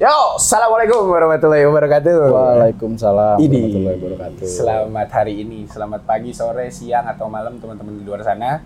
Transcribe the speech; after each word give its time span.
Yo, 0.00 0.40
assalamualaikum 0.40 1.12
warahmatullahi 1.12 1.68
wabarakatuh. 1.68 2.32
Waalaikumsalam 2.32 3.36
Ini 3.36 3.52
warahmatullahi 3.52 3.98
wabarakatuh. 4.00 4.46
selamat 4.48 5.08
hari 5.12 5.44
ini, 5.44 5.68
selamat 5.68 6.08
pagi, 6.08 6.32
sore, 6.32 6.72
siang 6.72 7.04
atau 7.04 7.28
malam 7.28 7.60
teman-teman 7.60 8.00
di 8.00 8.08
luar 8.08 8.24
sana. 8.24 8.64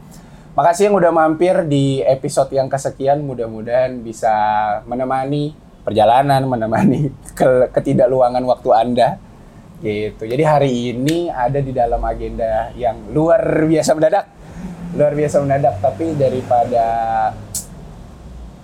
Makasih 0.54 0.86
yang 0.86 0.94
udah 0.94 1.10
mampir 1.10 1.66
di 1.66 2.06
episode 2.06 2.54
yang 2.54 2.70
kesekian. 2.70 3.26
Mudah-mudahan 3.26 3.98
bisa 4.06 4.30
menemani 4.86 5.58
perjalanan, 5.82 6.46
menemani 6.46 7.10
ke 7.42 7.66
ketidakluangan 7.74 8.46
waktu 8.46 8.70
anda. 8.70 9.18
Gitu. 9.82 10.30
Jadi 10.30 10.42
hari 10.46 10.94
ini 10.94 11.34
ada 11.34 11.58
di 11.58 11.74
dalam 11.74 11.98
agenda 12.06 12.70
yang 12.78 13.10
luar 13.10 13.42
biasa 13.42 13.90
mendadak, 13.98 14.30
luar 14.94 15.18
biasa 15.18 15.42
mendadak. 15.42 15.82
Tapi 15.82 16.14
daripada 16.14 16.86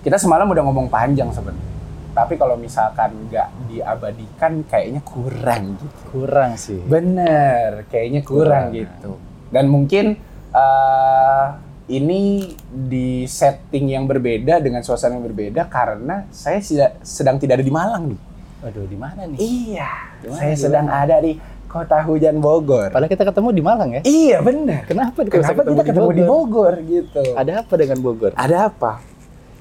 kita 0.06 0.22
semalam 0.22 0.46
udah 0.46 0.62
ngomong 0.62 0.86
panjang 0.86 1.34
sebenarnya. 1.34 1.79
Tapi 2.10 2.34
kalau 2.34 2.58
misalkan 2.58 3.30
nggak 3.30 3.48
diabadikan, 3.70 4.66
kayaknya 4.66 5.00
kurang 5.06 5.78
gitu. 5.78 5.96
Kurang 6.10 6.50
sih. 6.58 6.80
Bener, 6.82 7.86
kayaknya 7.86 8.20
kurang, 8.26 8.70
Kurang. 8.70 8.78
gitu. 8.78 9.12
Dan 9.50 9.64
mungkin 9.70 10.18
eh, 10.50 11.46
ini 11.90 12.54
di 12.70 13.26
setting 13.26 13.90
yang 13.90 14.06
berbeda 14.06 14.62
dengan 14.62 14.82
suasana 14.82 15.18
yang 15.18 15.26
berbeda 15.26 15.66
karena 15.66 16.26
saya 16.30 16.62
sedang 17.02 17.38
tidak 17.38 17.58
ada 17.58 17.66
di 17.66 17.74
Malang 17.74 18.14
nih. 18.14 18.20
Aduh, 18.60 18.86
di 18.86 18.98
mana 18.98 19.24
nih? 19.24 19.38
Iya, 19.40 19.90
Di 20.20 20.26
mana, 20.28 20.38
saya 20.38 20.54
di 20.54 20.60
sedang 20.60 20.86
ada 20.86 21.16
di 21.18 21.32
kota 21.70 21.98
hujan 22.02 22.42
Bogor. 22.42 22.90
Padahal 22.90 23.10
kita 23.10 23.24
ketemu 23.26 23.48
di 23.54 23.62
Malang 23.62 23.90
ya. 23.94 24.02
Iya 24.02 24.38
bener. 24.42 24.82
Kenapa, 24.90 25.22
kita 25.22 25.38
Kenapa 25.38 25.62
kita 25.66 25.82
ketemu 25.86 26.10
di 26.12 26.22
Bogor 26.26 26.74
gitu? 26.82 27.22
Ada 27.38 27.62
apa 27.62 27.74
dengan 27.78 27.98
Bogor? 28.02 28.32
Ada 28.34 28.56
apa? 28.68 28.92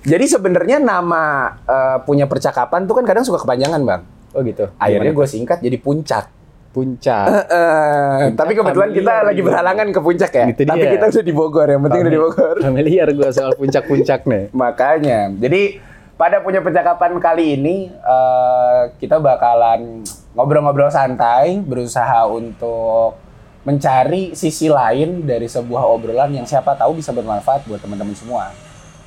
Jadi 0.03 0.26
sebenarnya 0.31 0.77
nama 0.80 1.55
eh, 1.67 1.98
punya 2.07 2.26
percakapan 2.30 2.88
tuh 2.88 2.99
kan 2.99 3.05
kadang 3.07 3.26
suka 3.27 3.44
kepanjangan 3.44 3.81
bang. 3.84 4.02
Oh 4.35 4.41
gitu. 4.45 4.70
Akhirnya 4.77 5.12
gue 5.12 5.27
singkat 5.27 5.60
jadi 5.60 5.77
puncak. 5.79 6.26
puncak. 6.70 7.49
Eh, 7.49 8.29
tapi 8.38 8.54
kebetulan 8.54 8.93
kita 8.93 9.26
lagi 9.26 9.41
gitu. 9.41 9.49
berhalangan 9.49 9.90
ke 9.90 9.99
puncak 10.05 10.32
ya. 10.38 10.46
Itu 10.54 10.62
Tapi 10.70 10.85
dia. 10.85 10.91
kita 10.93 11.05
udah 11.10 11.26
di 11.26 11.34
Bogor, 11.34 11.65
yang 11.65 11.82
penting 11.82 12.01
udah 12.05 12.13
di 12.13 12.21
Bogor. 12.21 12.55
Familiar 12.62 13.07
gue 13.10 13.29
soal 13.34 13.51
puncak-puncak 13.57 14.29
nih. 14.29 14.43
Makanya, 14.62 15.34
jadi 15.34 15.82
pada 16.13 16.45
punya 16.45 16.62
percakapan 16.62 17.18
kali 17.18 17.57
ini 17.57 17.90
eh, 17.90 18.82
kita 19.01 19.18
bakalan 19.18 20.05
ngobrol-ngobrol 20.38 20.93
santai, 20.93 21.57
berusaha 21.57 22.29
untuk 22.29 23.18
mencari 23.66 24.38
sisi 24.38 24.70
lain 24.70 25.26
dari 25.26 25.49
sebuah 25.49 25.90
obrolan 25.90 26.38
yang 26.38 26.45
siapa 26.45 26.77
tahu 26.77 27.01
bisa 27.01 27.10
bermanfaat 27.12 27.66
buat 27.66 27.82
teman-teman 27.82 28.13
semua. 28.13 28.54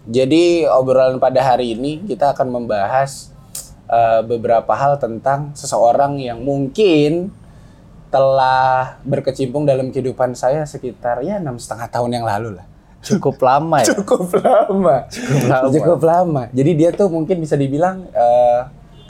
Jadi 0.06 0.66
obrolan 0.66 1.22
pada 1.22 1.42
hari 1.42 1.78
ini 1.78 2.02
kita 2.02 2.34
akan 2.34 2.50
membahas 2.50 3.30
eh, 3.86 4.20
beberapa 4.26 4.74
hal 4.74 4.98
tentang 4.98 5.54
seseorang 5.54 6.18
yang 6.18 6.42
mungkin 6.42 7.30
telah 8.12 9.00
berkecimpung 9.08 9.64
dalam 9.64 9.88
kehidupan 9.88 10.36
saya 10.36 10.68
sekitar 10.68 11.24
ya 11.24 11.40
enam 11.40 11.56
setengah 11.56 11.88
tahun 11.88 12.20
yang 12.20 12.26
lalu 12.28 12.60
lah 12.60 12.66
Cukup 13.02 13.36
lama 13.42 13.82
ya. 13.82 13.86
cukup 13.98 14.30
lama. 14.38 14.96
Cukup 15.10 15.42
lama. 15.50 15.70
Cukup 15.74 16.00
lama. 16.06 16.42
Jadi 16.54 16.70
dia 16.78 16.90
tuh 16.94 17.10
mungkin 17.10 17.42
bisa 17.42 17.58
dibilang 17.58 18.06
eh, 18.14 18.60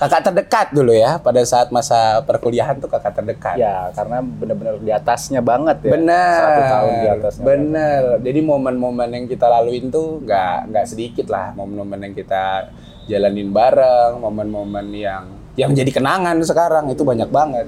kakak 0.02 0.22
terdekat 0.26 0.66
dulu 0.74 0.90
ya 0.90 1.22
pada 1.22 1.38
saat 1.46 1.70
masa 1.70 2.18
perkuliahan 2.26 2.82
tuh 2.82 2.90
kakak 2.90 3.22
terdekat. 3.22 3.54
Ya, 3.54 3.86
karena 3.94 4.18
benar-benar 4.18 4.74
di 4.82 4.90
atasnya 4.90 5.38
banget 5.38 5.78
ya. 5.86 5.92
Bener. 5.94 6.38
Satu 6.42 6.62
tahun 6.66 6.92
di 6.92 7.08
atasnya. 7.14 7.44
Bener. 7.46 8.02
Jadi 8.18 8.40
momen-momen 8.42 9.08
yang 9.14 9.26
kita 9.30 9.46
laluin 9.46 9.94
tuh 9.94 10.18
nggak 10.26 10.74
nggak 10.74 10.84
sedikit 10.90 11.30
lah. 11.30 11.54
Momen-momen 11.54 12.10
yang 12.10 12.14
kita 12.18 12.74
jalanin 13.06 13.54
bareng, 13.54 14.18
momen-momen 14.18 14.86
yang 14.90 15.24
yang 15.54 15.70
jadi 15.70 15.90
kenangan 15.94 16.34
sekarang 16.42 16.90
itu 16.90 17.06
banyak 17.06 17.30
banget. 17.30 17.66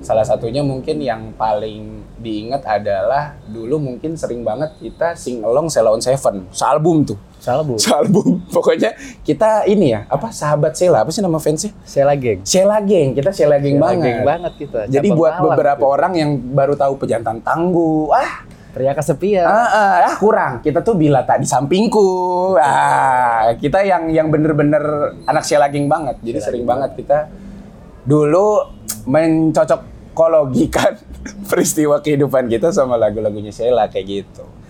Salah 0.00 0.24
satunya 0.24 0.64
mungkin 0.64 1.00
yang 1.00 1.32
paling 1.36 2.04
diingat 2.20 2.64
adalah 2.64 3.36
dulu 3.48 3.76
mungkin 3.76 4.16
sering 4.16 4.40
banget 4.40 4.72
kita 4.80 5.12
sing 5.16 5.44
along 5.44 5.68
Sheila 5.68 5.92
on 5.92 6.00
Seven, 6.00 6.48
sealbum 6.48 7.04
tuh. 7.04 7.18
Salah 7.44 7.60
bu. 7.60 7.76
Sealbum. 7.76 8.40
Pokoknya 8.56 8.96
kita 9.20 9.68
ini 9.68 9.92
ya, 9.92 10.08
apa 10.08 10.32
sahabat 10.32 10.72
Sheila, 10.72 11.04
apa 11.04 11.12
sih 11.12 11.20
nama 11.20 11.36
fansnya? 11.36 11.76
Saya 11.84 12.08
lagi. 12.08 12.40
Sheila 12.40 12.80
Geng, 12.80 13.12
kita 13.12 13.36
Sheila 13.36 13.60
Geng 13.60 13.76
Sheila 13.76 13.84
banget. 13.92 14.00
Geng 14.08 14.20
banget 14.24 14.52
kita. 14.56 14.80
Jadi 14.88 15.08
buat 15.12 15.36
Malang 15.36 15.44
beberapa 15.52 15.84
gitu. 15.84 15.92
orang 15.92 16.12
yang 16.16 16.30
baru 16.56 16.72
tahu 16.72 16.96
pejantan 16.96 17.44
tangguh, 17.44 18.08
ah, 18.16 18.48
Pria 18.72 18.96
kesepian. 18.96 19.44
ah, 19.44 19.68
ah, 19.68 19.94
ah, 20.08 20.16
kurang. 20.16 20.64
Kita 20.64 20.80
tuh 20.80 20.96
bila 20.96 21.20
tak 21.28 21.44
di 21.44 21.46
sampingku. 21.46 22.08
Ah, 22.56 23.52
kita 23.60 23.84
yang 23.84 24.08
yang 24.08 24.32
bener-bener 24.32 25.12
anak 25.28 25.44
Sheila 25.44 25.68
Geng 25.68 25.84
banget. 25.84 26.16
Jadi 26.24 26.40
Sheila 26.40 26.46
sering 26.48 26.64
Geng 26.64 26.72
banget 26.72 26.90
kita 26.96 27.18
dulu 28.08 28.72
mencocok-kologikan 29.04 30.96
peristiwa 31.52 32.00
kehidupan 32.00 32.48
kita 32.48 32.72
sama 32.72 32.96
lagu-lagunya 32.96 33.52
Sheila 33.52 33.92
kayak 33.92 34.06
gitu. 34.08 34.63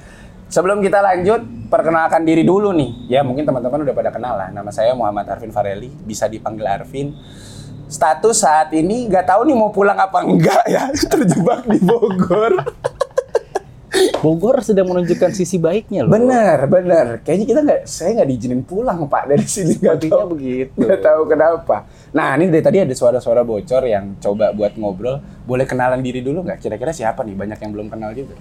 Sebelum 0.48 0.84
kita 0.84 1.00
lanjut, 1.00 1.40
perkenalkan 1.72 2.22
diri 2.22 2.46
dulu 2.46 2.70
nih. 2.70 3.10
Ya 3.10 3.20
mungkin 3.26 3.42
teman-teman 3.42 3.82
udah 3.82 3.94
pada 3.96 4.10
kenal 4.14 4.34
lah. 4.38 4.48
Nama 4.52 4.70
saya 4.70 4.92
Muhammad 4.94 5.26
Arvin 5.26 5.50
Fareli, 5.50 5.90
bisa 6.04 6.30
dipanggil 6.30 6.66
Arvin. 6.68 7.16
Status 7.84 8.42
saat 8.42 8.72
ini 8.72 9.06
nggak 9.06 9.28
tahu 9.28 9.44
nih 9.44 9.56
mau 9.56 9.70
pulang 9.70 9.98
apa 9.98 10.24
enggak 10.24 10.64
ya, 10.66 10.88
terjebak 11.12 11.68
di 11.68 11.78
Bogor. 11.82 12.54
Bogor 14.24 14.58
sedang 14.64 14.90
menunjukkan 14.90 15.30
sisi 15.30 15.60
baiknya 15.60 16.02
loh. 16.02 16.10
bener, 16.10 16.66
bener. 16.66 17.06
Kayaknya 17.22 17.46
kita 17.46 17.60
nggak, 17.62 17.80
saya 17.86 18.10
nggak 18.18 18.28
diizinin 18.32 18.62
pulang 18.66 19.06
pak 19.06 19.30
dari 19.30 19.46
sini. 19.46 19.78
Sepertinya 19.78 20.26
tahu, 20.26 20.30
begitu. 20.34 20.74
nggak 20.80 21.00
tahu 21.02 21.22
kenapa. 21.30 21.76
Nah 22.10 22.34
ini 22.34 22.50
dari 22.50 22.64
tadi 22.64 22.78
ada 22.82 22.94
suara-suara 22.94 23.46
bocor 23.46 23.82
yang 23.86 24.18
coba 24.18 24.50
buat 24.50 24.74
ngobrol. 24.74 25.22
Boleh 25.46 25.68
kenalan 25.68 26.02
diri 26.02 26.24
dulu 26.24 26.42
nggak? 26.42 26.58
Kira-kira 26.58 26.90
siapa 26.90 27.22
nih? 27.22 27.36
Banyak 27.38 27.58
yang 27.62 27.70
belum 27.70 27.86
kenal 27.86 28.10
juga. 28.16 28.34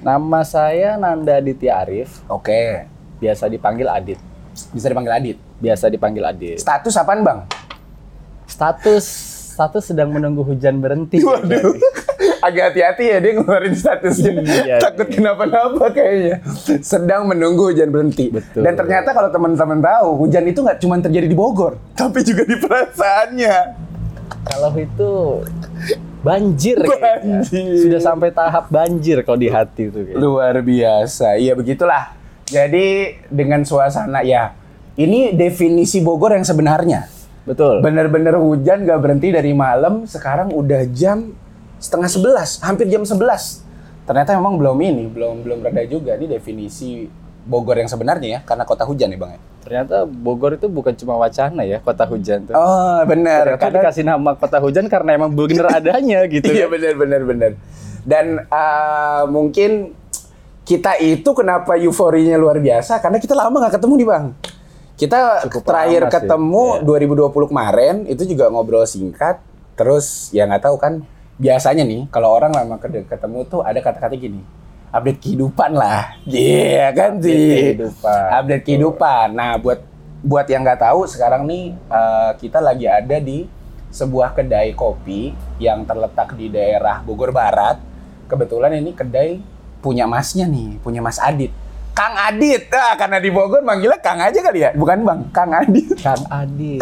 Nama 0.00 0.40
saya 0.48 0.96
Nanda 0.96 1.36
Aditya 1.36 1.84
Arif, 1.84 2.24
Oke, 2.24 2.88
biasa 3.20 3.52
dipanggil 3.52 3.84
Adit. 3.84 4.16
bisa 4.72 4.88
dipanggil 4.88 5.12
Adit. 5.12 5.36
Biasa 5.60 5.92
dipanggil 5.92 6.24
Adit. 6.24 6.56
Status 6.56 6.96
apaan 6.96 7.20
bang? 7.20 7.44
Status 8.48 9.04
status 9.52 9.92
sedang 9.92 10.08
menunggu 10.08 10.40
hujan 10.40 10.80
berhenti. 10.80 11.20
Waduh, 11.28 11.76
agak 12.40 12.72
hati-hati 12.72 13.12
ya 13.12 13.20
dia 13.20 13.32
ngeluarin 13.36 13.76
statusnya. 13.76 14.32
Iya, 14.40 14.76
Takut 14.80 15.12
iya. 15.12 15.20
kenapa-napa 15.20 15.92
kayaknya. 15.92 16.36
Sedang 16.80 17.28
menunggu 17.28 17.68
hujan 17.68 17.92
berhenti. 17.92 18.32
Betul. 18.32 18.64
Dan 18.64 18.80
ternyata 18.80 19.12
kalau 19.12 19.28
teman-teman 19.28 19.84
tahu, 19.84 20.08
hujan 20.16 20.48
itu 20.48 20.64
nggak 20.64 20.80
cuma 20.80 20.96
terjadi 20.96 21.28
di 21.28 21.36
Bogor, 21.36 21.76
tapi 21.92 22.24
juga 22.24 22.48
di 22.48 22.56
perasaannya. 22.56 23.56
Kalau 24.48 24.72
itu 24.80 25.12
banjir. 26.20 26.76
Banjir. 26.80 27.88
Sudah 27.88 28.00
sampai 28.00 28.30
tahap 28.30 28.68
banjir 28.68 29.24
kalau 29.24 29.38
di 29.40 29.48
hati 29.48 29.88
itu. 29.88 29.98
kayaknya. 30.04 30.20
Luar 30.20 30.54
biasa. 30.60 31.40
Iya 31.40 31.52
begitulah. 31.56 32.14
Jadi 32.50 33.18
dengan 33.30 33.62
suasana 33.62 34.26
ya, 34.26 34.52
ini 34.98 35.30
definisi 35.32 36.02
Bogor 36.02 36.34
yang 36.34 36.46
sebenarnya. 36.46 37.06
Betul. 37.46 37.80
Bener-bener 37.80 38.36
hujan 38.36 38.84
gak 38.84 39.00
berhenti 39.00 39.32
dari 39.32 39.54
malam, 39.56 40.04
sekarang 40.04 40.52
udah 40.52 40.84
jam 40.92 41.32
setengah 41.80 42.10
sebelas, 42.10 42.60
hampir 42.60 42.90
jam 42.90 43.06
sebelas. 43.06 43.64
Ternyata 44.04 44.34
memang 44.36 44.58
belum 44.58 44.76
ini, 44.82 45.04
belum 45.08 45.46
belum 45.46 45.58
reda 45.62 45.86
juga. 45.86 46.18
Ini 46.18 46.26
definisi 46.26 47.06
Bogor 47.46 47.78
yang 47.80 47.88
sebenarnya 47.88 48.28
ya, 48.28 48.40
karena 48.44 48.66
kota 48.68 48.84
hujan 48.84 49.08
ya 49.08 49.18
bang 49.18 49.32
ya. 49.38 49.40
Ternyata 49.60 50.08
Bogor 50.08 50.56
itu 50.56 50.66
bukan 50.66 50.96
cuma 50.96 51.20
wacana 51.20 51.62
ya, 51.62 51.78
kota 51.80 52.08
hujan 52.08 52.48
tuh. 52.48 52.54
Oh 52.56 53.00
bener. 53.04 53.56
Ternyata 53.56 53.80
dikasih 53.80 54.04
nama 54.08 54.30
kota 54.34 54.58
hujan 54.58 54.88
karena 54.88 55.16
emang 55.20 55.32
bener 55.32 55.66
adanya 55.78 56.24
gitu. 56.26 56.48
Iya 56.48 56.66
kan. 56.66 56.74
bener 56.76 56.92
bener 56.96 57.22
bener. 57.24 57.52
Dan 58.02 58.44
eh, 58.44 59.22
mungkin 59.28 59.92
kita 60.64 60.96
itu 61.02 61.30
kenapa 61.34 61.76
euforinya 61.76 62.38
luar 62.38 62.62
biasa 62.62 63.02
karena 63.02 63.18
kita 63.18 63.34
lama 63.36 63.56
nggak 63.60 63.74
ketemu 63.80 63.94
nih 63.96 64.08
bang. 64.08 64.26
Kita 65.00 65.18
Cukup 65.48 65.64
terakhir 65.64 66.02
ketemu 66.12 66.64
iya. 66.84 67.32
2020 67.32 67.50
kemarin 67.50 67.94
itu 68.04 68.22
juga 68.28 68.52
ngobrol 68.52 68.84
singkat. 68.84 69.40
Terus 69.76 70.28
ya 70.32 70.44
nggak 70.44 70.68
tahu 70.68 70.76
kan 70.76 71.04
biasanya 71.40 71.88
nih 71.88 72.04
kalau 72.12 72.36
orang 72.36 72.52
lama 72.52 72.76
ketemu 72.80 73.48
tuh 73.48 73.64
ada 73.64 73.80
kata-kata 73.80 74.12
gini 74.12 74.44
update 74.90 75.20
kehidupan 75.22 75.70
lah. 75.74 76.18
Iya 76.26 76.90
kan 76.92 77.18
Update 77.18 77.26
sih. 77.26 77.54
kehidupan. 77.74 78.26
Update 78.34 78.64
kehidupan. 78.66 79.26
Nah 79.34 79.52
buat 79.56 79.80
buat 80.20 80.46
yang 80.46 80.62
nggak 80.62 80.82
tahu 80.84 81.08
sekarang 81.08 81.48
nih 81.48 81.72
eh, 81.74 82.30
kita 82.36 82.58
lagi 82.60 82.86
ada 82.86 83.16
di 83.18 83.46
sebuah 83.90 84.38
kedai 84.38 84.70
kopi 84.74 85.34
yang 85.58 85.82
terletak 85.82 86.38
di 86.38 86.46
daerah 86.46 87.02
Bogor 87.02 87.34
Barat. 87.34 87.78
Kebetulan 88.30 88.78
ini 88.78 88.94
kedai 88.94 89.42
punya 89.82 90.06
masnya 90.06 90.46
nih, 90.46 90.78
punya 90.78 91.02
Mas 91.02 91.18
Adit. 91.18 91.50
Kang 91.90 92.14
Adit, 92.14 92.70
ah, 92.70 92.94
karena 92.94 93.18
di 93.18 93.34
Bogor 93.34 93.66
manggilnya 93.66 93.98
Kang 93.98 94.22
aja 94.22 94.38
kali 94.38 94.62
ya, 94.62 94.70
bukan 94.78 95.02
Bang, 95.02 95.20
Kang 95.34 95.50
Adit. 95.50 95.98
Kang 95.98 96.22
Adit. 96.30 96.78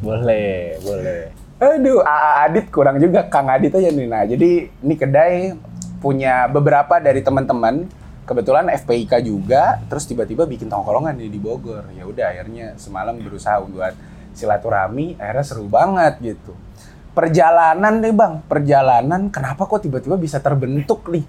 boleh, 0.00 0.80
boleh. 0.80 1.22
Aduh, 1.60 2.00
AA 2.00 2.30
Adit 2.48 2.66
kurang 2.72 2.96
juga 2.96 3.28
Kang 3.28 3.52
Adit 3.52 3.76
aja 3.76 3.92
nih. 3.92 4.06
Nah, 4.08 4.24
jadi 4.24 4.50
ini 4.72 4.94
kedai 4.96 5.52
punya 6.00 6.46
beberapa 6.48 7.00
dari 7.00 7.20
teman-teman. 7.20 7.88
Kebetulan 8.26 8.66
FPIK 8.74 9.22
juga, 9.22 9.78
terus 9.86 10.02
tiba-tiba 10.02 10.50
bikin 10.50 10.66
tongkrongan 10.66 11.14
nih 11.14 11.30
di 11.30 11.38
Bogor. 11.38 11.86
Ya 11.94 12.10
udah, 12.10 12.34
akhirnya 12.34 12.74
semalam 12.74 13.14
berusaha 13.22 13.62
buat 13.62 13.94
silaturahmi, 14.34 15.14
akhirnya 15.14 15.46
seru 15.46 15.70
banget 15.70 16.18
gitu. 16.18 16.52
Perjalanan 17.14 18.02
nih 18.02 18.10
bang, 18.10 18.42
perjalanan 18.50 19.30
kenapa 19.30 19.64
kok 19.64 19.78
tiba-tiba 19.78 20.18
bisa 20.18 20.42
terbentuk 20.42 21.06
nih? 21.06 21.22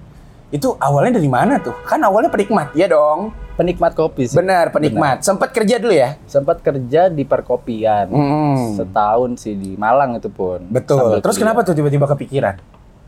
Itu 0.50 0.74
awalnya 0.82 1.22
dari 1.22 1.30
mana 1.30 1.62
tuh? 1.62 1.78
Kan 1.86 2.02
awalnya 2.02 2.34
penikmat, 2.34 2.74
ya 2.74 2.90
dong. 2.90 3.30
Penikmat 3.62 3.94
kopi 3.94 4.30
sih. 4.30 4.38
Benar, 4.38 4.74
penikmat. 4.74 5.22
Sempat 5.22 5.54
kerja 5.54 5.78
dulu 5.78 5.94
ya? 5.94 6.18
Sempat 6.26 6.66
kerja 6.66 7.14
di 7.14 7.24
perkopian. 7.30 8.10
Hmm. 8.10 8.74
Setahun 8.74 9.38
sih 9.38 9.54
di 9.54 9.78
Malang 9.78 10.18
itu 10.18 10.34
pun. 10.34 10.66
Betul. 10.66 11.22
Terus 11.22 11.38
kuliah. 11.38 11.54
kenapa 11.54 11.60
tuh 11.62 11.78
tiba-tiba 11.78 12.10
kepikiran 12.10 12.58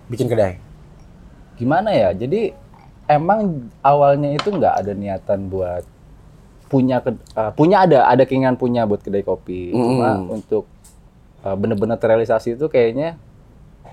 bikin 0.10 0.30
kedai? 0.30 0.69
Gimana 1.60 1.92
ya? 1.92 2.10
Jadi 2.12 2.56
emang 3.06 3.68
awalnya 3.82 4.32
itu 4.32 4.48
nggak 4.48 4.76
ada 4.80 4.94
niatan 4.96 5.52
buat 5.52 5.84
punya 6.66 7.02
ke- 7.02 7.18
eh, 7.36 7.52
punya 7.52 7.84
ada 7.84 8.06
ada 8.06 8.24
keinginan 8.24 8.56
punya 8.56 8.86
buat 8.86 9.02
kedai 9.02 9.22
kopi. 9.22 9.74
Cuma 9.74 10.18
Mm. 10.18 10.30
untuk 10.32 10.64
eh, 11.40 11.56
bener-bener 11.56 11.96
terrealisasi 11.96 12.56
itu 12.56 12.68
kayaknya 12.68 13.16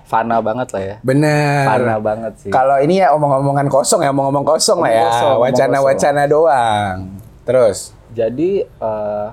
fana 0.03 0.39
banget 0.39 0.67
lah 0.71 0.83
ya. 0.83 0.95
Bener. 1.01 1.63
Fana 1.65 1.95
banget 1.97 2.33
sih. 2.39 2.51
Kalau 2.51 2.79
ini 2.79 2.99
ya 2.99 3.11
omong-omongan 3.11 3.67
kosong 3.67 3.99
ya, 3.99 4.11
omong-omong 4.11 4.45
kosong 4.45 4.79
lah 4.79 4.87
Omong 4.87 4.95
ya, 4.95 5.05
kosong, 5.05 5.27
omong 5.29 5.43
wacana-wacana 5.43 6.21
doang. 6.25 6.95
Terus, 7.43 7.91
Jadi 8.11 8.63
eh, 8.63 9.27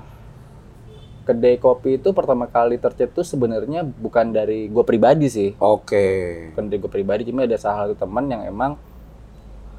kedai 1.25 1.57
kopi 1.57 1.97
itu 1.97 2.13
pertama 2.13 2.45
kali 2.45 2.77
tercetus 2.77 3.33
sebenarnya 3.33 3.81
bukan 3.81 4.29
dari 4.29 4.69
gue 4.69 4.83
pribadi 4.85 5.25
sih. 5.27 5.49
oke. 5.57 6.07
Bukan 6.53 6.63
dari 6.69 6.77
gue 6.77 6.91
pribadi, 6.91 7.21
cuma 7.25 7.43
ada 7.43 7.57
salah 7.57 7.89
satu 7.89 7.97
teman 7.97 8.29
yang 8.29 8.45
emang 8.45 8.77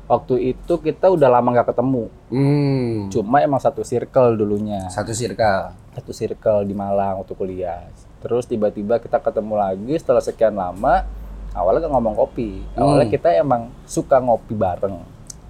waktu 0.07 0.55
itu 0.55 0.75
kita 0.79 1.07
udah 1.11 1.31
lama 1.31 1.55
nggak 1.55 1.71
ketemu. 1.71 2.05
Hmm. 2.31 3.11
Cuma 3.11 3.43
emang 3.43 3.63
satu 3.63 3.83
circle 3.83 4.39
dulunya. 4.39 4.87
Satu 4.91 5.15
circle. 5.15 5.75
Satu 5.95 6.11
circle 6.11 6.67
di 6.67 6.75
Malang 6.75 7.23
waktu 7.23 7.35
kuliah. 7.35 7.87
Terus 8.23 8.47
tiba-tiba 8.47 8.99
kita 8.99 9.23
ketemu 9.23 9.55
lagi 9.55 9.95
setelah 9.99 10.23
sekian 10.23 10.55
lama. 10.55 11.07
Awalnya 11.55 11.87
nggak 11.87 11.95
ngomong 11.95 12.15
kopi. 12.15 12.61
Awalnya 12.75 13.07
Hmm. 13.09 13.15
kita 13.15 13.29
emang 13.35 13.63
suka 13.87 14.19
ngopi 14.19 14.53
bareng. 14.53 14.99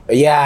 Iya, 0.07 0.39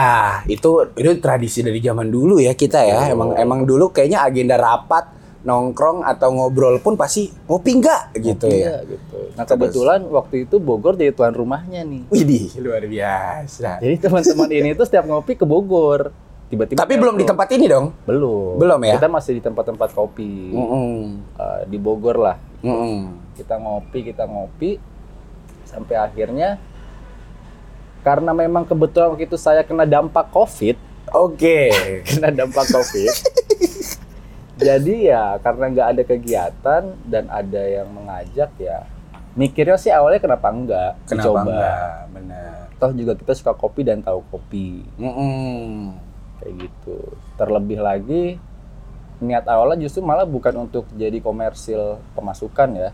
itu 0.49 0.88
itu 0.96 1.11
tradisi 1.20 1.61
dari 1.61 1.85
zaman 1.85 2.08
dulu 2.08 2.41
ya 2.41 2.56
kita 2.56 2.81
ya. 2.81 3.12
Emang 3.12 3.37
emang 3.37 3.69
dulu 3.69 3.93
kayaknya 3.93 4.25
agenda 4.25 4.56
rapat, 4.56 5.05
nongkrong 5.41 6.05
atau 6.05 6.29
ngobrol 6.31 6.77
pun 6.79 6.95
pasti 6.95 7.33
ngopi 7.47 7.81
enggak 7.81 8.13
gitu 8.15 8.45
Ngopi 8.45 8.61
ya. 8.61 8.85
gitu. 8.85 9.19
Nah 9.33 9.43
Terus? 9.43 9.51
kebetulan 9.51 10.01
waktu 10.05 10.45
itu 10.45 10.57
Bogor 10.57 10.95
jadi 10.95 11.11
tuan 11.11 11.33
rumahnya 11.33 11.81
nih. 11.81 12.05
Widih, 12.09 12.53
luar 12.65 12.85
biasa. 12.85 13.81
Jadi 13.81 13.97
teman-teman 13.99 14.49
ini 14.51 14.71
tuh 14.73 14.85
setiap 14.85 15.05
ngopi 15.05 15.35
ke 15.35 15.45
Bogor. 15.45 16.13
Tiba-tiba 16.47 16.83
Tapi 16.83 16.99
belum 16.99 17.15
di 17.15 17.23
tempat 17.23 17.47
ini 17.53 17.65
dong. 17.65 17.95
belum. 18.05 18.59
Belum 18.59 18.81
ya? 18.83 18.99
Kita 18.99 19.07
masih 19.07 19.39
di 19.39 19.41
tempat-tempat 19.41 19.95
kopi 19.95 20.51
Mm-mm. 20.51 21.23
Eh, 21.33 21.61
di 21.65 21.79
Bogor 21.79 22.19
lah. 22.19 22.37
Mm-mm. 22.61 23.33
Kita 23.33 23.55
ngopi, 23.57 23.99
kita 24.05 24.27
ngopi 24.27 24.77
sampai 25.65 25.95
akhirnya 25.95 26.59
karena 28.01 28.35
memang 28.35 28.65
kebetulan 28.65 29.15
waktu 29.15 29.25
itu 29.25 29.37
saya 29.37 29.63
kena 29.63 29.85
dampak 29.85 30.29
Covid, 30.29 30.75
Oke. 31.11 31.71
kena 32.09 32.29
dampak 32.29 32.67
Covid. 32.67 33.09
jadi 34.61 34.95
ya 35.01 35.25
karena 35.41 35.65
nggak 35.73 35.89
ada 35.97 36.03
kegiatan 36.05 36.83
dan 37.09 37.25
ada 37.27 37.62
yang 37.65 37.89
mengajak 37.89 38.53
ya 38.61 38.85
mikirnya 39.33 39.79
sih 39.79 39.89
awalnya 39.89 40.21
kenapa 40.21 40.51
enggak 40.51 40.93
Kenapa 41.07 41.17
dicoba. 41.17 41.41
enggak? 41.47 41.95
Benar. 42.12 42.55
Toh 42.77 42.93
juga 42.93 43.12
kita 43.15 43.33
suka 43.33 43.53
kopi 43.55 43.81
dan 43.87 44.01
tahu 44.05 44.21
kopi. 44.29 44.85
Mm-mm. 44.97 45.95
kayak 46.41 46.55
gitu. 46.57 46.97
Terlebih 47.37 47.79
lagi 47.79 48.41
niat 49.21 49.45
awalnya 49.45 49.85
justru 49.85 50.01
malah 50.01 50.25
bukan 50.25 50.65
untuk 50.65 50.89
jadi 50.97 51.21
komersil 51.21 52.01
pemasukan 52.17 52.69
ya, 52.73 52.91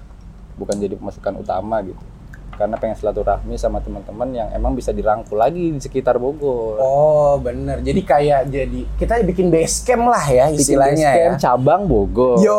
bukan 0.58 0.74
jadi 0.74 0.98
pemasukan 0.98 1.38
utama 1.38 1.78
gitu. 1.86 2.02
Karena 2.48 2.72
pengen 2.74 2.96
silaturahmi 2.96 3.52
sama 3.54 3.78
teman-teman 3.78 4.32
yang 4.32 4.48
emang 4.48 4.72
bisa 4.72 4.88
dirangkul 4.88 5.36
lagi 5.36 5.70
di 5.70 5.80
sekitar 5.80 6.16
Bogor. 6.16 6.78
Oh, 6.78 7.36
bener. 7.36 7.84
Jadi 7.84 8.00
kayak 8.00 8.48
jadi 8.48 8.80
kita 8.96 9.20
bikin 9.22 9.48
base 9.48 9.84
camp 9.84 10.06
lah 10.06 10.24
ya 10.24 10.48
Bikin 10.48 10.60
istilahnya 10.62 11.04
base 11.06 11.18
camp 11.18 11.34
ya. 11.34 11.40
cabang 11.42 11.82
Bogor. 11.84 12.40
Yo, 12.40 12.56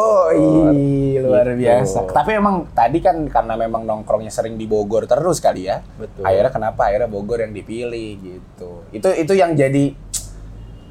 luar 1.19 1.49
Gitu. 1.49 1.59
biasa. 1.59 1.97
Tapi 2.07 2.31
emang 2.31 2.69
tadi 2.71 3.01
kan 3.01 3.25
karena 3.25 3.57
memang 3.57 3.83
nongkrongnya 3.83 4.29
sering 4.29 4.53
di 4.53 4.69
Bogor 4.69 5.05
terus 5.05 5.39
kali 5.39 5.65
ya. 5.65 5.81
Betul. 5.97 6.21
Akhirnya 6.21 6.51
kenapa 6.51 6.81
akhirnya 6.85 7.09
Bogor 7.09 7.41
yang 7.41 7.51
dipilih 7.51 8.09
gitu. 8.19 8.85
Itu 8.91 9.09
itu 9.11 9.33
yang 9.33 9.57
jadi 9.57 9.97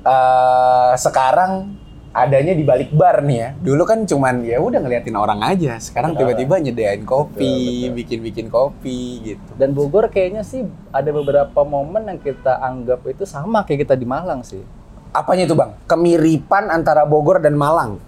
eh 0.03 0.93
sekarang 0.97 1.79
adanya 2.17 2.57
di 2.57 2.65
balik 2.65 2.97
bar 2.97 3.21
nih 3.21 3.37
ya. 3.37 3.49
Dulu 3.61 3.83
kan 3.85 4.09
cuman 4.09 4.41
ya 4.41 4.57
udah 4.57 4.81
ngeliatin 4.81 5.13
orang 5.21 5.45
aja. 5.45 5.77
Sekarang 5.77 6.17
tiba-tiba 6.17 6.57
nyediain 6.57 7.05
kopi, 7.05 7.93
bikin-bikin 7.93 8.49
kopi 8.49 9.21
gitu. 9.21 9.51
Dan 9.61 9.77
Bogor 9.77 10.09
kayaknya 10.09 10.41
sih 10.41 10.65
ada 10.89 11.13
beberapa 11.13 11.61
momen 11.61 12.09
yang 12.09 12.17
kita 12.17 12.57
anggap 12.65 13.05
itu 13.05 13.29
sama 13.29 13.69
kayak 13.69 13.85
kita 13.85 13.95
di 14.01 14.09
Malang 14.09 14.41
sih. 14.41 14.65
Apanya 15.13 15.45
itu, 15.45 15.53
Bang? 15.53 15.77
Kemiripan 15.85 16.73
antara 16.73 17.05
Bogor 17.05 17.45
dan 17.45 17.53
Malang. 17.53 18.01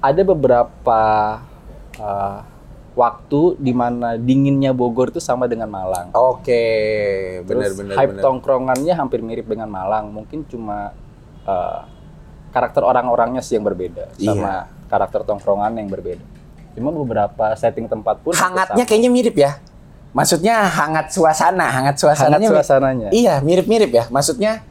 Ada 0.00 0.24
beberapa 0.24 1.00
uh, 2.00 2.40
waktu 2.96 3.60
di 3.60 3.72
mana 3.76 4.16
dinginnya 4.16 4.72
Bogor 4.72 5.12
itu 5.12 5.20
sama 5.20 5.44
dengan 5.44 5.68
Malang. 5.68 6.08
Oke, 6.16 6.64
benar-benar 7.44 8.00
hype 8.00 8.16
tongkrongannya 8.20 8.96
hampir 8.96 9.20
mirip 9.20 9.44
dengan 9.44 9.68
Malang, 9.68 10.08
mungkin 10.08 10.44
cuma 10.48 10.96
uh, 11.44 11.84
karakter 12.50 12.82
orang-orangnya 12.82 13.40
sih 13.40 13.56
yang 13.56 13.64
berbeda 13.64 14.10
Iya. 14.14 14.30
sama 14.30 14.52
karakter 14.86 15.22
tongkrongan 15.22 15.72
yang 15.78 15.88
berbeda. 15.88 16.22
Cuma 16.74 16.90
beberapa 16.90 17.54
setting 17.54 17.86
tempat 17.86 18.22
pun 18.22 18.34
Hangatnya 18.34 18.84
kayaknya 18.84 19.10
mirip 19.10 19.34
ya. 19.34 19.58
Maksudnya 20.10 20.66
hangat 20.66 21.14
suasana, 21.14 21.70
hangat 21.70 21.94
hangat 21.94 21.96
suasananya. 21.98 22.46
mi- 22.46 22.54
suasananya. 22.58 23.08
Iya, 23.14 23.34
mirip-mirip 23.40 23.90
ya. 23.90 24.04
Maksudnya 24.10 24.62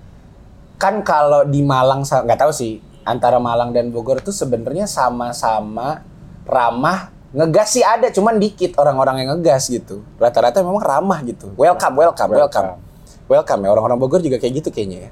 kan 0.76 1.00
kalau 1.00 1.48
di 1.48 1.64
Malang 1.64 2.04
nggak 2.04 2.40
tahu 2.40 2.52
sih 2.52 2.80
antara 3.08 3.40
Malang 3.40 3.72
dan 3.72 3.92
Bogor 3.92 4.20
tuh 4.20 4.36
sebenarnya 4.36 4.84
sama-sama 4.84 6.04
ramah. 6.44 7.12
Ngegas 7.30 7.78
sih 7.78 7.86
ada, 7.86 8.10
cuman 8.10 8.42
dikit 8.42 8.74
orang-orang 8.76 9.22
yang 9.24 9.38
ngegas 9.38 9.70
gitu. 9.70 10.02
Rata-rata 10.18 10.60
memang 10.66 10.82
ramah 10.82 11.22
gitu. 11.22 11.54
Welcome, 11.56 11.96
welcome, 12.02 12.32
welcome. 12.34 12.82
Welcome 13.30 13.62
ya 13.64 13.70
orang-orang 13.70 13.98
Bogor 14.02 14.20
juga 14.20 14.42
kayak 14.42 14.66
gitu 14.66 14.70
kayaknya 14.74 15.08
ya. 15.08 15.10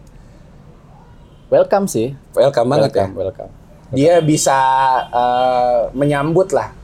Welcome 1.48 1.88
sih. 1.88 2.12
Welcome 2.36 2.68
banget 2.68 2.92
ya. 2.92 3.08
welcome, 3.08 3.16
welcome. 3.24 3.52
dia 3.96 4.20
bisa 4.20 4.60
eh, 5.08 5.82
menyambut 5.96 6.52
lah. 6.52 6.76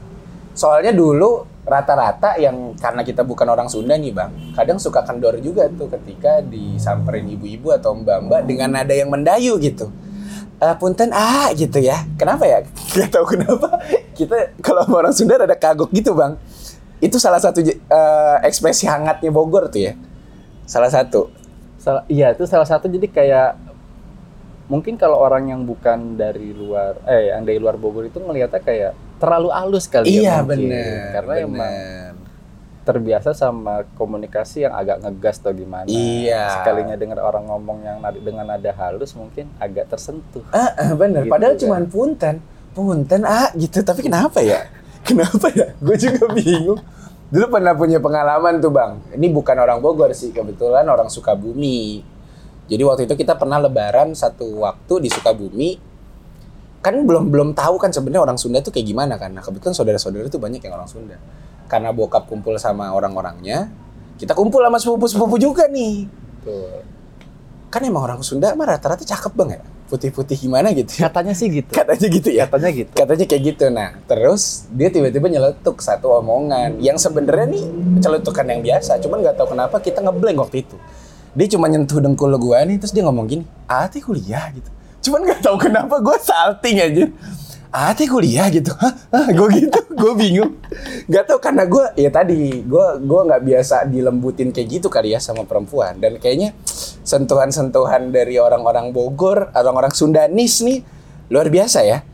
Soalnya 0.55 0.95
dulu 0.95 1.43
rata-rata 1.67 2.39
yang 2.39 2.71
karena 2.79 3.03
kita 3.03 3.27
bukan 3.27 3.43
orang 3.51 3.67
Sunda 3.67 3.99
nih 3.99 4.15
bang, 4.15 4.31
kadang 4.55 4.79
suka 4.79 5.03
kendor 5.03 5.35
juga 5.43 5.67
tuh 5.67 5.91
ketika 5.91 6.39
disamperin 6.39 7.27
ibu-ibu 7.27 7.75
atau 7.75 7.91
mbak-mbak 7.91 8.47
dengan 8.47 8.79
nada 8.79 8.95
yang 8.95 9.11
mendayu 9.11 9.59
gitu. 9.59 9.91
Eh, 10.63 10.75
punten 10.79 11.11
ah 11.11 11.51
gitu 11.51 11.83
ya. 11.83 12.07
Kenapa 12.15 12.47
ya? 12.47 12.63
Gak 12.95 13.11
tahu 13.11 13.35
kenapa. 13.35 13.83
Kita 14.15 14.55
kalau 14.63 14.87
orang 14.95 15.11
Sunda 15.11 15.43
ada 15.43 15.59
kagok 15.59 15.91
gitu 15.91 16.15
bang. 16.15 16.39
Itu 17.03 17.19
salah 17.19 17.43
satu 17.43 17.59
eh, 17.67 18.37
ekspresi 18.47 18.87
hangatnya 18.87 19.27
Bogor 19.27 19.67
tuh 19.67 19.91
ya. 19.91 19.93
Salah 20.63 20.87
satu. 20.87 21.27
Salah, 21.83 22.07
iya 22.07 22.31
itu 22.31 22.47
salah 22.47 22.63
satu 22.63 22.87
jadi 22.87 23.11
kayak 23.11 23.62
mungkin 24.73 24.97
kalau 24.97 25.17
orang 25.17 25.47
yang 25.47 25.61
bukan 25.61 26.17
dari 26.17 26.49
luar 26.51 26.97
eh 27.05 27.29
yang 27.29 27.45
dari 27.45 27.55
luar 27.55 27.77
Bogor 27.77 28.03
itu 28.03 28.17
ngelihatnya 28.17 28.57
kayak 28.59 28.91
terlalu 29.15 29.49
halus 29.49 29.85
kali 29.85 30.09
iya 30.11 30.19
ya 30.19 30.35
mungkin. 30.41 30.65
bener. 30.65 31.13
karena 31.13 31.33
emang 31.39 31.69
bener. 31.69 32.11
terbiasa 32.83 33.31
sama 33.31 33.85
komunikasi 33.93 34.65
yang 34.65 34.73
agak 34.73 34.99
ngegas 34.99 35.39
atau 35.39 35.53
gimana 35.53 35.85
Iya. 35.85 36.59
sekalinya 36.59 36.97
dengar 36.97 37.21
orang 37.21 37.45
ngomong 37.45 37.79
yang 37.79 37.97
nada- 37.99 38.19
dengan 38.19 38.43
nada 38.45 38.71
halus 38.73 39.13
mungkin 39.13 39.47
agak 39.57 39.87
tersentuh 39.87 40.43
Ah, 40.49 40.73
ah, 40.73 40.91
bener. 40.91 41.23
Gitu 41.23 41.31
Padahal 41.31 41.53
kan. 41.53 41.61
cuman 41.61 41.83
punten, 41.85 42.35
punten 42.73 43.21
ah 43.23 43.53
gitu. 43.53 43.79
Tapi 43.79 44.03
kenapa 44.03 44.41
ya? 44.41 44.67
Kenapa 45.07 45.47
ya? 45.49 45.71
Gue 45.77 45.95
juga 45.95 46.27
bingung. 46.29 46.79
Dulu 47.27 47.45
pernah 47.49 47.71
punya 47.71 47.99
pengalaman 47.99 48.59
tuh 48.59 48.69
bang. 48.69 48.99
Ini 49.11 49.27
bukan 49.29 49.57
orang 49.57 49.79
Bogor 49.79 50.11
sih, 50.11 50.31
kebetulan 50.31 50.83
orang 50.83 51.07
Sukabumi. 51.07 52.03
Jadi 52.67 52.81
waktu 52.83 53.01
itu 53.05 53.15
kita 53.19 53.35
pernah 53.35 53.59
Lebaran 53.59 54.15
satu 54.15 54.63
waktu 54.63 55.03
di 55.03 55.09
Sukabumi. 55.11 55.69
Kan 56.83 57.07
belum 57.07 57.31
belum 57.31 57.49
tahu 57.55 57.79
kan 57.79 57.95
sebenarnya 57.95 58.23
orang 58.27 58.37
Sunda 58.39 58.59
tuh 58.59 58.71
kayak 58.71 58.87
gimana 58.87 59.15
kan. 59.15 59.31
Nah 59.31 59.43
kebetulan 59.43 59.71
saudara-saudara 59.71 60.27
tuh 60.27 60.39
banyak 60.39 60.59
yang 60.63 60.75
orang 60.75 60.87
Sunda. 60.87 61.15
Karena 61.71 61.95
bokap 61.95 62.27
kumpul 62.27 62.59
sama 62.59 62.91
orang-orangnya, 62.91 63.71
kita 64.19 64.35
kumpul 64.35 64.59
sama 64.63 64.77
sepupu-sepupu 64.79 65.39
juga 65.39 65.67
nih. 65.71 66.07
tuh 66.43 66.83
Kan 67.71 67.81
emang 67.87 68.05
orang 68.05 68.21
Sunda 68.21 68.53
mah 68.53 68.67
rata-rata 68.67 69.01
cakep 69.01 69.33
bang 69.33 69.49
ya. 69.57 69.61
Putih-putih 69.89 70.37
gimana 70.37 70.73
gitu 70.73 70.89
ya. 71.01 71.05
katanya 71.05 71.37
sih 71.37 71.53
gitu 71.53 71.69
Katanya 71.69 72.07
gitu 72.09 72.29
ya. 72.33 72.49
katanya 72.49 72.69
gitu 72.73 72.91
Katanya 72.97 73.25
kayak 73.29 73.43
gitu. 73.45 73.65
Nah, 73.69 73.89
terus 74.09 74.65
dia 74.73 74.89
tiba-tiba 74.89 75.29
nyeletuk 75.29 75.77
satu 75.81 76.17
omongan 76.17 76.81
yang 76.81 76.97
sebenarnya 76.97 77.45
nih 77.53 77.65
celetukan 78.01 78.45
yang 78.47 78.61
biasa, 78.65 78.97
cuman 79.01 79.21
nggak 79.21 79.35
tahu 79.37 79.53
kenapa 79.53 79.77
kita 79.77 80.01
ngeblank 80.01 80.37
waktu 80.41 80.65
itu. 80.65 80.77
Dia 81.33 81.47
cuma 81.49 81.65
nyentuh 81.69 81.97
dengkul 81.97 82.33
gua 82.37 82.61
nih, 82.65 82.77
terus 82.77 82.93
dia 82.93 83.03
ngomong 83.05 83.25
gini, 83.25 83.43
"Ati 83.65 83.99
kuliah 84.01 84.53
gitu." 84.53 84.69
Cuman 85.03 85.27
nggak 85.27 85.41
tahu 85.43 85.57
kenapa 85.59 85.99
gua 85.99 86.17
salting 86.21 86.77
aja. 86.79 87.05
Ate 87.73 88.05
kuliah 88.05 88.53
gitu, 88.53 88.69
gue 89.09 89.47
gitu, 89.57 89.79
gue 89.97 90.13
bingung. 90.13 90.61
Gak 91.09 91.25
tau 91.25 91.41
karena 91.41 91.65
gue 91.65 91.81
ya 91.97 92.13
tadi 92.13 92.61
gue 92.61 92.87
gue 93.01 93.21
nggak 93.25 93.41
biasa 93.41 93.89
dilembutin 93.89 94.53
kayak 94.53 94.77
gitu 94.77 94.93
kali 94.93 95.09
ya 95.09 95.17
sama 95.17 95.41
perempuan 95.41 95.97
dan 95.97 96.21
kayaknya 96.21 96.53
sentuhan-sentuhan 97.01 98.13
dari 98.13 98.37
orang-orang 98.37 98.93
Bogor, 98.93 99.49
orang-orang 99.57 99.89
Sundanis 99.89 100.61
nih 100.61 100.85
luar 101.33 101.49
biasa 101.49 101.81
ya, 101.81 102.05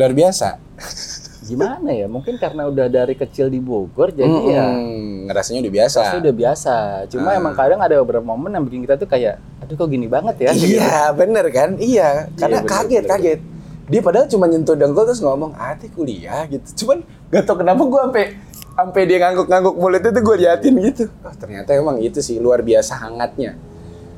luar 0.00 0.16
biasa. 0.16 0.56
Gimana 1.52 1.92
ya? 1.92 2.08
Mungkin 2.08 2.40
karena 2.40 2.64
udah 2.64 2.88
dari 2.88 3.12
kecil 3.12 3.46
di 3.46 3.60
Bogor 3.60 4.08
jadi 4.08 4.24
ya 4.24 4.64
Mm-mm, 4.72 5.28
ngerasanya 5.28 5.60
udah 5.60 5.74
biasa. 5.74 5.98
pasti 6.00 6.16
udah 6.18 6.34
biasa. 6.34 6.74
Cuma 7.06 7.28
Ah. 7.28 7.36
emang 7.36 7.52
kadang 7.52 7.76
ada 7.78 7.94
beberapa 8.00 8.24
momen 8.24 8.48
yang 8.50 8.64
bikin 8.64 8.80
kita 8.82 8.96
tuh 8.96 9.04
kayak, 9.04 9.36
aduh 9.60 9.76
kok 9.76 9.86
gini 9.86 10.08
banget 10.08 10.36
ya. 10.40 10.50
Iya, 10.50 10.96
bener 11.12 11.44
kan? 11.48 11.76
Iya, 11.76 12.32
karena 12.34 12.58
bener, 12.58 12.72
kaget, 12.72 13.04
bener. 13.04 13.12
kaget. 13.12 13.40
Dia 13.84 14.00
padahal 14.00 14.26
cuma 14.26 14.46
nyentuh 14.46 14.72
dengkul 14.72 15.04
terus 15.04 15.20
ngomong, 15.20 15.52
"Ate 15.52 15.92
kuliah" 15.92 16.48
gitu. 16.48 16.64
Cuman 16.82 17.04
gak 17.28 17.44
tau 17.44 17.60
kenapa 17.60 17.82
gue 17.82 18.00
sampai 18.00 18.24
sampai 18.72 19.02
dia 19.04 19.18
ngangguk-ngangguk 19.20 19.74
mulutnya 19.76 20.10
tuh 20.10 20.22
gue 20.22 20.36
liatin 20.38 20.74
gitu. 20.80 21.04
Oh, 21.20 21.34
ternyata 21.34 21.70
emang 21.72 22.00
itu 22.00 22.18
sih 22.18 22.40
luar 22.40 22.64
biasa 22.64 22.96
hangatnya. 22.98 23.60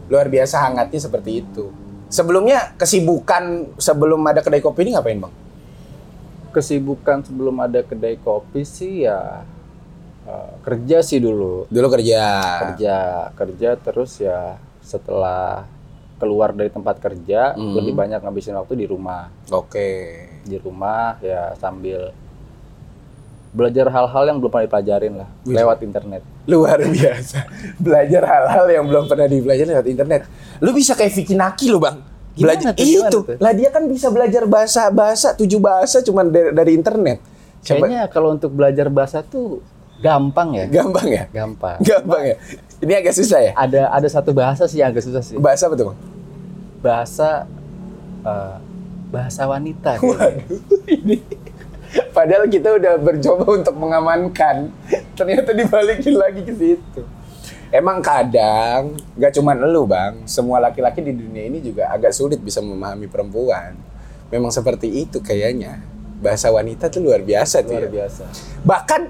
Luar 0.06 0.30
biasa 0.30 0.62
hangatnya 0.62 1.00
seperti 1.00 1.42
itu. 1.42 1.74
Sebelumnya 2.06 2.78
kesibukan 2.78 3.74
sebelum 3.74 4.22
ada 4.22 4.38
kedai 4.38 4.62
kopi 4.62 4.86
ini 4.86 4.94
ngapain, 4.94 5.18
Bang? 5.18 5.34
Kesibukan 6.54 7.20
sebelum 7.20 7.58
ada 7.58 7.82
kedai 7.82 8.16
kopi 8.16 8.62
sih 8.62 9.02
ya 9.02 9.42
eh, 10.24 10.52
kerja 10.62 11.02
sih 11.02 11.18
dulu. 11.18 11.66
Dulu 11.66 11.86
kerja. 11.90 12.22
Kerja, 12.70 12.96
kerja 13.34 13.70
terus 13.76 14.16
ya 14.16 14.54
setelah 14.78 15.66
keluar 16.14 16.54
dari 16.54 16.70
tempat 16.70 16.96
kerja 16.96 17.52
Hmm. 17.52 17.74
lebih 17.74 17.92
banyak 17.92 18.22
ngabisin 18.22 18.54
waktu 18.54 18.78
di 18.78 18.86
rumah. 18.86 19.28
Oke. 19.50 19.90
Di 20.40 20.56
rumah 20.56 21.18
ya 21.18 21.52
sambil 21.54 22.14
belajar 23.50 23.86
hal-hal 23.86 24.24
yang 24.26 24.38
belum 24.38 24.50
pernah 24.50 24.66
dipelajarin 24.66 25.14
lah 25.14 25.28
Wih. 25.42 25.54
lewat 25.54 25.78
internet. 25.82 26.22
Luar 26.44 26.78
biasa. 26.80 27.38
Belajar 27.78 28.22
hal-hal 28.24 28.66
yang 28.68 28.84
belum 28.84 29.04
pernah 29.06 29.26
dipelajari 29.26 29.68
lewat 29.70 29.86
internet. 29.86 30.22
Lu 30.58 30.70
bisa 30.70 30.94
kayak 30.94 31.12
Vicky 31.12 31.34
Naki 31.34 31.66
lu, 31.68 31.78
Bang. 31.78 32.02
Gimana 32.34 32.58
Belajar 32.58 32.72
tuh, 32.74 32.82
itu. 32.82 33.18
tuh? 33.22 33.22
Lah 33.38 33.52
dia 33.54 33.68
kan 33.70 33.86
bisa 33.86 34.10
belajar 34.10 34.42
bahasa 34.50 34.90
bahasa 34.90 35.28
tujuh 35.38 35.62
bahasa 35.62 36.02
cuman 36.02 36.34
dari, 36.34 36.50
dari 36.50 36.72
internet. 36.74 37.22
Coba 37.62 37.86
Kayaknya 37.86 38.00
kalau 38.10 38.28
untuk 38.34 38.50
belajar 38.52 38.90
bahasa 38.90 39.22
tuh 39.22 39.62
gampang 40.02 40.50
ya. 40.58 40.64
gampang 40.66 41.08
ya? 41.08 41.24
Gampang. 41.30 41.78
Gampang 41.78 42.22
ya. 42.26 42.36
Ini 42.82 42.92
agak 43.00 43.14
susah 43.14 43.38
ya? 43.38 43.52
Ada 43.54 43.86
ada 43.88 44.08
satu 44.10 44.34
bahasa 44.34 44.66
sih 44.66 44.82
yang 44.82 44.90
agak 44.90 45.06
susah 45.06 45.22
sih. 45.22 45.38
Bahasa 45.38 45.70
apa 45.70 45.74
tuh, 45.78 45.86
Bang? 45.94 45.98
Bahasa 46.82 47.46
eh, 48.26 48.54
bahasa 49.14 49.42
wanita. 49.46 50.02
Waduh, 50.02 50.58
ini 50.90 51.22
padahal 52.10 52.50
kita 52.50 52.74
udah 52.74 52.98
bercoba 52.98 53.46
untuk 53.62 53.78
mengamankan. 53.78 54.74
Ternyata 55.14 55.54
dibalikin 55.54 56.18
lagi 56.18 56.42
ke 56.42 56.50
situ. 56.50 57.00
Emang 57.74 57.98
kadang 57.98 58.94
gak 59.18 59.34
cuman 59.34 59.58
elu 59.66 59.82
bang, 59.82 60.14
semua 60.30 60.62
laki-laki 60.62 61.02
di 61.02 61.10
dunia 61.10 61.50
ini 61.50 61.58
juga 61.58 61.90
agak 61.90 62.14
sulit 62.14 62.38
bisa 62.38 62.62
memahami 62.62 63.10
perempuan. 63.10 63.74
Memang 64.30 64.54
seperti 64.54 64.86
itu 65.02 65.18
kayaknya. 65.18 65.82
Bahasa 66.22 66.54
wanita 66.54 66.86
tuh 66.86 67.02
luar 67.02 67.26
biasa 67.26 67.66
tuh. 67.66 67.74
Luar 67.74 67.90
ya. 67.90 68.06
biasa. 68.06 68.30
Bahkan 68.62 69.00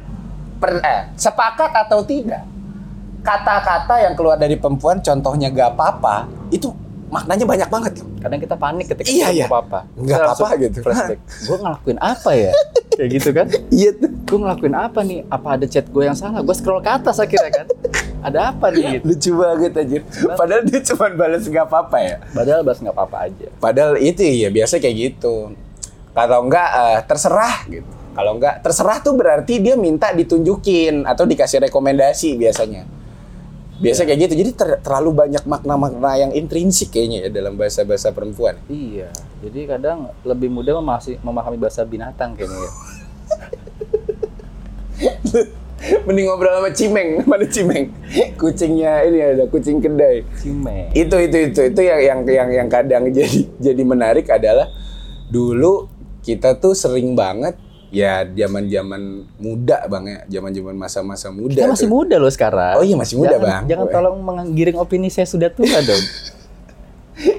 per, 0.56 0.80
eh, 0.80 1.12
sepakat 1.12 1.76
atau 1.76 2.00
tidak, 2.09 2.40
kata-kata 3.21 4.00
yang 4.00 4.16
keluar 4.16 4.40
dari 4.40 4.56
perempuan, 4.56 4.97
contohnya 5.04 5.52
gak 5.52 5.76
apa-apa, 5.76 6.25
itu 6.49 6.73
maknanya 7.12 7.44
banyak 7.44 7.68
banget. 7.68 7.92
loh. 8.00 8.09
Kadang 8.16 8.40
kita 8.40 8.56
panik 8.56 8.87
ketika 8.88 9.09
Iya, 9.12 9.28
iya. 9.28 9.44
apa-apa. 9.44 9.85
Nggak 9.92 10.18
apa-apa 10.25 10.49
gitu. 10.56 10.78
Flashback. 10.80 11.21
gue 11.52 11.56
ngelakuin 11.61 11.99
apa 12.00 12.30
ya? 12.33 12.52
Kayak 12.97 13.09
gitu 13.12 13.28
kan? 13.37 13.47
Iya 13.68 13.90
tuh. 13.92 14.11
Gue 14.25 14.38
ngelakuin 14.40 14.73
apa 14.73 15.00
nih? 15.04 15.21
Apa 15.28 15.61
ada 15.61 15.68
chat 15.68 15.85
gue 15.85 16.02
yang 16.09 16.16
salah? 16.16 16.40
Gue 16.40 16.56
scroll 16.56 16.80
ke 16.80 16.88
atas 16.88 17.21
akhirnya 17.21 17.52
kan? 17.52 17.68
Ada 18.25 18.57
apa 18.57 18.73
nih? 18.73 18.99
Gitu. 18.99 19.04
Lucu 19.04 19.31
banget 19.37 19.73
anjir. 19.76 20.02
Padahal 20.33 20.62
dia 20.64 20.81
cuma 20.81 21.07
balas 21.12 21.45
gak 21.45 21.66
apa-apa 21.69 21.99
ya. 22.00 22.16
Padahal 22.33 22.61
bahas 22.64 22.81
nggak 22.81 22.97
apa-apa 22.97 23.19
aja. 23.28 23.47
Padahal 23.61 23.95
itu 24.00 24.25
ya 24.25 24.49
biasa 24.49 24.81
kayak 24.81 24.97
gitu. 24.97 25.52
Kalau 26.16 26.38
enggak 26.49 26.69
eh, 26.73 27.00
terserah 27.04 27.57
gitu. 27.69 27.90
Kalau 28.14 28.33
enggak 28.40 28.64
terserah 28.64 28.99
tuh 29.04 29.12
berarti 29.12 29.61
dia 29.61 29.76
minta 29.76 30.09
ditunjukin 30.16 31.04
atau 31.04 31.28
dikasih 31.28 31.69
rekomendasi 31.69 32.40
biasanya. 32.40 32.88
Biasa 33.85 34.09
kayak 34.09 34.19
gitu. 34.31 34.35
Jadi 34.40 34.50
ter- 34.57 34.81
terlalu 34.81 35.11
banyak 35.12 35.45
makna-makna 35.45 36.16
yang 36.16 36.33
intrinsik 36.33 36.97
kayaknya 36.97 37.28
ya 37.28 37.31
dalam 37.35 37.61
bahasa-bahasa 37.61 38.14
perempuan. 38.16 38.57
Iya. 38.73 39.12
Jadi 39.45 39.61
kadang 39.69 40.09
lebih 40.25 40.49
mudah 40.49 40.81
memahami 41.21 41.59
bahasa 41.61 41.85
binatang 41.85 42.33
kayaknya 42.33 42.57
ya. 42.57 42.73
Mending 46.07 46.26
ngobrol 46.26 46.53
sama 46.53 46.71
Cimeng, 46.71 47.09
mana 47.31 47.45
Cimeng? 47.45 47.93
Kucingnya 48.35 49.05
ini 49.05 49.19
ada 49.21 49.45
kucing 49.47 49.79
kedai. 49.79 50.25
Cime. 50.37 50.88
itu 50.93 51.17
itu 51.19 51.37
itu 51.45 51.61
itu 51.67 51.81
yang 51.81 52.00
yang 52.00 52.19
yang 52.25 52.49
yang 52.55 52.69
kadang 52.69 53.09
jadi 53.17 53.41
jadi 53.57 53.83
menarik 53.83 54.26
adalah 54.26 54.69
dulu 55.26 55.88
kita 56.21 56.55
tuh 56.55 56.73
sering 56.73 57.12
banget 57.12 57.57
ya 57.88 58.25
zaman 58.25 58.67
zaman 58.67 59.03
muda 59.37 59.87
bang 59.87 60.05
ya 60.05 60.19
zaman 60.33 60.50
zaman 60.50 60.75
masa-masa 60.75 61.29
muda 61.29 61.55
Kita 61.55 61.71
masih 61.71 61.87
tuh. 61.87 61.95
muda 61.95 62.17
loh 62.17 62.29
sekarang. 62.29 62.75
Oh 62.75 62.83
iya, 62.83 62.97
masih 62.97 63.14
muda, 63.17 63.37
Jangan- 63.37 63.45
Bang. 63.45 63.62
Jangan 63.71 63.87
tolong 63.88 64.17
menggiring 64.19 64.76
opini 64.76 65.09
saya 65.09 65.25
sudah 65.25 65.47
tua 65.49 65.79
dong. 65.81 66.05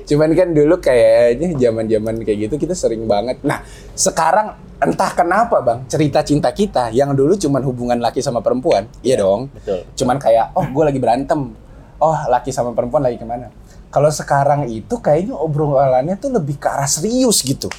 Cuman 0.08 0.32
kan 0.32 0.56
dulu 0.56 0.80
kayaknya 0.80 1.52
zaman 1.60 1.86
zaman 1.92 2.16
kayak 2.24 2.48
gitu 2.48 2.56
kita 2.56 2.72
sering 2.72 3.04
banget. 3.04 3.44
Nah 3.44 3.60
sekarang 3.92 4.56
entah 4.80 5.12
kenapa 5.12 5.60
bang 5.60 5.80
cerita 5.88 6.24
cinta 6.24 6.52
kita 6.56 6.92
yang 6.96 7.12
dulu 7.12 7.36
cuman 7.36 7.62
hubungan 7.64 8.00
laki 8.00 8.24
sama 8.24 8.40
perempuan 8.40 8.88
iya 9.04 9.20
dong. 9.20 9.52
Betul. 9.52 9.84
cuman 9.96 10.16
kayak 10.20 10.56
oh 10.56 10.66
gue 10.68 10.84
lagi 10.84 11.00
berantem. 11.00 11.52
Oh 12.00 12.18
laki 12.28 12.52
sama 12.52 12.72
perempuan 12.72 13.04
lagi 13.04 13.20
ke 13.20 13.28
mana? 13.28 13.52
Kalau 13.92 14.12
sekarang 14.12 14.68
itu 14.68 15.00
kayaknya 15.00 15.36
obrolannya 15.36 16.20
tuh 16.20 16.32
lebih 16.36 16.60
ke 16.60 16.68
arah 16.68 16.88
serius 16.88 17.40
gitu. 17.44 17.72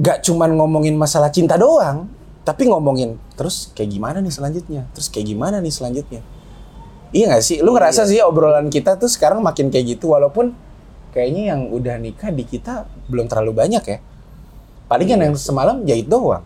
Gak 0.00 0.24
cuman 0.24 0.52
ngomongin 0.56 0.96
masalah 0.96 1.32
cinta 1.32 1.56
doang 1.60 2.08
tapi 2.40 2.68
ngomongin 2.72 3.20
terus 3.36 3.68
kayak 3.76 3.92
gimana 3.92 4.18
nih 4.24 4.32
selanjutnya? 4.32 4.82
Terus 4.96 5.12
kayak 5.12 5.26
gimana 5.28 5.60
nih 5.60 5.72
selanjutnya? 5.72 6.20
Iya 7.10 7.36
gak 7.36 7.44
sih? 7.44 7.58
Lu 7.60 7.72
ngerasa 7.76 8.06
sih 8.06 8.20
obrolan 8.22 8.68
kita 8.68 8.96
tuh 8.96 9.08
sekarang 9.08 9.40
makin 9.44 9.68
kayak 9.68 9.98
gitu 9.98 10.12
walaupun 10.12 10.52
kayaknya 11.10 11.42
yang 11.50 11.68
udah 11.68 11.96
nikah 11.96 12.30
di 12.30 12.42
kita 12.42 12.72
belum 13.06 13.26
terlalu 13.26 13.52
banyak 13.56 13.82
ya 13.84 13.98
palingan 14.86 15.20
yang 15.22 15.34
semalam 15.34 15.82
jahit 15.82 16.06
doang 16.06 16.42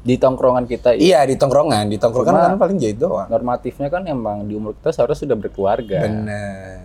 Di 0.00 0.14
tongkrongan 0.14 0.64
kita 0.64 0.94
iya 0.94 1.22
di 1.22 1.34
tongkrongan 1.34 1.86
di 1.86 1.98
tongkrongan 1.98 2.30
Cuma- 2.32 2.46
kan 2.48 2.56
paling 2.56 2.78
jahit 2.78 2.94
doang 2.96 3.26
normatifnya 3.26 3.88
kan 3.88 4.02
emang 4.04 4.42
di 4.42 4.54
umur 4.54 4.74
kita 4.74 4.90
seharusnya 4.92 5.26
sudah 5.26 5.36
berkeluarga. 5.36 5.98
bener 6.00 6.78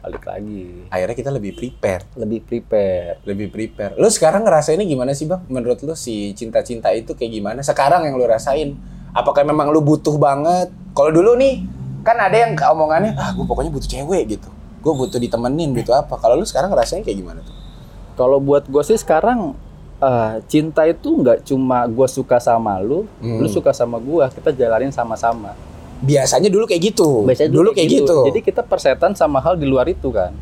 Balik 0.00 0.20
lagi. 0.22 0.84
akhirnya 0.90 1.16
kita 1.16 1.30
lebih 1.30 1.54
prepare 1.54 2.04
Lebih 2.12 2.40
prepare. 2.42 3.24
lebih 3.24 3.48
prepare. 3.48 3.96
Lu 3.96 4.04
sekarang 4.06 4.44
ngerasainnya 4.44 4.84
gimana 4.84 5.10
sih 5.10 5.24
bang? 5.24 5.40
Menurut 5.48 5.80
lu 5.80 5.94
si 5.94 6.34
cinta-cinta 6.34 6.92
itu 6.92 7.14
kayak 7.14 7.32
gimana? 7.32 7.60
Sekarang 7.62 8.04
yang 8.04 8.12
lu 8.12 8.28
rasain, 8.28 8.76
apakah 9.10 9.40
memang 9.42 9.70
lu 9.70 9.80
butuh 9.80 10.12
banget? 10.14 10.68
Kalau 10.92 11.08
dulu 11.08 11.34
nih, 11.34 11.64
kan 12.02 12.20
ada 12.20 12.36
yang 12.36 12.52
omongannya, 12.52 13.16
ah 13.16 13.32
gue 13.32 13.42
pokoknya 13.42 13.72
butuh 13.72 13.88
cewek 13.88 14.22
gitu. 14.30 14.48
Gue 14.84 14.92
butuh 14.94 15.16
ditemenin, 15.16 15.72
butuh 15.72 15.96
apa? 15.96 16.14
Kalau 16.14 16.36
lu 16.36 16.44
sekarang 16.44 16.68
ngerasain 16.68 17.00
kayak 17.00 17.16
gimana 17.16 17.40
tuh? 17.40 17.56
Kalau 18.14 18.38
buat 18.38 18.68
gue 18.68 18.82
sih 18.84 18.94
sekarang 18.94 19.56
eh, 19.96 20.34
cinta 20.46 20.84
itu 20.84 21.08
nggak 21.16 21.42
cuma 21.42 21.88
gue 21.88 22.04
suka 22.04 22.36
sama 22.36 22.76
lu, 22.78 23.08
Hmm. 23.18 23.40
lu 23.40 23.48
suka 23.48 23.72
sama 23.72 23.96
gue, 23.96 24.20
kita 24.30 24.52
jalanin 24.52 24.92
sama-sama. 24.92 25.56
Biasanya 25.98 26.52
dulu 26.52 26.68
kayak 26.68 26.92
gitu. 26.92 27.24
Biasanya 27.24 27.48
dulu 27.48 27.72
kayak 27.72 27.88
gitu. 27.88 28.28
Jadi 28.28 28.44
kita 28.44 28.60
persetan 28.60 29.16
sama 29.16 29.40
hal 29.40 29.56
di 29.56 29.64
luar 29.64 29.88
itu 29.88 30.12
kan. 30.12 30.36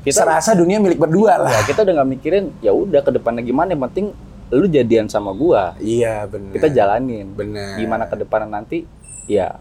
Kita 0.00 0.24
serasa 0.24 0.56
dunia 0.56 0.80
milik 0.80 0.96
berdua 0.96 1.36
lah. 1.36 1.52
ya, 1.52 1.60
kita 1.64 1.84
udah 1.84 2.00
nggak 2.00 2.10
mikirin 2.10 2.44
ya 2.60 2.72
udah 2.72 3.00
ke 3.00 3.12
depannya 3.12 3.40
gimana, 3.40 3.72
yang 3.72 3.84
penting 3.84 4.06
lu 4.48 4.64
jadian 4.64 5.08
sama 5.08 5.32
gua. 5.32 5.74
Iya 5.76 6.24
benar. 6.24 6.52
Kita 6.56 6.68
jalanin. 6.70 7.26
Benar. 7.32 7.76
Gimana 7.76 8.04
ke 8.06 8.16
depannya 8.16 8.48
nanti 8.54 8.84
ya 9.24 9.56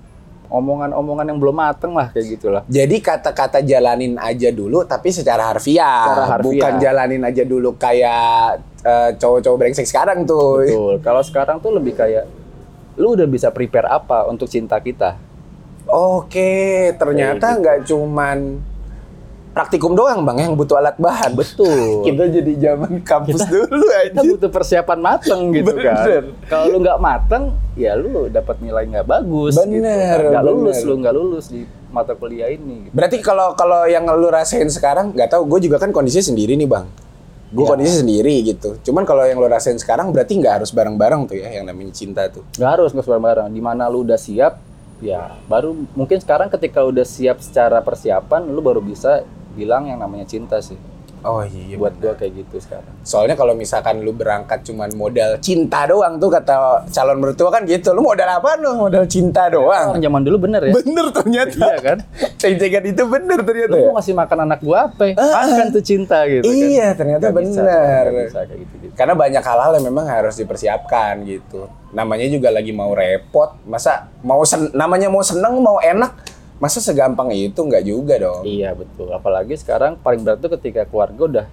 omongan-omongan 0.54 1.26
yang 1.34 1.40
belum 1.42 1.58
mateng 1.58 1.98
lah 1.98 2.14
kayak 2.14 2.38
gitulah. 2.38 2.62
Jadi 2.70 3.02
kata-kata 3.02 3.66
jalanin 3.66 4.22
aja 4.22 4.54
dulu, 4.54 4.86
tapi 4.86 5.10
secara 5.10 5.50
harfiah. 5.50 6.06
Secara 6.06 6.26
harfiah. 6.38 6.46
Bukan 6.46 6.74
jalanin 6.78 7.24
aja 7.26 7.44
dulu 7.44 7.74
kayak 7.74 8.62
eh, 8.86 9.10
cowok-cowok 9.18 9.58
brengsek 9.58 9.90
sekarang 9.90 10.30
tuh. 10.30 10.62
Betul. 10.62 10.94
Kalau 11.02 11.22
sekarang 11.26 11.58
tuh 11.58 11.74
lebih 11.74 11.98
kayak 11.98 12.30
lu 13.02 13.18
udah 13.18 13.26
bisa 13.26 13.50
prepare 13.50 13.90
apa 13.90 14.30
untuk 14.30 14.46
cinta 14.46 14.78
kita? 14.78 15.18
Oke, 15.90 16.94
ternyata 17.02 17.58
gitu. 17.58 17.60
nggak 17.60 17.78
cuman 17.90 18.38
praktikum 19.54 19.94
doang 19.94 20.26
bang 20.26 20.50
yang 20.50 20.54
butuh 20.54 20.82
alat 20.82 20.98
bahan. 20.98 21.38
Betul. 21.38 22.02
Kita 22.10 22.26
jadi 22.26 22.54
zaman 22.60 23.00
kampus 23.02 23.46
dulu 23.46 23.86
kita 23.86 24.20
aja. 24.20 24.30
butuh 24.34 24.50
persiapan 24.50 25.00
mateng 25.00 25.54
gitu 25.54 25.72
Bener. 25.72 25.86
kan. 25.86 26.24
Kalau 26.50 26.66
lu 26.68 26.78
nggak 26.82 27.00
mateng, 27.00 27.44
ya 27.74 27.94
lu 27.94 28.28
dapat 28.28 28.58
nilai 28.60 28.84
nggak 28.90 29.06
bagus. 29.06 29.54
Bener, 29.56 30.18
gitu. 30.20 30.30
Nggak 30.34 30.44
lulus 30.44 30.78
lu 30.82 30.94
nggak 31.00 31.16
lulus 31.16 31.46
di 31.48 31.62
mata 31.90 32.18
kuliah 32.18 32.50
ini. 32.50 32.90
Gitu. 32.90 32.94
Berarti 32.98 33.18
kalau 33.22 33.54
kalau 33.54 33.86
yang 33.86 34.04
lu 34.10 34.28
rasain 34.28 34.66
sekarang 34.68 35.14
nggak 35.14 35.30
tahu, 35.30 35.46
gue 35.46 35.70
juga 35.70 35.78
kan 35.78 35.94
kondisinya 35.94 36.34
sendiri 36.34 36.58
nih 36.58 36.66
bang. 36.66 36.86
Gue 37.54 37.70
Ya. 37.70 37.78
kondisi 37.78 38.02
sendiri 38.02 38.34
gitu. 38.44 38.82
Cuman 38.82 39.06
kalau 39.06 39.22
yang 39.24 39.38
lo 39.38 39.46
rasain 39.46 39.78
sekarang 39.78 40.10
berarti 40.10 40.34
nggak 40.36 40.66
harus 40.66 40.74
bareng-bareng 40.74 41.30
tuh 41.30 41.38
ya 41.38 41.54
yang 41.54 41.70
namanya 41.70 41.94
cinta 41.94 42.26
tuh. 42.26 42.42
nggak 42.58 42.72
harus 42.74 42.90
nggak 42.92 43.06
bareng-bareng 43.06 43.54
di 43.54 43.62
mana 43.62 43.86
lu 43.86 44.02
udah 44.02 44.18
siap 44.18 44.58
ya 44.98 45.36
baru 45.46 45.76
mungkin 45.94 46.16
sekarang 46.18 46.48
ketika 46.48 46.80
udah 46.82 47.04
siap 47.04 47.44
secara 47.44 47.84
persiapan 47.84 48.48
lu 48.48 48.64
baru 48.64 48.80
bisa 48.80 49.22
bilang 49.54 49.86
yang 49.86 49.98
namanya 49.98 50.26
cinta 50.26 50.58
sih 50.58 50.76
Oh 51.24 51.40
iya, 51.40 51.80
buat 51.80 51.96
gua 52.04 52.12
kayak 52.12 52.36
gitu 52.36 52.60
sekarang 52.60 52.92
Soalnya 53.00 53.40
kalau 53.40 53.56
misalkan 53.56 54.04
lu 54.04 54.12
berangkat 54.12 54.60
cuman 54.62 54.92
modal 54.92 55.40
cinta 55.40 55.88
doang 55.88 56.20
tuh 56.20 56.28
kata 56.28 56.84
calon 56.92 57.16
mertua 57.16 57.48
kan 57.48 57.64
gitu. 57.64 57.96
Lu 57.96 58.04
modal 58.04 58.28
apa 58.28 58.60
lu? 58.60 58.76
Modal 58.76 59.08
cinta 59.08 59.48
doang. 59.48 59.96
orang 59.96 60.04
zaman 60.04 60.20
dulu 60.20 60.36
bener 60.42 60.60
ya 60.62 60.76
Bener 60.76 61.06
ternyata. 61.16 61.56
iya 61.56 61.76
kan 61.80 61.98
Ceng-cengan 62.36 62.84
itu 62.84 63.04
bener 63.08 63.40
ternyata 63.40 63.72
lu 63.72 63.80
ya. 63.80 63.88
mau 63.88 63.96
ngasih 63.96 64.14
makan 64.14 64.38
anak 64.44 64.60
gua 64.60 64.92
apa 64.92 65.04
ya? 65.08 65.16
makan 65.16 65.68
tuh 65.72 65.80
cinta 65.82 66.18
gitu 66.28 66.44
kan 66.44 66.52
Iya, 66.52 66.88
ternyata 66.92 67.24
Nggak 67.24 67.40
bisa, 67.40 67.62
bener. 67.64 68.06
bisa 68.28 68.40
kayak 68.44 68.60
gitu, 68.60 68.74
gitu. 68.84 68.94
Karena 68.94 69.14
banyak 69.16 69.44
hal-hal 69.48 69.72
yang 69.80 69.86
memang 69.88 70.06
harus 70.06 70.36
dipersiapkan 70.36 71.14
gitu. 71.24 71.72
Namanya 71.90 72.28
juga 72.28 72.52
lagi 72.52 72.76
mau 72.76 72.92
repot, 72.92 73.56
masa 73.64 74.12
mau 74.20 74.44
sen 74.44 74.76
namanya 74.76 75.08
mau 75.08 75.24
seneng 75.24 75.56
mau 75.56 75.80
enak, 75.80 76.12
masa 76.64 76.80
segampang 76.80 77.28
itu 77.36 77.60
nggak 77.60 77.84
juga 77.84 78.16
dong. 78.16 78.48
iya 78.48 78.72
betul 78.72 79.12
apalagi 79.12 79.60
sekarang 79.60 80.00
paling 80.00 80.24
berat 80.24 80.40
tuh 80.40 80.56
ketika 80.56 80.88
keluarga 80.88 81.24
udah 81.28 81.48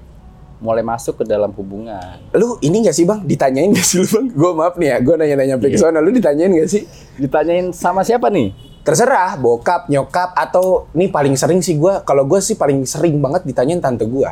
mulai 0.63 0.85
masuk 0.87 1.19
ke 1.19 1.25
dalam 1.27 1.51
hubungan 1.57 2.21
Lu 2.37 2.61
ini 2.63 2.85
nggak 2.85 2.95
sih 2.95 3.09
bang? 3.09 3.25
Ditanyain 3.27 3.73
nggak 3.75 3.83
sih 3.83 3.97
lu 3.99 4.07
bang? 4.07 4.27
Gue 4.31 4.51
maaf 4.55 4.77
nih 4.77 4.89
ya, 4.93 4.97
gue 5.01 5.15
nanya-nanya 5.17 5.55
sampai 5.57 5.81
sana. 5.81 5.99
Lu 6.05 6.13
ditanyain 6.13 6.53
nggak 6.53 6.69
sih? 6.69 6.85
ditanyain 7.17 7.73
sama 7.73 8.05
siapa 8.05 8.29
nih 8.29 8.53
Terserah, 8.81 9.37
bokap, 9.37 9.93
nyokap, 9.93 10.33
atau 10.33 10.89
nih 10.97 11.13
paling 11.13 11.37
sering 11.37 11.61
sih 11.61 11.77
gue. 11.77 12.01
Kalau 12.01 12.25
gue 12.25 12.41
sih 12.41 12.57
paling 12.57 12.89
sering 12.89 13.21
banget 13.21 13.45
ditanyain 13.45 13.77
tante 13.77 14.09
gue. 14.09 14.31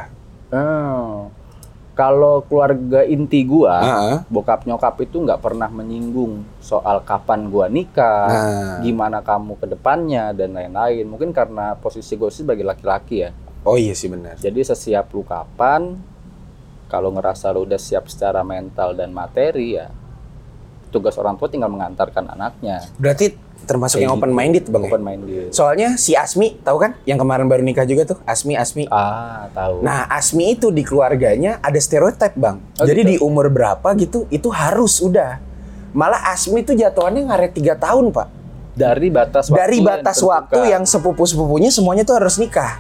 Oh. 0.49 1.28
Kalau 1.98 2.46
keluarga 2.46 3.02
inti 3.02 3.42
gua, 3.42 3.82
Heeh. 3.82 4.16
bokap 4.30 4.62
nyokap 4.70 5.02
itu 5.02 5.18
nggak 5.18 5.42
pernah 5.42 5.66
menyinggung 5.66 6.46
soal 6.62 7.02
kapan 7.02 7.50
gua 7.50 7.66
nikah, 7.66 8.30
Nah. 8.30 8.78
gimana 8.86 9.18
kamu 9.18 9.58
ke 9.58 9.66
depannya 9.66 10.30
dan 10.30 10.54
lain-lain. 10.54 11.02
Mungkin 11.10 11.34
karena 11.34 11.74
posisi 11.74 12.14
gue 12.14 12.30
sebagai 12.30 12.62
laki-laki 12.62 13.26
ya. 13.26 13.34
Oh 13.66 13.74
iya 13.74 13.98
sih 13.98 14.06
benar. 14.06 14.38
Jadi 14.38 14.62
sesiap 14.62 15.10
lu 15.10 15.26
kapan, 15.26 15.98
kalau 16.86 17.10
ngerasa 17.10 17.50
lu 17.50 17.66
udah 17.66 17.82
siap 17.82 18.06
secara 18.06 18.46
mental 18.46 18.94
dan 18.94 19.10
materi 19.10 19.74
ya, 19.74 19.90
tugas 20.94 21.18
orang 21.18 21.34
tua 21.34 21.50
tinggal 21.50 21.68
mengantarkan 21.68 22.30
anaknya. 22.30 22.78
Berarti 22.94 23.34
termasuk 23.68 24.00
Kayak 24.00 24.08
yang 24.08 24.16
gitu. 24.16 24.25
open 24.25 24.32
minded 24.32 24.64
bang. 24.66 24.82
Open 24.82 25.02
minded. 25.04 25.52
Soalnya 25.52 25.94
si 25.94 26.16
Asmi, 26.16 26.56
tahu 26.58 26.80
kan? 26.80 26.96
Yang 27.04 27.18
kemarin 27.20 27.46
baru 27.46 27.60
nikah 27.60 27.84
juga 27.84 28.08
tuh, 28.08 28.18
Asmi 28.25 28.56
Asmi. 28.56 28.88
Ah, 28.88 29.52
tahu. 29.52 29.84
Nah, 29.84 30.08
Asmi 30.08 30.56
itu 30.56 30.72
di 30.72 30.80
keluarganya 30.80 31.60
ada 31.60 31.76
stereotip, 31.76 32.32
Bang. 32.34 32.64
Oh, 32.75 32.88
Jadi 32.88 33.00
gitu? 33.04 33.10
di 33.12 33.16
umur 33.20 33.46
berapa 33.46 33.84
gitu, 33.94 34.25
itu 34.28 34.48
harus 34.48 34.98
udah. 34.98 35.37
Malah 35.92 36.32
Asmi 36.32 36.62
itu 36.62 36.72
jatuhannya 36.72 37.28
ngaret 37.28 37.52
tiga 37.52 37.76
tahun, 37.76 38.08
Pak. 38.10 38.28
dari 38.72 39.10
batas 39.10 39.50
waktu 39.50 39.58
Dari 39.58 39.76
yang 39.76 39.87
batas 39.90 40.16
ditentukan. 40.16 40.30
waktu 40.38 40.58
yang 40.70 40.84
sepupu-sepupunya 40.87 41.68
semuanya 41.68 42.06
tuh 42.06 42.14
harus 42.14 42.38
nikah. 42.38 42.78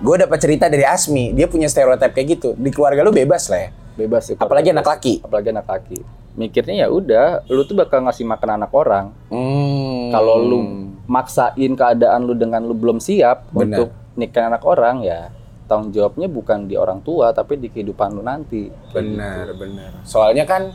Gue 0.00 0.16
dapat 0.16 0.40
cerita 0.40 0.66
dari 0.66 0.82
Asmi, 0.82 1.30
dia 1.30 1.44
punya 1.44 1.68
stereotip 1.68 2.10
kayak 2.10 2.28
gitu. 2.34 2.48
Di 2.56 2.68
keluarga 2.68 3.04
lu 3.04 3.12
bebas 3.12 3.46
lah 3.46 3.68
ya. 3.68 3.70
bebas 3.94 4.26
sih. 4.26 4.34
Apalagi 4.34 4.72
anak 4.72 4.82
laki. 4.84 5.20
apalagi 5.20 5.52
anak 5.52 5.68
laki 5.68 6.00
mikirnya 6.34 6.74
ya 6.76 6.88
udah 6.88 7.46
lu 7.46 7.62
tuh 7.62 7.74
bakal 7.74 8.02
ngasih 8.02 8.24
makan 8.24 8.50
anak 8.56 8.70
orang 8.70 9.14
Hmm. 9.28 10.10
kalau 10.10 10.36
lu 10.36 10.58
maksain 11.06 11.72
keadaan 11.72 12.22
lu 12.22 12.34
dengan 12.34 12.60
lu 12.60 12.72
belum 12.72 12.98
siap 12.98 13.46
Benar. 13.48 13.62
untuk 13.76 13.88
nikah 14.14 14.48
anak 14.48 14.62
orang 14.62 15.00
ya 15.00 15.30
tanggung 15.64 15.90
jawabnya 15.90 16.26
bukan 16.26 16.64
di 16.64 16.74
orang 16.74 17.00
tua 17.00 17.30
tapi 17.30 17.56
di 17.56 17.68
kehidupan 17.68 18.12
lu 18.12 18.20
nanti 18.20 18.68
Benar, 18.90 19.54
benar. 19.54 20.02
Soalnya 20.02 20.44
kan, 20.44 20.68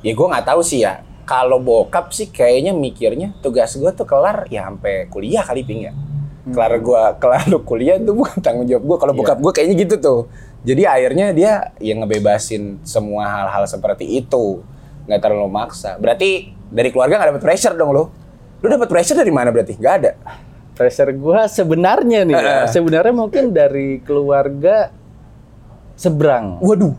ya 0.00 0.10
gue 0.10 0.26
nggak 0.26 0.46
tahu 0.46 0.60
sih 0.60 0.80
ya. 0.80 1.04
Kalau 1.22 1.60
bokap 1.60 2.08
sih 2.08 2.24
kayaknya 2.26 2.72
mikirnya 2.72 3.36
tugas 3.38 3.76
gue 3.76 3.90
tuh 3.92 4.02
kelar 4.02 4.48
ya 4.48 4.64
sampai 4.64 5.06
kuliah 5.06 5.44
kali 5.44 5.60
ping 5.60 5.82
ya. 5.82 5.92
Kelar 6.48 6.80
gua 6.80 7.12
kelar 7.20 7.44
lu 7.46 7.60
kuliah 7.60 8.00
itu 8.00 8.08
bukan 8.10 8.40
tanggung 8.40 8.64
jawab 8.64 8.84
gue. 8.86 8.96
Kalau 8.98 9.12
Iya. 9.12 9.18
bokap 9.20 9.38
gue 9.38 9.52
kayaknya 9.52 9.76
gitu 9.78 9.94
tuh. 9.98 10.20
Jadi 10.58 10.82
akhirnya 10.84 11.30
dia 11.30 11.52
yang 11.78 12.02
ngebebasin 12.02 12.82
semua 12.82 13.24
hal-hal 13.26 13.64
seperti 13.64 14.18
itu. 14.18 14.60
Nggak 15.06 15.20
terlalu 15.22 15.48
maksa. 15.48 15.96
Berarti 15.96 16.50
dari 16.68 16.90
keluarga 16.90 17.16
nggak 17.16 17.28
dapet 17.34 17.44
pressure 17.44 17.74
dong 17.74 17.90
lo. 17.90 18.04
Lu 18.58 18.66
dapet 18.66 18.90
pressure 18.90 19.16
dari 19.16 19.30
mana 19.30 19.48
berarti? 19.48 19.78
Nggak 19.78 19.94
ada. 19.96 20.12
pressure 20.74 21.10
gua 21.10 21.50
sebenarnya 21.50 22.22
nih 22.22 22.38
ya, 22.38 22.54
Eh. 22.62 22.66
sebenarnya 22.70 23.10
mungkin 23.10 23.50
dari 23.50 23.98
keluarga 23.98 24.94
seberang 25.98 26.62
Waduh. 26.62 26.94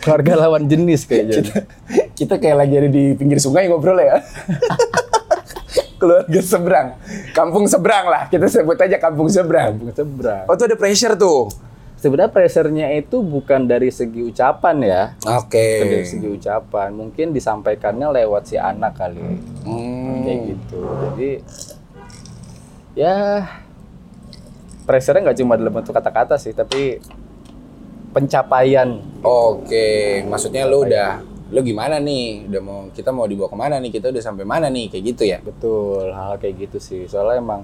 keluarga 0.00 0.40
lawan 0.40 0.64
jenis 0.64 1.04
kayaknya 1.04 1.44
Kita 2.16 2.40
kayak 2.40 2.56
lagi 2.56 2.80
ada 2.80 2.88
di 2.88 3.12
pinggir 3.12 3.36
sungai 3.36 3.68
ngobrol 3.68 4.00
ya. 4.00 4.24
Keluarga 6.00 6.40
seberang. 6.40 6.88
Kampung 7.36 7.68
seberang 7.68 8.08
lah. 8.08 8.22
Kita 8.32 8.48
sebut 8.48 8.80
aja 8.80 8.96
kampung 8.96 9.28
seberang. 9.28 9.76
Kampung 9.76 9.92
seberang 9.92 10.44
Oh 10.48 10.56
tuh 10.56 10.64
ada 10.64 10.76
pressure 10.80 11.12
tuh. 11.12 11.52
Sebenarnya 12.00 12.32
pressure-nya 12.32 12.88
itu 12.92 13.20
bukan 13.20 13.64
dari 13.64 13.92
segi 13.92 14.24
ucapan 14.24 14.76
ya 14.80 15.02
Oke. 15.30 15.60
Bukan 15.78 15.88
dari 15.92 16.06
segi 16.06 16.28
ucapan 16.28 16.88
mungkin 16.90 17.30
disampaikannya 17.30 18.08
lewat 18.10 18.42
si 18.44 18.56
anak 18.56 18.96
kali 18.96 19.20
Hmm. 19.62 20.24
kayak 20.24 20.40
gitu 20.48 20.80
jadi 20.80 21.30
ya 22.96 23.14
pressure-nya 24.82 25.22
nggak 25.22 25.38
cuma 25.38 25.54
dalam 25.54 25.72
bentuk 25.72 25.92
kata-kata 25.92 26.34
sih 26.34 26.50
tapi 26.50 26.98
pencapaian 28.10 28.98
Oke, 29.20 30.20
maksudnya 30.24 30.64
lu 30.64 30.82
udah 30.82 31.20
lu 31.50 31.60
gimana 31.60 31.98
nih? 31.98 32.46
Udah 32.46 32.62
mau 32.62 32.80
kita 32.88 33.10
mau 33.10 33.26
dibawa 33.26 33.50
ke 33.50 33.58
mana 33.58 33.76
nih? 33.76 33.90
Kita 33.90 34.08
udah 34.08 34.22
sampai 34.22 34.42
mana 34.42 34.66
nih? 34.66 34.86
Kayak 34.88 35.04
gitu 35.04 35.22
ya? 35.26 35.38
betul 35.42 36.08
hal 36.08 36.38
kayak 36.38 36.56
gitu 36.64 36.78
sih 36.78 37.04
soalnya 37.04 37.38
emang 37.38 37.62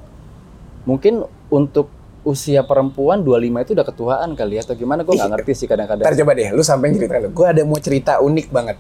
mungkin 0.85 1.23
untuk 1.49 1.91
usia 2.27 2.67
perempuan 2.67 3.23
25 3.23 3.39
itu 3.63 3.71
udah 3.73 3.87
ketuaan 3.87 4.29
kali 4.35 4.59
ya 4.59 4.67
atau 4.67 4.75
gimana 4.75 5.07
gue 5.07 5.15
nggak 5.15 5.31
ngerti 5.33 5.53
sih 5.55 5.65
Ntar 5.65 5.87
kadang-kadang 5.87 6.19
coba 6.19 6.33
deh, 6.35 6.49
lu 6.51 6.61
sampai 6.61 6.87
cerita 6.93 7.17
lu. 7.17 7.29
Gue 7.31 7.47
ada 7.47 7.63
mau 7.63 7.79
cerita 7.79 8.13
unik 8.19 8.47
banget. 8.51 8.77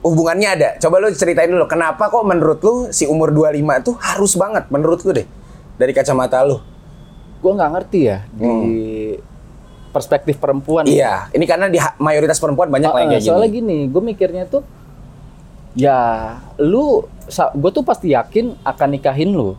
Hubungannya 0.00 0.48
ada. 0.50 0.68
Coba 0.76 0.96
lu 0.96 1.08
ceritain 1.10 1.48
dulu. 1.48 1.64
Kenapa 1.64 2.06
kok 2.06 2.20
menurut 2.22 2.60
lu 2.60 2.74
si 2.92 3.04
umur 3.04 3.32
25 3.32 3.56
tuh 3.82 3.94
harus 3.96 4.32
banget 4.34 4.68
menurut 4.68 5.00
lu 5.00 5.16
deh? 5.16 5.26
Dari 5.74 5.90
kacamata 5.90 6.44
lu. 6.44 6.60
gue 7.40 7.48
nggak 7.50 7.72
ngerti 7.72 8.00
ya 8.04 8.20
di 8.30 8.52
perspektif 9.90 10.36
perempuan 10.36 10.84
Iya, 10.84 11.32
ini 11.32 11.48
karena 11.48 11.72
di 11.72 11.80
mayoritas 11.96 12.36
perempuan 12.36 12.68
banyak 12.68 12.86
lah 12.86 13.00
yang 13.00 13.08
Ah, 13.08 13.12
kayak 13.16 13.24
soalnya 13.24 13.48
gini. 13.48 13.76
gini, 13.80 13.88
gue 13.88 14.02
mikirnya 14.04 14.44
tuh 14.44 14.60
ya 15.72 15.98
lu 16.58 17.08
gue 17.32 17.70
tuh 17.70 17.80
pasti 17.80 18.12
yakin 18.12 18.60
akan 18.60 18.88
nikahin 18.90 19.32
lu 19.32 19.56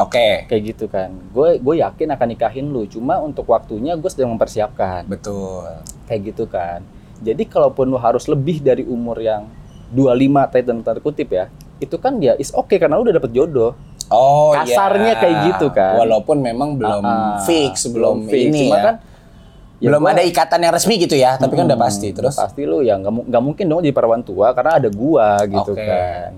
Oke, 0.00 0.48
kayak 0.48 0.62
gitu 0.66 0.84
kan 0.86 1.12
gue 1.12 1.60
gue 1.60 1.74
yakin 1.78 2.08
akan 2.10 2.26
nikahin 2.28 2.66
lu 2.66 2.84
cuma 2.84 3.20
untuk 3.20 3.44
waktunya 3.44 3.92
gue 3.94 4.08
sedang 4.08 4.32
mempersiapkan 4.32 5.04
betul. 5.04 5.68
kayak 6.08 6.32
gitu 6.32 6.44
kan 6.44 6.80
jadi 7.20 7.44
kalaupun 7.44 7.84
lu 7.84 7.96
harus 7.96 8.24
lebih 8.24 8.58
dari 8.58 8.80
umur 8.82 9.20
yang 9.20 9.44
25 9.92 10.00
tadi 10.48 10.64
dan 10.64 10.80
tanda 10.80 10.98
kutip 10.98 11.28
ya 11.28 11.52
itu 11.76 11.96
kan 11.96 12.16
ya 12.16 12.32
is 12.34 12.48
oke 12.50 12.72
karena 12.72 12.96
lu 12.96 13.04
udah 13.04 13.16
dapet 13.16 13.30
jodoh 13.30 13.76
Oh 14.10 14.50
Kasarnya 14.50 15.14
iya. 15.14 15.20
kayak 15.22 15.36
gitu 15.46 15.66
kan. 15.70 15.94
Walaupun 15.96 16.42
memang 16.42 16.74
belum 16.74 16.98
ah, 17.00 17.46
fix, 17.46 17.86
belum, 17.86 18.26
fix. 18.26 18.50
ini 18.50 18.66
Cuma 18.66 18.74
ya. 18.74 18.82
kan 18.82 18.94
ya 19.78 19.86
belum 19.86 20.02
gua- 20.02 20.12
ada 20.12 20.22
ikatan 20.26 20.60
yang 20.60 20.72
resmi 20.74 20.98
gitu 20.98 21.14
ya, 21.14 21.38
tapi 21.38 21.54
kan 21.54 21.64
udah 21.64 21.78
pasti. 21.78 22.10
Terus 22.10 22.34
pasti 22.34 22.66
lu 22.66 22.82
ya 22.82 22.98
nggak 22.98 23.06
mu- 23.08 23.26
nggak 23.30 23.38
mungkin 23.38 23.64
dong 23.70 23.80
jadi 23.80 23.94
perawan 23.94 24.20
tua 24.20 24.50
karena 24.50 24.82
ada 24.82 24.90
gua 24.90 25.38
gitu 25.46 25.72
Oke. 25.72 25.86
kan. 25.86 26.34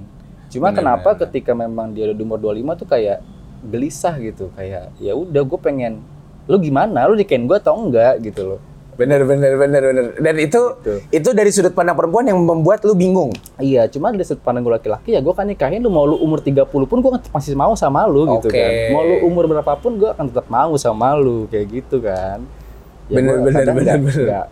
Cuma 0.52 0.68
Bener, 0.68 0.76
kenapa 0.78 1.10
bener. 1.10 1.20
ketika 1.24 1.52
memang 1.56 1.96
dia 1.96 2.12
udah 2.12 2.20
umur 2.20 2.38
25 2.44 2.76
tuh 2.76 2.84
kayak 2.84 3.18
gelisah 3.64 4.18
gitu 4.18 4.50
kayak 4.52 4.90
ya 4.96 5.12
udah 5.12 5.42
gue 5.42 5.58
pengen 5.58 6.02
lu 6.44 6.58
gimana 6.58 7.06
lu 7.06 7.14
nikahin 7.14 7.44
gua 7.44 7.56
atau 7.56 7.78
enggak 7.78 8.18
gitu 8.20 8.42
loh. 8.48 8.60
bener 8.92 9.24
bener 9.24 9.56
bener 9.56 9.82
bener. 9.82 10.04
Dan 10.16 10.36
itu 10.36 10.60
Gitu. 10.76 10.92
itu 11.10 11.28
dari 11.32 11.48
sudut 11.48 11.72
pandang 11.72 11.94
perempuan 11.94 12.22
yang 12.24 12.36
membuat 12.36 12.82
lu 12.82 12.92
bingung. 12.92 13.32
Iya, 13.56 13.88
cuma 13.88 14.10
dari 14.10 14.20
sudut 14.20 14.42
pandang 14.42 14.60
gue 14.60 14.74
laki-laki 14.74 15.12
ya 15.12 15.20
gue 15.20 15.32
kan 15.32 15.48
nikahin 15.48 15.80
lu 15.80 15.88
mau 15.88 16.04
lu 16.04 16.18
umur 16.18 16.38
30 16.38 16.68
pun 16.84 16.98
gue 16.98 17.10
masih 17.26 17.54
mau 17.54 17.72
sama 17.72 18.04
lu 18.04 18.28
gitu 18.30 18.46
Oke. 18.46 18.52
kan. 18.52 18.70
Mau 18.92 19.02
lu 19.02 19.16
umur 19.24 19.48
berapapun 19.48 19.96
gue 19.96 20.06
akan 20.06 20.28
tetap 20.28 20.44
mau 20.46 20.76
sama 20.76 21.14
lu 21.14 21.48
kayak 21.48 21.66
gitu 21.72 22.04
kan. 22.04 22.44
Bener, 23.08 23.32
gua 23.34 23.48
bener, 23.48 23.64
bener, 23.64 23.74
nggak- 23.80 24.02
bener. 24.02 24.26
nggak- 24.28 24.48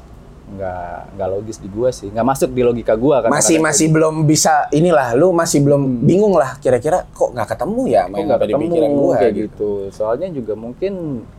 nggak 0.57 1.15
nggak 1.15 1.29
logis 1.31 1.59
di 1.63 1.69
gua 1.71 1.91
sih, 1.95 2.11
nggak 2.11 2.27
masuk 2.27 2.51
di 2.51 2.63
logika 2.67 2.95
gua 2.99 3.23
kan. 3.23 3.31
masih 3.31 3.63
masih 3.63 3.87
belum 3.91 4.27
bisa 4.27 4.67
inilah 4.75 5.15
lu 5.15 5.31
masih 5.31 5.63
belum 5.63 6.03
bingung 6.03 6.35
lah 6.35 6.59
kira-kira 6.59 7.07
kok 7.11 7.31
nggak 7.31 7.49
ketemu 7.55 7.83
ya 7.87 8.03
Kok 8.07 8.11
main 8.11 8.25
nggak 8.27 8.41
di 8.41 8.47
ketemu 8.51 8.65
pikiran 8.67 8.91
gua 8.93 9.15
kayak 9.15 9.35
gitu. 9.35 9.43
gitu. 9.47 9.73
Soalnya 9.95 10.29
juga 10.35 10.53
mungkin 10.59 10.93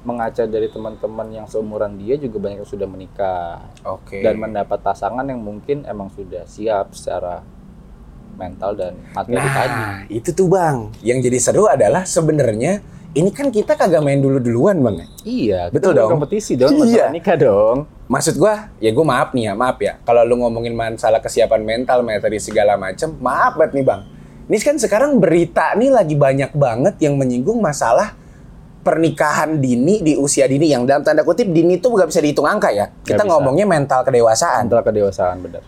mengaca 0.08 0.44
dari 0.48 0.68
teman-teman 0.72 1.28
yang 1.32 1.46
seumuran 1.52 2.00
dia 2.00 2.16
juga 2.16 2.38
banyak 2.40 2.64
yang 2.64 2.70
sudah 2.70 2.88
menikah 2.88 3.68
Oke. 3.84 4.24
dan 4.24 4.40
mendapat 4.40 4.80
pasangan 4.80 5.28
yang 5.28 5.42
mungkin 5.44 5.84
emang 5.84 6.08
sudah 6.14 6.48
siap 6.48 6.96
secara 6.96 7.44
mental 8.40 8.72
dan 8.74 8.94
materi 9.12 9.48
tadi. 9.54 9.76
Nah, 9.76 10.00
itu 10.08 10.30
tuh 10.32 10.48
Bang. 10.48 10.90
Yang 11.04 11.30
jadi 11.30 11.38
seru 11.40 11.64
adalah 11.68 12.08
sebenarnya 12.08 12.82
ini 13.12 13.30
kan 13.36 13.52
kita 13.52 13.76
kagak 13.76 14.00
main 14.00 14.24
dulu 14.24 14.40
duluan 14.40 14.80
bang 14.80 14.96
ya? 15.04 15.08
Iya, 15.28 15.62
Betul 15.68 16.00
dong. 16.00 16.16
Kompetisi 16.16 16.56
dong, 16.56 16.72
Iya. 16.88 17.12
nikah 17.12 17.36
dong. 17.36 17.84
Maksud 18.08 18.40
gua, 18.40 18.72
ya 18.80 18.92
gua 18.96 19.06
maaf 19.08 19.36
nih 19.36 19.52
ya, 19.52 19.54
maaf 19.56 19.78
ya. 19.84 20.00
Kalau 20.08 20.24
lu 20.24 20.40
ngomongin 20.40 20.72
masalah 20.72 21.20
kesiapan 21.20 21.64
mental, 21.64 22.08
materi 22.08 22.40
segala 22.40 22.80
macem, 22.80 23.12
maaf 23.20 23.60
banget 23.60 23.72
nih 23.80 23.86
bang. 23.88 24.02
Ini 24.48 24.58
kan 24.64 24.76
sekarang 24.80 25.20
berita 25.20 25.76
nih 25.76 25.92
lagi 25.92 26.16
banyak 26.16 26.52
banget 26.56 26.96
yang 27.04 27.16
menyinggung 27.20 27.60
masalah 27.60 28.16
pernikahan 28.82 29.62
dini 29.62 30.02
di 30.02 30.14
usia 30.18 30.50
dini 30.50 30.72
yang 30.72 30.90
dalam 30.90 31.06
tanda 31.06 31.22
kutip 31.22 31.48
dini 31.52 31.78
itu 31.78 31.88
nggak 31.88 32.10
bisa 32.10 32.20
dihitung 32.20 32.48
angka 32.48 32.72
ya. 32.74 32.90
Kita 33.04 33.28
ngomongnya 33.28 33.68
mental 33.68 34.02
kedewasaan. 34.08 34.68
Antara 34.68 34.84
kedewasaan 34.84 35.40
benar. 35.40 35.64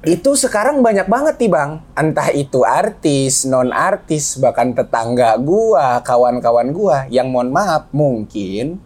Itu 0.00 0.32
sekarang 0.32 0.80
banyak 0.80 1.12
banget 1.12 1.36
nih 1.36 1.50
bang. 1.52 1.70
Entah 1.92 2.32
itu 2.32 2.64
artis, 2.64 3.44
non 3.44 3.68
artis, 3.68 4.40
bahkan 4.40 4.72
tetangga 4.72 5.36
gua, 5.36 6.00
kawan-kawan 6.00 6.72
gua 6.72 7.04
yang 7.12 7.28
mohon 7.28 7.52
maaf 7.52 7.92
mungkin 7.92 8.80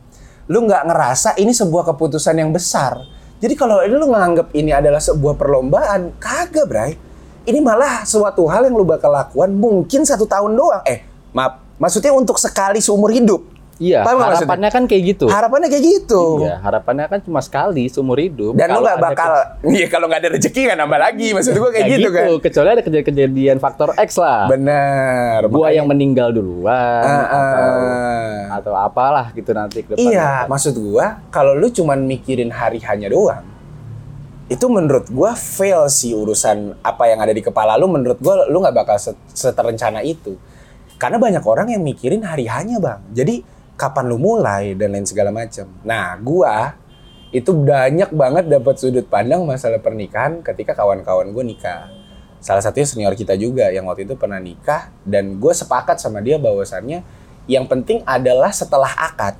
lu 0.45 0.69
nggak 0.69 0.91
ngerasa 0.91 1.41
ini 1.41 1.57
sebuah 1.57 1.95
keputusan 1.95 2.37
yang 2.37 2.51
besar. 2.53 3.01
Jadi 3.41 3.55
kalau 3.55 3.79
lu 3.85 4.11
nganggap 4.11 4.53
ini 4.59 4.75
adalah 4.75 4.99
sebuah 5.01 5.39
perlombaan, 5.39 6.17
kagak 6.19 6.67
bray. 6.67 6.93
Ini 7.45 7.61
malah 7.61 8.09
suatu 8.09 8.49
hal 8.49 8.67
yang 8.67 8.75
lu 8.75 8.89
bakal 8.89 9.13
lakukan 9.13 9.53
mungkin 9.53 10.03
satu 10.03 10.25
tahun 10.25 10.57
doang. 10.57 10.83
Eh, 10.89 11.05
maaf, 11.31 11.61
maksudnya 11.77 12.11
untuk 12.11 12.41
sekali 12.41 12.81
seumur 12.81 13.13
hidup. 13.13 13.54
Iya, 13.75 14.07
Paham 14.07 14.15
nggak 14.15 14.23
maksudnya? 14.23 14.39
harapannya 14.39 14.69
kan 14.71 14.83
kayak 14.87 15.03
gitu. 15.05 15.27
Harapannya 15.27 15.67
kayak 15.67 15.85
gitu. 15.85 16.23
Iya, 16.41 16.55
harapannya 16.63 17.07
kan 17.11 17.19
cuma 17.21 17.41
sekali 17.41 17.85
seumur 17.87 18.17
hidup. 18.17 18.55
Dan 18.55 18.71
lu 18.71 18.79
nggak 18.81 18.95
ada 18.95 19.03
bakal, 19.03 19.31
iya 19.75 19.87
kalau 19.89 20.07
nggak 20.07 20.21
ada 20.23 20.31
rezeki 20.33 20.63
kan 20.65 20.77
nambah 20.79 21.01
lagi. 21.01 21.29
Maksud 21.31 21.53
gua 21.55 21.71
kayak 21.71 21.83
Kayak 21.85 21.99
gitu, 21.99 22.09
kan. 22.09 22.25
Kecuali 22.41 22.69
ada 22.71 22.83
kejadian-kejadian 22.83 23.57
faktor 23.59 23.89
X 23.97 24.11
lah. 24.17 24.47
Bener. 24.47 25.43
Gua 25.45 25.59
makanya- 25.65 25.75
yang 25.75 25.87
meninggal 25.87 26.29
duluan 26.31 27.03
Ah, 27.03 27.27
atau 27.27 27.67
ah. 27.67 28.39
atau 28.55 28.73
apalah 28.77 29.27
gitu 29.33 29.51
nanti 29.51 29.83
ke 29.83 29.93
depan. 29.93 30.07
Iya, 30.07 30.47
maksud 30.47 30.75
gua 30.77 31.19
kalau 31.29 31.53
lu 31.53 31.67
cuman 31.67 31.99
mikirin 32.01 32.49
hari 32.49 32.79
hanya 32.81 33.11
doang, 33.11 33.43
itu 34.47 34.67
menurut 34.67 35.09
gua 35.09 35.35
fail 35.35 35.89
sih 35.89 36.13
urusan 36.13 36.79
apa 36.79 37.11
yang 37.11 37.19
ada 37.19 37.33
di 37.33 37.41
kepala 37.41 37.75
lu. 37.75 37.89
Menurut 37.89 38.23
gua 38.23 38.45
lu 38.45 38.61
nggak 38.61 38.77
bakal 38.77 39.03
set- 39.03 39.19
seterencana 39.29 39.99
itu. 40.01 40.39
Karena 40.95 41.19
banyak 41.19 41.43
orang 41.43 41.69
yang 41.69 41.83
mikirin 41.83 42.23
hari 42.23 42.47
hanya 42.47 42.79
bang. 42.79 43.03
Jadi 43.11 43.43
kapan 43.75 44.05
lu 44.07 44.19
mulai 44.19 44.75
dan 44.79 44.95
lain 44.95 45.07
segala 45.07 45.35
macam. 45.35 45.67
Nah, 45.83 46.15
gua 46.23 46.79
itu 47.35 47.51
banyak 47.51 48.15
banget 48.15 48.47
dapat 48.47 48.79
sudut 48.79 49.11
pandang 49.11 49.43
masalah 49.43 49.83
pernikahan 49.83 50.39
ketika 50.39 50.79
kawan-kawan 50.79 51.35
gue 51.35 51.43
nikah. 51.43 51.91
Salah 52.39 52.63
satunya 52.63 52.87
senior 52.87 53.15
kita 53.19 53.35
juga 53.35 53.75
yang 53.75 53.91
waktu 53.91 54.07
itu 54.07 54.15
pernah 54.15 54.39
nikah 54.39 54.95
dan 55.03 55.43
gue 55.43 55.51
sepakat 55.51 55.99
sama 55.99 56.23
dia 56.23 56.39
bahwasannya 56.39 57.03
yang 57.51 57.67
penting 57.67 58.07
adalah 58.07 58.55
setelah 58.55 58.89
akad, 58.95 59.35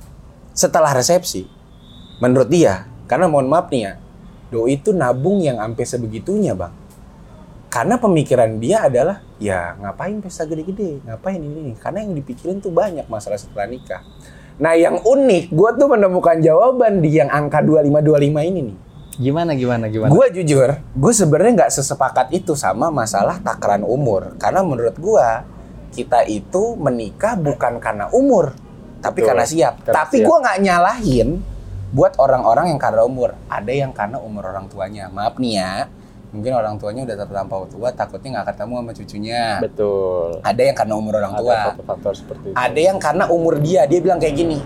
setelah 0.51 0.91
resepsi. 0.91 1.47
Menurut 2.19 2.51
dia, 2.51 2.85
karena 3.07 3.31
mohon 3.31 3.47
maaf 3.47 3.71
nih 3.71 3.81
ya, 3.87 3.93
doi 4.53 4.77
itu 4.77 4.93
nabung 4.93 5.39
yang 5.39 5.57
sampai 5.57 5.85
sebegitunya 5.87 6.51
bang. 6.51 6.75
Karena 7.71 7.95
pemikiran 7.97 8.61
dia 8.61 8.85
adalah, 8.85 9.24
ya 9.41 9.75
ngapain 9.79 10.19
pesta 10.23 10.47
gede-gede, 10.47 11.03
ngapain 11.03 11.39
ini, 11.39 11.71
ini. 11.71 11.73
Karena 11.75 12.03
yang 12.03 12.15
dipikirin 12.15 12.63
tuh 12.63 12.71
banyak 12.71 13.07
masalah 13.11 13.35
setelah 13.35 13.67
nikah. 13.67 14.01
Nah 14.55 14.71
yang 14.75 15.03
unik, 15.03 15.51
gue 15.51 15.69
tuh 15.75 15.87
menemukan 15.91 16.39
jawaban 16.39 17.03
di 17.03 17.19
yang 17.19 17.27
angka 17.27 17.59
2525 17.59 18.49
ini 18.51 18.59
nih. 18.71 18.77
Gimana 19.15 19.51
gimana 19.55 19.87
gimana? 19.87 20.11
Gue 20.11 20.27
jujur, 20.31 20.69
gue 20.79 21.13
sebenarnya 21.15 21.63
nggak 21.63 21.71
sesepakat 21.71 22.27
itu 22.35 22.51
sama 22.55 22.91
masalah 22.91 23.39
takaran 23.39 23.83
umur. 23.83 24.35
Karena 24.35 24.63
menurut 24.63 24.95
gue, 24.95 25.27
kita 25.95 26.27
itu 26.27 26.75
menikah 26.75 27.39
bukan 27.39 27.79
karena 27.79 28.11
umur, 28.11 28.55
tapi 28.99 29.23
Betul, 29.23 29.27
karena 29.31 29.45
siap. 29.47 29.73
karena 29.87 29.95
tapi 30.03 30.17
gue 30.23 30.37
nggak 30.43 30.59
nyalahin 30.59 31.29
buat 31.95 32.19
orang-orang 32.19 32.75
yang 32.75 32.79
karena 32.79 33.07
umur. 33.07 33.39
Ada 33.47 33.71
yang 33.71 33.91
karena 33.95 34.19
umur 34.19 34.51
orang 34.51 34.67
tuanya. 34.67 35.07
Maaf 35.07 35.39
nih 35.39 35.63
ya, 35.63 35.87
mungkin 36.31 36.51
orang 36.55 36.75
tuanya 36.79 37.05
udah 37.05 37.15
terlampau 37.25 37.67
tua, 37.69 37.89
takutnya 37.93 38.39
nggak 38.39 38.55
ketemu 38.55 38.73
sama 38.79 38.91
cucunya. 38.95 39.43
Betul. 39.61 40.27
Ada 40.41 40.61
yang 40.61 40.75
karena 40.75 40.93
umur 40.97 41.13
orang 41.19 41.33
tua. 41.37 41.53
Ada 41.53 41.65
faktor-faktor 41.73 42.13
seperti 42.15 42.45
itu. 42.51 42.55
Ada 42.55 42.79
yang 42.79 42.97
karena 42.97 43.23
umur 43.29 43.55
dia, 43.59 43.81
dia 43.85 43.99
bilang 44.01 44.17
kayak 44.17 44.35
gini. 44.35 44.59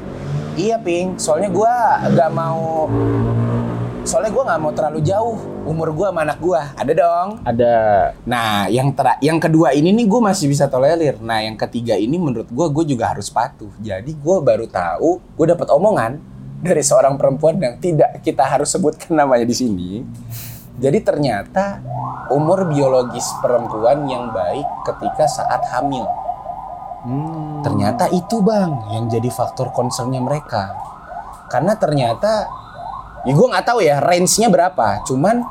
Iya, 0.60 0.76
Ping. 0.84 1.16
Soalnya 1.16 1.50
gua 1.52 2.04
nggak 2.08 2.32
mau 2.36 2.92
soalnya 4.00 4.32
gua 4.34 4.44
nggak 4.48 4.62
mau 4.64 4.74
terlalu 4.74 5.00
jauh 5.06 5.38
umur 5.70 5.94
gua 5.94 6.10
sama 6.10 6.22
anak 6.26 6.40
gua. 6.42 6.62
Ada 6.74 6.94
dong. 6.98 7.30
Ada 7.46 7.74
Nah, 8.26 8.66
yang 8.68 8.90
ter 8.92 9.06
yang 9.22 9.38
kedua 9.38 9.72
ini 9.78 9.94
nih 9.94 10.10
gue 10.10 10.22
masih 10.22 10.50
bisa 10.50 10.66
tolerir. 10.66 11.22
Nah, 11.22 11.46
yang 11.46 11.54
ketiga 11.56 11.94
ini 11.94 12.18
menurut 12.18 12.50
gua 12.50 12.68
gue 12.74 12.84
juga 12.90 13.14
harus 13.14 13.30
patuh. 13.30 13.70
Jadi 13.78 14.18
gua 14.18 14.42
baru 14.42 14.66
tahu, 14.66 15.22
gue 15.38 15.46
dapat 15.46 15.68
omongan 15.70 16.18
dari 16.60 16.84
seorang 16.84 17.16
perempuan 17.16 17.56
yang 17.56 17.80
tidak 17.80 18.20
kita 18.20 18.44
harus 18.44 18.68
sebutkan 18.68 19.16
namanya 19.16 19.48
di 19.48 19.56
sini. 19.56 19.90
Jadi 20.80 21.04
ternyata 21.04 21.84
umur 22.32 22.72
biologis 22.72 23.28
perempuan 23.44 24.08
yang 24.08 24.32
baik 24.32 24.66
ketika 24.88 25.28
saat 25.28 25.60
hamil. 25.76 26.08
Hmm. 27.04 27.64
Ternyata 27.64 28.08
itu 28.12 28.40
bang 28.40 28.72
yang 28.96 29.12
jadi 29.12 29.28
faktor 29.28 29.76
concernnya 29.76 30.24
mereka. 30.24 30.76
Karena 31.52 31.76
ternyata, 31.76 32.48
ya 33.28 33.32
gue 33.36 33.48
nggak 33.52 33.66
tahu 33.66 33.80
ya 33.84 34.00
range-nya 34.00 34.48
berapa. 34.48 35.04
Cuman 35.04 35.44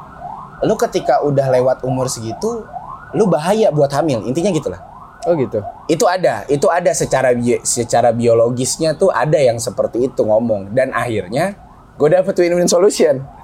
lu 0.64 0.74
ketika 0.80 1.20
udah 1.24 1.46
lewat 1.52 1.84
umur 1.84 2.08
segitu, 2.08 2.64
lu 3.12 3.24
bahaya 3.28 3.68
buat 3.68 3.92
hamil. 3.92 4.24
Intinya 4.24 4.52
gitulah. 4.52 4.80
Oh 5.26 5.34
gitu. 5.34 5.60
Itu 5.90 6.06
ada, 6.06 6.46
itu 6.46 6.70
ada 6.70 6.94
secara 6.94 7.34
bi- 7.34 7.60
secara 7.66 8.14
biologisnya 8.14 8.94
tuh 8.94 9.10
ada 9.10 9.36
yang 9.36 9.58
seperti 9.58 10.08
itu 10.08 10.22
ngomong. 10.24 10.72
Dan 10.72 10.94
akhirnya 10.94 11.58
gue 11.98 12.08
dapet 12.08 12.32
win-win 12.38 12.70
solution. 12.70 13.37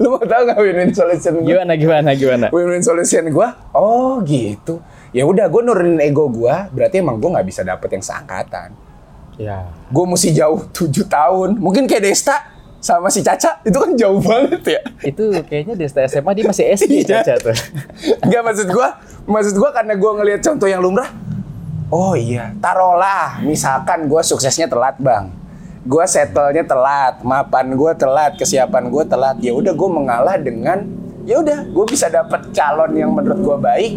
Lu 0.00 0.10
mau 0.10 0.24
tahu 0.24 0.42
nggak 0.42 0.58
win-win 0.58 0.90
solution 0.90 1.32
gue? 1.38 1.52
Gimana 1.52 1.72
gimana 1.76 2.10
gimana? 2.12 2.46
win-win 2.48 2.80
solution 2.80 3.28
gue 3.28 3.48
oh 3.70 4.24
gitu 4.24 4.80
ya 5.10 5.22
udah 5.22 5.46
gue 5.46 5.60
nurunin 5.60 6.00
ego 6.00 6.26
gue 6.26 6.54
berarti 6.70 6.98
emang 6.98 7.18
gue 7.18 7.28
nggak 7.28 7.44
bisa 7.44 7.60
dapet 7.60 7.88
yang 7.90 8.02
seangkatan 8.02 8.72
Ya. 9.36 9.64
gue 9.88 10.04
mesti 10.04 10.36
jauh 10.36 10.68
tujuh 10.68 11.08
tahun 11.08 11.56
mungkin 11.56 11.88
kayak 11.88 12.04
Desta 12.04 12.44
sama 12.76 13.08
si 13.08 13.20
Caca 13.20 13.60
itu 13.60 13.72
kan 13.72 13.92
jauh 13.92 14.20
banget 14.20 14.60
ya 14.66 14.80
Itu 15.02 15.32
kayaknya 15.44 15.76
di 15.76 15.84
SMA 15.88 16.30
dia 16.34 16.44
masih 16.44 16.64
SD 16.70 16.92
Iya. 17.00 17.24
Caca 17.24 17.34
tuh. 17.48 17.56
Enggak 18.24 18.42
maksud 18.44 18.68
gue 18.68 18.88
maksud 19.24 19.54
gue 19.56 19.70
karena 19.72 19.96
gue 19.96 20.10
ngelihat 20.12 20.40
contoh 20.42 20.68
yang 20.68 20.84
lumrah 20.84 21.08
oh 21.88 22.12
iya 22.12 22.52
taruhlah 22.56 23.40
misalkan 23.40 24.06
gue 24.06 24.20
suksesnya 24.20 24.68
telat 24.68 24.96
bang 24.96 25.32
gue 25.80 26.04
settlenya 26.04 26.64
telat 26.68 27.24
mapan 27.24 27.72
gue 27.72 27.92
telat 27.96 28.36
kesiapan 28.36 28.92
gue 28.92 29.04
telat 29.08 29.36
ya 29.40 29.56
udah 29.56 29.72
gue 29.72 29.90
mengalah 29.90 30.36
dengan 30.36 30.84
ya 31.24 31.40
udah 31.40 31.64
gue 31.72 31.84
bisa 31.88 32.12
dapet 32.12 32.52
calon 32.52 32.92
yang 32.92 33.10
menurut 33.16 33.40
gue 33.40 33.56
baik 33.56 33.94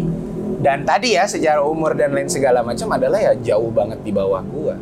dan 0.64 0.88
tadi 0.88 1.12
ya 1.12 1.28
secara 1.28 1.60
umur 1.60 1.92
dan 1.92 2.16
lain 2.16 2.32
segala 2.32 2.64
macam 2.64 2.88
adalah 2.88 3.20
ya 3.20 3.32
jauh 3.36 3.68
banget 3.68 4.00
di 4.00 4.12
bawah 4.16 4.40
gue 4.40 4.74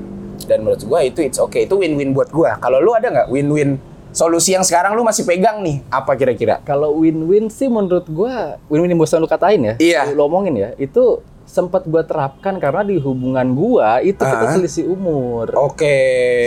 dan 0.47 0.63
menurut 0.63 0.79
gue 0.79 1.01
itu 1.11 1.21
it's 1.27 1.43
okay 1.43 1.67
itu 1.67 1.75
win-win 1.75 2.15
buat 2.15 2.31
gue 2.31 2.51
kalau 2.63 2.79
lu 2.79 2.95
ada 2.95 3.11
nggak 3.11 3.29
win-win 3.35 3.83
solusi 4.13 4.53
yang 4.53 4.63
sekarang 4.63 4.93
lu 4.95 5.03
masih 5.03 5.25
pegang 5.25 5.65
nih 5.65 5.81
apa 5.89 6.13
kira-kira 6.15 6.61
Kalau 6.63 7.01
win-win 7.01 7.49
sih 7.49 7.67
menurut 7.67 8.05
gua 8.13 8.61
win-win 8.69 8.93
yang 8.93 9.01
bosan 9.01 9.25
lu 9.25 9.27
katain 9.27 9.65
ya. 9.65 9.75
Iya. 9.81 10.13
Lu 10.13 10.29
omongin 10.29 10.55
ya. 10.55 10.71
Itu 10.77 11.25
sempat 11.53 11.85
gua 11.85 12.01
terapkan 12.01 12.57
karena 12.57 12.81
di 12.83 12.97
hubungan 12.97 13.45
gua 13.53 14.01
itu 14.01 14.17
kita 14.17 14.41
Ah. 14.43 14.57
selisih 14.57 14.89
umur. 14.89 15.53
oke 15.53 15.97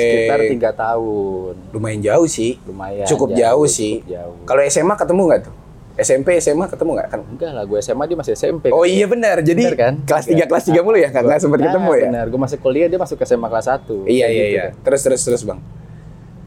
Sekitar 0.01 0.39
tiga 0.49 0.71
tahun. 0.71 1.53
lumayan 1.69 2.01
jauh 2.01 2.25
sih 2.25 2.57
Lumayan. 2.63 3.05
cukup 3.05 3.29
jauh, 3.31 3.69
sih 3.69 4.01
cukup 4.01 4.09
jauh. 4.11 4.35
kalau 4.43 4.61
SMA 4.63 4.95
ketemu 4.95 5.21
nggak 5.23 5.41
tuh 5.43 5.53
SMP 5.95 6.27
SMA 6.37 6.65
ketemu 6.65 6.91
nggak 6.91 7.07
kan 7.07 7.21
Enggak 7.23 7.51
lah, 7.53 7.63
gue 7.63 7.79
SMA 7.79 8.03
dia 8.03 8.17
masih 8.17 8.33
SMP. 8.33 8.67
oh 8.67 8.83
iya 8.83 9.05
benar 9.05 9.39
jadi 9.39 9.61
Bener 9.63 9.77
kan? 9.77 9.93
kelas 10.03 10.25
3 10.25 10.33
Iya. 10.33 10.45
kelas 10.45 10.63
3 10.65 10.81
mulu 10.81 10.97
ya 10.97 11.07
nggak 11.07 11.23
nggak 11.23 11.39
sempat 11.39 11.55
Nah, 11.55 11.65
ketemu 11.69 11.91
ya 11.93 12.05
Benar, 12.09 12.25
gue 12.25 12.39
masih 12.41 12.57
kuliah 12.59 12.87
dia 12.89 12.97
masuk 12.97 13.15
ke 13.15 13.23
SMA 13.23 13.47
kelas 13.47 13.67
1. 13.69 14.03
iya 14.05 14.27
iya 14.27 14.45
iya 14.49 14.65
terus 14.81 15.01
terus 15.01 15.21
terus 15.21 15.43
bang 15.43 15.61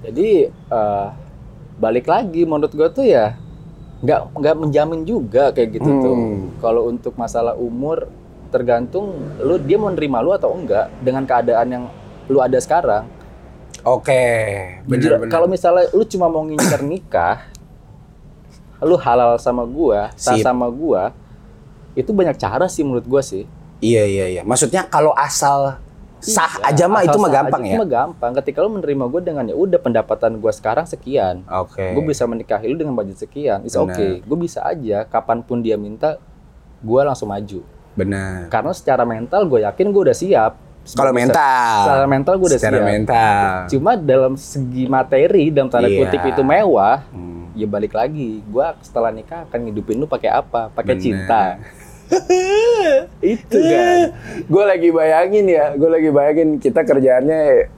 Jadi 0.01 0.29
eh, 0.51 1.07
balik 1.77 2.07
lagi 2.07 2.43
menurut 2.43 2.71
gue 2.71 2.89
tuh 2.89 3.05
ya 3.05 3.39
nggak 3.99 4.21
nggak 4.33 4.55
menjamin 4.57 5.03
juga 5.03 5.51
kayak 5.51 5.75
gitu 5.75 5.91
tuh. 5.97 6.15
Hmm. 6.15 6.55
Kalau 6.59 6.87
untuk 6.87 7.15
masalah 7.15 7.55
umur 7.57 8.07
tergantung 8.49 9.13
lu 9.39 9.57
dia 9.57 9.77
mau 9.77 9.89
nerima 9.89 10.19
lu 10.19 10.33
atau 10.33 10.51
enggak 10.53 10.89
dengan 11.01 11.23
keadaan 11.23 11.69
yang 11.69 11.85
lu 12.27 12.41
ada 12.41 12.57
sekarang. 12.57 13.05
oke 13.81 14.25
benar 14.85 15.23
Kalau 15.29 15.47
misalnya 15.47 15.87
lu 15.93 16.05
cuma 16.05 16.27
mau 16.27 16.43
ngincer 16.45 16.83
nikah, 16.83 17.47
lu 18.83 18.97
halal 18.97 19.39
sama 19.39 19.63
gua, 19.65 20.11
sah 20.15 20.35
Sip. 20.37 20.45
sama 20.45 20.67
gua, 20.69 21.15
itu 21.93 22.11
banyak 22.11 22.37
cara 22.37 22.67
sih 22.67 22.83
menurut 22.83 23.07
gua 23.07 23.23
sih. 23.23 23.47
iya 23.79 24.03
iya 24.05 24.27
iya 24.27 24.43
maksudnya 24.43 24.83
kalau 24.85 25.15
asal 25.15 25.79
sah 26.19 26.51
Iya, 26.59 26.75
aja 26.75 26.85
mah 26.91 27.07
itu 27.07 27.15
mah 27.15 27.31
gampang 27.31 27.63
ya 27.63 27.79
Itu 27.79 27.83
mah 27.87 27.91
gampang. 27.95 28.31
Ketika 28.43 28.59
lu 28.59 28.75
menerima 28.75 29.05
gue 29.07 29.23
dengan 29.23 29.45
ya 29.47 29.55
udah 29.55 29.79
pendapatan 29.79 30.43
gue 30.43 30.51
sekarang 30.51 30.83
sekian, 30.83 31.47
oke 31.47 31.95
gue 31.95 32.03
bisa 32.03 32.27
menikahi 32.27 32.67
lu 32.67 32.75
dengan 32.75 32.99
budget 32.99 33.23
sekian, 33.23 33.63
it's 33.63 33.79
Benar. 33.79 33.95
okay. 33.95 34.13
Gue 34.27 34.35
bisa 34.35 34.67
aja 34.67 35.07
kapan 35.07 35.47
pun 35.47 35.63
dia 35.63 35.79
minta, 35.79 36.19
gue 36.83 37.01
langsung 37.07 37.31
maju. 37.31 37.63
Benar 37.99 38.47
Karena 38.47 38.71
secara 38.71 39.03
mental 39.03 39.43
gue 39.45 39.61
yakin 39.61 39.87
gue 39.89 40.03
udah 40.05 40.17
siap. 40.17 40.53
Kalau 40.89 41.13
mental. 41.13 41.77
Secara 41.85 42.07
mental 42.07 42.35
gue 42.35 42.49
udah 42.49 42.57
Secara 42.57 42.79
siap. 42.79 42.89
mental. 42.89 43.45
Cuma 43.69 43.93
dalam 43.93 44.33
segi 44.35 44.85
materi 44.87 45.45
dalam 45.51 45.69
tanda 45.69 45.85
Iya. 45.85 46.01
kutip 46.01 46.23
itu 46.25 46.41
mewah, 46.41 47.05
Hmm. 47.13 47.53
ya 47.53 47.67
balik 47.67 47.93
lagi. 47.93 48.41
Gua 48.49 48.73
setelah 48.81 49.13
nikah 49.13 49.45
akan 49.45 49.69
ngidupin 49.69 50.01
lu 50.01 50.09
pakai 50.09 50.33
apa? 50.33 50.73
Pakai 50.73 50.97
cinta. 50.97 51.61
itu 53.21 53.59
kan. 53.59 54.17
gue 54.43 54.65
lagi 54.65 54.89
bayangin 54.89 55.45
ya, 55.47 55.77
gue 55.77 55.91
lagi 55.91 56.09
bayangin 56.09 56.57
kita 56.57 56.81
kerjaannya 56.81 57.69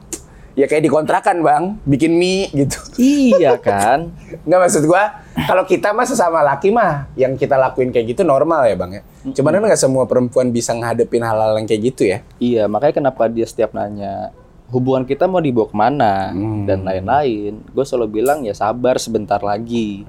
ya 0.61 0.69
kayak 0.69 0.85
dikontrakan 0.85 1.41
bang, 1.41 1.65
bikin 1.89 2.13
mie 2.13 2.53
gitu. 2.53 2.77
iya 3.01 3.57
kan? 3.65 4.13
Nggak 4.45 4.61
maksud 4.61 4.85
gue, 4.85 5.05
kalau 5.49 5.65
kita 5.65 5.97
mah 5.97 6.05
sesama 6.05 6.45
laki 6.45 6.69
mah, 6.69 7.09
yang 7.17 7.33
kita 7.35 7.57
lakuin 7.57 7.89
kayak 7.89 8.13
gitu 8.13 8.23
normal 8.23 8.69
ya 8.69 8.77
bang 8.77 9.01
ya. 9.01 9.03
Cuman 9.33 9.57
kan 9.57 9.63
nggak 9.65 9.81
semua 9.81 10.05
perempuan 10.05 10.53
bisa 10.53 10.77
ngadepin 10.77 11.25
hal-hal 11.25 11.57
yang 11.57 11.65
kayak 11.65 11.83
gitu 11.89 12.03
ya. 12.05 12.21
Iya, 12.37 12.69
makanya 12.69 13.01
kenapa 13.01 13.33
dia 13.33 13.49
setiap 13.49 13.73
nanya 13.73 14.37
hubungan 14.69 15.03
kita 15.03 15.27
mau 15.27 15.41
dibawa 15.41 15.67
ke 15.67 15.75
mana 15.75 16.13
Hmm. 16.31 16.69
dan 16.69 16.85
lain-lain. 16.85 17.59
Gue 17.73 17.83
selalu 17.83 18.21
bilang 18.21 18.45
ya 18.45 18.53
sabar 18.53 19.01
sebentar 19.01 19.41
lagi. 19.41 20.05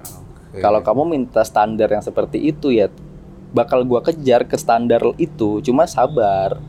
Kalau 0.51 0.83
kamu 0.83 1.07
minta 1.07 1.41
standar 1.41 1.87
yang 1.87 2.03
seperti 2.03 2.35
itu 2.43 2.75
ya 2.75 2.91
bakal 3.51 3.83
gua 3.83 3.99
kejar 3.99 4.43
ke 4.43 4.55
standar 4.55 4.99
itu. 5.15 5.63
Cuma 5.63 5.87
sabar. 5.87 6.59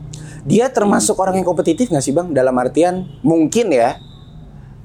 Dia 0.43 0.67
termasuk 0.67 1.15
orang 1.23 1.39
yang 1.39 1.47
kompetitif 1.47 1.87
nggak 1.87 2.03
sih 2.03 2.11
bang? 2.11 2.31
Dalam 2.35 2.55
artian 2.59 3.07
mungkin 3.23 3.71
ya. 3.71 3.95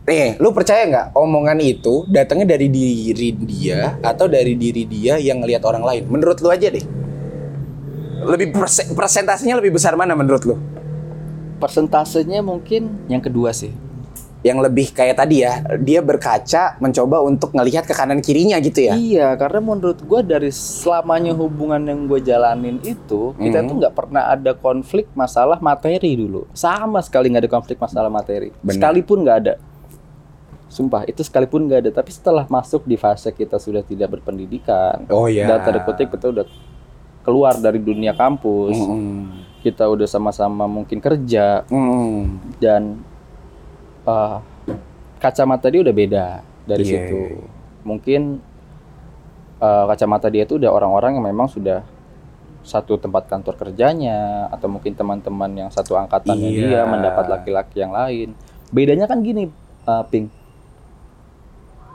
Nih, 0.08 0.40
lu 0.40 0.54
percaya 0.56 0.88
nggak 0.88 1.06
omongan 1.12 1.58
itu 1.60 2.08
datangnya 2.08 2.56
dari 2.56 2.72
diri 2.72 3.28
dia 3.44 4.00
atau 4.00 4.24
dari 4.24 4.56
diri 4.56 4.88
dia 4.88 5.20
yang 5.20 5.44
ngelihat 5.44 5.60
orang 5.68 5.84
lain? 5.84 6.02
Menurut 6.08 6.40
lu 6.40 6.48
aja 6.48 6.72
deh. 6.72 6.80
Lebih 8.24 8.56
perse- 8.56 8.88
persentasenya 8.94 9.58
lebih 9.60 9.76
besar 9.76 9.98
mana 9.98 10.16
menurut 10.16 10.42
lu? 10.48 10.56
Persentasenya 11.60 12.40
mungkin 12.40 12.88
yang 13.10 13.20
kedua 13.20 13.52
sih. 13.52 13.74
Yang 14.48 14.58
lebih 14.64 14.86
kayak 14.90 15.16
tadi 15.18 15.44
ya, 15.44 15.60
dia 15.76 16.00
berkaca 16.00 16.80
mencoba 16.80 17.20
untuk 17.20 17.52
ngelihat 17.52 17.84
ke 17.84 17.92
kanan 17.92 18.18
kirinya 18.18 18.56
gitu 18.58 18.88
ya. 18.88 18.96
Iya, 18.96 19.36
karena 19.36 19.60
menurut 19.60 20.00
gua 20.02 20.24
dari 20.24 20.48
selamanya 20.48 21.36
hubungan 21.36 21.84
yang 21.84 22.08
gue 22.08 22.16
jalanin 22.18 22.80
itu, 22.80 23.36
kita 23.36 23.60
Mhm. 23.60 23.66
tuh 23.68 23.74
nggak 23.76 23.92
pernah 23.92 24.24
ada 24.26 24.56
konflik 24.56 25.04
masalah 25.12 25.60
materi 25.60 26.16
dulu. 26.16 26.48
Sama 26.56 27.04
sekali 27.04 27.28
nggak 27.28 27.44
ada 27.44 27.52
konflik 27.52 27.76
masalah 27.76 28.08
materi. 28.08 28.48
Benar. 28.58 28.72
Sekalipun 28.80 29.18
nggak 29.20 29.38
ada. 29.44 29.54
Sumpah, 30.68 31.04
itu 31.04 31.20
sekalipun 31.20 31.64
nggak 31.64 31.80
ada. 31.84 31.90
Tapi 31.92 32.08
setelah 32.08 32.44
masuk 32.44 32.84
di 32.84 32.96
fase 32.96 33.28
kita 33.30 33.56
sudah 33.56 33.80
tidak 33.80 34.16
berpendidikan, 34.16 35.04
Oh 35.08 35.24
iya. 35.24 35.44
dan 35.44 35.64
tanda 35.64 35.80
kutip 35.80 36.08
kita 36.08 36.28
udah 36.28 36.44
keluar 37.20 37.56
dari 37.56 37.76
dunia 37.76 38.12
kampus, 38.12 38.72
Mm-mm. 38.72 39.28
kita 39.60 39.84
udah 39.84 40.08
sama-sama 40.08 40.64
mungkin 40.64 40.96
kerja, 40.96 41.64
Mm-mm. 41.68 42.40
dan 42.56 43.00
uh, 44.08 44.40
kacamata 45.20 45.68
dia 45.68 45.84
udah 45.84 45.94
beda 45.94 46.26
dari 46.64 46.82
Iya. 46.84 46.92
situ. 47.04 47.20
Mungkin 47.84 48.40
uh, 49.60 49.84
kacamata 49.86 50.32
dia 50.32 50.48
itu 50.48 50.56
udah 50.56 50.72
orang-orang 50.72 51.20
yang 51.20 51.24
memang 51.28 51.48
sudah 51.52 51.84
satu 52.64 53.00
tempat 53.00 53.24
kantor 53.28 53.56
kerjanya 53.56 54.48
atau 54.52 54.68
mungkin 54.68 54.92
teman-teman 54.92 55.48
yang 55.56 55.70
satu 55.72 55.96
angkatannya 55.96 56.48
Iya. 56.48 56.60
dia 56.64 56.80
mendapat 56.84 57.24
laki-laki 57.28 57.80
yang 57.80 57.92
lain. 57.92 58.32
Bedanya 58.68 59.08
kan 59.08 59.20
gini, 59.20 59.48
uh, 59.84 60.04
Pink. 60.04 60.28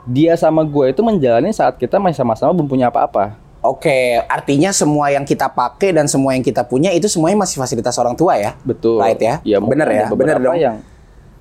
Dia 0.04 0.36
sama 0.36 0.60
gue 0.68 0.92
itu 0.92 1.00
menjalani 1.00 1.48
saat 1.48 1.80
kita 1.80 1.96
masih 1.96 2.20
sama-sama 2.20 2.52
belum 2.52 2.68
punya 2.68 2.92
apa-apa. 2.92 3.40
Oke, 3.64 4.20
artinya 4.28 4.68
semua 4.76 5.08
yang 5.08 5.24
kita 5.24 5.48
pakai 5.48 5.96
dan 5.96 6.04
semua 6.04 6.36
yang 6.36 6.44
kita 6.44 6.60
punya 6.68 6.92
itu 6.92 7.08
semuanya 7.08 7.48
masih 7.48 7.56
fasilitas 7.56 7.96
orang 7.96 8.12
tua 8.12 8.36
ya? 8.36 8.52
Betul. 8.60 9.00
Right 9.00 9.16
ya? 9.16 9.40
Bener 9.40 9.88
ya? 9.88 10.04
ada 10.04 10.12
beberapa 10.12 10.36
Bener 10.36 10.38
dong. 10.44 10.56
yang 10.60 10.76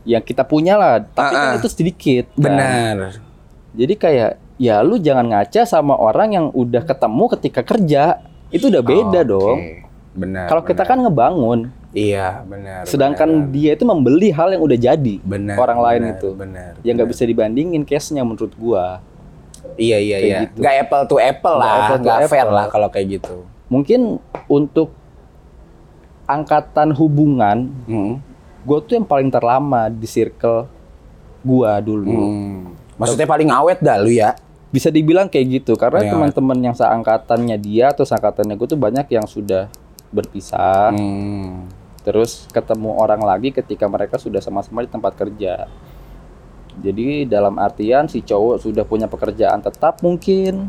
yang 0.04 0.20
kita 0.20 0.44
punya 0.44 0.76
lah, 0.76 1.00
tapi 1.02 1.32
Ah, 1.32 1.39
kan 1.39 1.50
ah. 1.50 1.58
itu 1.58 1.68
sedikit. 1.68 2.26
kan. 2.32 2.44
Benar. 2.44 2.96
Jadi 3.74 3.94
kayak 3.96 4.32
ya 4.56 4.80
lu 4.80 4.96
jangan 4.96 5.26
ngaca 5.26 5.63
sama 5.63 5.94
orang 5.94 6.30
yang 6.32 6.46
udah 6.50 6.82
ketemu 6.82 7.24
ketika 7.34 7.62
kerja. 7.62 8.04
Itu 8.48 8.70
udah 8.70 8.82
beda 8.82 9.20
Oke, 9.20 9.28
dong. 9.28 9.58
Benar. 10.13 10.46
Kalau 10.46 10.62
kita 10.62 10.84
kan 10.84 11.00
ngebangun, 11.00 11.60
iya 11.89 12.44
benar. 12.44 12.86
sedangkan 12.86 13.26
benar. 13.26 13.50
dia 13.50 13.72
itu 13.74 13.82
membeli 13.82 14.30
hal 14.30 14.54
yang 14.54 14.62
udah 14.62 14.78
jadi. 14.78 15.16
benar, 15.20 15.58
orang 15.58 15.80
lain 15.82 16.02
benar, 16.04 16.13
itu. 16.13 16.30
benar. 16.32 16.72
Ya 16.80 16.92
nggak 16.94 17.10
bisa 17.10 17.24
dibandingin 17.24 17.82
case-nya 17.82 18.22
menurut 18.22 18.54
gua. 18.54 19.02
Iya 19.74 19.98
iya 19.98 20.16
kayak 20.16 20.30
iya. 20.30 20.39
gitu. 20.46 20.58
Nggak 20.62 20.76
apple 20.78 21.04
to 21.04 21.16
apple 21.18 21.56
Nggak 21.56 21.66
lah, 21.66 21.82
apple 21.89 21.98
to 21.98 22.30
fair 22.30 22.46
apple. 22.46 22.54
lah 22.54 22.66
kalau 22.70 22.88
kayak 22.88 23.08
gitu. 23.12 23.36
Mungkin 23.66 24.22
untuk 24.46 24.94
angkatan 26.26 26.94
hubungan, 26.94 27.74
Hmm. 27.84 28.22
Gua 28.63 28.80
tuh 28.82 28.99
yang 28.99 29.08
paling 29.08 29.30
terlama 29.30 29.91
di 29.91 30.08
circle 30.08 30.67
gua 31.43 31.80
dulu. 31.84 32.12
Hmm. 32.12 32.73
Maksudnya 32.97 33.28
paling 33.28 33.49
awet 33.52 33.80
dah 33.84 33.99
lu 33.99 34.12
ya? 34.13 34.38
Bisa 34.73 34.89
dibilang 34.89 35.30
kayak 35.30 35.62
gitu 35.62 35.78
karena 35.78 36.02
Paling 36.02 36.12
teman-teman 36.34 36.58
yang 36.71 36.76
seangkatannya 36.76 37.58
dia 37.62 37.93
atau 37.93 38.08
seangkatannya 38.08 38.58
gue 38.58 38.67
tuh 38.73 38.80
banyak 38.80 39.06
yang 39.12 39.26
sudah 39.30 39.69
berpisah. 40.13 40.93
Hmm. 40.93 41.69
terus 42.04 42.52
ketemu 42.52 42.99
orang 42.99 43.23
lagi 43.23 43.56
ketika 43.56 43.88
mereka 43.88 44.19
sudah 44.19 44.43
sama-sama 44.43 44.84
di 44.84 44.91
tempat 44.91 45.15
kerja. 45.15 45.71
Jadi 46.84 47.23
dalam 47.23 47.56
artian 47.56 48.12
si 48.12 48.19
cowok 48.19 48.60
sudah 48.60 48.84
punya 48.84 49.08
pekerjaan 49.08 49.63
tetap 49.63 50.04
mungkin, 50.04 50.67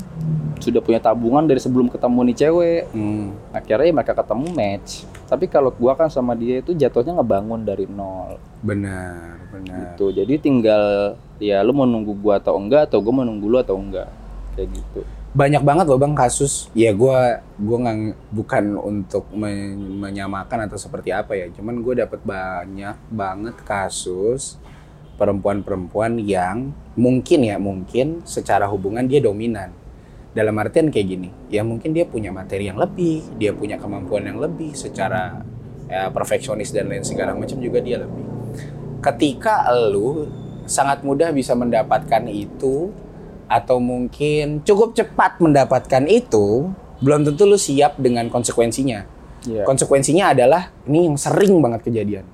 sudah 0.63 0.79
punya 0.79 1.03
tabungan 1.03 1.43
dari 1.43 1.59
sebelum 1.59 1.91
ketemu 1.91 2.21
nih 2.31 2.37
cewek. 2.39 2.83
Hmm. 2.95 3.35
Akhirnya 3.51 3.91
ya 3.91 3.95
mereka 3.99 4.15
ketemu 4.15 4.47
match. 4.55 5.09
Tapi 5.25 5.49
kalau 5.49 5.73
gua 5.73 5.95
kan 5.95 6.07
sama 6.07 6.33
dia 6.33 6.61
itu 6.61 6.73
jatuhnya 6.73 7.19
ngebangun 7.19 7.65
dari 7.65 7.85
nol 7.85 8.37
Benar, 8.61 9.41
benar. 9.51 9.97
gitu. 9.97 10.13
Jadi 10.13 10.39
tinggal 10.39 11.17
ya 11.37 11.61
lu 11.61 11.73
mau 11.73 11.85
nunggu 11.85 12.15
gua 12.17 12.39
atau 12.39 12.57
enggak 12.57 12.89
atau 12.89 13.03
gua 13.03 13.21
mau 13.21 13.25
nunggu 13.27 13.47
lu 13.47 13.59
atau 13.59 13.77
enggak. 13.77 14.09
Kayak 14.55 14.71
gitu. 14.71 15.03
banyak 15.35 15.67
banget 15.67 15.91
loh 15.91 15.99
bang 15.99 16.15
kasus 16.15 16.71
ya 16.79 16.95
gua 16.95 17.43
gua 17.59 17.77
nggak 17.83 17.99
bukan 18.31 18.65
untuk 18.79 19.27
men- 19.35 19.99
menyamakan 19.99 20.71
atau 20.71 20.79
seperti 20.79 21.11
apa 21.11 21.35
ya 21.35 21.51
cuman 21.51 21.83
gue 21.83 22.07
dapet 22.07 22.23
banyak 22.23 22.95
banget 23.11 23.59
kasus 23.67 24.63
perempuan-perempuan 25.19 26.23
yang 26.23 26.71
mungkin 26.95 27.43
ya 27.43 27.59
mungkin 27.59 28.23
secara 28.23 28.71
hubungan 28.71 29.11
dia 29.11 29.19
dominan 29.19 29.75
dalam 30.35 30.55
artian 30.59 30.91
kayak 30.91 31.07
gini 31.07 31.29
ya 31.49 31.63
mungkin 31.63 31.95
dia 31.95 32.05
punya 32.05 32.35
materi 32.35 32.67
yang 32.67 32.77
lebih 32.77 33.39
dia 33.39 33.55
punya 33.55 33.79
kemampuan 33.79 34.27
yang 34.27 34.43
lebih 34.43 34.75
secara 34.75 35.41
ya, 35.87 36.11
perfeksionis 36.11 36.75
dan 36.75 36.91
lain 36.91 37.07
segala 37.07 37.39
macam 37.39 37.57
juga 37.63 37.79
dia 37.79 38.03
lebih 38.03 38.27
ketika 38.99 39.69
lu 39.93 40.27
sangat 40.65 41.05
mudah 41.05 41.29
bisa 41.31 41.53
mendapatkan 41.53 42.25
itu 42.29 42.89
atau 43.45 43.77
mungkin 43.77 44.65
cukup 44.65 44.97
cepat 44.97 45.39
mendapatkan 45.41 46.05
itu, 46.09 46.73
belum 47.05 47.29
tentu 47.29 47.45
lu 47.45 47.61
siap 47.61 48.01
dengan 48.01 48.33
konsekuensinya. 48.33 49.05
Iya. 49.45 49.63
Konsekuensinya 49.69 50.33
adalah 50.33 50.73
ini 50.89 51.13
yang 51.13 51.21
sering 51.21 51.61
banget 51.61 51.85
kejadian. 51.85 52.25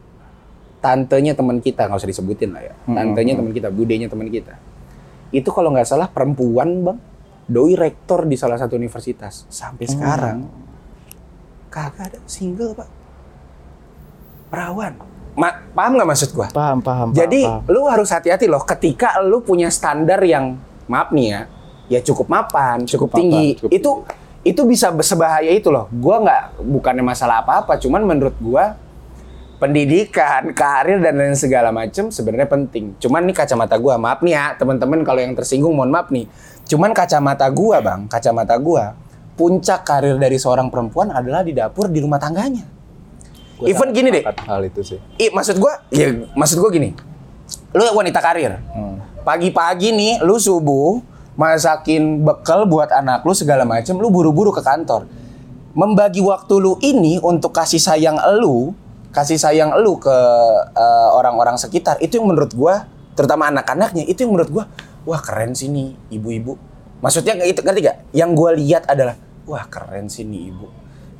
Tantenya 0.80 1.34
teman 1.34 1.58
kita 1.58 1.90
nggak 1.90 1.98
usah 1.98 2.08
disebutin 2.08 2.54
lah 2.54 2.62
ya. 2.62 2.74
Tantenya 2.86 3.34
hmm. 3.34 3.40
teman 3.42 3.52
kita, 3.52 3.68
budenya 3.74 4.06
teman 4.06 4.30
kita. 4.30 4.54
Itu 5.34 5.50
kalau 5.50 5.74
nggak 5.74 5.90
salah 5.90 6.06
perempuan 6.06 6.86
bang, 6.86 6.98
doi 7.50 7.74
rektor 7.74 8.22
di 8.24 8.38
salah 8.38 8.54
satu 8.54 8.78
universitas 8.78 9.42
sampai 9.50 9.84
Hmm. 9.84 9.92
sekarang 9.92 10.38
kagak 11.66 12.04
ada 12.08 12.18
single 12.24 12.72
pak. 12.72 12.88
Perawan. 14.46 14.94
Ma- 15.32 15.62
paham 15.72 15.94
nggak 15.94 16.08
maksud 16.08 16.30
gua? 16.30 16.46
Paham, 16.50 16.78
paham. 16.80 17.08
Jadi 17.10 17.46
paham, 17.46 17.62
lu 17.66 17.86
harus 17.86 18.10
hati-hati 18.10 18.46
loh 18.46 18.62
ketika 18.62 19.18
lu 19.20 19.38
punya 19.40 19.66
standar 19.68 20.18
yang 20.20 20.58
maaf 20.86 21.10
nih 21.10 21.26
ya, 21.28 21.40
ya 21.88 22.00
cukup 22.02 22.26
mapan, 22.26 22.82
cukup, 22.82 23.10
Cukup 23.10 23.18
tinggi. 23.18 23.46
mapan, 23.48 23.58
cukup 23.60 23.70
itu 23.72 23.90
itu 24.42 24.60
bisa 24.64 24.90
sebahaya 25.00 25.50
itu 25.50 25.68
loh. 25.68 25.86
Gua 25.92 26.18
nggak 26.18 26.42
bukannya 26.60 27.04
masalah 27.04 27.42
apa-apa, 27.42 27.78
cuman 27.78 28.02
menurut 28.02 28.34
gua 28.38 28.74
pendidikan, 29.60 30.56
karir 30.56 30.98
dan 31.04 31.20
lain 31.20 31.36
segala 31.36 31.68
macam 31.68 32.08
sebenarnya 32.08 32.48
penting. 32.48 32.96
Cuman 32.96 33.28
nih 33.28 33.36
kacamata 33.36 33.76
gua, 33.76 34.00
maaf 34.00 34.24
nih 34.24 34.32
ya 34.32 34.44
teman-teman 34.56 35.04
kalau 35.04 35.20
yang 35.20 35.36
tersinggung 35.36 35.76
mohon 35.76 35.92
maaf 35.92 36.08
nih. 36.08 36.24
Cuman 36.64 36.96
kacamata 36.96 37.44
gua, 37.52 37.84
Bang, 37.84 38.08
kacamata 38.08 38.56
gua, 38.56 38.96
puncak 39.36 39.84
karir 39.84 40.16
dari 40.16 40.40
seorang 40.40 40.72
perempuan 40.72 41.12
adalah 41.12 41.44
di 41.44 41.52
dapur 41.52 41.92
di 41.92 42.00
rumah 42.00 42.16
tangganya. 42.16 42.64
Gua 43.60 43.68
even 43.68 43.92
gini 43.92 44.08
deh. 44.08 44.24
Hal 44.24 44.64
itu 44.64 44.80
sih. 44.80 44.98
I, 45.20 45.28
maksud 45.28 45.60
gua, 45.60 45.84
ya 45.92 46.08
maksud 46.32 46.56
gua 46.56 46.72
gini. 46.72 46.96
Lu 47.76 47.84
wanita 47.94 48.18
karir, 48.24 48.56
Hmm. 48.72 48.98
pagi-pagi 49.22 49.92
nih 49.92 50.12
lu 50.24 50.40
subuh 50.40 51.04
masakin 51.36 52.24
bekal 52.24 52.64
buat 52.66 52.90
anak 52.90 53.22
lu 53.22 53.36
segala 53.36 53.62
macem 53.68 53.94
lu 53.96 54.10
buru-buru 54.10 54.50
ke 54.50 54.60
kantor 54.64 55.06
membagi 55.76 56.18
waktu 56.18 56.54
lu 56.58 56.76
ini 56.82 57.22
untuk 57.22 57.54
kasih 57.54 57.78
sayang 57.78 58.18
lu 58.42 58.74
kasih 59.10 59.38
sayang 59.38 59.74
lu 59.82 59.98
ke 59.98 60.16
eh, 60.74 61.08
orang-orang 61.14 61.58
sekitar 61.58 61.98
itu 61.98 62.18
yang 62.22 62.30
menurut 62.30 62.52
gua 62.54 62.86
terutama 63.18 63.50
anak-anaknya 63.50 64.06
itu 64.06 64.22
yang 64.22 64.32
menurut 64.32 64.50
gua 64.50 64.64
wah 65.04 65.20
keren 65.20 65.52
sih 65.54 65.66
nih 65.66 65.94
ibu-ibu 66.14 66.54
maksudnya 67.02 67.34
itu 67.42 67.58
ngerti 67.60 67.80
gak 67.84 67.96
yang 68.14 68.32
gua 68.38 68.54
lihat 68.54 68.86
adalah 68.86 69.18
wah 69.48 69.66
keren 69.66 70.06
sih 70.06 70.22
nih 70.22 70.54
ibu 70.54 70.66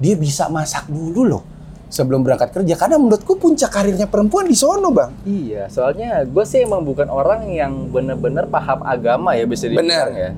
dia 0.01 0.15
bisa 0.17 0.47
masak 0.49 0.87
dulu 0.89 1.27
loh 1.27 1.43
sebelum 1.91 2.23
berangkat 2.23 2.55
kerja 2.55 2.79
karena 2.79 2.97
menurutku 3.03 3.35
puncak 3.35 3.69
karirnya 3.75 4.07
perempuan 4.07 4.47
di 4.47 4.55
sono 4.55 4.95
bang 4.95 5.11
Iya, 5.27 5.67
soalnya 5.67 6.23
gue 6.23 6.45
sih 6.47 6.63
emang 6.63 6.87
bukan 6.87 7.11
orang 7.11 7.51
yang 7.51 7.91
bener-bener 7.91 8.47
paham 8.47 8.87
agama 8.87 9.35
ya 9.35 9.43
bisa 9.45 9.67
dibilang 9.67 9.91
Bener. 9.91 10.07
ya. 10.15 10.31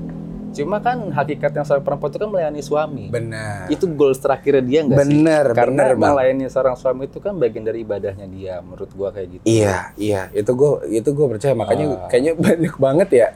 Cuma 0.53 0.77
kan 0.77 1.09
hakikatnya 1.09 1.61
seorang 1.61 1.81
perempuan 1.81 2.09
itu 2.09 2.17
kan 2.17 2.29
melayani 2.29 2.61
suami. 2.61 3.05
benar 3.07 3.65
Itu 3.67 3.89
goals 3.89 4.17
terakhirnya 4.17 4.61
dia 4.61 4.79
nggak 4.81 4.97
sih? 4.99 5.09
Bener, 5.11 5.45
Karena 5.51 5.81
bener, 5.83 5.93
Bang. 5.95 6.11
melayani 6.13 6.45
seorang 6.45 6.75
suami 6.75 7.05
itu 7.05 7.17
kan 7.17 7.33
bagian 7.33 7.61
dari 7.61 7.81
ibadahnya 7.81 8.25
dia, 8.25 8.59
menurut 8.59 8.89
gua 8.91 9.09
kayak 9.09 9.27
gitu. 9.31 9.43
iya 9.43 9.91
iya 9.95 10.21
itu 10.31 10.47
gue 10.47 10.71
itu 10.93 11.09
gue 11.09 11.27
percaya 11.27 11.53
makanya 11.53 11.85
Ah. 11.95 12.07
kayaknya 12.07 12.33
banyak 12.37 12.73
banget 12.75 13.09
ya 13.11 13.27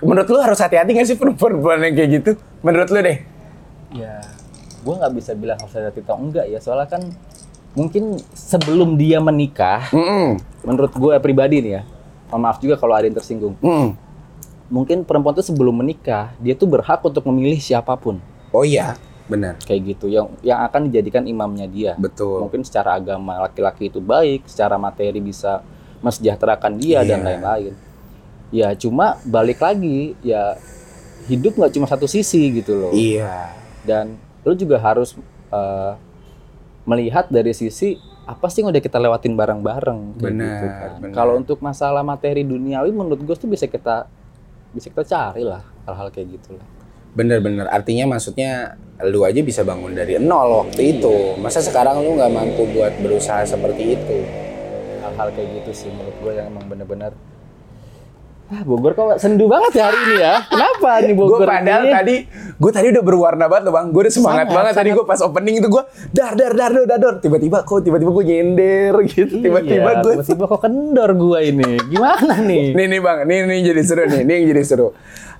menurut 0.00 0.26
lu 0.26 0.38
harus 0.38 0.58
hati-hati 0.58 0.90
gak 0.92 1.06
sih 1.06 1.14
perempuan-perempuan 1.14 1.82
yang 1.82 1.94
kayak 1.94 2.10
gitu 2.12 2.30
menurut 2.60 2.88
lu 2.88 3.00
deh 3.00 3.18
Ya, 3.90 4.22
gua 4.80 4.94
nggak 4.96 5.12
bisa 5.12 5.34
bilang 5.34 5.58
harus 5.58 5.74
ada 5.74 5.90
atau 5.90 6.14
enggak 6.14 6.46
ya, 6.46 6.58
soalnya 6.58 6.86
kan 6.88 7.02
mungkin 7.72 8.14
sebelum 8.30 8.94
dia 8.94 9.18
menikah, 9.18 9.90
Mm-mm. 9.90 10.38
menurut 10.62 10.94
gua 10.94 11.18
pribadi 11.18 11.58
nih 11.58 11.72
ya, 11.72 11.82
mohon 12.26 12.40
maaf 12.40 12.58
juga 12.58 12.74
kalau 12.74 12.94
ada 12.94 13.02
yang 13.02 13.14
tersinggung. 13.14 13.58
Mm. 13.58 13.98
Mungkin 14.70 15.02
perempuan 15.02 15.34
itu 15.34 15.42
sebelum 15.44 15.74
menikah, 15.74 16.30
dia 16.38 16.54
tuh 16.54 16.64
berhak 16.64 17.02
untuk 17.02 17.26
memilih 17.26 17.58
siapa 17.58 17.92
pun. 17.94 18.22
oh 18.50 18.62
iya 18.62 18.98
benar 19.26 19.54
kayak 19.62 19.94
gitu 19.94 20.10
yang 20.10 20.26
yang 20.42 20.58
akan 20.60 20.90
dijadikan 20.90 21.22
imamnya 21.22 21.70
dia 21.70 21.94
betul 21.94 22.42
mungkin 22.42 22.66
secara 22.66 22.98
agama 22.98 23.38
laki-laki 23.40 23.86
itu 23.86 24.02
baik 24.02 24.42
secara 24.42 24.74
materi 24.74 25.22
bisa 25.22 25.62
mensejahterakan 26.02 26.74
dia 26.74 27.06
dan 27.06 27.22
Iya. 27.22 27.26
lain-lain 27.30 27.72
ya 28.50 28.68
cuma 28.74 29.22
balik 29.22 29.62
lagi 29.62 30.18
ya 30.18 30.58
hidup 31.30 31.54
nggak 31.54 31.70
cuma 31.70 31.86
satu 31.86 32.10
sisi 32.10 32.42
gitu 32.58 32.74
loh 32.74 32.90
iya 32.90 33.54
dan 33.86 34.18
lu 34.42 34.58
juga 34.58 34.82
harus 34.82 35.14
eh, 35.54 35.92
melihat 36.82 37.30
dari 37.30 37.54
sisi 37.54 38.02
apa 38.26 38.50
sih 38.50 38.62
yang 38.62 38.74
udah 38.74 38.82
kita 38.82 38.98
lewatin 38.98 39.38
bareng-bareng 39.38 40.18
kayak 40.18 40.26
Benar, 40.26 40.50
gitu 40.50 40.66
kan. 40.68 40.90
benar. 40.98 41.14
kalau 41.14 41.38
untuk 41.38 41.62
masalah 41.62 42.02
materi 42.02 42.42
duniawi 42.42 42.90
menurut 42.90 43.22
gue 43.22 43.36
tuh 43.36 43.46
bisa 43.46 43.70
kita 43.70 44.10
bisa 44.74 44.86
kita 44.90 45.04
cari 45.06 45.42
lah 45.42 45.62
hal-hal 45.88 46.08
kayak 46.10 46.38
gitu 46.38 46.54
lah 46.56 46.66
Bener-bener, 47.10 47.66
artinya 47.66 48.14
maksudnya 48.14 48.78
lu 49.02 49.26
aja 49.26 49.42
bisa 49.42 49.66
bangun 49.66 49.98
dari 49.98 50.14
nol 50.22 50.62
waktu 50.62 50.94
itu. 50.94 51.34
Masa 51.42 51.58
sekarang 51.58 52.06
lu 52.06 52.14
nggak 52.14 52.30
mampu 52.30 52.70
buat 52.70 52.94
berusaha 53.02 53.42
seperti 53.42 53.98
itu? 53.98 54.18
hal-hal 55.00 55.28
kayak 55.34 55.48
gitu 55.60 55.70
sih 55.74 55.90
menurut 55.90 56.16
gue 56.22 56.32
yang 56.38 56.46
emang 56.52 56.64
bener-bener 56.68 57.12
ah 58.50 58.66
Bogor 58.66 58.98
kok 58.98 59.22
sendu 59.22 59.46
banget 59.46 59.78
ya 59.78 59.84
hari 59.86 59.98
ini 60.10 60.14
ya 60.18 60.34
kenapa 60.50 60.90
nih 61.06 61.14
Gue 61.14 61.22
Bogor 61.22 61.46
padahal 61.46 61.82
ini? 61.86 61.94
tadi, 61.94 62.16
gue 62.58 62.70
tadi 62.74 62.86
udah 62.90 63.04
berwarna 63.06 63.46
banget 63.46 63.70
loh 63.70 63.74
bang. 63.78 63.86
Gue 63.94 64.02
udah 64.02 64.14
semangat 64.14 64.46
Sangat, 64.50 64.56
banget 64.58 64.72
tadi 64.74 64.88
sangat. 64.90 64.98
gue 64.98 65.04
pas 65.06 65.20
opening 65.22 65.54
itu 65.62 65.68
gue 65.70 65.82
dar 66.10 66.32
dar 66.34 66.52
dar 66.58 66.70
dar 66.74 66.98
dar. 66.98 67.14
Tiba-tiba 67.22 67.62
kok 67.62 67.78
tiba-tiba 67.86 68.10
gue 68.10 68.24
nyender 68.26 68.94
gitu. 69.06 69.34
Tiba-tiba 69.38 69.90
iya, 69.94 70.02
gue. 70.02 70.12
tiba-tiba 70.18 70.44
kok 70.50 70.60
kendor 70.66 71.10
gue 71.14 71.38
ini 71.46 71.70
gimana 71.86 72.34
nih 72.50 72.64
Nih 72.74 72.86
nih 72.90 73.00
bang, 73.00 73.18
nih 73.22 73.38
nih 73.46 73.58
jadi 73.70 73.82
seru 73.86 74.02
nih, 74.10 74.22
nih 74.26 74.34
yang 74.34 74.46
jadi 74.50 74.62
seru. 74.66 74.88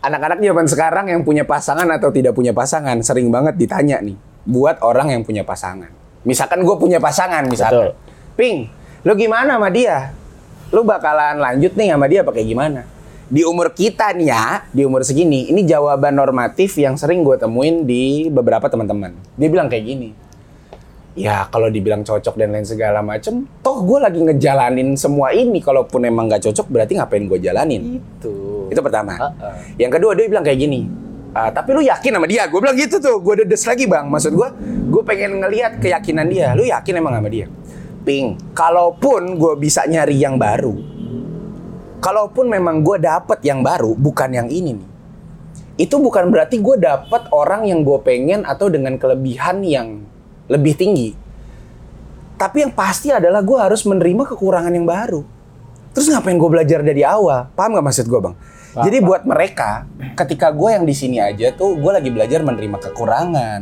Anak-anak 0.01 0.38
zaman 0.38 0.66
sekarang 0.70 1.07
yang 1.11 1.20
punya 1.27 1.42
pasangan 1.42 1.90
atau 1.90 2.09
tidak 2.14 2.33
punya 2.33 2.55
pasangan 2.55 2.94
sering 3.03 3.29
banget 3.29 3.59
ditanya 3.59 3.99
nih, 4.01 4.14
buat 4.46 4.79
orang 4.87 5.11
yang 5.12 5.27
punya 5.27 5.42
pasangan. 5.42 5.90
Misalkan 6.23 6.62
gue 6.62 6.77
punya 6.79 7.03
pasangan 7.03 7.42
misalkan, 7.51 7.90
Ping, 8.38 8.70
lu 9.03 9.12
gimana 9.18 9.59
sama 9.59 9.68
dia? 9.68 10.14
Lu 10.70 10.87
bakalan 10.87 11.42
lanjut 11.42 11.75
nih 11.75 11.90
sama 11.90 12.07
dia 12.07 12.23
pakai 12.23 12.46
gimana? 12.46 12.99
Di 13.31 13.47
umur 13.47 13.71
kita 13.71 14.11
nih 14.11 14.27
ya, 14.27 14.66
di 14.75 14.83
umur 14.83 15.07
segini, 15.07 15.47
ini 15.55 15.62
jawaban 15.62 16.19
normatif 16.19 16.75
yang 16.75 16.99
sering 16.99 17.23
gue 17.23 17.38
temuin 17.38 17.87
di 17.87 18.27
beberapa 18.27 18.66
teman-teman. 18.66 19.14
Dia 19.38 19.47
bilang 19.47 19.71
kayak 19.71 19.87
gini, 19.87 20.11
ya 21.14 21.47
kalau 21.47 21.71
dibilang 21.71 22.03
cocok 22.03 22.35
dan 22.35 22.51
lain 22.51 22.66
segala 22.66 23.07
macem, 23.07 23.47
toh 23.62 23.87
gue 23.87 24.03
lagi 24.03 24.19
ngejalanin 24.19 24.99
semua 24.99 25.31
ini. 25.31 25.62
Kalaupun 25.62 26.11
emang 26.11 26.27
nggak 26.27 26.51
cocok, 26.51 26.66
berarti 26.75 26.99
ngapain 26.99 27.23
gue 27.31 27.38
jalanin? 27.38 28.03
itu 28.03 28.66
Itu 28.66 28.81
pertama. 28.83 29.14
Heeh. 29.14 29.87
Yang 29.87 30.03
kedua 30.03 30.12
dia 30.19 30.27
bilang 30.27 30.43
kayak 30.43 30.59
gini, 30.66 30.90
"Ah, 31.31 31.55
tapi 31.55 31.71
lu 31.71 31.87
yakin 31.87 32.11
sama 32.19 32.27
dia? 32.27 32.51
Gue 32.51 32.59
bilang 32.59 32.75
gitu 32.75 32.99
tuh, 32.99 33.23
gue 33.23 33.47
dedes 33.47 33.62
lagi 33.62 33.87
bang. 33.87 34.11
Maksud 34.11 34.35
gue, 34.35 34.49
gue 34.90 35.03
pengen 35.07 35.38
ngelihat 35.38 35.79
keyakinan 35.79 36.27
dia. 36.27 36.51
Lu 36.59 36.66
yakin 36.66 36.99
emang 36.99 37.14
sama 37.14 37.31
dia? 37.31 37.47
Ping, 38.03 38.35
kalaupun 38.59 39.38
gue 39.38 39.55
bisa 39.55 39.87
nyari 39.87 40.19
yang 40.19 40.35
baru, 40.35 40.99
kalaupun 42.00 42.48
memang 42.48 42.80
gue 42.80 42.96
dapet 42.98 43.44
yang 43.44 43.60
baru, 43.60 43.92
bukan 43.94 44.32
yang 44.32 44.48
ini 44.48 44.74
nih. 44.74 44.88
Itu 45.80 46.00
bukan 46.00 46.28
berarti 46.28 46.60
gue 46.60 46.76
dapet 46.76 47.28
orang 47.32 47.68
yang 47.68 47.84
gue 47.84 48.00
pengen 48.04 48.44
atau 48.44 48.68
dengan 48.68 48.96
kelebihan 48.96 49.64
yang 49.64 50.04
lebih 50.48 50.76
tinggi. 50.76 51.16
Tapi 52.36 52.64
yang 52.64 52.72
pasti 52.72 53.12
adalah 53.12 53.44
gue 53.44 53.56
harus 53.56 53.84
menerima 53.84 54.24
kekurangan 54.34 54.72
yang 54.72 54.88
baru. 54.88 55.22
Terus 55.92 56.08
ngapain 56.08 56.36
gue 56.36 56.50
belajar 56.50 56.80
dari 56.80 57.04
awal? 57.04 57.52
Paham 57.52 57.76
gak 57.76 57.86
maksud 57.86 58.06
gue 58.08 58.20
bang? 58.20 58.34
Paham, 58.36 58.84
Jadi 58.86 58.98
buat 59.02 59.22
mereka, 59.28 59.84
ketika 60.16 60.48
gue 60.54 60.70
yang 60.72 60.84
di 60.88 60.94
sini 60.96 61.18
aja 61.20 61.52
tuh, 61.52 61.76
gue 61.76 61.92
lagi 61.92 62.08
belajar 62.08 62.40
menerima 62.40 62.78
kekurangan. 62.90 63.60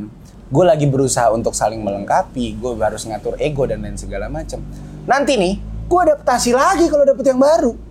Gue 0.49 0.65
lagi 0.65 0.87
berusaha 0.87 1.33
untuk 1.35 1.57
saling 1.57 1.81
melengkapi. 1.81 2.57
Gue 2.61 2.77
harus 2.79 3.03
ngatur 3.09 3.37
ego 3.41 3.67
dan 3.67 3.83
lain 3.83 3.97
segala 3.97 4.31
macam. 4.31 4.61
Nanti 5.09 5.41
nih, 5.41 5.55
gue 5.89 6.01
adaptasi 6.13 6.53
lagi 6.53 6.87
kalau 6.87 7.09
dapet 7.09 7.25
yang 7.25 7.41
baru. 7.41 7.88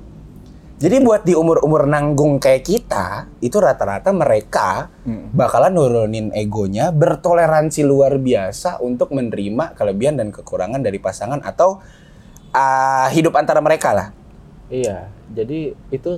Jadi 0.78 1.02
buat 1.02 1.26
di 1.26 1.34
umur-umur 1.34 1.90
nanggung 1.90 2.38
kayak 2.38 2.62
kita, 2.62 3.06
itu 3.42 3.58
rata-rata 3.58 4.14
mereka 4.14 4.94
Hmm. 5.02 5.34
bakalan 5.34 5.74
nurunin 5.74 6.30
egonya, 6.32 6.94
bertoleransi 6.94 7.82
luar 7.82 8.22
biasa 8.22 8.78
untuk 8.80 9.10
menerima 9.10 9.74
kelebihan 9.74 10.22
dan 10.22 10.30
kekurangan 10.30 10.78
dari 10.78 11.02
pasangan 11.02 11.42
atau 11.42 11.82
ah, 12.50 13.10
hidup 13.10 13.34
antara 13.34 13.58
mereka 13.58 13.92
lah. 13.92 14.08
iya 14.68 15.08
jadi 15.30 15.72
itu 15.88 16.12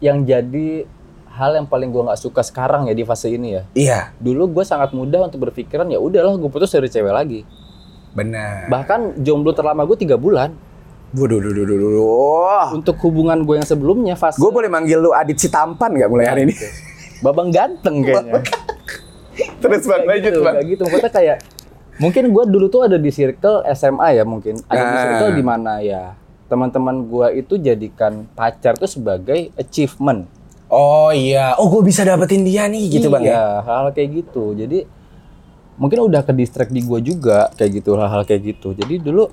yang 0.00 0.22
jadi 0.22 0.82
hal 1.30 1.54
yang 1.54 1.66
paling 1.66 1.88
gue 1.88 2.02
nggak 2.02 2.18
suka 2.18 2.42
sekarang 2.42 2.86
ya 2.86 2.94
di 2.94 3.02
fase 3.02 3.30
ini 3.30 3.54
ya 3.54 3.62
Iya, 3.72 4.00
dulu 4.18 4.50
gue 4.50 4.64
sangat 4.64 4.90
mudah 4.90 5.24
untuk 5.24 5.46
berpikiran 5.46 5.86
ya 5.86 5.98
udahlah 5.98 6.34
gue 6.34 6.50
putus 6.50 6.70
dari 6.70 6.90
cewek 6.90 7.10
lagi 7.10 7.40
benar. 8.10 8.66
bahkan 8.66 9.14
jomblo 9.18 9.50
terlama 9.50 9.82
gue 9.84 9.94
tiga 9.96 10.14
bulan 10.14 10.54
Waduh, 11.14 11.38
duh, 11.38 11.52
duh, 11.52 11.64
duh, 11.64 11.76
duh, 11.76 11.90
duh. 11.92 12.66
untuk 12.74 12.98
hubungan 13.00 13.38
gue 13.40 13.54
yang 13.54 13.64
sebelumnya 13.64 14.14
fase 14.14 14.34
Gue 14.34 14.50
boleh 14.50 14.66
manggil 14.66 14.98
lu 14.98 15.10
Adit 15.10 15.36
si 15.36 15.46
tampan 15.46 15.90
nggak 15.92 16.10
mulai 16.10 16.26
hari 16.26 16.42
ini? 16.44 16.54
babang 17.20 17.48
ganteng 17.48 18.02
kayaknya 18.02 18.42
Terus 19.56 19.82
bang, 19.84 20.02
lanjut 20.02 20.28
gitu, 20.28 20.40
bang. 20.40 20.54
kayak 20.54 20.66
gitu 20.68 20.82
maksudnya 20.84 21.12
kayak 21.12 21.36
mungkin 21.96 22.24
gue 22.28 22.44
dulu 22.44 22.66
tuh 22.68 22.82
ada 22.82 22.96
di 22.96 23.08
circle 23.08 23.62
SMA 23.70 24.08
ya 24.12 24.24
mungkin 24.24 24.58
ada 24.64 24.82
di 24.82 24.90
Ah. 24.90 25.02
circle 25.04 25.30
di 25.32 25.44
mana 25.44 25.72
ya 25.78 26.18
teman-teman 26.44 27.02
gue 27.04 27.26
itu 27.36 27.54
jadikan 27.56 28.26
pacar 28.30 28.74
tuh 28.74 28.86
sebagai 28.88 29.54
achievement 29.54 30.26
Oh 30.66 31.08
iya, 31.08 31.54
oh 31.54 31.70
gue 31.70 31.86
bisa 31.86 32.02
dapetin 32.02 32.42
dia 32.42 32.66
nih 32.66 32.90
gitu 32.92 33.06
bang 33.06 33.22
ya. 33.22 33.30
iya 33.30 33.44
hal 33.62 33.84
kayak 33.88 34.10
gitu 34.20 34.52
jadi 34.52 34.82
mungkin 35.74 36.02
udah 36.02 36.20
ke 36.20 36.32
distract 36.32 36.68
di 36.68 36.82
gue 36.82 36.98
juga 37.00 37.54
kayak 37.54 37.70
gitu 37.76 37.94
hal-hal 37.94 38.22
kayak 38.22 38.42
gitu 38.48 38.74
jadi 38.74 38.98
dulu 39.00 39.30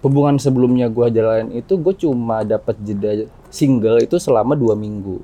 hubungan 0.00 0.36
sebelumnya 0.36 0.86
gue 0.86 1.06
jalanin 1.10 1.52
itu 1.54 1.76
gue 1.76 1.94
cuma 1.94 2.40
dapat 2.40 2.76
jeda 2.78 3.24
single 3.46 4.00
itu 4.00 4.16
selama 4.16 4.52
dua 4.52 4.72
minggu 4.72 5.20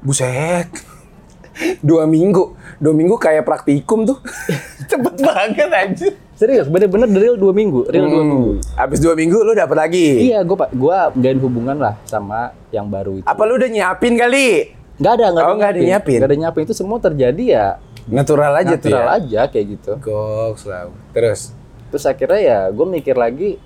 Buset. 0.00 0.68
Dua 1.84 2.08
minggu, 2.08 2.56
dua 2.80 2.96
minggu 2.96 3.20
kayak 3.20 3.44
praktikum 3.44 4.08
tuh. 4.08 4.16
Cepet 4.90 5.12
banget 5.20 5.68
aja. 5.68 6.08
serius 6.32 6.64
bener-bener 6.64 7.04
real 7.12 7.36
dua 7.36 7.52
minggu 7.52 7.84
real 7.84 8.08
dua 8.08 8.16
Hmm. 8.16 8.30
minggu 8.32 8.52
Abis 8.80 8.96
dua 8.96 9.12
minggu 9.12 9.36
lu 9.36 9.52
dapet 9.52 9.76
lagi. 9.76 10.32
Iya, 10.32 10.40
gue 10.40 10.56
pak, 10.56 10.72
gue 10.72 10.98
menjalin 11.12 11.40
hubungan 11.44 11.76
lah 11.76 11.94
sama 12.02 12.56
yang 12.70 12.88
baru 12.88 13.20
itu. 13.20 13.28
Apa 13.28 13.44
lu 13.44 13.60
udah 13.60 13.68
nyiapin 13.68 14.16
kali? 14.16 14.72
Gak 14.96 15.20
ada, 15.20 15.26
gak 15.30 15.44
Oh, 15.44 15.54
nggak 15.54 15.70
ada 15.70 15.80
nyiapin. 15.84 16.16
Gak 16.16 16.28
ada 16.32 16.38
nyiapin 16.38 16.62
itu 16.64 16.72
semua 16.72 16.96
terjadi 16.96 17.44
ya 17.44 17.66
Natural 18.08 18.52
aja 18.56 18.74
tuh 18.74 18.88
natural 18.88 19.04
ya. 19.04 19.16
aja 19.20 19.40
kayak 19.46 19.66
gitu. 19.68 19.92
Goks 20.00 20.64
lah. 20.64 20.88
Terus. 21.12 21.52
Terus 21.90 22.04
akhirnya 22.06 22.40
ya 22.40 22.58
gue 22.70 22.86
mikir 22.86 23.18
lagi, 23.18 23.58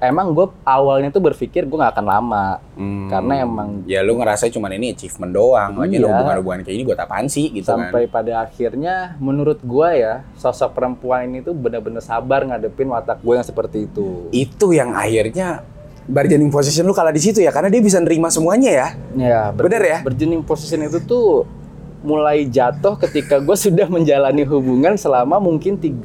emang 0.00 0.32
gue 0.32 0.48
awalnya 0.64 1.12
tuh 1.12 1.20
berpikir 1.20 1.68
gue 1.68 1.76
gak 1.76 1.92
akan 1.92 2.06
lama 2.08 2.46
hmm, 2.74 3.12
karena 3.12 3.34
emang 3.44 3.68
ya 3.84 4.00
lu 4.00 4.16
ngerasa 4.16 4.48
cuman 4.48 4.72
ini 4.80 4.96
achievement 4.96 5.32
doang. 5.36 5.84
Iya. 5.84 6.08
hubungan-hubungan 6.08 6.64
kayak 6.64 6.76
ini 6.80 6.84
buat 6.88 6.98
apaan 6.98 7.28
sih 7.28 7.52
gitu 7.52 7.68
sampai 7.68 8.08
kan. 8.08 8.14
pada 8.20 8.32
akhirnya 8.40 9.20
menurut 9.20 9.60
gue 9.60 9.88
ya 10.00 10.24
sosok 10.40 10.72
perempuan 10.72 11.28
ini 11.28 11.44
tuh 11.44 11.52
bener-bener 11.52 12.00
sabar 12.00 12.48
ngadepin 12.48 12.88
watak 12.88 13.20
gue 13.20 13.34
yang 13.36 13.46
seperti 13.46 13.86
itu. 13.86 14.32
Itu 14.32 14.72
yang 14.72 14.96
akhirnya 14.96 15.62
bargaining 16.10 16.50
position 16.50 16.88
lu 16.88 16.96
kalah 16.96 17.14
di 17.14 17.22
situ 17.22 17.38
ya 17.44 17.52
karena 17.52 17.68
dia 17.68 17.84
bisa 17.84 18.00
nerima 18.00 18.32
semuanya 18.32 18.70
ya. 18.72 18.88
Ya, 19.14 19.40
Bener 19.52 19.84
ya? 19.84 19.98
Berjening 20.00 20.42
position 20.42 20.88
itu 20.88 20.98
tuh 21.04 21.44
mulai 22.00 22.44
jatuh 22.44 22.96
ketika 22.98 23.36
gue 23.36 23.56
sudah 23.66 23.86
menjalani 23.86 24.42
hubungan 24.42 24.94
selama 24.94 25.36
mungkin 25.36 25.76
3 25.76 26.00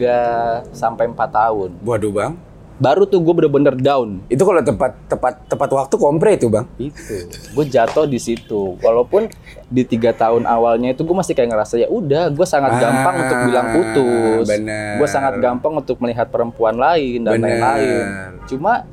sampai 0.71 1.07
4 1.07 1.15
tahun. 1.15 1.69
Waduh 1.81 2.11
bang. 2.11 2.33
baru 2.75 3.07
tuh 3.07 3.23
gue 3.23 3.31
bener-bener 3.31 3.71
down 3.73 4.19
Itu 4.27 4.43
kalau 4.43 4.59
tepat 4.59 4.99
tepat 5.07 5.47
tepat 5.47 5.69
waktu 5.71 5.95
kompre 5.95 6.35
itu, 6.35 6.51
Bang. 6.51 6.67
itu 6.75 7.23
gue 7.55 7.65
jatuh 7.65 8.03
di 8.03 8.19
situ 8.19 8.75
walaupun 8.77 9.31
di 9.65 9.87
tiga 9.87 10.11
tahun 10.11 10.43
awalnya 10.43 10.91
itu 10.91 11.01
gue 11.01 11.15
masih 11.15 11.31
kayak 11.31 11.55
ngerasa 11.55 11.79
ya 11.79 11.87
udah 11.87 12.27
gue 12.27 12.43
sangat 12.43 12.75
gampang 12.75 13.15
Ah, 13.15 13.21
untuk 13.23 13.37
bilang 13.47 13.67
putus 13.71 14.45
bener. 14.45 14.99
gue 14.99 15.07
sangat 15.07 15.39
gampang 15.39 15.71
untuk 15.73 15.95
melihat 15.99 16.27
perempuan 16.27 16.75
lain 16.75 17.23
dan 17.23 17.39
lain-lain 17.39 18.05
cuma 18.43 18.83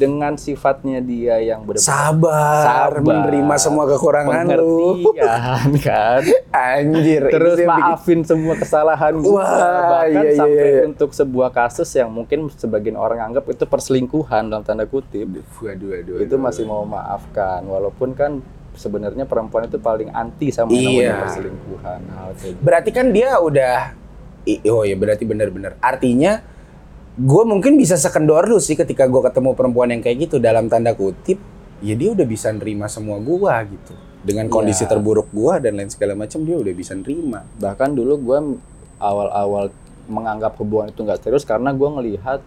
dengan 0.00 0.32
sifatnya 0.34 1.04
dia 1.04 1.36
yang 1.36 1.60
benar 1.60 1.84
Sabar, 1.84 2.96
menerima 2.96 3.54
semua 3.60 3.84
kekurangan 3.84 4.48
lu. 4.56 5.12
kan 5.84 6.24
Anjir, 6.48 7.28
terus 7.28 7.60
bikin- 7.60 7.68
maafin 7.68 8.20
semua 8.24 8.56
kesalahan 8.56 9.20
gue 9.20 9.28
Wah, 9.28 9.44
bahkan 9.44 10.08
iya, 10.08 10.22
iya, 10.24 10.38
sampai 10.40 10.68
iya. 10.72 10.80
untuk 10.88 11.12
sebuah 11.12 11.52
kasus 11.52 11.92
yang 11.92 12.08
mungkin 12.08 12.48
sebagian 12.48 12.96
orang 12.96 13.20
anggap 13.20 13.44
itu 13.46 13.68
perselingkuhan 13.68 14.48
dalam 14.48 14.64
tanda 14.64 14.88
kutip 14.88 15.28
Waduh, 15.60 15.92
waduh, 15.92 16.16
itu 16.18 16.32
waduh. 16.32 16.40
masih 16.40 16.64
mau 16.64 16.82
maafkan 16.82 17.60
walaupun 17.62 18.16
kan 18.16 18.40
sebenarnya 18.72 19.28
perempuan 19.28 19.68
itu 19.68 19.76
paling 19.76 20.08
anti 20.10 20.48
sama 20.48 20.72
Iya. 20.72 20.80
namanya 20.80 21.14
perselingkuhan 21.28 22.00
gitu. 22.40 22.56
Berarti 22.58 22.90
kan 22.90 23.06
dia 23.12 23.36
udah 23.36 23.92
oh 24.66 24.82
ya 24.82 24.96
berarti 24.96 25.28
benar-benar. 25.28 25.76
Artinya 25.78 26.40
gue 27.20 27.42
mungkin 27.44 27.76
bisa 27.76 27.94
sekendor 27.94 28.48
lu 28.48 28.56
sih 28.56 28.72
ketika 28.72 29.04
gue 29.04 29.20
ketemu 29.20 29.52
perempuan 29.52 29.88
yang 29.88 30.00
kayak 30.00 30.24
gitu 30.24 30.40
dalam 30.40 30.66
tanda 30.66 30.94
kutip 30.94 31.36
ya 31.80 31.92
dia 31.92 32.12
udah 32.12 32.24
bisa 32.24 32.48
nerima 32.50 32.86
semua 32.86 33.16
gua 33.18 33.60
gitu. 33.64 33.92
Dengan 34.20 34.48
kondisi 34.48 34.84
Iya. 34.84 34.90
terburuk 34.90 35.28
gua 35.30 35.56
dan 35.56 35.76
lain 35.76 35.88
segala 35.88 36.12
macam 36.12 36.44
dia 36.44 36.52
udah 36.54 36.72
bisa 36.72 36.92
nerima. 36.92 37.40
Bahkan 37.56 37.92
dulu 37.92 38.14
gue 38.20 38.38
awal-awal 38.98 39.72
menganggap 40.04 40.56
hubungan 40.56 40.88
itu 40.88 41.00
nggak 41.00 41.20
serius 41.20 41.44
karena 41.44 41.72
gue 41.72 41.88
ngelihat 41.88 42.40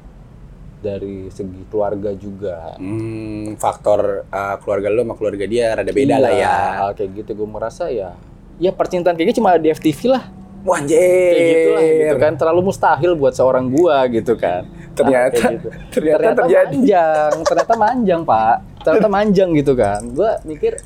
dari 0.80 1.30
segi 1.30 1.66
keluarga 1.68 2.14
juga. 2.14 2.78
Hmm, 2.78 3.58
faktor 3.58 4.28
uh, 4.28 4.56
keluarga 4.60 4.92
lu 4.92 5.02
sama 5.02 5.16
keluarga 5.16 5.46
dia 5.46 5.74
rada 5.74 5.90
beda 5.90 6.14
Iya, 6.14 6.22
lah 6.22 6.32
ya. 6.32 6.56
hal 6.78 6.92
kayak 6.94 7.10
gitu 7.18 7.32
gue 7.34 7.48
merasa 7.48 7.90
ya 7.90 8.14
ya 8.58 8.70
percintaan 8.70 9.18
kayaknya 9.18 9.34
cuma 9.34 9.58
di 9.58 9.74
FTV 9.74 10.14
lah 10.14 10.30
Wah, 10.64 10.80
anjir. 10.80 10.96
kayak 11.30 11.48
gitu 11.50 11.70
lah 11.70 11.82
gitu 11.84 12.16
kan 12.18 12.34
terlalu 12.34 12.62
mustahil 12.66 13.12
buat 13.14 13.32
seorang 13.32 13.68
gua 13.68 14.08
gitu 14.08 14.34
kan 14.34 14.64
Ternyata- 14.94 15.34
Kayak 15.34 15.54
gitu. 15.58 15.68
ternyata 15.92 16.32
terjadi. 16.38 16.72
manjang 16.72 17.34
ternyata 17.44 17.74
manjang 17.76 18.22
pak 18.22 18.56
ternyata 18.80 19.08
manjang 19.08 19.50
gitu 19.52 19.74
kan 19.74 20.00
gua 20.10 20.40
mikir 20.44 20.80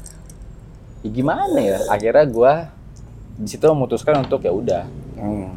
ya 1.00 1.10
gimana 1.12 1.58
ya 1.58 1.78
akhirnya 1.88 2.26
gua 2.26 2.54
di 3.36 3.46
situ 3.46 3.64
memutuskan 3.64 4.18
untuk 4.20 4.42
ya 4.42 4.50
udah 4.50 4.84
Hmm. 5.14 5.57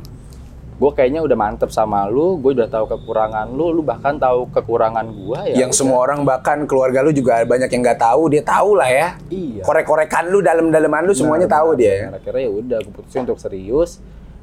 Gue 0.80 0.90
kayaknya 0.96 1.20
udah 1.20 1.36
mantep 1.36 1.68
sama 1.68 2.08
lu, 2.08 2.40
gue 2.40 2.56
udah 2.56 2.64
tahu 2.72 2.88
kekurangan 2.88 3.52
lu, 3.52 3.68
lu 3.68 3.84
bahkan 3.84 4.16
tahu 4.16 4.48
kekurangan 4.48 5.04
gua 5.12 5.44
ya. 5.44 5.68
yang 5.68 5.68
udah. 5.68 5.76
semua 5.76 5.98
orang 6.00 6.24
bahkan 6.24 6.64
keluarga 6.64 7.04
lu 7.04 7.12
juga 7.12 7.44
banyak 7.44 7.68
yang 7.68 7.84
nggak 7.84 8.00
tahu 8.00 8.32
dia 8.32 8.40
tahu 8.40 8.80
lah 8.80 8.88
ya 8.88 9.08
iya. 9.28 9.60
korek-korekan 9.60 10.32
lu 10.32 10.40
dalam-dalaman 10.40 11.04
lu 11.04 11.12
semuanya 11.12 11.44
Benar, 11.44 11.56
tahu 11.60 11.68
benar, 11.76 11.80
dia 11.84 11.94
benar. 12.00 12.16
Akhirnya 12.16 12.40
ya 12.40 12.50
udah, 12.56 12.78
gue 12.80 12.92
putusin 12.96 13.20
untuk 13.28 13.36
serius. 13.36 13.90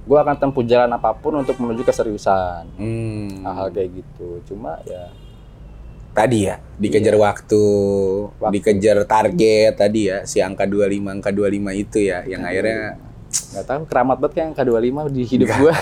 Gue 0.07 0.15
akan 0.21 0.35
tempuh 0.39 0.63
jalan 0.63 0.87
apa 0.93 1.09
pun 1.17 1.33
untuk 1.41 1.57
menuju 1.59 1.81
keseriusan. 1.83 2.63
Hmm. 2.79 3.43
Hal-hal 3.43 3.67
kayak 3.73 3.89
gitu. 3.97 4.39
Cuma 4.47 4.77
ya 4.85 5.09
tadi 6.13 6.49
ya 6.49 6.57
dikejar 6.77 7.13
waktu, 7.17 7.61
Iya. 7.61 8.41
Waktu. 8.41 8.53
dikejar 8.57 8.97
target 9.05 9.73
tadi 9.77 10.09
ya 10.09 10.25
si 10.25 10.41
angka 10.41 10.65
25 10.65 11.13
angka 11.17 11.29
25 11.33 11.73
itu 11.77 11.97
ya 12.07 12.21
yang 12.25 12.41
akhirnya 12.45 12.97
nggak 13.57 13.73
tahu 13.73 13.81
keramat 13.89 14.17
banget 14.21 14.33
kayak 14.37 14.47
angka 14.53 14.63
25 14.69 15.17
di 15.17 15.21
hidup 15.25 15.49
gue. 15.49 15.73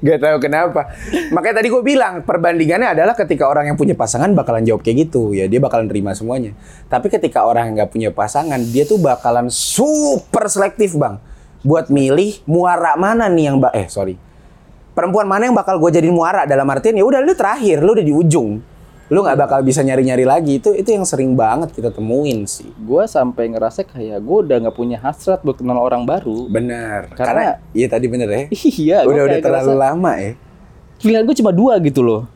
gak 0.00 0.20
tahu 0.24 0.36
kenapa. 0.40 0.80
Makanya 1.28 1.54
tadi 1.60 1.68
gue 1.68 1.82
bilang 1.84 2.24
perbandingannya 2.24 2.96
adalah 2.96 3.12
ketika 3.12 3.44
orang 3.44 3.68
yang 3.68 3.76
punya 3.76 3.92
pasangan 3.92 4.32
bakalan 4.32 4.64
jawab 4.64 4.80
kayak 4.80 5.12
gitu. 5.12 5.36
Ya 5.36 5.44
dia 5.44 5.60
bakalan 5.60 5.92
terima 5.92 6.16
semuanya. 6.16 6.56
Tapi 6.88 7.12
ketika 7.12 7.44
orang 7.44 7.68
yang 7.68 7.84
nggak 7.84 7.92
punya 7.92 8.08
pasangan 8.16 8.56
dia 8.64 8.88
tuh 8.88 8.96
bakalan 8.96 9.52
super 9.52 10.48
selektif 10.48 10.96
bang. 10.96 11.20
Buat 11.60 11.92
milih 11.92 12.40
muara 12.48 12.96
mana 12.96 13.28
nih 13.28 13.52
yang 13.52 13.60
mbak 13.60 13.76
eh 13.76 13.92
sorry. 13.92 14.16
Perempuan 14.96 15.28
mana 15.28 15.52
yang 15.52 15.56
bakal 15.58 15.76
gue 15.76 16.00
jadiin 16.00 16.16
muara? 16.16 16.48
Dalam 16.48 16.64
artian 16.64 16.96
ya 16.96 17.04
udah 17.04 17.20
lu 17.20 17.36
terakhir 17.36 17.84
lu 17.84 17.92
udah 17.92 18.06
di 18.08 18.14
ujung 18.16 18.64
lu 19.08 19.24
nggak 19.24 19.40
bakal 19.40 19.60
bisa 19.60 19.80
nyari-nyari 19.80 20.22
lagi 20.22 20.60
itu 20.60 20.72
itu 20.72 20.88
yang 20.92 21.04
sering 21.04 21.32
banget 21.32 21.72
kita 21.72 21.88
temuin 21.88 22.44
sih 22.44 22.68
gue 22.76 23.02
sampai 23.04 23.48
ngerasa 23.48 23.82
kayak 23.82 24.20
gue 24.20 24.36
udah 24.44 24.56
nggak 24.62 24.76
punya 24.76 25.00
hasrat 25.00 25.40
buat 25.40 25.56
kenal 25.56 25.80
orang 25.80 26.04
baru. 26.04 26.44
bener 26.46 27.08
Karena- 27.12 27.56
karena 27.56 27.72
iya 27.72 27.86
tadi 27.88 28.06
bener 28.06 28.28
ya 28.28 28.42
iya, 28.52 28.98
udah 29.08 29.22
udah 29.24 29.38
terlalu 29.40 29.72
ngerasa 29.72 29.84
lama 29.88 30.12
ya 30.14 30.32
Pilihan 30.98 31.22
gue 31.22 31.36
cuma 31.38 31.54
dua 31.54 31.78
gitu 31.78 32.02
loh. 32.02 32.26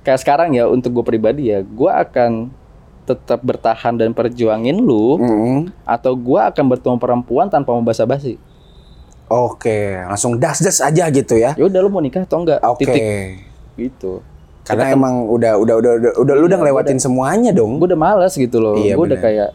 Kayak 0.00 0.24
sekarang 0.24 0.56
ya 0.56 0.64
untuk 0.64 0.96
gue 0.96 1.04
pribadi 1.04 1.52
ya, 1.52 1.60
gue 1.60 1.92
akan 1.92 2.48
tetap 3.04 3.44
bertahan 3.44 4.00
dan 4.00 4.16
perjuangin 4.16 4.80
lu, 4.80 5.20
Mm-mm. 5.20 5.58
atau 5.84 6.16
gue 6.16 6.40
akan 6.40 6.72
bertemu 6.72 6.96
perempuan 6.96 7.52
tanpa 7.52 7.76
mau 7.76 7.84
basa-basi. 7.84 8.40
Oke, 9.28 9.92
langsung 10.08 10.40
das-das 10.40 10.80
aja 10.80 11.04
gitu 11.08 11.36
ya. 11.36 11.52
Ya 11.52 11.64
udah 11.68 11.80
lu 11.84 11.92
mau 11.92 12.00
nikah 12.00 12.24
atau 12.24 12.40
enggak? 12.40 12.64
Oke. 12.64 12.80
Titik 12.84 13.00
gitu. 13.76 14.24
Karena 14.62 14.90
emang 14.90 15.26
udah 15.26 15.56
udah 15.56 15.74
udah 15.76 15.92
udah, 15.98 16.12
udah 16.16 16.34
lu 16.34 16.44
udah 16.44 16.50
Iya, 16.50 16.62
ngelewatin 16.62 16.98
semuanya 16.98 17.50
dong. 17.50 17.76
gue 17.76 17.86
udah 17.86 17.98
males 18.00 18.32
gitu 18.32 18.56
loh 18.56 18.74
Iya, 18.74 18.94
gue 18.94 19.04
udah 19.04 19.18
bener. 19.18 19.26
kayak 19.26 19.50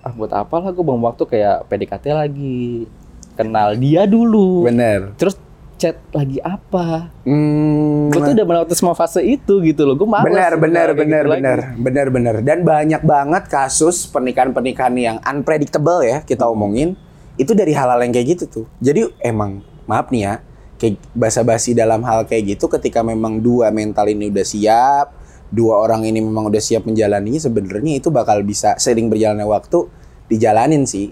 ah 0.00 0.12
buat 0.12 0.32
apa 0.32 0.54
lah 0.56 0.70
gue 0.70 0.80
buang 0.80 1.02
waktu 1.02 1.24
kayak 1.24 1.66
PDKT 1.66 2.04
lagi 2.10 2.88
kenal 3.34 3.74
dia 3.74 4.02
dulu 4.02 4.64
Bener. 4.64 5.12
terus 5.14 5.36
chat 5.76 5.94
lagi 6.10 6.40
apa 6.40 7.12
Hmm, 7.22 8.08
gue 8.08 8.18
tuh 8.18 8.32
udah 8.32 8.46
melewati 8.46 8.74
semua 8.74 8.94
fase 8.94 9.20
itu 9.20 9.60
gitu 9.60 9.84
loh 9.84 9.94
gue 9.94 10.08
benar 10.08 10.54
udah 10.54 10.58
benar 10.58 10.86
kayak 10.88 10.98
benar 10.98 11.20
gitu 11.20 11.28
lagi. 11.28 11.38
benar 11.38 11.58
benar 11.76 12.06
benar 12.08 12.34
dan 12.40 12.58
banyak 12.62 13.02
banget 13.02 13.42
kasus 13.46 14.08
pernikahan-pernikahan 14.08 14.94
yang 14.96 15.16
unpredictable 15.20 16.00
ya 16.00 16.18
kita 16.20 16.42
omongin 16.44 16.96
itu 17.36 17.52
dari 17.52 17.70
hal-hal 17.70 18.00
yang 18.00 18.10
kayak 18.10 18.34
gitu 18.34 18.44
tuh. 18.48 18.66
Jadi 18.78 19.06
emang 19.20 19.62
maaf 19.84 20.10
nih 20.10 20.22
ya, 20.24 20.34
kayak 20.78 20.96
basa-basi 21.12 21.74
dalam 21.74 22.00
hal 22.06 22.24
kayak 22.24 22.56
gitu 22.56 22.70
ketika 22.70 23.02
memang 23.02 23.42
dua 23.42 23.68
mental 23.74 24.06
ini 24.06 24.30
udah 24.30 24.46
siap, 24.46 25.06
dua 25.50 25.82
orang 25.82 26.06
ini 26.06 26.22
memang 26.22 26.46
udah 26.48 26.62
siap 26.62 26.86
menjalaninya 26.86 27.42
sebenarnya 27.42 27.98
itu 27.98 28.08
bakal 28.08 28.40
bisa 28.46 28.78
sering 28.78 29.10
berjalannya 29.10 29.44
waktu 29.44 29.90
dijalanin 30.30 30.86
sih. 30.86 31.10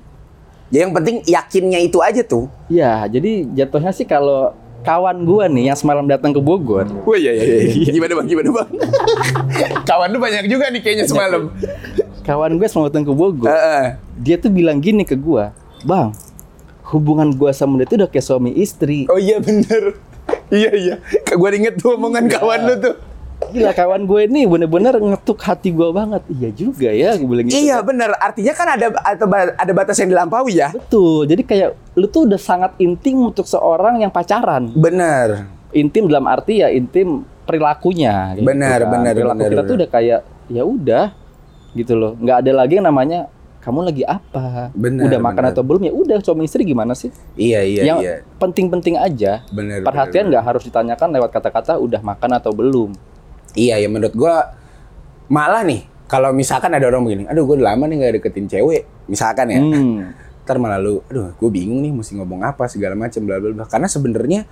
Ya 0.70 0.82
yang 0.82 0.90
penting 0.94 1.22
yakinnya 1.26 1.78
itu 1.78 2.02
aja 2.02 2.26
tuh. 2.26 2.50
ya 2.66 3.06
jadi 3.06 3.46
jatuhnya 3.54 3.94
sih 3.94 4.02
kalau 4.02 4.50
kawan 4.82 5.22
gue 5.26 5.44
nih 5.50 5.70
yang 5.70 5.78
semalam 5.78 6.06
datang 6.06 6.30
ke 6.30 6.38
Bogor 6.38 6.86
Wah 7.06 7.18
iya 7.18 7.34
iya 7.34 7.70
iya. 7.70 7.90
Gimana 7.94 8.22
bang? 8.22 8.26
Gimana 8.30 8.48
bang? 8.54 8.68
Kawan 9.90 10.14
lu 10.14 10.18
banyak 10.22 10.46
juga 10.46 10.70
nih 10.70 10.78
kayaknya 10.82 11.06
semalam. 11.10 11.50
kawan 12.22 12.58
gue 12.58 12.66
semalam 12.66 12.90
datang 12.90 13.06
ke 13.06 13.14
Bogor 13.14 13.46
Heeh. 13.46 13.98
dia 14.18 14.34
tuh 14.38 14.50
bilang 14.50 14.82
gini 14.82 15.06
ke 15.06 15.14
gue 15.14 15.46
bang 15.86 16.10
hubungan 16.86 17.30
gue 17.30 17.50
sama 17.50 17.76
dia 17.76 17.86
tuh 17.86 17.96
udah 17.98 18.08
kayak 18.08 18.22
suami 18.24 18.50
istri 18.54 19.06
Oh 19.06 19.18
iya 19.18 19.38
bener. 19.38 19.98
iya 20.48 20.70
iya. 20.72 20.94
Gue 21.28 21.48
inget 21.52 21.76
tuh 21.76 21.94
omongan 21.94 22.26
kawan 22.26 22.60
lu 22.62 22.74
tuh. 22.78 22.94
Gila 23.46 23.70
kawan 23.70 24.06
gue 24.06 24.20
ini 24.26 24.42
bener-bener 24.42 24.96
ngetuk 24.96 25.38
hati 25.38 25.68
gue 25.68 25.86
banget. 25.90 26.22
Iya 26.26 26.48
juga 26.50 26.88
ya, 26.88 27.14
gue 27.14 27.26
bilang 27.26 27.46
gitu. 27.46 27.58
Iya 27.58 27.78
bener. 27.80 28.10
Artinya 28.16 28.52
kan 28.52 28.68
ada 28.70 28.86
ada, 28.96 29.24
ada 29.54 29.72
batas 29.72 29.98
yang 29.98 30.08
dilampaui 30.08 30.56
ya. 30.56 30.72
Betul. 30.72 31.26
Jadi 31.26 31.42
kayak 31.42 31.70
lu 31.94 32.06
tuh 32.06 32.24
udah 32.24 32.38
sangat 32.38 32.72
intim 32.78 33.28
untuk 33.28 33.44
seorang 33.44 34.00
yang 34.00 34.10
pacaran. 34.10 34.72
Bener. 34.72 35.46
Intim 35.70 36.08
dalam 36.08 36.24
arti 36.24 36.64
ya 36.64 36.72
intim 36.72 37.22
perilakunya. 37.44 38.34
gitu 38.34 38.46
Benar, 38.46 38.78
kan. 38.82 38.90
benar, 38.94 39.12
Perilaku 39.14 39.36
benar, 39.36 39.50
kita 39.50 39.54
tuh 39.54 39.66
benar. 39.66 39.78
udah 39.78 39.88
kayak 39.90 40.20
ya 40.48 40.62
udah 40.62 41.04
gitu 41.74 41.92
loh. 41.92 42.12
Nggak 42.16 42.36
ada 42.40 42.52
lagi 42.56 42.72
yang 42.80 42.86
namanya 42.88 43.20
kamu 43.66 43.80
lagi 43.82 44.02
apa? 44.06 44.70
Benar, 44.78 45.10
udah 45.10 45.18
makan 45.18 45.42
benar. 45.50 45.54
atau 45.58 45.62
belum 45.66 45.82
ya 45.90 45.92
udah 45.92 46.18
suami 46.22 46.46
istri 46.46 46.62
gimana 46.62 46.94
sih? 46.94 47.10
Iya 47.34 47.66
iya 47.66 47.82
yang 47.82 47.98
iya. 47.98 48.14
penting-penting 48.38 48.94
aja. 48.94 49.42
Bener. 49.50 49.82
Perhatian 49.82 50.30
bener, 50.30 50.38
nggak 50.38 50.44
harus 50.46 50.62
ditanyakan 50.62 51.08
lewat 51.18 51.30
kata-kata 51.34 51.82
udah 51.82 51.98
makan 51.98 52.30
atau 52.38 52.54
belum. 52.54 52.94
Iya 53.58 53.82
ya 53.82 53.88
menurut 53.90 54.14
gua 54.14 54.54
malah 55.26 55.66
nih 55.66 55.82
kalau 56.06 56.30
misalkan 56.30 56.70
ada 56.70 56.86
orang 56.86 57.02
begini, 57.02 57.24
aduh 57.26 57.42
gue 57.42 57.58
lama 57.58 57.82
nih 57.90 57.98
gak 57.98 58.14
deketin 58.22 58.46
cewek, 58.46 58.86
misalkan 59.10 59.50
ya, 59.50 59.58
Hmm. 59.58 60.14
ntar 60.46 60.62
malah 60.62 60.78
lu, 60.78 61.02
aduh 61.10 61.34
gue 61.34 61.50
bingung 61.50 61.82
nih 61.82 61.90
mesti 61.90 62.14
ngomong 62.14 62.46
apa 62.46 62.70
segala 62.70 62.94
macam 62.94 63.26
bla 63.26 63.42
bla 63.42 63.50
bla. 63.50 63.64
Karena 63.66 63.90
sebenarnya 63.90 64.46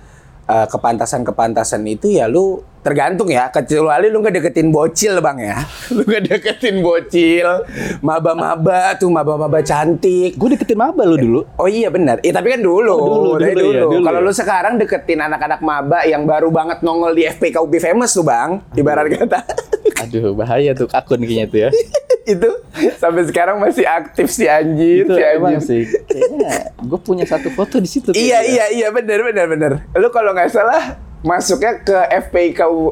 eh, 0.45 0.67
kepantasan-kepantasan 0.67 1.81
itu 1.85 2.09
ya 2.11 2.25
lu 2.25 2.61
tergantung 2.85 3.33
ya, 3.33 3.49
kecuali 3.49 4.13
lu 4.13 4.21
gak 4.21 4.37
deketin 4.37 4.69
bocil 4.69 5.17
bang 5.17 5.41
ya, 5.41 5.57
lu 5.97 6.05
gak 6.05 6.21
deketin 6.29 6.85
bocil, 6.85 7.65
maba-maba 7.99 8.93
tuh 8.93 9.09
maba-maba 9.09 9.57
cantik. 9.59 10.37
Gue 10.37 10.53
deketin 10.53 10.77
maba 10.77 11.01
lu 11.01 11.17
dulu. 11.17 11.41
Oh 11.57 11.65
iya 11.65 11.89
benar. 11.89 12.21
Eh 12.21 12.29
tapi 12.29 12.53
kan 12.53 12.61
dulu, 12.61 12.93
Oh, 12.93 13.01
dulu, 13.01 13.29
dari 13.41 13.57
dulu 13.57 13.73
ya, 13.73 13.81
dulu. 13.81 13.91
dulu 13.97 14.05
Kalau 14.05 14.19
ya. 14.21 14.25
lu 14.29 14.31
sekarang 14.31 14.73
deketin 14.77 15.17
anak-anak 15.17 15.65
maba 15.65 16.05
yang 16.05 16.29
baru 16.29 16.53
banget 16.53 16.85
nongol 16.85 17.17
di 17.17 17.25
FPK 17.25 17.57
UB 17.57 17.73
famous 17.81 18.13
tuh, 18.13 18.21
Bang. 18.21 18.61
Ibarat 18.77 19.09
kata. 19.09 19.39
Aduh 20.05 20.37
bahaya 20.37 20.77
tuh 20.77 20.85
akun 20.93 21.25
kayaknya 21.25 21.45
tuh 21.49 21.59
ya. 21.65 21.69
itu 22.25 22.49
sampai 22.97 23.21
sekarang 23.29 23.61
masih 23.61 23.85
aktif 23.85 24.27
si 24.27 24.49
anjir, 24.49 25.05
itu 25.05 25.13
si 25.13 25.21
emang 25.21 25.55
anjir. 25.55 25.61
sih 25.61 25.83
kayaknya 26.09 26.73
gue 26.75 26.99
punya 26.99 27.25
satu 27.25 27.53
foto 27.53 27.77
di 27.77 27.85
situ. 27.85 28.09
Iya 28.11 28.41
ya. 28.41 28.41
iya 28.41 28.65
iya 28.73 28.87
benar 28.89 29.21
benar 29.21 29.45
benar. 29.45 29.71
Lu 29.93 30.09
kalau 30.09 30.33
nggak 30.33 30.49
salah 30.49 30.97
masuknya 31.21 31.81
ke 31.81 31.97
FPI 32.27 32.49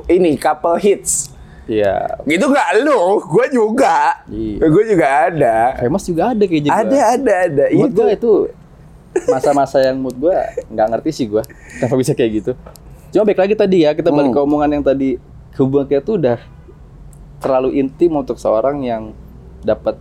ini 0.10 0.38
couple 0.38 0.78
hits. 0.78 1.34
Iya. 1.66 2.20
Gitu 2.26 2.46
nggak 2.46 2.70
lu? 2.84 3.24
Gue 3.24 3.46
juga. 3.50 4.22
Iya. 4.28 4.68
Gue 4.70 4.84
juga 4.86 5.08
ada. 5.32 5.58
Famous 5.80 6.04
juga 6.04 6.24
ada 6.30 6.44
kayak 6.44 6.62
gitu. 6.68 6.74
Ada, 6.74 7.00
ada, 7.18 7.34
ada. 7.50 7.64
Mood 7.72 7.90
Itu. 7.90 7.98
gue 7.98 8.08
itu 8.14 8.32
masa-masa 9.30 9.78
yang 9.80 9.98
mood 9.98 10.18
gue 10.18 10.34
nggak 10.70 10.88
ngerti 10.90 11.10
sih 11.14 11.26
gue 11.26 11.42
kenapa 11.82 11.96
bisa 11.98 12.14
kayak 12.14 12.32
gitu. 12.38 12.52
Cuma 13.10 13.26
baik 13.26 13.40
lagi 13.40 13.56
tadi 13.56 13.78
ya 13.86 13.94
kita 13.94 14.10
balik 14.10 14.30
Hmm. 14.30 14.38
ke 14.38 14.46
omongan 14.46 14.70
yang 14.74 14.84
tadi 14.86 15.10
hubungan 15.58 15.86
kita 15.86 16.02
tuh 16.02 16.18
udah 16.18 16.38
terlalu 17.40 17.78
intim 17.78 18.12
untuk 18.16 18.40
seorang 18.40 18.82
yang 18.82 19.14
dapat 19.64 19.96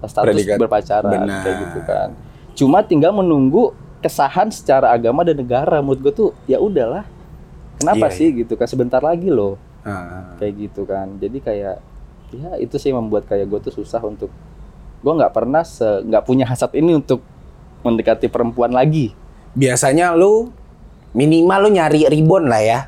status 0.00 0.30
Predikat. 0.30 0.58
berpacaran 0.58 1.10
Benar. 1.12 1.42
kayak 1.42 1.56
gitu 1.60 1.80
kan. 1.82 2.08
Cuma 2.54 2.78
tinggal 2.80 3.10
menunggu 3.10 3.70
kesahan 3.98 4.48
secara 4.48 4.90
agama 4.90 5.22
dan 5.22 5.34
negara. 5.34 5.78
Mood 5.78 5.98
gue 5.98 6.10
tuh 6.10 6.30
ya 6.44 6.58
udahlah. 6.58 7.02
Kenapa 7.76 8.06
Iya, 8.06 8.14
sih 8.14 8.28
gitu 8.32 8.54
kan 8.54 8.66
sebentar 8.66 8.98
lagi 8.98 9.28
loh 9.28 9.54
Ah. 9.82 10.34
kayak 10.36 10.54
gitu 10.58 10.82
kan. 10.82 11.18
Jadi 11.18 11.38
kayak 11.38 11.76
ya 12.28 12.50
itu 12.58 12.76
sih 12.76 12.90
membuat 12.90 13.24
kayak 13.24 13.46
gue 13.46 13.60
tuh 13.60 13.74
susah 13.74 13.98
untuk 14.00 14.30
gue 14.98 15.12
nggak 15.14 15.30
pernah 15.30 15.62
nggak 16.02 16.22
punya 16.22 16.42
hasrat 16.42 16.74
ini 16.74 16.94
untuk 16.94 17.22
mendekati 17.80 18.26
perempuan 18.26 18.70
lagi. 18.70 19.14
Biasanya 19.54 20.14
lu 20.14 20.50
minimal 21.10 21.66
lu 21.66 21.70
nyari 21.72 22.06
ribon 22.06 22.46
lah 22.46 22.58
ya. 22.60 22.80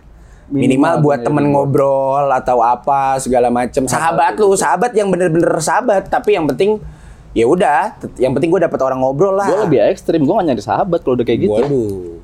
Minimal, 0.51 0.66
Minimal 0.66 0.94
buat 1.07 1.18
nyari 1.22 1.26
temen 1.30 1.44
ribon. 1.46 1.55
ngobrol 1.55 2.26
atau 2.34 2.59
apa 2.59 3.14
segala 3.22 3.48
macem. 3.55 3.86
Sahabat 3.86 4.34
lu, 4.34 4.51
sahabat 4.59 4.90
yang 4.98 5.07
bener-bener 5.07 5.55
sahabat. 5.62 6.11
Tapi 6.11 6.34
yang 6.34 6.51
penting 6.51 6.82
ya 7.30 7.46
udah, 7.46 7.94
yang 8.18 8.34
penting 8.34 8.51
gue 8.51 8.59
dapet 8.59 8.80
orang 8.82 8.98
ngobrol 8.98 9.38
lah. 9.38 9.46
Gue 9.46 9.70
lebih 9.70 9.78
ekstrim, 9.86 10.26
gue 10.26 10.34
gak 10.34 10.46
nyari 10.51 10.62
sahabat 10.62 11.07
kalau 11.07 11.14
udah 11.14 11.26
kayak 11.26 11.46
gitu. 11.46 11.55
Waduh. 11.55 12.18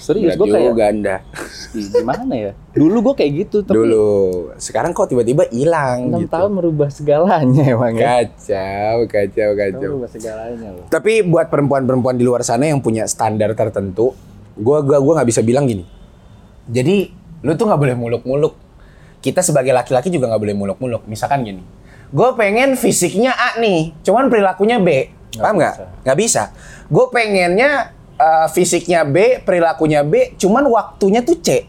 Serius, 0.00 0.32
gue 0.32 0.48
kayak 0.48 0.72
juga 0.72 0.84
anda. 0.88 1.16
Ih, 1.76 1.86
gimana 1.92 2.32
ya? 2.32 2.52
Dulu 2.72 3.12
gue 3.12 3.14
kayak 3.20 3.32
gitu, 3.46 3.60
tapi 3.60 3.76
Dulu. 3.76 4.08
Sekarang 4.56 4.96
kok 4.96 5.12
tiba-tiba 5.12 5.44
hilang 5.52 6.08
6 6.10 6.24
gitu. 6.24 6.32
tahun 6.32 6.50
merubah 6.56 6.88
segalanya 6.88 7.64
emang 7.68 7.94
ya. 8.00 8.24
Kacau, 8.24 8.96
kacau, 9.06 9.50
kacau. 9.54 9.90
Merubah 9.94 10.08
segalanya 10.08 10.68
loh. 10.72 10.88
Tapi 10.88 11.20
buat 11.20 11.52
perempuan-perempuan 11.52 12.16
di 12.16 12.24
luar 12.24 12.40
sana 12.42 12.64
yang 12.64 12.80
punya 12.80 13.04
standar 13.04 13.52
tertentu, 13.52 14.16
gua 14.56 14.80
gua 14.80 15.04
gua 15.04 15.12
nggak 15.20 15.28
bisa 15.28 15.44
bilang 15.44 15.68
gini. 15.68 15.84
Jadi 16.64 17.19
lu 17.40 17.56
tuh 17.56 17.64
nggak 17.68 17.80
boleh 17.80 17.96
muluk-muluk. 17.96 18.54
Kita 19.20 19.44
sebagai 19.44 19.72
laki-laki 19.76 20.08
juga 20.08 20.32
nggak 20.32 20.42
boleh 20.42 20.56
muluk-muluk. 20.56 21.02
Misalkan 21.04 21.44
gini, 21.44 21.60
gue 22.08 22.28
pengen 22.36 22.76
fisiknya 22.76 23.36
A 23.36 23.60
nih, 23.60 23.92
cuman 24.00 24.32
perilakunya 24.32 24.80
B. 24.80 25.12
Paham 25.36 25.60
nggak? 25.60 25.74
bisa. 25.76 25.86
Nggak 26.02 26.18
bisa. 26.18 26.42
Gue 26.88 27.06
pengennya 27.12 27.70
eh, 28.16 28.46
fisiknya 28.50 29.04
B, 29.04 29.44
perilakunya 29.44 30.00
B, 30.02 30.34
cuman 30.40 30.64
waktunya 30.68 31.20
tuh 31.20 31.36
C. 31.38 31.68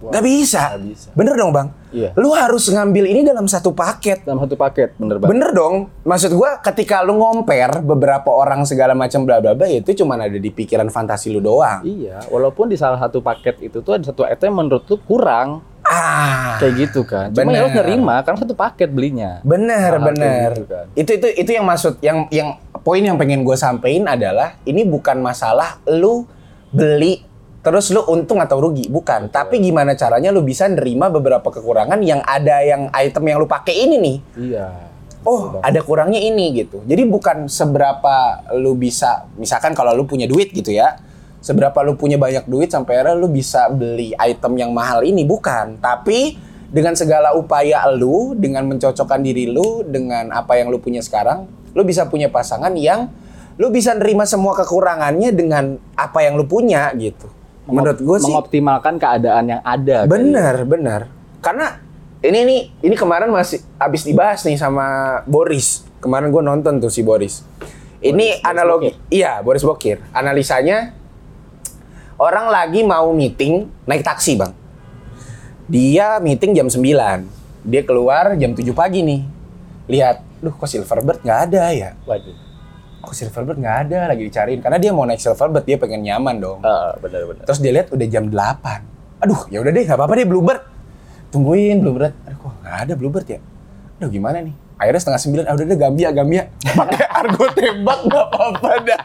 Nggak 0.00 0.24
bisa. 0.24 0.62
nggak 0.76 0.84
bisa. 0.92 1.08
Bener 1.16 1.34
dong 1.36 1.52
bang? 1.52 1.68
Iya. 1.90 2.10
Lu 2.14 2.30
harus 2.32 2.66
ngambil 2.66 3.04
ini 3.04 3.20
dalam 3.22 3.44
satu 3.44 3.70
paket. 3.70 4.22
Dalam 4.22 4.42
satu 4.42 4.54
paket, 4.54 4.94
bener 4.96 5.18
banget. 5.18 5.30
Bener 5.34 5.50
dong. 5.50 5.74
Maksud 6.02 6.30
gua 6.32 6.58
ketika 6.58 7.02
lu 7.02 7.18
ngomper 7.18 7.82
beberapa 7.82 8.30
orang 8.30 8.62
segala 8.62 8.94
macam 8.94 9.22
bla 9.22 9.38
bla 9.38 9.52
bla 9.52 9.66
itu 9.66 9.90
cuma 9.92 10.14
ada 10.14 10.32
di 10.32 10.50
pikiran 10.50 10.86
fantasi 10.88 11.30
lu 11.30 11.38
doang. 11.38 11.82
Iya, 11.82 12.22
walaupun 12.28 12.70
di 12.70 12.78
salah 12.78 12.98
satu 12.98 13.18
paket 13.20 13.58
itu 13.60 13.82
tuh 13.82 13.98
ada 13.98 14.04
satu 14.04 14.22
item 14.22 14.50
yang 14.50 14.56
menurut 14.62 14.84
lu 14.86 14.96
kurang, 15.02 15.62
Ah. 15.82 16.54
kayak 16.58 16.74
gitu 16.86 17.02
kan. 17.02 17.34
Cuma 17.34 17.50
ya 17.50 17.66
lu 17.66 17.70
Bener. 17.70 17.82
nerima, 17.82 18.22
karena 18.22 18.38
satu 18.38 18.54
paket 18.54 18.88
belinya. 18.88 19.42
Bener, 19.42 19.90
kayak 19.92 20.06
bener. 20.06 20.50
gitu 20.54 20.64
kan. 20.66 20.86
Itu 20.94 21.10
itu 21.18 21.26
itu 21.34 21.50
yang 21.50 21.66
maksud 21.66 21.98
yang 21.98 22.30
yang 22.30 22.48
poin 22.80 23.02
yang 23.02 23.18
pengen 23.18 23.42
gue 23.42 23.56
sampein 23.58 24.06
adalah 24.06 24.54
ini 24.62 24.86
bukan 24.86 25.18
masalah 25.18 25.82
lu 25.90 26.24
beli 26.70 27.26
terus 27.60 27.92
lu 27.92 28.00
untung 28.08 28.40
atau 28.40 28.60
rugi, 28.60 28.88
bukan. 28.88 29.28
Tapi 29.28 29.60
gimana 29.60 29.92
caranya 29.92 30.32
lu 30.32 30.40
bisa 30.40 30.64
nerima 30.68 31.12
beberapa 31.12 31.52
kekurangan 31.52 32.00
yang 32.00 32.24
ada 32.24 32.64
yang 32.64 32.88
item 32.92 33.24
yang 33.28 33.38
lu 33.40 33.48
pakai 33.48 33.84
ini 33.84 33.96
nih. 34.00 34.18
Iya. 34.36 34.66
Oh, 35.20 35.60
ada 35.60 35.84
kurangnya 35.84 36.16
ini 36.16 36.64
gitu. 36.64 36.80
Jadi 36.88 37.04
bukan 37.04 37.44
seberapa 37.44 38.40
lu 38.56 38.72
bisa, 38.72 39.28
misalkan 39.36 39.76
kalau 39.76 39.92
lu 39.92 40.08
punya 40.08 40.24
duit 40.24 40.48
gitu 40.48 40.72
ya, 40.72 40.96
seberapa 41.44 41.76
lu 41.84 42.00
punya 42.00 42.16
banyak 42.16 42.48
duit 42.48 42.72
sampai 42.72 43.00
akhirnya 43.00 43.20
lu 43.20 43.28
bisa 43.28 43.68
beli 43.68 44.16
item 44.16 44.56
yang 44.56 44.72
mahal 44.72 45.04
ini 45.04 45.28
bukan. 45.28 45.76
Tapi 45.76 46.40
dengan 46.72 46.96
segala 46.96 47.36
upaya 47.36 47.84
lu, 47.92 48.32
dengan 48.32 48.64
mencocokkan 48.72 49.20
diri 49.20 49.52
lu 49.52 49.84
dengan 49.84 50.32
apa 50.32 50.56
yang 50.56 50.72
lu 50.72 50.80
punya 50.80 51.04
sekarang, 51.04 51.44
lu 51.76 51.84
bisa 51.84 52.08
punya 52.08 52.32
pasangan 52.32 52.72
yang 52.72 53.12
lu 53.60 53.68
bisa 53.68 53.92
nerima 53.92 54.24
semua 54.24 54.56
kekurangannya 54.56 55.36
dengan 55.36 55.76
apa 56.00 56.24
yang 56.24 56.40
lu 56.40 56.48
punya 56.48 56.88
gitu. 56.96 57.28
Menurut 57.72 58.00
gue 58.02 58.16
sih 58.18 58.32
mengoptimalkan 58.32 58.94
keadaan 58.98 59.44
yang 59.46 59.62
ada. 59.62 60.04
kali. 60.04 60.10
Bener, 60.10 60.54
bener. 60.66 61.00
Karena 61.40 61.78
ini 62.20 62.38
nih, 62.44 62.60
ini 62.84 62.94
kemarin 62.98 63.32
masih 63.32 63.64
habis 63.80 64.04
dibahas 64.04 64.44
nih 64.44 64.60
sama 64.60 65.20
Boris. 65.24 65.88
Kemarin 66.04 66.28
gue 66.28 66.42
nonton 66.44 66.82
tuh 66.82 66.92
si 66.92 67.00
Boris. 67.00 67.46
Ini 68.00 68.40
Boris 68.40 68.48
analogi, 68.48 68.90
iya 69.12 69.44
Boris 69.44 69.60
Bokir. 69.60 70.00
Analisanya 70.12 70.96
orang 72.16 72.48
lagi 72.48 72.80
mau 72.84 73.12
meeting 73.12 73.68
naik 73.84 74.04
taksi 74.04 74.40
bang. 74.40 74.52
Dia 75.70 76.18
meeting 76.18 76.50
jam 76.56 76.66
9 76.66 76.82
Dia 77.62 77.82
keluar 77.84 78.34
jam 78.40 78.56
7 78.56 78.72
pagi 78.72 79.04
nih. 79.04 79.20
Lihat, 79.86 80.24
duh 80.40 80.50
kok 80.56 80.66
Silverbird 80.66 81.20
nggak 81.20 81.40
ada 81.52 81.62
ya? 81.70 81.90
Waduh. 82.08 82.49
Kok 83.00 83.16
Silverbird 83.16 83.58
nggak 83.58 83.76
ada 83.88 84.12
lagi 84.12 84.28
dicariin? 84.28 84.60
Karena 84.60 84.76
dia 84.76 84.92
mau 84.92 85.08
naik 85.08 85.20
Silverbird, 85.24 85.64
dia 85.64 85.80
pengen 85.80 86.04
nyaman 86.04 86.36
dong. 86.36 86.60
Ah, 86.60 86.92
benar-benar. 87.00 87.48
Terus 87.48 87.60
dia 87.64 87.72
lihat 87.72 87.88
udah 87.88 88.06
jam 88.06 88.28
8. 88.28 89.24
Aduh, 89.24 89.40
ya 89.48 89.64
udah 89.64 89.72
deh, 89.72 89.84
nggak 89.88 89.96
apa-apa 89.96 90.14
deh 90.20 90.28
Bluebird. 90.28 90.62
Tungguin 91.32 91.80
Bluebird. 91.80 92.12
Aduh, 92.28 92.36
kok 92.36 92.52
nggak 92.60 92.76
ada 92.84 92.92
Bluebird 92.96 93.26
ya? 93.28 93.40
Aduh, 94.00 94.08
gimana 94.12 94.44
nih? 94.44 94.54
Akhirnya 94.80 95.00
setengah 95.04 95.20
sembilan, 95.20 95.44
ah 95.44 95.52
udah 95.52 95.66
deh 95.68 95.76
Gambia, 95.76 96.08
Gambia. 96.08 96.42
Pakai 96.80 97.04
argo 97.04 97.44
tembak 97.52 97.98
nggak 98.08 98.24
apa-apa 98.32 98.70
dah. 98.80 99.00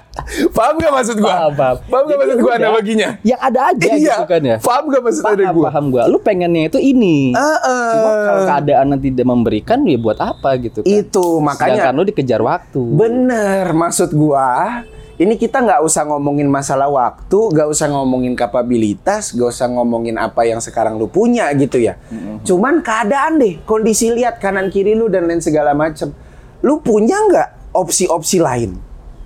Paham 0.56 0.74
nggak 0.80 0.94
maksud 0.96 1.16
gua? 1.20 1.34
Paham, 1.36 1.52
paham. 1.60 1.78
Paham 1.92 2.04
Jadi 2.08 2.20
maksud 2.24 2.38
gua 2.40 2.54
analoginya? 2.56 3.10
Yang 3.28 3.42
ada 3.44 3.60
aja 3.76 3.86
iya, 3.92 4.16
gitu 4.16 4.24
kan 4.32 4.42
ya. 4.42 4.58
Paham 4.64 4.84
nggak 4.88 5.02
maksud 5.04 5.24
ada 5.28 5.36
Paham, 5.36 5.56
gua? 5.60 5.66
paham 5.68 5.86
gua. 5.92 6.04
Lu 6.08 6.18
pengennya 6.24 6.72
itu 6.72 6.80
ini. 6.80 7.36
Heeh. 7.36 7.92
Cuma 7.92 8.12
kalau 8.24 8.42
keadaan 8.48 8.86
yang 8.96 9.02
tidak 9.04 9.26
memberikan 9.28 9.80
ya 9.84 9.98
buat 10.00 10.20
apa 10.24 10.50
gitu 10.64 10.80
kan. 10.80 10.88
Itu 10.88 11.44
makanya 11.44 11.92
Sedangkan 11.92 11.94
lu 12.00 12.04
dikejar 12.08 12.40
waktu. 12.40 12.82
Bener, 12.96 13.66
maksud 13.76 14.16
gua 14.16 14.80
ini 15.16 15.40
kita 15.40 15.64
nggak 15.64 15.80
usah 15.80 16.04
ngomongin 16.12 16.52
masalah 16.52 16.92
waktu, 16.92 17.40
nggak 17.56 17.68
usah 17.72 17.88
ngomongin 17.88 18.36
kapabilitas, 18.36 19.32
nggak 19.32 19.48
usah 19.48 19.72
ngomongin 19.72 20.20
apa 20.20 20.44
yang 20.44 20.60
sekarang 20.60 21.00
lu 21.00 21.08
punya 21.08 21.48
gitu 21.56 21.80
ya. 21.80 21.96
Cuman 22.44 22.84
keadaan 22.84 23.40
deh, 23.40 23.64
kondisi 23.64 24.12
lihat 24.12 24.44
kanan 24.44 24.68
kiri 24.68 24.92
lu 24.92 25.08
dan 25.08 25.32
lain 25.32 25.40
segala 25.40 25.72
macem. 25.72 26.12
Lu 26.60 26.84
punya 26.84 27.16
nggak 27.16 27.72
opsi-opsi 27.72 28.44
lain? 28.44 28.76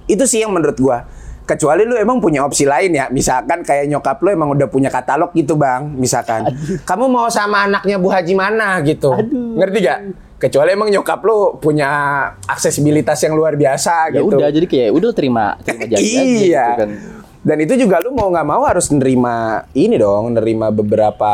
Itu 0.06 0.30
sih 0.30 0.46
yang 0.46 0.54
menurut 0.54 0.78
gua. 0.78 1.10
Kecuali 1.50 1.82
lu 1.82 1.98
emang 1.98 2.22
punya 2.22 2.46
opsi 2.46 2.70
lain 2.70 2.94
ya, 2.94 3.10
misalkan 3.10 3.66
kayak 3.66 3.90
nyokap 3.90 4.22
lu 4.22 4.30
emang 4.30 4.54
udah 4.54 4.70
punya 4.70 4.94
katalog 4.94 5.34
gitu 5.34 5.58
bang, 5.58 5.90
misalkan. 5.98 6.46
Kamu 6.86 7.10
mau 7.10 7.26
sama 7.34 7.66
anaknya 7.66 7.98
Bu 7.98 8.14
Haji 8.14 8.38
mana 8.38 8.78
gitu? 8.86 9.10
Aduh. 9.18 9.58
Ngerti 9.58 9.78
gak? 9.82 10.29
Kecuali 10.40 10.72
emang 10.72 10.88
nyokap 10.88 11.20
lu 11.28 11.60
punya 11.60 11.92
aksesibilitas 12.48 13.20
yang 13.28 13.36
luar 13.36 13.60
biasa 13.60 14.08
ya 14.16 14.24
gitu. 14.24 14.40
udah 14.40 14.48
jadi 14.48 14.68
kayak 14.72 14.90
udah 14.96 15.12
terima 15.12 15.46
terima 15.68 15.86
jadi 15.92 16.00
aja 16.00 16.20
iya. 16.24 16.40
gitu 16.40 16.74
kan. 16.80 16.90
Dan 17.40 17.58
itu 17.64 17.74
juga 17.76 18.00
lu 18.04 18.12
mau 18.16 18.28
nggak 18.32 18.48
mau 18.48 18.64
harus 18.68 18.88
nerima 18.92 19.64
ini 19.72 19.96
dong, 19.96 20.36
nerima 20.36 20.72
beberapa 20.72 21.32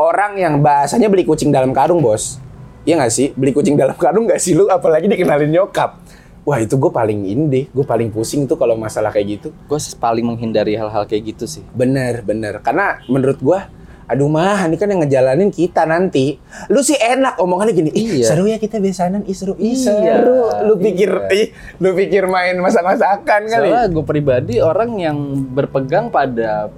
orang 0.00 0.40
yang 0.40 0.54
bahasanya 0.64 1.12
beli 1.12 1.28
kucing 1.28 1.52
dalam 1.52 1.76
karung, 1.76 2.00
bos. 2.00 2.40
Iya 2.88 2.96
nggak 2.96 3.12
sih? 3.12 3.36
Beli 3.36 3.52
kucing 3.52 3.76
dalam 3.76 3.92
karung 3.96 4.24
nggak 4.24 4.40
sih 4.40 4.56
lu? 4.56 4.72
Apalagi 4.72 5.04
dikenalin 5.04 5.52
nyokap. 5.52 6.00
Wah 6.48 6.56
itu 6.56 6.80
gue 6.80 6.88
paling 6.88 7.28
ini 7.28 7.44
deh, 7.52 7.64
gue 7.68 7.84
paling 7.84 8.08
pusing 8.08 8.48
tuh 8.48 8.56
kalau 8.56 8.72
masalah 8.72 9.12
kayak 9.12 9.40
gitu. 9.40 9.48
Gue 9.68 9.76
paling 10.00 10.24
menghindari 10.24 10.72
hal-hal 10.72 11.04
kayak 11.04 11.36
gitu 11.36 11.44
sih. 11.44 11.60
Bener, 11.76 12.24
bener. 12.24 12.64
Karena 12.64 13.04
menurut 13.12 13.36
gua, 13.44 13.68
aduh 14.10 14.26
mah, 14.26 14.66
ini 14.66 14.74
kan 14.74 14.90
yang 14.90 15.00
ngejalanin 15.00 15.48
kita 15.48 15.86
nanti. 15.86 16.34
Lu 16.66 16.82
sih 16.82 16.98
enak 16.98 17.38
omongannya 17.38 17.70
gini, 17.70 17.90
ih 17.94 18.20
Iya. 18.20 18.26
seru 18.26 18.44
ya 18.44 18.58
kita 18.58 18.82
besanan, 18.82 19.22
ih 19.22 19.32
seru, 19.32 19.54
ih 19.54 19.70
Iya, 19.70 19.86
seru. 20.18 20.50
Lu 20.66 20.74
pikir, 20.74 21.10
iya. 21.30 21.38
ih, 21.38 21.46
lu 21.78 21.94
pikir 21.94 22.26
main 22.26 22.58
masak-masakan 22.58 23.40
kali. 23.46 23.70
Soalnya 23.70 23.86
gue 23.86 24.04
pribadi 24.04 24.54
orang 24.58 24.90
yang 24.98 25.16
berpegang 25.48 26.10
pada 26.10 26.74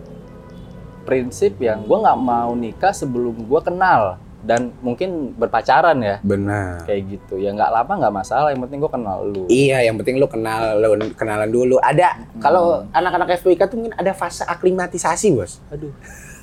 prinsip 1.03 1.59
yang 1.59 1.83
gue 1.83 1.99
nggak 1.99 2.21
mau 2.21 2.53
nikah 2.53 2.93
sebelum 2.93 3.35
gue 3.43 3.61
kenal 3.65 4.23
dan 4.43 4.75
mungkin 4.83 5.35
berpacaran 5.35 6.03
ya 6.03 6.19
Benar. 6.19 6.83
kayak 6.83 7.03
gitu 7.09 7.39
ya 7.39 7.55
nggak 7.55 7.71
lama 7.71 7.93
nggak 7.95 8.15
masalah 8.15 8.51
yang 8.51 8.63
penting 8.67 8.83
gue 8.83 8.91
kenal 8.91 9.19
lu 9.23 9.47
Iya, 9.47 9.87
yang 9.87 9.95
penting 9.99 10.19
lu 10.19 10.27
kenal, 10.27 10.79
lu 10.79 10.95
kenalan 11.15 11.47
dulu. 11.47 11.79
Ada 11.79 12.27
kalau 12.39 12.87
anak-anak 12.91 13.39
FPIK 13.39 13.71
tuh 13.71 13.77
mungkin 13.79 13.95
ada 13.95 14.11
fase 14.13 14.43
aklimatisasi, 14.43 15.31
Bos. 15.35 15.63
aduh 15.71 15.95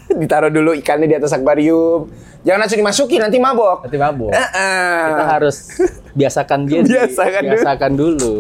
Ditaruh 0.20 0.50
dulu 0.50 0.74
ikannya 0.74 1.06
di 1.06 1.16
atas 1.16 1.32
akuarium. 1.32 2.10
Jangan 2.40 2.60
langsung 2.62 2.80
dimasukin 2.80 3.20
nanti 3.20 3.36
mabok. 3.36 3.84
nanti 3.84 3.98
mabuk 3.98 4.32
Heeh. 4.32 5.04
kita 5.06 5.26
harus 5.28 5.56
biasakan 6.20 6.60
dia 6.64 6.80
di- 6.80 6.90
Biasakan 6.90 7.42
dulu. 7.42 7.52
biasakan 7.52 7.92
dulu 7.94 8.36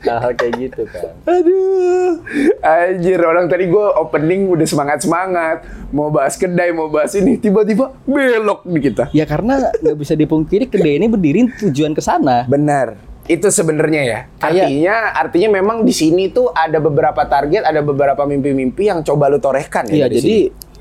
hal-hal 0.00 0.32
kayak 0.32 0.52
gitu 0.58 0.88
kan 0.88 1.12
Aduh, 1.28 2.24
anjir 2.58 3.20
orang 3.20 3.44
tadi 3.46 3.68
gue 3.68 3.86
opening 3.94 4.48
udah 4.48 4.64
semangat 4.64 5.04
semangat, 5.04 5.60
mau 5.92 6.08
bahas 6.08 6.34
kedai, 6.34 6.72
mau 6.72 6.88
bahas 6.88 7.12
ini, 7.12 7.36
tiba-tiba 7.36 7.92
belok 8.02 8.64
nih 8.64 8.80
kita. 8.82 9.04
ya 9.12 9.28
karena 9.28 9.60
nggak 9.70 9.92
bisa 9.94 10.16
dipungkiri 10.16 10.64
kedai 10.66 10.96
ini 10.96 11.04
berdiri 11.04 11.52
tujuan 11.60 11.92
ke 11.92 12.00
sana 12.00 12.48
Benar, 12.48 12.96
itu 13.30 13.46
sebenarnya 13.46 14.02
ya. 14.02 14.18
Kayak- 14.42 14.66
Artinya, 14.66 14.96
artinya 15.14 15.48
memang 15.62 15.86
di 15.86 15.94
sini 15.94 16.26
tuh 16.34 16.50
ada 16.50 16.82
beberapa 16.82 17.22
target, 17.22 17.62
ada 17.62 17.78
beberapa 17.78 18.26
mimpi-mimpi 18.26 18.90
yang 18.90 19.06
coba 19.06 19.30
lu 19.30 19.38
torehkan 19.38 19.86
ya. 19.86 20.10
Iya, 20.10 20.18
jadi 20.18 20.36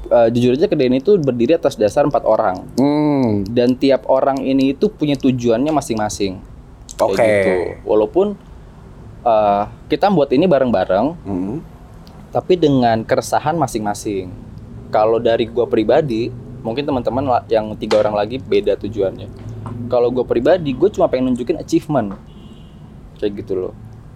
eh, 0.10 0.28
jujur 0.34 0.58
aja 0.58 0.66
kedai 0.66 0.90
ini 0.90 0.98
tuh 0.98 1.22
berdiri 1.22 1.54
atas 1.54 1.78
dasar 1.78 2.10
empat 2.10 2.26
orang. 2.26 2.66
Hmm, 2.74 3.46
dan 3.46 3.78
tiap 3.78 4.10
orang 4.10 4.42
ini 4.42 4.74
itu 4.74 4.90
punya 4.90 5.14
tujuannya 5.14 5.70
masing-masing. 5.70 6.42
Oke. 6.98 7.22
gitu. 7.22 7.54
Walaupun 7.86 8.34
eh, 9.22 9.64
kita 9.86 10.10
buat 10.10 10.34
ini 10.34 10.50
bareng-bareng, 10.50 11.08
hmm. 11.22 11.56
tapi 12.34 12.58
dengan 12.58 13.06
keresahan 13.06 13.54
masing-masing. 13.54 14.34
Kalau 14.90 15.22
dari 15.22 15.46
gua 15.46 15.70
pribadi, 15.70 16.34
mungkin 16.66 16.82
teman-teman 16.82 17.46
yang 17.46 17.78
tiga 17.78 18.02
orang 18.02 18.18
lagi 18.18 18.42
beda 18.42 18.74
tujuannya. 18.82 19.30
Kalau 19.86 20.10
gua 20.10 20.26
pribadi, 20.26 20.74
gue 20.74 20.90
cuma 20.90 21.06
pengen 21.06 21.30
nunjukin 21.34 21.62
achievement, 21.62 22.18
kayak 23.20 23.44
gitu 23.44 23.60
loh. 23.60 23.74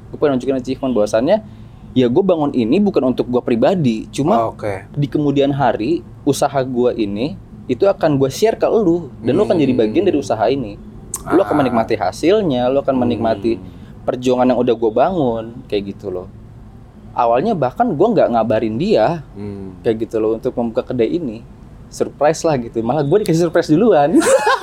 Gue 0.10 0.18
pengen 0.18 0.40
nunjukin 0.40 0.58
achievement 0.58 0.94
bahwasannya, 0.94 1.44
ya 1.92 2.08
gue 2.08 2.24
bangun 2.24 2.50
ini 2.50 2.80
bukan 2.80 3.04
untuk 3.06 3.28
gua 3.28 3.42
pribadi, 3.42 4.08
cuma 4.10 4.50
Oke. 4.50 4.88
di 4.90 5.06
kemudian 5.06 5.52
hari 5.52 6.02
usaha 6.24 6.56
gua 6.64 6.90
ini 6.92 7.36
itu 7.64 7.84
akan 7.84 8.16
gue 8.16 8.28
share 8.28 8.56
ke 8.56 8.66
lu 8.66 9.12
dan 9.20 9.34
lu 9.34 9.44
akan 9.44 9.56
jadi 9.56 9.72
bagian 9.72 10.04
dari 10.04 10.16
usaha 10.16 10.44
ini 10.46 10.76
lu 11.26 11.40
akan 11.40 11.56
Ah. 11.56 11.60
menikmati 11.60 11.96
hasilnya 11.96 12.68
lu 12.68 12.80
akan 12.80 12.96
menikmati 12.98 13.56
perjuangan 14.04 14.44
yang 14.46 14.60
udah 14.60 14.76
gue 14.76 14.92
bangun 14.92 15.46
kayak 15.66 15.96
gitu 15.96 16.12
loh 16.12 16.28
awalnya 17.12 17.54
bahkan 17.54 17.88
gua 17.90 18.12
nggak 18.12 18.28
ngabarin 18.30 18.76
dia 18.76 19.24
Hmm. 19.32 19.80
kayak 19.80 20.04
gitu 20.04 20.20
loh 20.20 20.36
untuk 20.36 20.52
membuka 20.54 20.84
kedai 20.84 21.08
ini 21.10 21.40
surprise 21.88 22.44
lah 22.44 22.58
gitu 22.58 22.82
malah 22.82 23.00
gue 23.00 23.18
dikasih 23.24 23.48
surprise 23.48 23.70
duluan 23.70 24.18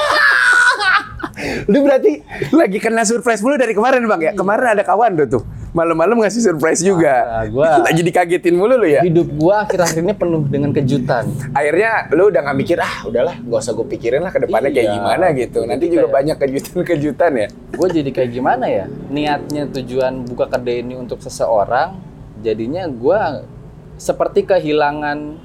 Lu 1.67 1.81
berarti 1.81 2.21
lagi 2.51 2.77
kena 2.77 3.03
surprise 3.03 3.41
mulu 3.41 3.55
dari 3.55 3.73
kemarin 3.73 4.05
bang 4.05 4.21
ya? 4.21 4.33
Kemarin 4.33 4.67
ada 4.73 4.83
kawan 4.83 5.15
tuh 5.17 5.29
tuh 5.31 5.43
malam-malam 5.71 6.19
ngasih 6.19 6.43
surprise 6.45 6.83
juga. 6.83 7.15
Ah, 7.23 7.47
gua- 7.47 7.79
lagi 7.87 8.03
dikagetin 8.03 8.53
mulu 8.53 8.75
lu 8.75 8.89
ya? 8.89 9.01
hidup 9.01 9.31
gua 9.33 9.63
akhir-akhir 9.63 10.01
ini 10.01 10.13
penuh 10.13 10.43
dengan 10.45 10.71
kejutan 10.71 11.31
akhirnya 11.53 12.11
lu 12.11 12.27
udah 12.27 12.43
nggak 12.43 12.59
mikir 12.59 12.75
ah 12.77 13.07
udahlah 13.07 13.39
gak 13.39 13.61
usah 13.61 13.73
gue 13.73 13.87
pikirin 13.89 14.19
lah 14.19 14.29
ke 14.29 14.41
depannya 14.41 14.69
kayak 14.69 14.83
Iya. 14.85 14.95
gimana 14.97 15.27
gitu 15.33 15.61
nanti 15.63 15.85
juga 15.87 16.01
kayak- 16.03 16.15
banyak 16.17 16.37
kejutan-kejutan 16.39 17.33
ya 17.37 17.49
gue 17.71 17.89
jadi 17.93 18.11
kayak 18.11 18.31
gimana 18.31 18.65
ya 18.67 18.85
niatnya 19.07 19.63
tujuan 19.71 20.13
buka 20.25 20.47
kedai 20.49 20.83
ini 20.83 20.95
untuk 20.97 21.19
seseorang 21.19 22.03
jadinya 22.41 22.83
gua 22.87 23.47
seperti 23.95 24.43
kehilangan 24.45 25.39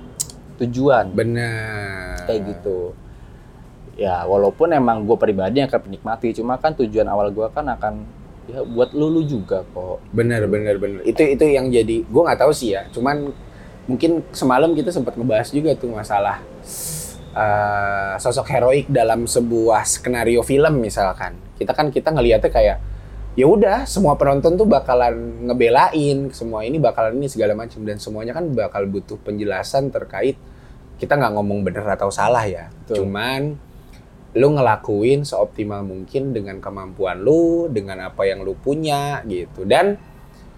tujuan 0.57 1.11
benar 1.11 2.25
kayak 2.25 2.41
gitu 2.49 2.97
ya 3.95 4.27
walaupun 4.27 4.75
emang 4.75 5.07
gue 5.07 5.15
pribadi 5.15 5.63
yang 5.63 5.71
akan 5.71 5.87
menikmati 5.87 6.35
cuma 6.35 6.59
kan 6.59 6.75
tujuan 6.75 7.07
awal 7.07 7.31
gua 7.31 7.47
kan 7.47 7.63
akan 7.71 8.03
ya 8.45 8.61
buat 8.61 8.93
lu 8.93 9.09
lu 9.09 9.21
juga 9.25 9.65
kok. 9.73 10.01
Benar 10.13 10.45
benar 10.45 10.77
benar. 10.77 11.01
Itu 11.03 11.25
itu 11.25 11.45
yang 11.49 11.69
jadi 11.73 12.05
gue 12.05 12.21
nggak 12.21 12.39
tahu 12.39 12.51
sih 12.53 12.77
ya. 12.77 12.85
Cuman 12.93 13.33
mungkin 13.89 14.25
semalam 14.33 14.73
kita 14.73 14.89
sempat 14.89 15.17
ngebahas 15.17 15.49
juga 15.49 15.73
tuh 15.77 15.93
masalah 15.93 16.41
eh, 17.33 18.13
sosok 18.21 18.47
heroik 18.49 18.85
dalam 18.89 19.25
sebuah 19.25 19.85
skenario 19.87 20.45
film 20.45 20.81
misalkan. 20.81 21.37
Kita 21.57 21.73
kan 21.73 21.89
kita 21.89 22.13
ngelihatnya 22.13 22.51
kayak 22.51 22.77
ya 23.35 23.45
udah 23.49 23.83
semua 23.83 24.15
penonton 24.15 24.55
tuh 24.55 24.63
bakalan 24.63 25.43
ngebelain 25.43 26.31
semua 26.31 26.63
ini 26.63 26.79
bakalan 26.79 27.19
ini 27.19 27.27
segala 27.27 27.51
macam 27.51 27.83
dan 27.83 27.99
semuanya 27.99 28.31
kan 28.31 28.47
bakal 28.55 28.87
butuh 28.87 29.19
penjelasan 29.19 29.91
terkait 29.91 30.39
kita 30.95 31.19
nggak 31.19 31.35
ngomong 31.35 31.67
bener 31.67 31.83
atau 31.83 32.07
salah 32.07 32.47
ya. 32.47 32.71
Betul. 32.71 33.03
cuman 33.03 33.59
lu 34.35 34.51
ngelakuin 34.51 35.23
seoptimal 35.23 35.87
mungkin 35.87 36.35
dengan 36.35 36.59
kemampuan 36.59 37.23
lu 37.23 37.71
dengan 37.71 38.11
apa 38.11 38.27
yang 38.27 38.43
lu 38.43 38.51
punya 38.59 39.23
gitu. 39.23 39.63
Dan 39.63 39.95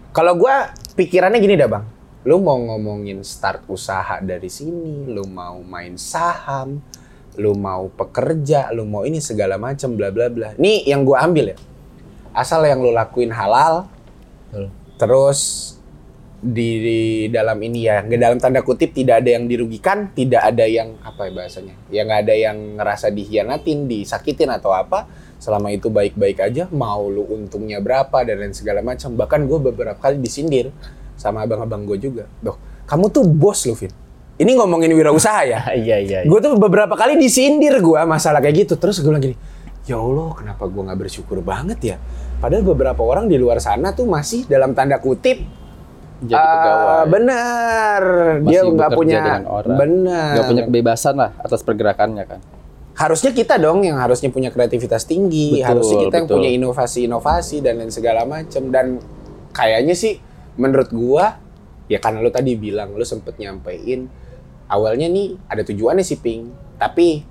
kalau 0.09 0.33
gua 0.33 0.73
pikirannya 0.97 1.37
gini 1.37 1.53
dah 1.53 1.69
bang. 1.69 1.85
Lu 2.25 2.41
mau 2.41 2.57
ngomongin 2.57 3.21
start 3.21 3.69
usaha 3.69 4.19
dari 4.19 4.49
sini 4.49 5.05
lu 5.07 5.23
mau 5.29 5.61
main 5.63 5.95
saham 5.95 6.81
lu 7.37 7.53
mau 7.53 7.85
pekerja 7.93 8.73
lu 8.73 8.83
mau 8.89 9.05
ini 9.05 9.21
segala 9.21 9.61
macam 9.61 9.93
bla 9.93 10.09
bla 10.09 10.27
bla. 10.33 10.57
Nih 10.57 10.89
yang 10.89 11.05
gua 11.05 11.29
ambil 11.29 11.53
ya. 11.53 11.57
Asal 12.33 12.65
yang 12.65 12.81
lu 12.81 12.89
lakuin 12.89 13.29
halal 13.29 13.85
Betul. 14.49 14.73
terus 14.97 15.39
di, 16.37 16.69
di 16.77 16.99
dalam 17.33 17.57
ini 17.57 17.89
ya. 17.89 18.05
Dalam 18.05 18.37
tanda 18.37 18.61
kutip 18.61 18.93
tidak 18.93 19.25
ada 19.25 19.33
yang 19.33 19.49
dirugikan 19.49 20.13
tidak 20.13 20.45
ada 20.45 20.65
yang 20.69 20.93
apa 21.01 21.27
ya 21.27 21.31
bahasanya 21.33 21.75
ya 21.89 22.01
nggak 22.05 22.19
ada 22.27 22.35
yang 22.37 22.57
ngerasa 22.77 23.07
dihianatin 23.09 23.89
disakitin 23.89 24.53
atau 24.53 24.73
apa. 24.73 25.09
Selama 25.37 25.69
itu 25.69 25.93
baik-baik 25.93 26.41
aja 26.41 26.65
mau 26.73 27.05
lu 27.13 27.21
untungnya 27.21 27.77
berapa 27.77 28.25
dan 28.25 28.41
lain 28.41 28.53
segala 28.57 28.81
macam. 28.81 29.13
Bahkan 29.13 29.45
gue 29.45 29.59
beberapa 29.69 29.97
kali 29.97 30.17
disindir 30.17 30.73
sama 31.13 31.45
abang-abang 31.45 31.85
gue 31.85 31.97
juga. 31.97 32.25
Doh 32.41 32.57
kamu 32.89 33.09
tuh 33.13 33.25
bos 33.25 33.65
lu 33.65 33.77
Vin. 33.77 33.93
Ini 34.37 34.53
ngomongin 34.53 34.93
wirausaha 34.93 35.41
ya? 35.49 35.59
Iya 35.81 35.97
iya 36.01 36.19
gue 36.25 36.39
tuh 36.41 36.57
beberapa 36.57 36.93
kali 36.93 37.17
disindir 37.17 37.81
gue 37.81 37.99
masalah 38.05 38.41
kayak 38.41 38.65
gitu. 38.65 38.73
Terus 38.77 39.01
gue 39.01 39.09
bilang 39.09 39.25
gini 39.25 39.37
ya 39.87 39.95
Allah 39.95 40.35
kenapa 40.35 40.67
gue 40.67 40.81
nggak 40.83 40.99
bersyukur 40.99 41.41
banget 41.41 41.79
ya? 41.81 41.97
Padahal 42.37 42.61
beberapa 42.61 43.01
orang 43.01 43.25
di 43.25 43.39
luar 43.39 43.57
sana 43.57 43.95
tuh 43.95 44.05
masih 44.05 44.45
dalam 44.45 44.77
tanda 44.77 45.01
kutip 45.01 45.41
jadi 46.17 46.33
ah, 46.41 46.49
pegawai. 46.49 47.05
benar. 47.13 48.03
Masih 48.41 48.49
dia 48.49 48.61
nggak 48.65 48.91
punya 48.97 49.21
orang. 49.45 49.77
benar. 49.77 50.33
Nggak 50.33 50.47
punya 50.49 50.63
kebebasan 50.65 51.15
lah 51.17 51.31
atas 51.37 51.61
pergerakannya 51.61 52.25
kan. 52.25 52.39
Harusnya 52.97 53.29
kita 53.29 53.61
dong 53.61 53.85
yang 53.85 54.01
harusnya 54.01 54.33
punya 54.33 54.49
kreativitas 54.49 55.05
tinggi 55.05 55.61
Betul, 55.61 55.69
harusnya 55.69 55.97
kita 56.09 56.15
yang 56.17 56.25
betul. 56.25 56.37
punya 56.41 56.49
inovasi-inovasi 56.49 57.57
dan 57.61 57.73
lain 57.77 57.93
segala 57.93 58.25
macam 58.25 58.63
dan 58.73 58.97
kayaknya 59.53 59.93
sih 59.93 60.17
menurut 60.57 60.89
gua 60.89 61.37
ya 61.85 62.01
karena 62.01 62.25
lu 62.25 62.33
tadi 62.33 62.57
bilang 62.57 62.97
lu 62.97 63.05
sempet 63.05 63.37
nyampein 63.37 64.09
awalnya 64.67 65.05
nih 65.07 65.37
ada 65.45 65.61
tujuannya 65.61 66.01
sih 66.01 66.17
ping 66.17 66.49
tapi 66.81 67.21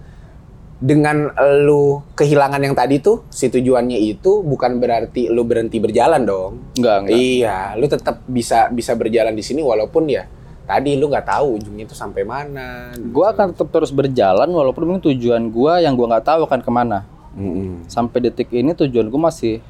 dengan 0.77 1.33
lu 1.65 2.05
kehilangan 2.13 2.61
yang 2.61 2.77
tadi 2.77 3.01
tuh 3.01 3.25
si 3.33 3.49
tujuannya 3.49 3.97
itu 3.97 4.45
bukan 4.45 4.77
berarti 4.77 5.33
lu 5.33 5.41
berhenti 5.43 5.81
berjalan 5.81 6.21
dong 6.23 6.77
nggak 6.77 6.97
nggak 7.03 7.17
Iya, 7.17 7.73
lu 7.75 7.89
tetap 7.89 8.21
bisa 8.29 8.69
bisa 8.69 8.93
berjalan 8.93 9.33
di 9.33 9.41
sini 9.41 9.65
walaupun 9.65 10.05
ya 10.05 10.29
tadi 10.69 10.93
lu 10.95 11.09
nggak 11.09 11.25
tahu 11.25 11.57
ujungnya 11.57 11.87
itu 11.87 11.97
sampai 11.97 12.27
mana. 12.27 12.93
gue 12.93 13.25
akan 13.25 13.57
tetap 13.57 13.71
terus 13.71 13.89
berjalan 13.89 14.45
walaupun 14.47 14.83
mungkin 14.85 15.09
tujuan 15.09 15.49
gua 15.49 15.81
yang 15.81 15.97
gua 15.97 16.13
nggak 16.13 16.27
tahu 16.27 16.41
akan 16.45 16.61
ke 16.61 16.69
mana 16.69 16.99
Mm-mm. 17.33 17.89
sampai 17.89 18.19
detik 18.21 18.53
ini 18.53 18.75
tujuan 18.75 19.09
gua 19.09 19.33
masih 19.33 19.65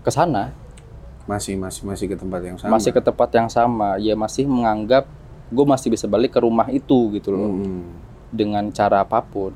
ke 0.00 0.10
sana 0.10 0.54
Masih 1.24 1.54
masih 1.54 1.86
masih 1.86 2.06
ke 2.06 2.16
tempat 2.16 2.40
yang 2.42 2.58
sama. 2.58 2.70
masih 2.74 2.90
ke 2.90 3.00
tempat 3.00 3.30
yang 3.32 3.48
sama 3.48 3.94
ya 3.96 4.14
masih 4.14 4.44
menganggap 4.44 5.06
gue 5.46 5.62
masih 5.64 5.90
bisa 5.90 6.06
balik 6.06 6.34
ke 6.34 6.40
rumah 6.42 6.66
itu 6.70 7.10
gitu 7.14 7.30
loh 7.30 7.50
Mm-mm. 7.54 7.82
dengan 8.30 8.70
cara 8.70 9.02
apa 9.02 9.18
pun 9.20 9.50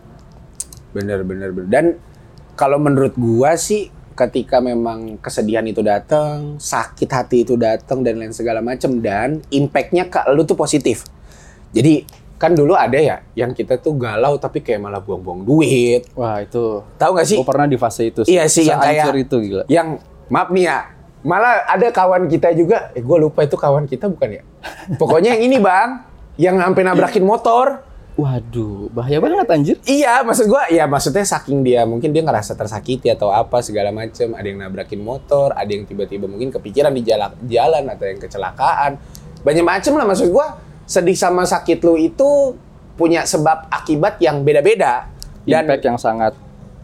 Bener 0.94 1.20
bener 1.20 1.50
bener. 1.50 1.68
Dan 1.68 1.84
kalau 2.54 2.78
menurut 2.78 3.12
gua 3.14 3.58
sih 3.58 3.90
ketika 4.14 4.62
memang 4.62 5.18
kesedihan 5.18 5.66
itu 5.66 5.82
datang, 5.82 6.54
sakit 6.56 7.10
hati 7.10 7.42
itu 7.42 7.58
datang 7.58 8.00
dan 8.00 8.16
lain 8.16 8.30
segala 8.30 8.62
macem 8.62 9.02
dan 9.02 9.42
impactnya 9.50 10.06
ke 10.06 10.22
lu 10.30 10.46
tuh 10.46 10.54
positif. 10.54 11.02
Jadi 11.74 12.06
kan 12.34 12.50
dulu 12.52 12.74
ada 12.74 12.94
ya 12.94 13.22
yang 13.32 13.50
kita 13.50 13.78
tuh 13.78 13.94
galau 13.94 14.36
tapi 14.36 14.60
kayak 14.60 14.78
malah 14.78 14.98
buang-buang 14.98 15.42
duit. 15.42 16.06
wah 16.12 16.38
itu 16.38 16.82
Tahu 16.94 17.10
nggak 17.14 17.26
sih? 17.26 17.38
gue 17.38 17.46
pernah 17.46 17.64
di 17.64 17.78
fase 17.78 18.02
itu 18.04 18.20
Iya 18.26 18.44
sih, 18.46 18.66
yang 18.66 18.82
kayak- 18.82 19.16
itu 19.16 19.36
gila 19.40 19.64
yang 19.64 19.96
maaf 20.28 20.50
nih 20.50 20.66
ya 20.66 20.78
malah 21.22 21.64
ada 21.64 21.88
kawan 21.88 22.26
kita 22.26 22.52
juga 22.52 22.90
eh 22.92 23.00
gue 23.00 23.18
lupa 23.18 23.42
itu 23.42 23.56
kawan 23.56 23.86
kita 23.86 24.10
bukan 24.10 24.28
ya 24.34 24.42
pokoknya 25.00 25.38
yang 25.38 25.42
ini 25.42 25.56
bang 25.56 25.90
yang 26.36 26.58
sampai 26.58 26.82
nabrakin 26.84 27.24
motor 27.24 27.80
waduh 28.14 28.86
bahaya 28.94 29.18
banget 29.18 29.46
anjir. 29.50 29.76
Iya 29.84 30.22
maksud 30.22 30.46
gue 30.46 30.62
ya 30.74 30.86
maksudnya 30.86 31.26
saking 31.26 31.66
dia 31.66 31.82
mungkin 31.82 32.14
dia 32.14 32.22
ngerasa 32.22 32.54
tersakiti 32.54 33.10
atau 33.10 33.34
apa 33.34 33.58
segala 33.60 33.90
macem. 33.90 34.34
Ada 34.34 34.46
yang 34.46 34.62
nabrakin 34.62 35.02
motor 35.02 35.50
ada 35.54 35.68
yang 35.68 35.82
tiba-tiba 35.82 36.30
mungkin 36.30 36.54
kepikiran 36.54 36.94
di 36.94 37.02
jalan 37.02 37.34
jalan 37.46 37.84
atau 37.90 38.04
yang 38.06 38.20
kecelakaan. 38.22 39.02
Banyak 39.42 39.64
macem 39.66 39.92
lah 39.98 40.06
maksud 40.06 40.30
gue 40.30 40.46
sedih 40.84 41.16
sama 41.16 41.48
sakit 41.48 41.80
lu 41.82 41.96
itu 41.98 42.54
punya 42.94 43.26
sebab 43.26 43.66
akibat 43.70 44.22
yang 44.22 44.46
beda-beda. 44.46 45.10
Dan 45.44 45.68
impact 45.68 45.84
yang 45.84 45.98
sangat 46.00 46.32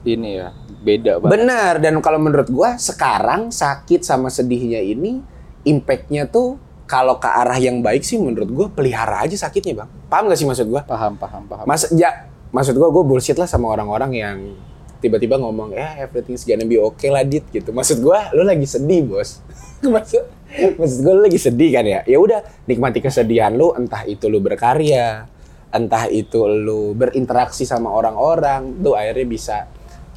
ini 0.05 0.41
ya 0.41 0.53
beda 0.81 1.20
banget. 1.20 1.33
Benar 1.37 1.72
dan 1.81 1.95
kalau 2.01 2.20
menurut 2.20 2.49
gua 2.49 2.76
sekarang 2.81 3.53
sakit 3.53 4.05
sama 4.05 4.33
sedihnya 4.33 4.81
ini 4.81 5.20
impactnya 5.64 6.28
tuh 6.28 6.57
kalau 6.91 7.22
ke 7.22 7.30
arah 7.30 7.55
yang 7.62 7.78
baik 7.78 8.03
sih 8.03 8.18
menurut 8.18 8.51
gua 8.51 8.66
pelihara 8.66 9.22
aja 9.22 9.38
sakitnya 9.38 9.86
bang. 9.86 9.91
Paham 10.11 10.26
gak 10.26 10.38
sih 10.43 10.47
maksud 10.51 10.66
gua? 10.66 10.82
paham 10.82 11.14
paham 11.14 11.47
paham. 11.47 11.62
Mas 11.62 11.86
ya 11.95 12.26
maksud 12.51 12.74
gua 12.74 12.91
gua 12.91 13.07
bullshit 13.07 13.38
lah 13.38 13.47
sama 13.47 13.70
orang-orang 13.70 14.11
yang 14.18 14.38
tiba-tiba 15.01 15.41
ngomong 15.41 15.72
ya 15.72 15.97
everything's 16.03 16.43
gonna 16.43 16.66
be 16.66 16.76
okay 16.76 17.09
lah 17.09 17.22
dit 17.22 17.47
gitu. 17.49 17.70
Maksud 17.72 18.05
gue 18.05 18.18
lu 18.36 18.43
lagi 18.45 18.68
sedih 18.68 19.07
bos. 19.09 19.41
Maksud 19.86 20.43
maksud 20.76 20.99
gue 21.07 21.12
lu 21.14 21.22
lagi 21.24 21.38
sedih 21.41 21.70
kan 21.72 21.86
ya? 21.86 22.03
Ya 22.05 22.18
udah 22.20 22.45
nikmati 22.68 23.01
kesedihan 23.01 23.55
lu 23.55 23.72
entah 23.72 24.05
itu 24.05 24.28
lu 24.28 24.43
berkarya 24.43 25.24
entah 25.70 26.11
itu 26.11 26.45
lu 26.51 26.93
berinteraksi 26.99 27.62
sama 27.62 27.88
orang-orang 27.95 28.82
tuh 28.82 28.99
akhirnya 28.99 29.26
bisa 29.30 29.57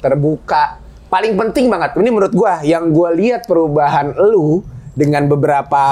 terbuka. 0.02 0.82
Paling 1.08 1.38
penting 1.38 1.70
banget 1.70 1.94
ini 1.96 2.10
menurut 2.10 2.34
gua 2.34 2.60
yang 2.60 2.90
gua 2.90 3.14
lihat 3.14 3.46
perubahan 3.46 4.12
lu 4.18 4.66
dengan 4.94 5.26
beberapa 5.26 5.84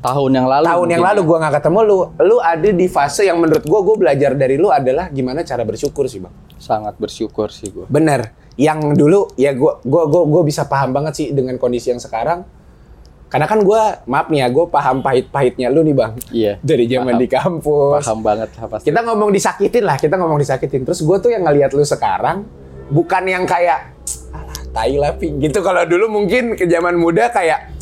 tahun 0.00 0.30
yang 0.32 0.48
lalu 0.48 0.64
tahun 0.64 0.88
yang 0.96 1.04
lalu 1.04 1.20
ya. 1.20 1.28
gua 1.28 1.36
nggak 1.44 1.54
ketemu 1.60 1.78
lu 1.84 1.98
lu 2.24 2.36
ada 2.40 2.70
di 2.72 2.86
fase 2.88 3.28
yang 3.28 3.36
menurut 3.36 3.64
gua 3.68 3.80
gua 3.84 3.96
belajar 4.00 4.32
dari 4.32 4.56
lu 4.56 4.72
adalah 4.72 5.12
gimana 5.12 5.44
cara 5.44 5.62
bersyukur 5.62 6.08
sih 6.08 6.24
bang. 6.24 6.32
Sangat 6.56 6.96
bersyukur 6.96 7.52
sih 7.52 7.68
gue 7.68 7.84
bener. 7.86 8.32
Yang 8.56 8.96
dulu 8.96 9.28
ya 9.36 9.52
gua 9.52 9.76
gua 9.84 10.08
gua, 10.08 10.24
gua 10.24 10.42
bisa 10.42 10.64
paham 10.64 10.96
banget 10.96 11.12
sih 11.12 11.26
dengan 11.36 11.60
kondisi 11.60 11.92
yang 11.92 12.00
sekarang. 12.00 12.48
Karena 13.28 13.44
kan 13.44 13.60
gua 13.60 14.00
maaf 14.08 14.32
nih 14.32 14.40
ya 14.40 14.48
gua 14.48 14.64
paham 14.72 15.04
pahit-pahitnya 15.04 15.68
lu 15.68 15.84
nih 15.84 15.92
bang. 15.92 16.12
Iya 16.32 16.52
dari 16.64 16.88
zaman 16.88 17.12
Paham. 17.12 17.20
di 17.20 17.28
kampus. 17.28 18.02
Paham 18.08 18.20
banget 18.24 18.48
lah 18.56 18.66
pasti. 18.72 18.88
Kita 18.88 19.00
ngomong 19.04 19.30
disakitin 19.36 19.84
lah 19.84 19.96
kita 20.00 20.16
ngomong 20.16 20.40
disakitin. 20.40 20.80
Terus 20.88 21.04
gue 21.04 21.16
tuh 21.20 21.28
yang 21.28 21.44
ngelihat 21.44 21.76
lu 21.76 21.84
sekarang 21.84 22.48
bukan 22.88 23.22
yang 23.28 23.44
kayak 23.44 23.92
alah 24.32 24.60
tai 24.72 24.96
lah 24.96 25.12
Pi." 25.12 25.28
gitu. 25.36 25.60
Kalau 25.60 25.84
dulu 25.84 26.08
mungkin 26.08 26.56
ke 26.56 26.64
zaman 26.64 26.96
muda 26.96 27.28
kayak 27.28 27.75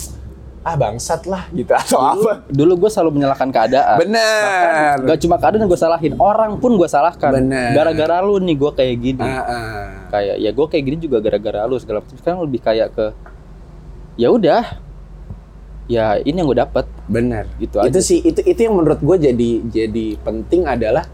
ah 0.65 0.77
bangsat 0.81 1.29
lah 1.29 1.45
gitu 1.53 1.71
atau 1.77 2.01
dulu, 2.01 2.25
apa 2.25 2.33
dulu 2.49 2.73
gue 2.81 2.91
selalu 2.91 3.21
menyalahkan 3.21 3.53
keadaan 3.53 4.01
bener 4.01 4.97
Gak 5.05 5.19
cuma 5.21 5.37
keadaan 5.37 5.63
yang 5.67 5.71
gue 5.71 5.81
salahin, 5.81 6.13
orang 6.17 6.57
pun 6.59 6.75
gue 6.81 6.89
salahkan. 6.89 7.33
Bener. 7.37 7.77
Gara-gara 7.77 8.25
lu 8.25 8.41
nih 8.41 8.57
gue 8.57 8.73
kayak 8.73 8.97
gini. 8.99 9.23
Ah, 9.23 9.43
ah. 9.45 9.87
Kayak 10.09 10.37
ya 10.41 10.51
gue 10.51 10.67
kayak 10.71 10.85
gini 10.87 10.97
juga 10.99 11.19
gara-gara 11.21 11.61
lu 11.69 11.77
segala 11.77 12.01
macam. 12.01 12.17
Sekarang 12.17 12.41
lebih 12.47 12.61
kayak 12.63 12.89
ke 12.95 13.07
ya 14.17 14.29
udah. 14.33 14.65
Ya 15.85 16.17
ini 16.25 16.41
yang 16.41 16.49
gue 16.49 16.59
dapet 16.65 16.89
bener 17.05 17.45
gitu 17.61 17.77
itu 17.85 18.01
aja. 18.01 18.01
sih 18.01 18.25
itu 18.25 18.41
itu 18.41 18.57
yang 18.57 18.73
menurut 18.81 19.05
gue 19.05 19.17
jadi 19.29 19.51
jadi 19.69 20.07
penting 20.25 20.65
adalah 20.65 21.05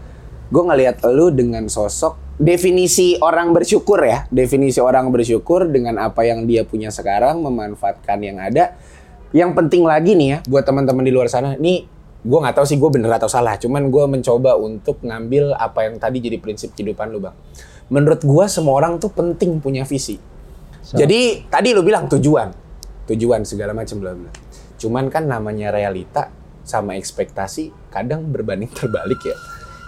gue 0.47 0.63
ngelihat 0.63 1.03
lu 1.11 1.27
dengan 1.27 1.67
sosok 1.67 2.39
definisi 2.39 3.19
orang 3.19 3.51
bersyukur 3.51 3.99
ya 3.99 4.23
definisi 4.31 4.79
orang 4.79 5.11
bersyukur 5.11 5.67
dengan 5.67 5.99
apa 5.99 6.23
yang 6.23 6.47
dia 6.47 6.63
punya 6.63 6.87
sekarang 6.87 7.43
memanfaatkan 7.43 8.23
yang 8.23 8.39
ada 8.39 8.79
yang 9.31 9.51
penting 9.51 9.81
lagi 9.81 10.13
nih 10.13 10.27
ya 10.27 10.37
buat 10.45 10.61
teman-teman 10.61 11.01
di 11.01 11.11
luar 11.11 11.27
sana 11.27 11.55
nih 11.55 11.87
gue 12.21 12.37
nggak 12.37 12.53
tahu 12.53 12.65
sih 12.65 12.77
gue 12.77 12.89
bener 12.91 13.09
atau 13.09 13.25
salah 13.25 13.55
cuman 13.55 13.87
gue 13.87 14.03
mencoba 14.07 14.53
untuk 14.55 15.01
ngambil 15.01 15.55
apa 15.55 15.87
yang 15.87 15.97
tadi 15.97 16.19
jadi 16.19 16.37
prinsip 16.37 16.71
kehidupan 16.71 17.09
lu 17.09 17.19
bang 17.19 17.33
menurut 17.87 18.21
gue 18.21 18.45
semua 18.45 18.77
orang 18.77 18.97
tuh 18.97 19.09
penting 19.09 19.57
punya 19.57 19.81
visi 19.83 20.21
jadi 20.91 21.47
tadi 21.47 21.71
lu 21.71 21.81
bilang 21.81 22.05
tujuan 22.07 22.51
tujuan 23.05 23.41
segala 23.41 23.71
macam 23.71 23.97
bla 23.97 24.13
bla 24.13 24.31
cuman 24.75 25.07
kan 25.07 25.25
namanya 25.25 25.69
realita 25.69 26.29
sama 26.61 26.93
ekspektasi 26.93 27.71
kadang 27.89 28.27
berbanding 28.27 28.69
terbalik 28.77 29.21
ya 29.23 29.37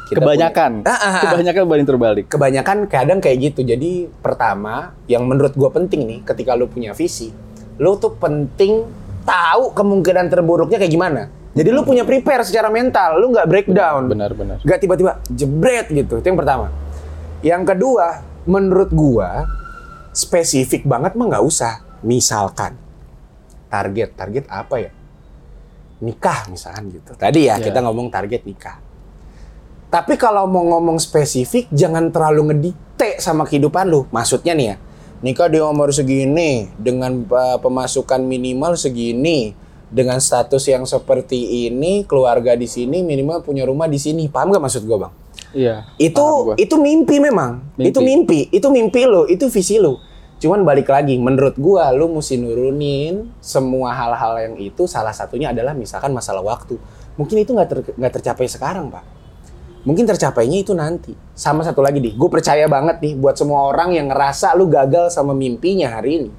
Kita 0.04 0.20
kebanyakan. 0.20 0.72
punya- 0.82 0.90
Ah, 0.90 1.00
ah, 1.00 1.14
ah. 1.16 1.24
Kebanyakan 1.26 1.62
banding 1.64 1.88
terbalik. 1.88 2.26
kebanyakan 2.28 2.78
kadang 2.86 3.18
kayak 3.18 3.38
gitu. 3.42 3.64
Jadi 3.64 4.12
pertama, 4.20 4.92
yang 5.08 5.24
menurut 5.24 5.56
gue 5.56 5.70
penting 5.72 6.04
nih, 6.04 6.20
ketika 6.22 6.54
lu 6.54 6.68
punya 6.68 6.92
visi, 6.92 7.32
lu 7.80 7.96
tuh 7.96 8.12
penting 8.14 8.84
tahu 9.24 9.72
kemungkinan 9.72 10.28
terburuknya 10.28 10.78
kayak 10.78 10.92
gimana. 10.92 11.22
Jadi 11.54 11.70
lu 11.70 11.82
punya 11.82 12.02
prepare 12.02 12.42
secara 12.42 12.68
mental, 12.68 13.22
lu 13.22 13.30
nggak 13.30 13.46
breakdown, 13.46 14.10
Benar-benar. 14.10 14.58
nggak 14.62 14.80
tiba-tiba 14.80 15.12
jebret 15.30 15.88
gitu. 15.88 16.18
Itu 16.18 16.26
yang 16.26 16.40
pertama. 16.40 16.74
Yang 17.40 17.64
kedua, 17.70 18.08
menurut 18.44 18.90
gua 18.90 19.46
spesifik 20.12 20.84
banget 20.84 21.14
mah 21.14 21.30
nggak 21.30 21.46
usah. 21.46 21.86
Misalkan 22.02 22.76
target, 23.68 24.14
target 24.14 24.46
apa 24.50 24.76
ya? 24.78 24.92
Nikah 26.02 26.50
misalkan 26.50 26.92
gitu. 26.92 27.16
Tadi 27.16 27.48
ya 27.48 27.56
Iya. 27.56 27.70
kita 27.70 27.80
ngomong 27.80 28.10
target 28.10 28.44
nikah. 28.44 28.82
Tapi 29.88 30.18
kalau 30.18 30.50
mau 30.50 30.66
ngomong 30.66 30.98
spesifik, 30.98 31.70
jangan 31.70 32.10
terlalu 32.10 32.50
ngedikte 32.50 33.22
sama 33.22 33.46
kehidupan 33.46 33.86
lu. 33.86 34.10
Maksudnya 34.10 34.58
nih 34.58 34.74
ya, 34.74 34.76
nikah 35.24 35.48
di 35.48 35.58
umur 35.64 35.96
segini, 35.96 36.68
dengan 36.76 37.24
uh, 37.32 37.58
pemasukan 37.64 38.20
minimal 38.20 38.76
segini, 38.76 39.56
dengan 39.88 40.20
status 40.20 40.68
yang 40.68 40.84
seperti 40.84 41.70
ini, 41.70 42.04
keluarga 42.04 42.60
di 42.60 42.68
sini, 42.68 43.00
minimal 43.02 43.40
punya 43.42 43.64
rumah 43.64 43.88
di 43.88 43.98
sini. 43.98 44.28
Paham 44.28 44.52
gak 44.52 44.62
maksud 44.62 44.84
gua 44.84 45.08
bang? 45.08 45.14
Iya. 45.54 45.76
Itu 45.96 46.54
itu 46.60 46.76
mimpi 46.76 47.24
memang. 47.24 47.64
Mimpi. 47.80 47.88
Itu 47.90 48.00
mimpi, 48.04 48.40
itu 48.52 48.68
mimpi 48.68 49.02
lo, 49.08 49.24
itu 49.30 49.48
visi 49.48 49.80
lo. 49.80 50.04
Cuman 50.44 50.68
balik 50.68 50.92
lagi, 50.92 51.16
menurut 51.16 51.56
gua 51.56 51.94
lu 51.96 52.12
mesti 52.12 52.36
nurunin 52.36 53.32
semua 53.40 53.96
hal-hal 53.96 54.44
yang 54.44 54.56
itu. 54.60 54.84
Salah 54.92 55.16
satunya 55.16 55.56
adalah 55.56 55.72
misalkan 55.72 56.12
masalah 56.12 56.44
waktu. 56.44 56.76
Mungkin 57.16 57.48
itu 57.48 57.56
nggak 57.56 57.70
ter- 57.70 57.96
nggak 57.96 58.14
tercapai 58.20 58.50
sekarang, 58.52 58.92
pak. 58.92 59.23
Mungkin 59.84 60.08
tercapainya 60.08 60.64
itu 60.64 60.72
nanti. 60.72 61.12
Sama 61.36 61.60
satu 61.64 61.84
lagi 61.84 62.00
nih, 62.00 62.16
gue 62.16 62.30
percaya 62.32 62.68
banget 62.72 63.04
nih 63.04 63.20
buat 63.20 63.36
semua 63.36 63.68
orang 63.68 63.92
yang 63.92 64.08
ngerasa 64.08 64.56
lu 64.56 64.72
gagal 64.72 65.12
sama 65.12 65.36
mimpinya 65.36 66.00
hari 66.00 66.24
ini. 66.24 66.30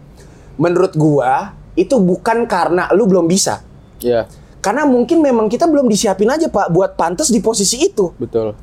Menurut 0.56 0.94
gua 0.94 1.52
itu 1.74 1.98
bukan 1.98 2.46
karena 2.46 2.86
lu 2.94 3.04
belum 3.10 3.26
bisa. 3.26 3.60
Iya, 3.98 4.28
Karena 4.62 4.88
mungkin 4.88 5.20
memang 5.20 5.48
kita 5.52 5.68
belum 5.68 5.88
disiapin 5.88 6.28
aja 6.30 6.48
pak 6.48 6.72
buat 6.72 6.96
pantas 6.96 7.28
di 7.28 7.40
posisi 7.40 7.84
itu 7.84 8.12
betul. 8.16 8.56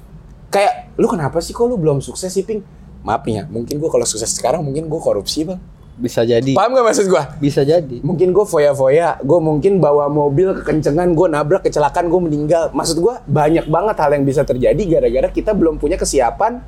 kayak 0.50 0.98
lu 0.98 1.06
kenapa 1.06 1.38
sih 1.42 1.54
kok 1.54 1.66
lu 1.66 1.78
belum 1.78 2.02
sukses 2.02 2.30
sih 2.30 2.42
ping 2.42 2.62
maaf 3.02 3.22
nih 3.26 3.42
ya 3.42 3.44
mungkin 3.46 3.78
gua 3.78 3.90
kalau 3.90 4.06
sukses 4.06 4.30
sekarang 4.34 4.66
mungkin 4.66 4.90
gua 4.90 4.98
korupsi 4.98 5.46
bang 5.46 5.62
Bisa 6.02 6.26
jadi. 6.26 6.52
paham 6.52 6.74
gak 6.74 6.82
maksud 6.84 7.06
gua 7.08 7.24
Bisa 7.38 7.62
jadi. 7.62 8.02
mungkin 8.02 8.34
gua 8.34 8.44
foya-foya 8.44 9.22
gua 9.22 9.38
mungkin 9.38 9.78
bawa 9.78 10.10
mobil 10.10 10.58
kekencengan 10.58 11.14
gua 11.14 11.30
nabrak 11.30 11.62
kecelakaan 11.62 12.10
gua 12.10 12.22
meninggal 12.22 12.64
maksud 12.72 12.98
gua 12.98 13.22
banyak 13.24 13.66
banget 13.66 13.96
hal 13.96 14.12
yang 14.12 14.26
bisa 14.26 14.42
terjadi 14.42 14.82
gara-gara 14.90 15.30
kita 15.30 15.54
belum 15.54 15.78
punya 15.78 15.96
kesiapan 15.96 16.60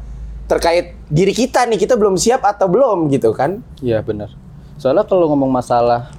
terkait 0.43 0.93
diri 1.07 1.31
kita 1.31 1.65
nih 1.65 1.79
kita 1.79 1.95
belum 1.95 2.13
siap 2.13 2.43
atau 2.43 2.67
belum 2.67 3.09
gitu 3.09 3.33
kan 3.33 3.65
Iya 3.79 3.99
benar. 3.99 4.29
Soalnya 4.77 5.01
kalau 5.01 5.25
ngomong 5.27 5.49
masalah 5.49 6.13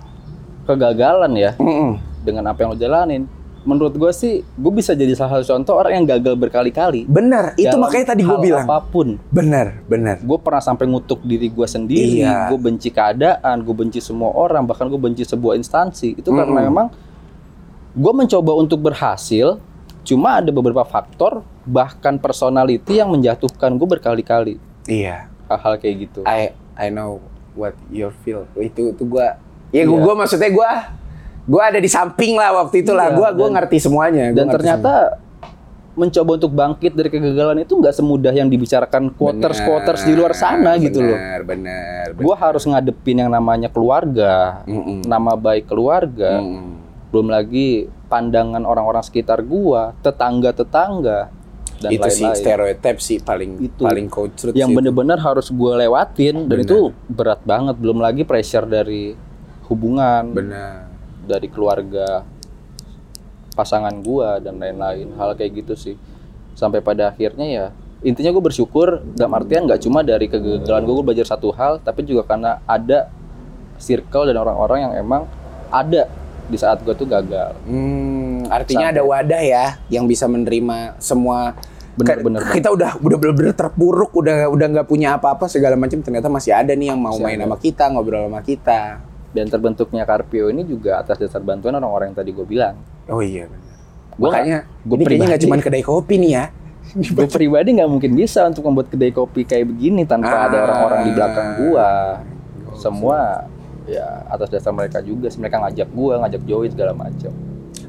kegagalan 0.63 1.33
ya 1.35 1.53
Mm-mm. 1.55 2.01
dengan 2.21 2.49
apa 2.49 2.59
yang 2.59 2.73
lo 2.73 2.79
jalanin, 2.79 3.23
menurut 3.65 3.93
gue 3.93 4.13
sih 4.13 4.41
gue 4.41 4.73
bisa 4.73 4.93
jadi 4.93 5.13
salah 5.13 5.41
satu 5.41 5.57
contoh 5.57 5.75
orang 5.75 5.99
yang 5.99 6.07
gagal 6.07 6.37
berkali-kali. 6.37 7.05
bener 7.05 7.57
itu 7.57 7.73
makanya 7.75 8.13
tadi 8.13 8.23
hal 8.23 8.37
bilang 8.39 8.65
apa 8.65 8.85
pun. 8.85 9.17
bener 9.29 9.81
bener 9.85 10.21
Gue 10.21 10.37
pernah 10.37 10.61
sampai 10.61 10.85
ngutuk 10.85 11.21
diri 11.21 11.49
gue 11.49 11.65
sendiri, 11.65 12.21
Iya. 12.21 12.49
gue 12.49 12.59
benci 12.59 12.89
keadaan, 12.89 13.61
gue 13.61 13.75
benci 13.75 13.99
semua 13.99 14.31
orang, 14.31 14.63
bahkan 14.63 14.87
gue 14.87 14.97
benci 14.97 15.25
sebuah 15.25 15.57
instansi. 15.57 16.15
Itu 16.15 16.31
karena 16.31 16.53
Mm-mm. 16.55 16.69
memang 16.69 16.87
gue 17.95 18.13
mencoba 18.13 18.53
untuk 18.55 18.81
berhasil, 18.81 19.57
cuma 20.03 20.39
ada 20.39 20.51
beberapa 20.51 20.83
faktor, 20.83 21.41
bahkan 21.65 22.17
personality 22.17 22.99
yang 22.99 23.09
menjatuhkan 23.09 23.73
gue 23.73 23.89
berkali-kali. 23.89 24.61
iya 24.85 25.33
Hal-hal 25.45 25.77
kayak 25.77 25.97
gitu. 26.05 26.21
I 26.25 26.53
I 26.75 26.89
know 26.89 27.21
what 27.53 27.73
you 27.89 28.11
feel. 28.21 28.45
Itu 28.55 28.91
itu 28.91 29.03
gua 29.05 29.39
ya 29.71 29.83
Iya. 29.83 29.89
gua 29.89 30.15
maksudnya 30.15 30.51
gua 30.51 30.91
gua 31.45 31.63
ada 31.69 31.79
di 31.79 31.87
samping 31.87 32.35
lah 32.35 32.57
waktu 32.59 32.81
itu 32.81 32.91
lah. 32.91 33.09
Iya, 33.09 33.17
Gua 33.17 33.29
gua 33.31 33.47
dan- 33.47 33.55
ngerti 33.57 33.77
semuanya. 33.79 34.25
Gua 34.29 34.37
Dan 34.37 34.45
ngerti 34.47 34.57
ternyata 34.57 34.93
mencoba 35.95 36.31
untuk 36.35 36.51
bangkit 36.51 36.93
dari 36.93 37.07
kegagalan 37.07 37.63
itu 37.63 37.71
nggak 37.73 37.95
semudah 37.95 38.35
yang 38.35 38.51
dibicarakan 38.51 39.15
quarters 39.15 39.63
quarters 39.63 40.03
di 40.03 40.13
luar 40.13 40.35
sana 40.35 40.75
gitu 40.77 40.99
loh. 40.99 41.15
Bener, 41.15 41.41
bener. 41.47 42.07
Gue 42.15 42.35
harus 42.35 42.67
ngadepin 42.67 43.23
yang 43.23 43.31
namanya 43.31 43.71
keluarga, 43.71 44.67
Mm-mm. 44.67 45.07
nama 45.07 45.39
baik 45.39 45.71
keluarga, 45.71 46.43
Mm-mm. 46.43 46.83
belum 47.15 47.31
lagi 47.31 47.87
pandangan 48.11 48.67
orang-orang 48.67 49.07
sekitar 49.07 49.39
gua, 49.41 49.95
tetangga-tetangga 50.03 51.31
dan 51.79 51.91
itu 51.91 52.09
sih 52.09 52.27
lain-lain. 52.27 52.43
stereotip 52.43 52.97
sih 52.99 53.19
paling 53.21 53.51
Itu. 53.61 53.83
paling 53.83 54.07
coach 54.09 54.35
truth 54.35 54.55
Yang 54.55 54.71
sih. 54.71 54.77
bener-bener 54.79 55.19
harus 55.19 55.47
gue 55.47 55.73
lewatin 55.77 56.47
dan 56.47 56.59
Bener. 56.59 56.67
itu 56.67 56.79
berat 57.07 57.39
banget. 57.43 57.79
Belum 57.79 57.99
lagi 57.99 58.23
pressure 58.23 58.67
dari 58.67 59.15
hubungan, 59.69 60.27
bener. 60.33 60.91
Dari 61.25 61.49
keluarga 61.49 62.23
pasangan 63.55 63.95
gua 64.03 64.39
dan 64.39 64.59
lain-lain. 64.59 65.15
Hal 65.15 65.35
kayak 65.35 65.65
gitu 65.65 65.75
sih. 65.75 65.97
Sampai 66.55 66.79
pada 66.81 67.11
akhirnya 67.11 67.47
ya 67.47 67.67
intinya 68.05 68.37
gue 68.37 68.45
bersyukur 68.45 69.01
dalam 69.17 69.33
artian 69.33 69.65
nggak 69.65 69.81
cuma 69.81 70.05
dari 70.05 70.29
kegagalan 70.29 70.85
gue 70.85 71.05
belajar 71.09 71.25
satu 71.25 71.49
hal 71.57 71.81
tapi 71.81 72.05
juga 72.05 72.21
karena 72.29 72.61
ada 72.69 73.09
circle 73.81 74.29
dan 74.29 74.37
orang-orang 74.37 74.79
yang 74.85 74.93
emang 75.01 75.23
ada 75.73 76.05
di 76.45 76.61
saat 76.61 76.85
gue 76.85 76.93
tuh 76.93 77.09
gagal. 77.09 77.57
Hmm, 77.65 78.45
artinya 78.53 78.93
Sampai- 78.93 79.01
ada 79.01 79.03
wadah 79.09 79.41
ya 79.41 79.65
yang 79.89 80.05
bisa 80.05 80.29
menerima 80.29 81.01
semua 81.01 81.57
bener, 81.97 82.21
kita 82.53 82.69
udah 82.77 83.01
udah 83.01 83.17
bener-bener 83.17 83.57
terpuruk 83.57 84.13
udah 84.13 84.53
udah 84.53 84.67
nggak 84.69 84.87
punya 84.87 85.17
apa-apa 85.17 85.49
segala 85.49 85.73
macam 85.73 86.03
ternyata 86.05 86.29
masih 86.29 86.53
ada 86.53 86.77
nih 86.77 86.93
yang 86.93 87.01
mau 87.01 87.17
Masih 87.17 87.25
main 87.25 87.39
ada. 87.41 87.45
sama 87.49 87.57
kita 87.57 87.85
ngobrol 87.89 88.29
sama 88.29 88.41
kita 88.45 88.81
dan 89.35 89.51
terbentuknya 89.51 90.07
Carpio 90.07 90.49
ini 90.49 90.63
juga 90.63 91.03
atas 91.03 91.19
dasar 91.19 91.43
bantuan 91.43 91.75
orang-orang 91.75 92.15
yang 92.15 92.19
tadi 92.19 92.31
gue 92.31 92.47
bilang 92.47 92.79
oh 93.07 93.19
iya 93.19 93.45
benar 93.45 93.63
Gua 94.15 94.31
makanya 94.31 94.59
gua 94.87 94.95
ini 94.95 95.05
kayaknya 95.05 95.27
nggak 95.27 95.43
cuma 95.43 95.57
kedai 95.59 95.83
kopi 95.83 96.15
nih 96.17 96.31
ya 96.33 96.45
gue 97.19 97.27
pribadi 97.27 97.69
nggak 97.75 97.91
mungkin 97.91 98.13
bisa 98.15 98.47
untuk 98.47 98.63
membuat 98.63 98.89
kedai 98.89 99.11
kopi 99.11 99.43
kayak 99.43 99.67
begini 99.69 100.07
tanpa 100.07 100.47
ada 100.47 100.55
Ah. 100.55 100.65
orang-orang 100.65 101.01
di 101.03 101.11
belakang 101.11 101.49
gua 101.59 101.89
semua 102.73 103.19
ya 103.85 104.05
atas 104.27 104.49
dasar 104.49 104.71
mereka 104.71 104.99
juga 104.99 105.29
sih 105.29 105.37
mereka 105.37 105.59
ngajak 105.61 105.89
gua 105.91 106.23
ngajak 106.23 106.43
Joey 106.45 106.71
segala 106.71 106.95
macam 106.95 107.35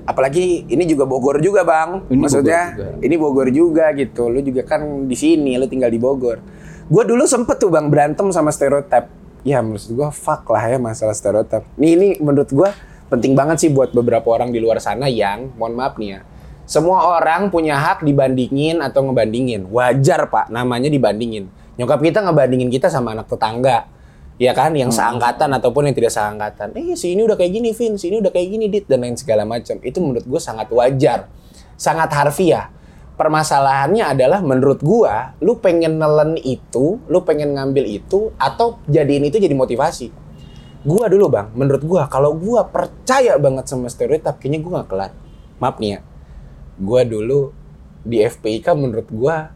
Apalagi 0.06 0.70
ini 0.70 0.86
juga 0.86 1.02
Bogor 1.02 1.42
juga, 1.42 1.66
Bang. 1.66 2.06
Ini 2.06 2.22
Maksudnya 2.22 2.62
Bogor 2.70 2.86
juga. 2.94 3.02
ini 3.02 3.16
Bogor 3.18 3.48
juga 3.50 3.86
gitu. 3.90 4.30
Lu 4.30 4.38
juga 4.38 4.62
kan 4.62 4.82
di 5.10 5.18
sini, 5.18 5.58
lu 5.58 5.66
tinggal 5.66 5.90
di 5.90 5.98
Bogor. 5.98 6.38
Gua 6.86 7.02
dulu 7.02 7.26
sempet 7.26 7.58
tuh 7.58 7.74
Bang 7.74 7.90
berantem 7.90 8.30
sama 8.30 8.54
stereotip. 8.54 9.10
Ya 9.46 9.62
menurut 9.62 9.86
gua 9.94 10.10
fuck 10.10 10.50
lah 10.50 10.66
ya 10.66 10.82
masalah 10.82 11.14
stereotip. 11.14 11.62
Nih 11.78 11.94
ini 11.94 12.08
menurut 12.18 12.50
gua 12.50 12.74
penting 13.14 13.38
banget 13.38 13.62
sih 13.62 13.70
buat 13.70 13.94
beberapa 13.94 14.26
orang 14.34 14.50
di 14.50 14.58
luar 14.58 14.82
sana 14.82 15.06
yang 15.06 15.54
mohon 15.54 15.78
maaf 15.78 16.02
nih 16.02 16.18
ya. 16.18 16.20
Semua 16.66 17.22
orang 17.22 17.54
punya 17.54 17.78
hak 17.78 18.02
dibandingin 18.02 18.82
atau 18.82 19.06
ngebandingin. 19.06 19.70
Wajar, 19.70 20.26
Pak, 20.34 20.50
namanya 20.50 20.90
dibandingin. 20.90 21.46
Nyokap 21.78 22.02
kita 22.02 22.26
ngebandingin 22.26 22.74
kita 22.74 22.90
sama 22.90 23.14
anak 23.14 23.30
tetangga. 23.30 23.86
Ya 24.42 24.52
kan, 24.52 24.74
yang 24.74 24.90
seangkatan 24.90 25.48
ataupun 25.62 25.88
yang 25.88 25.96
tidak 25.96 26.10
seangkatan. 26.10 26.74
Eh, 26.74 26.98
si 26.98 27.14
ini 27.14 27.22
udah 27.22 27.38
kayak 27.38 27.54
gini, 27.54 27.70
Vin. 27.70 28.02
Si 28.02 28.10
ini 28.10 28.18
udah 28.18 28.34
kayak 28.34 28.50
gini, 28.50 28.66
Dit. 28.68 28.90
Dan 28.90 29.06
lain 29.06 29.14
segala 29.14 29.46
macam. 29.46 29.78
Itu 29.80 30.02
menurut 30.02 30.26
gue 30.26 30.42
sangat 30.42 30.68
wajar. 30.74 31.30
Sangat 31.78 32.10
harfiah. 32.12 32.74
Permasalahannya 33.16 34.04
adalah 34.12 34.44
menurut 34.44 34.84
gua, 34.84 35.36
lu 35.40 35.56
pengen 35.64 35.96
nelen 35.96 36.36
itu, 36.40 37.00
lu 37.08 37.20
pengen 37.24 37.56
ngambil 37.56 37.88
itu, 37.88 38.36
atau 38.36 38.80
jadiin 38.92 39.32
itu 39.32 39.40
jadi 39.40 39.56
motivasi. 39.56 40.12
Gua 40.84 41.08
dulu 41.08 41.32
bang, 41.32 41.48
menurut 41.56 41.84
gua, 41.88 42.12
kalau 42.12 42.36
gua 42.36 42.68
percaya 42.68 43.40
banget 43.40 43.72
sama 43.72 43.88
stereotip, 43.88 44.36
kayaknya 44.36 44.60
gua 44.60 44.72
nggak 44.80 44.90
kelar. 44.92 45.12
Maaf 45.64 45.80
nih 45.80 45.96
ya, 45.96 46.00
gua 46.76 47.02
dulu 47.08 47.56
di 48.04 48.20
FPIK 48.20 48.68
menurut 48.76 49.08
gua, 49.08 49.56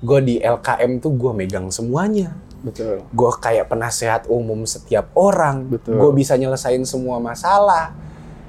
gua 0.00 0.18
di 0.22 0.38
LKM 0.38 1.02
tuh 1.02 1.12
gua 1.12 1.34
megang 1.34 1.68
semuanya 1.74 2.30
betul 2.60 3.00
gue 3.08 3.30
kayak 3.40 3.72
penasehat 3.72 4.28
umum 4.28 4.68
setiap 4.68 5.08
orang, 5.16 5.64
Betul. 5.66 5.96
gue 5.96 6.10
bisa 6.12 6.36
nyelesain 6.36 6.84
semua 6.84 7.16
masalah, 7.16 7.96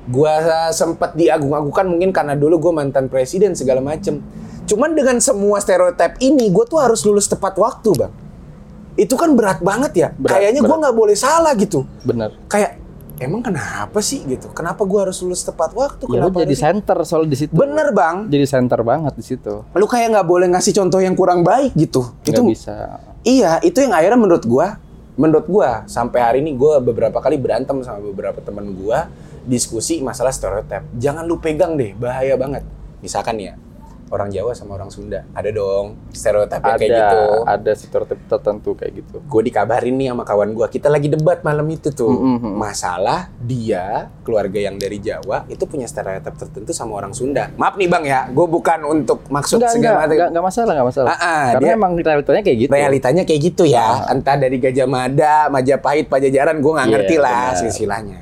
gue 0.08 0.34
sempet 0.74 1.14
diagung-agungkan 1.14 1.86
mungkin 1.86 2.10
karena 2.10 2.34
dulu 2.34 2.58
gue 2.58 2.74
mantan 2.74 3.06
presiden 3.06 3.54
segala 3.54 3.84
macem. 3.84 4.18
Cuman 4.66 4.96
dengan 4.96 5.20
semua 5.20 5.60
stereotip 5.60 6.18
ini, 6.18 6.48
gue 6.50 6.66
tuh 6.66 6.80
harus 6.80 7.04
lulus 7.04 7.28
tepat 7.28 7.60
waktu 7.60 7.92
bang. 7.94 8.14
Itu 8.96 9.20
kan 9.20 9.36
berat 9.36 9.60
banget 9.62 9.92
ya. 9.94 10.08
Berat, 10.16 10.40
Kayaknya 10.40 10.62
gue 10.64 10.78
nggak 10.82 10.96
boleh 10.96 11.16
salah 11.18 11.54
gitu. 11.56 11.84
bener 12.02 12.34
Kayak 12.48 12.80
emang 13.22 13.46
kenapa 13.46 14.00
sih 14.02 14.26
gitu? 14.26 14.50
Kenapa 14.52 14.82
gue 14.82 15.00
harus 15.00 15.22
lulus 15.22 15.46
tepat 15.46 15.72
waktu? 15.78 16.10
ya 16.10 16.18
lu 16.18 16.32
Kenapa 16.32 16.42
jadi 16.42 16.56
center 16.58 16.98
soal 17.06 17.30
di 17.30 17.38
situ 17.38 17.54
Bener 17.54 17.94
bang. 17.94 18.26
jadi 18.26 18.46
center 18.50 18.82
banget 18.82 19.14
di 19.14 19.22
situ 19.22 19.62
Lu 19.78 19.86
kayak 19.86 20.18
nggak 20.18 20.28
boleh 20.28 20.48
ngasih 20.50 20.74
contoh 20.74 20.98
yang 20.98 21.14
kurang 21.14 21.46
baik 21.46 21.78
gitu. 21.78 22.10
nggak 22.26 22.34
Itu 22.34 22.42
bisa 22.50 22.98
Iya, 23.22 23.62
itu 23.62 23.78
yang 23.86 23.94
akhirnya 23.94 24.18
menurut 24.18 24.42
gua, 24.50 24.82
menurut 25.14 25.46
gua 25.46 25.86
sampai 25.86 26.20
hari 26.26 26.38
ini 26.42 26.58
gua 26.58 26.82
beberapa 26.82 27.22
kali 27.22 27.38
berantem 27.38 27.78
sama 27.86 28.02
beberapa 28.02 28.42
teman 28.42 28.74
gua 28.74 29.06
diskusi 29.44 30.00
masalah 30.00 30.30
stereotip. 30.30 30.86
Jangan 30.94 31.24
lu 31.24 31.38
pegang 31.38 31.74
deh, 31.74 31.94
bahaya 31.94 32.34
banget. 32.34 32.62
Misalkan 33.00 33.36
ya, 33.36 33.58
orang 34.08 34.28
Jawa 34.28 34.52
sama 34.52 34.76
orang 34.76 34.92
Sunda, 34.92 35.24
ada 35.32 35.48
dong 35.50 35.96
stereotip 36.12 36.60
ada 36.60 36.76
kayak 36.76 36.92
gitu. 36.92 37.20
ada 37.48 37.72
stereotip 37.72 38.20
tertentu 38.28 38.76
kayak 38.76 38.92
gitu 39.00 39.24
Gue 39.24 39.40
dikabarin 39.42 39.96
nih 39.96 40.12
sama 40.12 40.22
kawan 40.22 40.52
gua, 40.52 40.68
kita 40.68 40.86
lagi 40.86 41.08
debat 41.08 41.40
malam 41.42 41.64
itu 41.66 41.90
tuh. 41.90 42.12
Mm-mm. 42.12 42.54
Masalah 42.54 43.32
dia, 43.40 44.12
keluarga 44.22 44.60
yang 44.60 44.76
dari 44.76 45.00
Jawa, 45.00 45.48
itu 45.48 45.64
punya 45.64 45.88
stereotip 45.88 46.36
tertentu 46.36 46.70
sama 46.72 46.94
orang 46.94 47.16
Sunda. 47.16 47.56
Maaf 47.56 47.74
nih 47.74 47.88
bang 47.88 48.04
ya, 48.04 48.22
gue 48.28 48.46
bukan 48.46 48.80
untuk 48.84 49.24
maksud 49.26 49.58
Enggak, 49.58 49.72
segala 49.74 49.96
macam. 49.98 50.12
enggak, 50.12 50.28
enggak 50.30 50.46
masalah, 50.46 50.72
enggak 50.76 50.88
masalah. 50.92 51.10
Ah, 51.10 51.16
ah, 51.16 51.46
Karena 51.56 51.64
dia- 51.64 51.78
emang 51.80 51.92
realitanya 51.96 52.42
kayak 52.44 52.58
gitu. 52.60 52.70
realitanya 52.70 53.24
kayak 53.24 53.42
gitu 53.42 53.64
ya 53.66 53.88
entah 54.08 54.36
dari 54.36 54.58
Gajah 54.58 54.86
Mada 54.86 55.36
Majapahit 55.48 56.06
Pajajaran 56.06 56.60
gue 56.60 56.68
nggak 56.70 56.86
Iya, 56.86 56.94
ngerti 56.94 57.16
lah 57.16 57.44
benar. 57.48 57.58
silsilahnya 57.58 58.20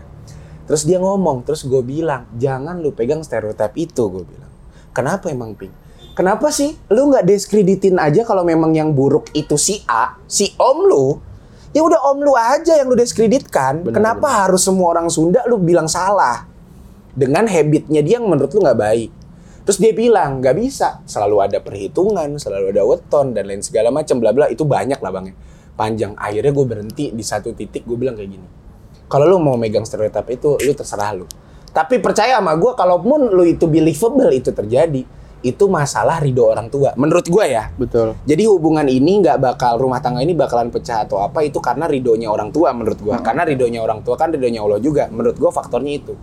terus 0.70 0.86
dia 0.86 1.02
ngomong 1.02 1.42
terus 1.42 1.66
gue 1.66 1.82
bilang 1.82 2.30
jangan 2.38 2.78
lu 2.78 2.94
pegang 2.94 3.26
stereotip 3.26 3.74
itu 3.74 4.06
gue 4.14 4.22
bilang. 4.22 4.52
Kenapa 4.94 5.34
emang 5.34 5.58
ping 5.58 5.74
kenapa 6.20 6.52
sih? 6.52 6.76
Lu 6.92 7.08
nggak 7.08 7.24
diskreditin 7.24 7.96
aja 7.96 8.28
kalau 8.28 8.44
memang 8.44 8.76
yang 8.76 8.92
buruk 8.92 9.32
itu 9.32 9.56
si 9.56 9.80
A 9.88 10.20
si 10.28 10.52
om 10.60 10.84
lu. 10.84 11.08
Ya 11.72 11.80
udah 11.80 12.12
om 12.12 12.20
lu 12.20 12.36
aja 12.36 12.76
yang 12.76 12.92
lu 12.92 13.00
diskreditkan. 13.00 13.88
Benar, 13.88 13.96
kenapa 13.96 14.28
harus 14.44 14.68
semua 14.68 14.92
orang 14.92 15.08
Sunda 15.08 15.48
lu 15.48 15.56
bilang 15.56 15.88
salah? 15.88 16.44
Dengan 17.16 17.48
habitnya 17.48 18.04
dia 18.04 18.20
yang 18.20 18.28
menurut 18.28 18.52
lu 18.52 18.60
nggak 18.60 18.80
baik. 18.80 19.10
Terus 19.64 19.78
dia 19.78 19.94
bilang 19.94 20.42
nggak 20.42 20.56
bisa, 20.58 20.98
selalu 21.06 21.46
ada 21.46 21.62
perhitungan, 21.62 22.42
selalu 22.42 22.74
ada 22.74 22.84
weton 22.90 23.38
dan 23.38 23.46
lain 23.46 23.62
segala 23.62 23.94
macam 23.94 24.18
bla 24.18 24.34
bla. 24.34 24.50
Itu 24.50 24.66
banyak 24.66 24.98
lah 24.98 25.12
bang 25.14 25.26
ya. 25.32 25.36
Panjang. 25.78 26.12
Akhirnya 26.18 26.52
gue 26.52 26.66
berhenti. 26.66 27.06
Di 27.14 27.24
satu 27.24 27.54
titik 27.54 27.86
gue 27.86 27.96
bilang 27.96 28.18
kayak 28.18 28.34
gini. 28.34 28.48
Kalau 29.10 29.26
lu 29.26 29.41
mau 29.41 29.57
megang 29.57 29.84
stereotip 29.84 30.30
itu, 30.30 30.55
lu 30.62 30.72
terserah 30.78 31.18
lu. 31.18 31.26
Tapi 31.74 31.97
percaya 31.97 32.38
sama 32.38 32.53
gue, 32.53 32.72
kalaupun 32.78 33.34
lu 33.34 33.41
itu 33.41 33.66
believable 33.66 34.30
itu 34.30 34.53
terjadi, 34.53 35.01
itu 35.39 35.66
masalah 35.72 36.20
ridho 36.20 36.43
orang 36.45 36.68
tua. 36.68 36.91
Menurut 36.99 37.26
gue 37.26 37.45
ya. 37.47 37.72
Betul. 37.80 38.14
Jadi 38.28 38.43
hubungan 38.45 38.84
ini 38.86 39.24
nggak 39.24 39.39
bakal 39.39 39.80
rumah 39.80 40.03
tangga 40.03 40.20
ini 40.20 40.36
bakalan 40.36 40.68
pecah 40.68 41.07
atau 41.07 41.24
apa 41.24 41.41
itu 41.41 41.64
karena 41.64 41.88
ridhonya 41.88 42.28
orang 42.28 42.51
tua 42.51 42.76
menurut 42.76 42.99
gua. 42.99 43.18
Karena 43.24 43.47
ridhonya 43.47 43.80
orang 43.80 44.03
tua 44.03 44.20
kan 44.20 44.36
ridhonya 44.36 44.60
Allah 44.60 44.80
juga. 44.84 45.07
Menurut 45.07 45.39
gua 45.39 45.51
faktornya 45.55 45.93
itu. 45.95 46.14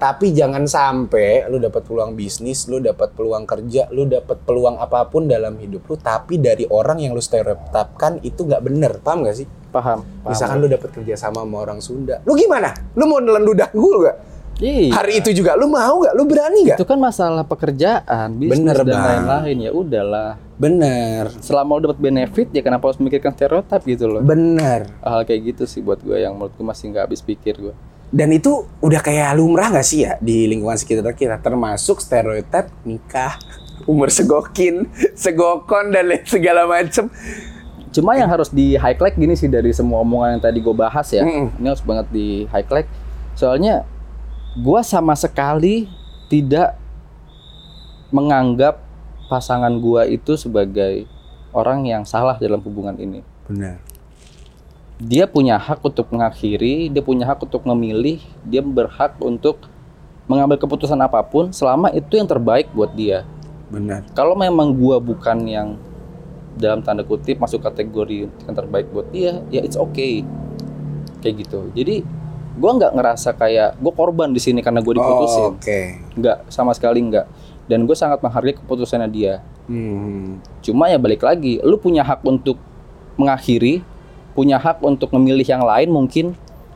Tapi 0.00 0.32
jangan 0.32 0.64
sampai 0.64 1.44
lu 1.52 1.60
dapat 1.60 1.84
peluang 1.84 2.16
bisnis, 2.16 2.64
lu 2.72 2.80
dapat 2.80 3.12
peluang 3.12 3.44
kerja, 3.44 3.84
lu 3.92 4.08
dapat 4.08 4.40
peluang 4.48 4.80
apa 4.80 5.04
pun 5.12 5.28
dalam 5.28 5.60
hidup 5.60 5.84
lu, 5.92 6.00
tapi 6.00 6.40
dari 6.40 6.64
orang 6.72 7.04
yang 7.04 7.12
lu 7.12 7.20
stereotipkan 7.20 8.16
itu 8.24 8.48
nggak 8.48 8.64
bener, 8.64 8.96
paham 9.04 9.28
gak 9.28 9.44
sih? 9.44 9.46
Paham. 9.68 10.00
paham. 10.00 10.32
Misalkan 10.32 10.56
lu 10.56 10.72
dapat 10.72 10.88
kerja 10.88 11.20
sama 11.20 11.44
sama 11.44 11.60
orang 11.60 11.84
Sunda, 11.84 12.24
lu 12.24 12.32
gimana? 12.32 12.72
Lu 12.96 13.04
mau 13.04 13.20
nelen 13.20 13.44
ludah 13.44 13.68
gue 13.76 13.96
gak? 14.08 14.16
Iya. 14.60 14.92
Hari 14.92 15.12
itu 15.20 15.30
juga, 15.36 15.52
lu 15.60 15.68
mau 15.68 16.00
gak? 16.00 16.16
Lu 16.16 16.24
berani 16.24 16.64
gak? 16.64 16.80
itu 16.80 16.84
kan 16.88 16.96
masalah 16.96 17.44
pekerjaan, 17.44 18.40
bisnis 18.40 18.56
Bener, 18.56 18.80
dan 18.80 19.04
lain-lain 19.04 19.56
ya 19.68 19.70
udahlah. 19.76 20.40
Bener, 20.56 21.28
Selama 21.44 21.76
lu 21.76 21.92
dapat 21.92 22.00
benefit 22.00 22.48
ya 22.56 22.64
kenapa 22.64 22.88
harus 22.88 22.96
memikirkan 22.96 23.36
stereotip 23.36 23.84
gitu 23.84 24.08
loh. 24.08 24.24
bener. 24.24 24.88
Hal 25.04 25.28
kayak 25.28 25.52
gitu 25.52 25.68
sih 25.68 25.84
buat 25.84 26.00
gue 26.00 26.24
yang 26.24 26.40
menurut 26.40 26.56
gue 26.56 26.64
masih 26.64 26.88
nggak 26.88 27.04
habis 27.04 27.20
pikir 27.20 27.60
gue. 27.60 27.76
Dan 28.10 28.34
itu 28.34 28.66
udah 28.82 29.00
kayak 29.06 29.38
lumrah 29.38 29.70
gak 29.70 29.86
sih 29.86 30.02
ya 30.02 30.18
di 30.18 30.50
lingkungan 30.50 30.74
sekitar 30.74 31.14
kita 31.14 31.38
termasuk 31.38 32.02
stereotip 32.02 32.66
nikah 32.82 33.38
umur 33.86 34.10
segokin, 34.12 34.90
segokon 35.22 35.94
dan 35.94 36.10
lain 36.10 36.26
segala 36.26 36.66
macem. 36.66 37.06
Cuma 37.90 38.14
yang 38.14 38.30
harus 38.30 38.50
di 38.54 38.78
highlight 38.78 39.18
gini 39.18 39.34
sih 39.34 39.50
dari 39.50 39.74
semua 39.74 40.02
omongan 40.06 40.38
yang 40.38 40.42
tadi 40.42 40.58
gue 40.62 40.74
bahas 40.74 41.10
ya. 41.10 41.26
Mm-mm. 41.26 41.58
Ini 41.58 41.66
harus 41.74 41.82
banget 41.82 42.06
di 42.14 42.46
highlight. 42.46 42.86
Soalnya 43.34 43.82
gue 44.54 44.80
sama 44.86 45.18
sekali 45.18 45.90
tidak 46.30 46.78
menganggap 48.14 48.78
pasangan 49.26 49.74
gue 49.78 50.18
itu 50.18 50.38
sebagai 50.38 51.06
orang 51.50 51.86
yang 51.86 52.02
salah 52.06 52.38
dalam 52.38 52.62
hubungan 52.62 52.94
ini. 52.98 53.26
Benar. 53.50 53.89
Dia 55.00 55.24
punya 55.24 55.56
hak 55.56 55.80
untuk 55.80 56.12
mengakhiri, 56.12 56.92
dia 56.92 57.00
punya 57.00 57.24
hak 57.24 57.40
untuk 57.40 57.64
memilih, 57.64 58.20
dia 58.44 58.60
berhak 58.60 59.16
untuk 59.24 59.64
mengambil 60.28 60.60
keputusan 60.60 61.00
apa 61.00 61.24
pun 61.24 61.50
selama 61.50 61.88
itu 61.90 62.20
yang 62.20 62.28
terbaik 62.28 62.68
buat 62.76 62.92
dia. 62.92 63.24
Benar. 63.72 64.04
Kalau 64.12 64.36
memang 64.36 64.76
gua 64.76 65.00
bukan 65.00 65.40
yang 65.48 65.80
dalam 66.60 66.84
tanda 66.84 67.00
kutip 67.00 67.40
masuk 67.40 67.64
kategori 67.64 68.28
yang 68.28 68.54
terbaik 68.54 68.92
buat 68.92 69.08
dia, 69.08 69.40
ya 69.48 69.64
it's 69.64 69.80
okay. 69.80 70.20
Kayak 71.24 71.48
gitu. 71.48 71.72
Jadi 71.72 72.04
gua 72.60 72.76
nggak 72.76 72.92
ngerasa 72.92 73.32
kayak 73.40 73.80
gue 73.80 73.92
korban 73.96 74.28
di 74.36 74.40
sini 74.42 74.60
karena 74.60 74.84
gue 74.84 75.00
diputusin. 75.00 75.42
Oh, 75.48 75.56
Oke. 75.56 75.80
Nggak, 76.18 76.52
sama 76.52 76.76
sekali 76.76 77.00
nggak. 77.00 77.26
Dan 77.70 77.88
gue 77.88 77.96
sangat 77.96 78.20
menghargai 78.20 78.58
keputusannya 78.58 79.08
dia. 79.08 79.40
Hmm. 79.70 80.42
Cuma 80.60 80.90
ya 80.90 80.98
balik 80.98 81.22
lagi, 81.22 81.62
lu 81.62 81.78
punya 81.78 82.02
hak 82.02 82.26
untuk 82.26 82.58
mengakhiri, 83.14 83.86
punya 84.32 84.56
hak 84.56 84.80
untuk 84.80 85.10
memilih 85.10 85.42
yang 85.42 85.62
lain 85.62 85.88
mungkin, 85.88 86.26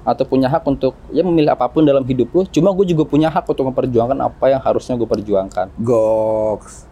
atau 0.03 0.23
punya 0.23 0.47
hak 0.47 0.63
untuk 0.65 0.93
ya 1.11 1.23
memilih 1.23 1.51
apa 1.51 1.65
pun 1.67 1.81
dalam 1.81 2.05
hidup 2.05 2.29
lu. 2.31 2.45
Cuma 2.47 2.71
gue 2.71 2.87
juga 2.87 3.05
punya 3.05 3.29
hak 3.29 3.45
untuk 3.45 3.65
memperjuangkan 3.67 4.19
apa 4.19 4.45
yang 4.49 4.61
harusnya 4.61 4.95
gue 4.95 5.07
perjuangkan. 5.07 5.73
Goks. 5.79 6.85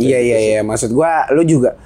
Iya 0.00 0.16
iya 0.18 0.38
iya. 0.40 0.58
Maksud 0.60 0.90
gua 0.90 1.28
lu 1.28 1.44
juga 1.44 1.76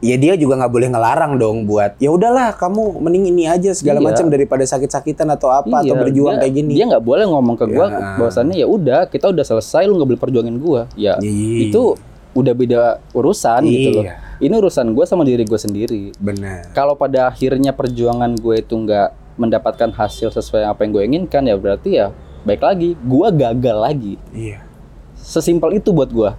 ya 0.00 0.16
dia 0.16 0.32
juga 0.34 0.56
nggak 0.56 0.72
boleh 0.72 0.88
ngelarang 0.90 1.36
dong 1.36 1.68
buat 1.68 1.92
ya 2.00 2.08
udahlah 2.08 2.56
kamu 2.56 2.98
mending 2.98 3.30
ini 3.30 3.44
aja 3.44 3.70
segala 3.70 4.00
Iya. 4.00 4.06
macam 4.08 4.26
daripada 4.26 4.64
sakit-sakitan 4.64 5.28
atau 5.28 5.52
apa 5.52 5.84
atau 5.84 5.92
Iya, 5.92 6.00
berjuang 6.00 6.34
dia- 6.34 6.42
kayak 6.42 6.54
gini. 6.56 6.72
Dia 6.74 6.84
nggak 6.88 7.04
boleh 7.04 7.28
ngomong 7.28 7.54
ke 7.54 7.68
gue 7.68 7.86
Ya. 7.86 8.16
bahwasannya 8.16 8.56
ya 8.56 8.66
udah 8.66 9.00
kita 9.06 9.28
udah 9.28 9.44
selesai 9.44 9.84
lu 9.84 9.94
nggak 9.94 10.08
boleh 10.10 10.20
perjuangin 10.20 10.56
gue. 10.58 10.80
Ya 10.98 11.20
Iya. 11.20 11.68
itu 11.68 11.94
udah 12.32 12.54
beda 12.56 12.80
urusan 13.12 13.60
gitu 13.62 13.88
loh. 14.00 14.04
Ini 14.40 14.56
urusan 14.56 14.96
gue 14.96 15.04
sama 15.04 15.22
diri 15.22 15.44
gue 15.44 15.60
sendiri. 15.60 16.16
Benar. 16.16 16.72
Kalau 16.72 16.96
pada 16.96 17.28
akhirnya 17.28 17.76
perjuangan 17.76 18.32
gue 18.32 18.56
itu 18.58 18.72
nggak 18.72 19.36
mendapatkan 19.36 19.92
hasil 19.92 20.32
sesuai 20.32 20.64
apa 20.64 20.82
yang 20.82 20.92
gue 20.92 21.04
inginkan 21.06 21.44
ya 21.44 21.56
berarti 21.56 21.96
ya 21.96 22.12
baik 22.42 22.60
lagi 22.60 22.96
gue 22.96 23.28
gagal 23.30 23.76
lagi. 23.76 24.14
Iya. 24.32 24.64
Sesimpel 25.12 25.76
itu 25.76 25.92
buat 25.92 26.08
gue. 26.08 26.32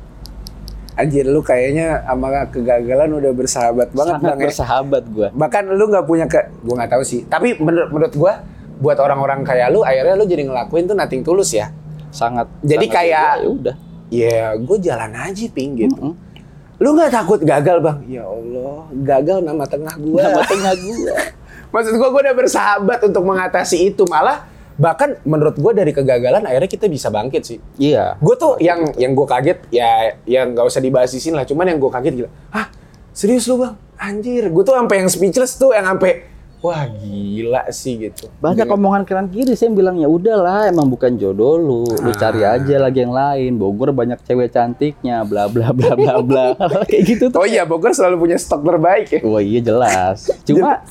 Anjir 0.91 1.23
lu 1.23 1.39
kayaknya 1.39 2.03
sama 2.03 2.45
kegagalan 2.49 3.09
udah 3.15 3.31
bersahabat 3.31 3.89
banget 3.93 4.15
Sangat 4.17 4.27
bang 4.27 4.37
ya. 4.37 4.45
bersahabat 4.49 5.03
gue. 5.07 5.27
Bahkan 5.31 5.63
lu 5.71 5.83
nggak 5.87 6.05
punya 6.05 6.25
ke, 6.27 6.41
gua 6.61 6.83
nggak 6.83 6.91
tahu 6.91 7.03
sih. 7.07 7.23
Tapi 7.25 7.55
menurut 7.57 7.89
menurut 7.89 8.13
gua, 8.13 8.43
buat 8.77 8.99
orang-orang 8.99 9.45
kayak 9.47 9.71
lu, 9.71 9.85
akhirnya 9.87 10.19
lu 10.19 10.27
jadi 10.27 10.43
ngelakuin 10.45 10.89
tuh 10.89 10.97
nothing 10.97 11.23
tulus 11.23 11.55
ya. 11.55 11.71
Sangat. 12.11 12.49
Jadi 12.59 12.85
sangat 12.91 12.97
kayak- 12.97 13.37
ya 13.39 13.47
udah. 13.47 13.75
Ya, 14.11 14.51
gue 14.59 14.77
jalan 14.83 15.11
aja 15.15 15.45
ping 15.47 15.79
gitu. 15.79 15.95
Mm-mm. 15.95 16.13
Lu 16.81 16.97
nggak 16.97 17.13
takut 17.13 17.39
gagal 17.45 17.77
bang? 17.77 17.97
Ya 18.09 18.25
Allah, 18.25 18.89
gagal 19.05 19.37
nama 19.45 19.63
tengah 19.69 19.93
gua. 20.01 20.21
Nama 20.25 20.41
tengah 20.49 20.73
gue. 20.73 21.13
Maksud 21.77 21.93
gua, 22.01 22.09
gua 22.09 22.21
udah 22.25 22.35
bersahabat 22.35 22.99
untuk 23.05 23.21
mengatasi 23.21 23.93
itu. 23.93 24.01
Malah 24.09 24.49
bahkan 24.81 25.13
menurut 25.21 25.61
gua 25.61 25.77
dari 25.77 25.93
kegagalan 25.93 26.41
akhirnya 26.41 26.65
kita 26.65 26.89
bisa 26.89 27.13
bangkit 27.13 27.45
sih. 27.45 27.61
Iya. 27.77 28.17
Gue 28.17 28.33
tuh 28.33 28.57
yang 28.57 28.97
yang 28.97 29.13
gue 29.13 29.27
kaget 29.29 29.61
ya 29.69 30.17
yang 30.25 30.57
nggak 30.57 30.65
usah 30.65 30.81
dibahas 30.81 31.13
di 31.13 31.21
sini 31.21 31.37
lah. 31.37 31.45
Cuman 31.45 31.69
yang 31.69 31.77
gue 31.77 31.91
kaget 31.93 32.13
gila. 32.17 32.29
Hah 32.49 32.73
serius 33.13 33.45
lu 33.45 33.61
bang? 33.61 33.77
Anjir, 34.01 34.49
gue 34.49 34.63
tuh 34.65 34.73
sampai 34.73 35.05
yang 35.05 35.09
speechless 35.13 35.61
tuh 35.61 35.77
yang 35.77 35.85
sampai 35.85 36.30
wah 36.61 36.85
gila 36.85 37.65
sih 37.69 37.97
gitu. 37.99 38.29
Banyak 38.37 38.63
Dengan- 38.63 38.77
omongan 38.77 39.01
kanan 39.03 39.27
kiri 39.27 39.53
saya 39.53 39.69
bilang 39.69 39.97
ya 39.97 40.05
udahlah 40.05 40.65
emang 40.65 40.87
bukan 40.87 41.13
jodoh 41.15 41.57
lu. 41.57 41.81
Lu 41.83 42.07
Ah. 42.07 42.15
cari 42.15 42.41
aja 42.41 42.75
lagi 42.77 42.99
yang 42.99 43.11
lain. 43.11 43.57
Bogor 43.57 43.91
banyak 43.91 44.21
cewek 44.21 44.49
cantiknya 44.49 45.21
bla 45.21 45.45
bla 45.45 45.69
bla 45.69 45.93
bla 45.93 46.15
bla. 46.23 46.45
Kayak 46.85 47.03
gitu 47.03 47.23
tuh. 47.27 47.41
Oh 47.41 47.45
iya, 47.45 47.61
Bogor 47.63 47.91
selalu 47.91 48.21
punya 48.21 48.37
stok 48.37 48.61
terbaik 48.61 49.07
ya. 49.09 49.19
Wah 49.21 49.39
iya 49.39 49.59
jelas. 49.59 50.29
Cuma 50.47 50.85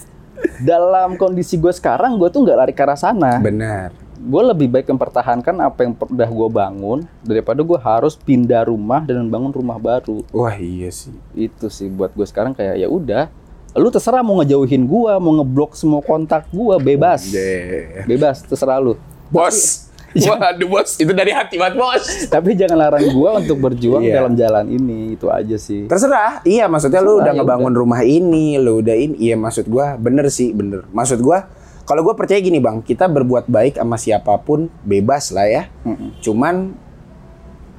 dalam 0.59 1.15
kondisi 1.15 1.55
gue 1.55 1.71
sekarang 1.71 2.17
gue 2.17 2.29
tuh 2.29 2.43
nggak 2.43 2.59
lari 2.59 2.73
ke 2.73 2.83
arah 2.83 2.97
sana. 2.97 3.39
Benar. 3.39 3.93
Gue 4.17 4.43
lebih 4.43 4.69
baik 4.69 4.85
mempertahankan 4.87 5.57
apa 5.63 5.81
yang 5.81 5.97
udah 5.97 6.29
gue 6.29 6.49
bangun 6.51 6.99
daripada 7.21 7.61
gue 7.61 7.79
harus 7.79 8.13
pindah 8.15 8.67
rumah 8.67 9.01
dan 9.01 9.23
membangun 9.23 9.49
rumah 9.55 9.77
baru. 9.77 10.21
Wah 10.31 10.53
iya 10.55 10.93
sih. 10.93 11.15
Itu 11.33 11.69
sih 11.69 11.89
buat 11.89 12.13
gue 12.13 12.25
sekarang 12.25 12.53
kayak 12.53 12.77
ya 12.77 12.85
udah. 12.85 13.33
Lu 13.79 13.89
terserah 13.89 14.23
mau 14.27 14.43
ngejauhin 14.43 14.83
gue, 14.83 15.13
mau 15.23 15.33
ngeblok 15.39 15.79
semua 15.79 16.03
kontak 16.03 16.51
gue, 16.51 16.75
bebas. 16.83 17.31
Deh. 17.31 18.03
Bebas, 18.07 18.43
terserah 18.43 18.83
lu. 18.83 18.99
Bos. 19.31 19.87
Waduh 20.27 20.67
bos, 20.67 20.99
itu 20.99 21.15
dari 21.15 21.31
hati 21.31 21.55
banget 21.55 21.79
bos. 21.79 22.27
Tapi 22.27 22.59
jangan 22.59 22.83
larang 22.83 23.07
gua 23.15 23.39
untuk 23.39 23.63
berjuang 23.63 24.03
Iya. 24.03 24.19
dalam 24.19 24.35
jalan 24.35 24.67
ini, 24.67 25.15
itu 25.15 25.31
aja 25.31 25.55
sih. 25.55 25.87
Terserah. 25.87 26.43
Iya, 26.43 26.67
maksudnya 26.67 26.99
lu 26.99 27.23
Terserah, 27.23 27.23
udah 27.23 27.33
ya 27.33 27.39
ngebangun 27.39 27.75
rumah 27.79 28.03
ini, 28.03 28.59
lu 28.59 28.83
udah 28.83 28.97
ini. 28.99 29.15
Iya, 29.31 29.39
maksud 29.39 29.71
gua 29.71 29.95
bener 29.95 30.27
sih, 30.35 30.51
bener. 30.51 30.83
Maksud 30.91 31.23
gua 31.23 31.47
kalau 31.87 32.03
gua 32.03 32.19
percaya 32.19 32.43
gini, 32.43 32.59
Bang, 32.59 32.83
kita 32.83 33.07
berbuat 33.07 33.47
baik 33.47 33.79
sama 33.79 33.95
siapa 34.03 34.35
pun 34.43 34.67
bebas 34.83 35.31
lah 35.31 35.47
ya. 35.47 35.63
Mm-mm. 35.87 36.19
Cuman 36.19 36.75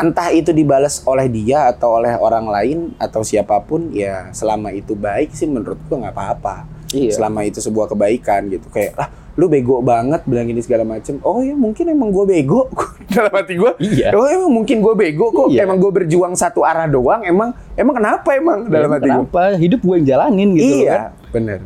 entah 0.01 0.33
itu 0.33 0.49
dibalas 0.49 1.05
oleh 1.05 1.29
dia 1.29 1.69
atau 1.69 2.01
oleh 2.01 2.17
orang 2.17 2.49
lain 2.49 2.77
atau 2.97 3.21
siapa 3.21 3.61
pun 3.61 3.93
ya 3.93 4.33
selama 4.33 4.73
itu 4.73 4.97
baik 4.97 5.31
sih 5.31 5.45
menurut 5.45 5.77
gua 5.85 6.09
nggak 6.09 6.15
apa-apa. 6.17 6.55
Iya. 6.91 7.15
Selama 7.15 7.45
itu 7.45 7.61
sebuah 7.61 7.87
kebaikan 7.87 8.49
gitu. 8.49 8.67
Kayak 8.67 8.99
ah 8.99 9.07
lu 9.31 9.47
bego 9.47 9.79
banget 9.79 10.27
bilang 10.27 10.49
ini 10.49 10.59
segala 10.59 10.83
macem. 10.83 11.21
Oh 11.23 11.39
ya 11.39 11.55
mungkin 11.55 11.87
emang 11.87 12.11
gua 12.11 12.27
bego 12.27 12.67
dalam 13.15 13.31
hati 13.31 13.55
gua. 13.55 13.77
Iya. 13.79 14.11
Oh 14.11 14.27
emang 14.27 14.51
mungkin 14.51 14.81
gue 14.81 14.93
bego 14.93 15.31
kok. 15.31 15.47
Iya. 15.53 15.63
Emang 15.63 15.79
gue 15.79 15.91
berjuang 15.93 16.33
satu 16.35 16.67
arah 16.67 16.89
doang. 16.89 17.23
Emang 17.23 17.55
emang 17.73 17.95
kenapa 17.95 18.29
emang 18.35 18.67
dalam 18.67 18.89
Ya, 18.89 18.95
hati 18.99 19.07
gue? 19.07 19.15
kenapa? 19.23 19.41
Hidup 19.55 19.79
gue 19.79 19.95
yang 20.01 20.07
jalanin 20.07 20.49
gitu 20.51 20.67
loh 20.67 20.79
kan. 20.83 20.83
Iya, 20.83 21.01
bener. 21.31 21.59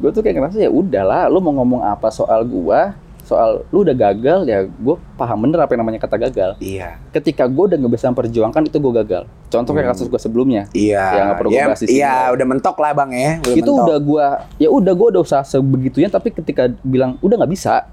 Gue 0.00 0.10
tuh 0.16 0.24
kayak 0.24 0.40
ngerasa 0.40 0.64
ya 0.64 0.72
udahlah, 0.72 1.28
lu 1.28 1.44
mau 1.44 1.52
ngomong 1.60 1.84
apa 1.84 2.08
soal 2.08 2.40
gua, 2.48 2.96
soal 3.30 3.62
lu 3.70 3.86
udah 3.86 3.94
gagal 3.94 4.42
ya 4.44 4.66
gue 4.66 4.96
paham 5.14 5.46
bener 5.46 5.62
apa 5.62 5.70
yang 5.72 5.86
namanya 5.86 6.02
kata 6.02 6.18
gagal. 6.18 6.50
Iya, 6.58 6.98
Ketika 7.10 7.46
gue 7.46 7.64
udah 7.70 7.78
nggak 7.78 7.92
bisa 7.94 8.10
memperjuangkan 8.10 8.62
itu 8.66 8.76
gue 8.76 8.92
gagal. 8.98 9.22
Contoh 9.46 9.70
kayak 9.70 9.94
kasus 9.94 10.10
gue 10.10 10.18
sebelumnya. 10.18 10.66
iya. 10.72 11.06
Ya, 11.06 11.20
nggak 11.24 11.38
perlu 11.38 11.50
Iya, 11.50 11.62
gua 11.62 11.70
bahas. 11.70 11.80
Iya, 11.86 12.14
udah 12.34 12.46
mentok 12.48 12.76
lah 12.76 12.92
bang 12.92 13.10
ya. 13.12 13.30
Udah 13.38 13.54
itu 13.54 13.62
mentok. 13.64 13.84
udah 13.86 13.98
gua 14.00 14.26
ya 14.56 14.68
udah 14.68 14.92
gua 14.92 15.06
udah 15.14 15.22
usaha 15.22 15.42
sebegitunya 15.42 16.10
tapi 16.10 16.28
ketika 16.30 16.66
bilang 16.82 17.14
udah 17.20 17.38
nggak 17.38 17.52
bisa 17.52 17.86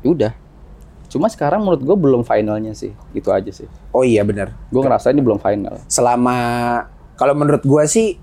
ya 0.00 0.08
udah 0.08 0.32
cuma 1.06 1.30
sekarang 1.30 1.62
menurut 1.62 1.78
gua 1.80 1.94
belum 1.94 2.22
finalnya 2.22 2.74
sih 2.74 2.90
itu 3.12 3.30
aja 3.30 3.46
sih 3.48 3.70
Oh 3.88 4.02
iya 4.02 4.20
bener. 4.20 4.50
gua 4.68 4.82
ngerasa 4.82 5.08
ini 5.08 5.22
belum 5.22 5.38
final 5.38 5.78
Selama 5.86 6.36
kalau 7.14 7.32
menurut 7.32 7.62
gua 7.62 7.86
sih 7.86 8.18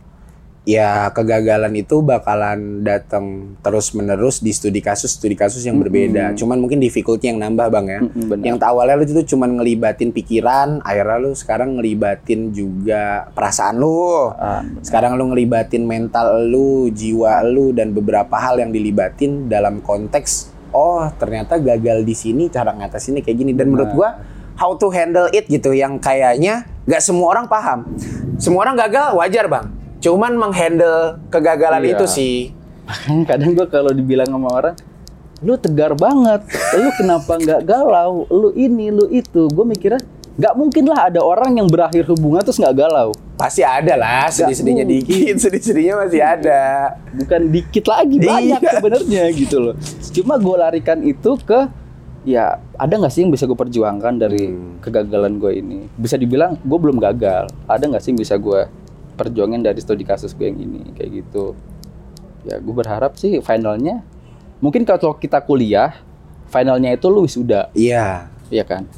ya 0.61 1.09
kegagalan 1.09 1.73
itu 1.73 2.05
bakalan 2.05 2.85
datang 2.85 3.57
terus 3.65 3.97
menerus 3.97 4.45
di 4.45 4.53
studi 4.53 4.77
kasus 4.77 5.17
studi 5.17 5.33
kasus 5.33 5.65
yang 5.65 5.81
berbeda. 5.81 6.37
Cuman 6.37 6.61
mungkin 6.61 6.77
difficulty 6.77 7.33
yang 7.33 7.41
nambah 7.41 7.67
bang 7.73 7.85
ya. 7.89 7.99
Mm-mm, 8.05 8.25
benar. 8.29 8.43
Yang 8.45 8.57
awalnya 8.61 8.95
lu 9.01 9.05
itu 9.09 9.23
cuman 9.33 9.49
ngelibatin 9.57 10.09
pikiran, 10.13 10.85
akhirnya 10.85 11.17
lu 11.17 11.31
sekarang 11.33 11.81
ngelibatin 11.81 12.53
juga 12.53 13.29
perasaan 13.33 13.81
lu. 13.81 14.29
Ah, 14.37 14.61
Sekarang 14.85 15.17
lu 15.17 15.33
ngelibatin 15.33 15.81
mental 15.81 16.45
lu, 16.45 16.93
jiwa 16.93 17.41
lu 17.41 17.73
dan 17.73 17.93
beberapa 17.97 18.37
hal 18.37 18.61
yang 18.61 18.69
dilibatin 18.69 19.49
dalam 19.49 19.81
konteks 19.81 20.53
oh 20.71 21.03
ternyata 21.19 21.59
gagal 21.59 22.07
di 22.07 22.15
sini 22.15 22.47
cara 22.47 22.71
ngatasinnya 22.71 23.19
kayak 23.19 23.37
gini 23.43 23.51
dan 23.51 23.67
menurut 23.67 23.91
gua 23.91 24.23
how 24.55 24.71
to 24.79 24.87
handle 24.87 25.27
it 25.35 25.43
gitu 25.51 25.75
yang 25.75 25.99
kayaknya 25.99 26.63
nggak 26.85 27.01
semua 27.03 27.33
orang 27.33 27.45
paham. 27.49 27.91
Semua 28.41 28.65
orang 28.65 28.73
gagal 28.77 29.13
wajar, 29.17 29.45
Bang. 29.45 29.80
Cuman 30.01 30.33
menghandle 30.35 31.21
kegagalan 31.29 31.81
Iya. 31.81 31.93
itu 31.93 32.05
sih. 32.05 32.35
Makanya 32.83 33.23
kadang 33.27 33.51
gua 33.53 33.67
kalau 33.67 33.91
dibilang 33.91 34.27
sama 34.27 34.49
orang 34.51 34.75
lu 35.39 35.53
tegar 35.55 35.93
banget. 35.95 36.41
Lu 36.75 36.89
kenapa 36.95 37.33
nggak 37.33 37.61
galau? 37.63 38.25
Lu 38.27 38.49
ini 38.51 38.89
lu 38.89 39.05
itu. 39.07 39.45
Gue 39.47 39.63
mikirnya 39.63 40.01
nggak 40.31 40.53
mungkin 40.53 40.85
lah 40.85 41.07
ada 41.07 41.19
orang 41.19 41.53
yang 41.55 41.65
berakhir 41.65 42.05
hubungan 42.07 42.41
terus 42.41 42.57
nggak 42.57 42.75
galau. 42.75 43.09
Pasti 43.35 43.61
ada 43.61 43.93
lah 43.95 44.25
sedih-sedihnya 44.27 44.85
dikit, 44.85 45.33
sedih-sedihnya 45.43 45.97
masih 45.97 46.21
ada. 46.21 46.93
bukan 47.11 47.41
dikit 47.49 47.85
lagi 47.85 48.17
banyak 48.17 48.59
Iya. 48.59 48.71
sebenarnya 48.71 49.23
gitu 49.31 49.57
loh. 49.59 49.75
Cuma 50.11 50.37
gue 50.37 50.55
larikan 50.55 51.01
itu 51.01 51.31
ke 51.39 51.69
ya 52.21 52.61
ada 52.75 52.93
nggak 52.93 53.09
sih 53.09 53.25
yang 53.25 53.33
bisa 53.33 53.43
gue 53.43 53.57
perjuangkan 53.57 54.13
dari 54.15 54.45
Hmm. 54.45 54.77
kegagalan 54.77 55.37
gue 55.37 55.51
ini? 55.55 55.89
Bisa 55.91 56.15
dibilang 56.15 56.53
gue 56.55 56.77
belum 56.79 56.97
gagal. 56.97 57.49
Ada 57.65 57.81
nggak 57.83 57.97
sih 57.99 58.13
yang 58.13 58.19
bisa 58.19 58.37
gue 58.37 58.61
perjuangin 59.21 59.61
dari 59.61 59.77
studi 59.77 60.01
kasus 60.01 60.33
gue 60.33 60.45
yang 60.45 60.57
ini 60.57 60.91
kayak 60.91 61.21
gitu 61.21 61.53
ya 62.41 62.57
gue 62.57 62.73
berharap 62.73 63.13
sih 63.15 63.37
finalnya 63.39 64.01
mungkin 64.57 64.81
kalau 64.81 65.13
kita 65.13 65.37
kuliah 65.39 65.93
finalnya 66.49 66.89
itu 66.89 67.05
lu 67.05 67.23
wisuda 67.23 67.69
Iya. 67.71 68.33
ya 68.49 68.65
kan 68.65 68.89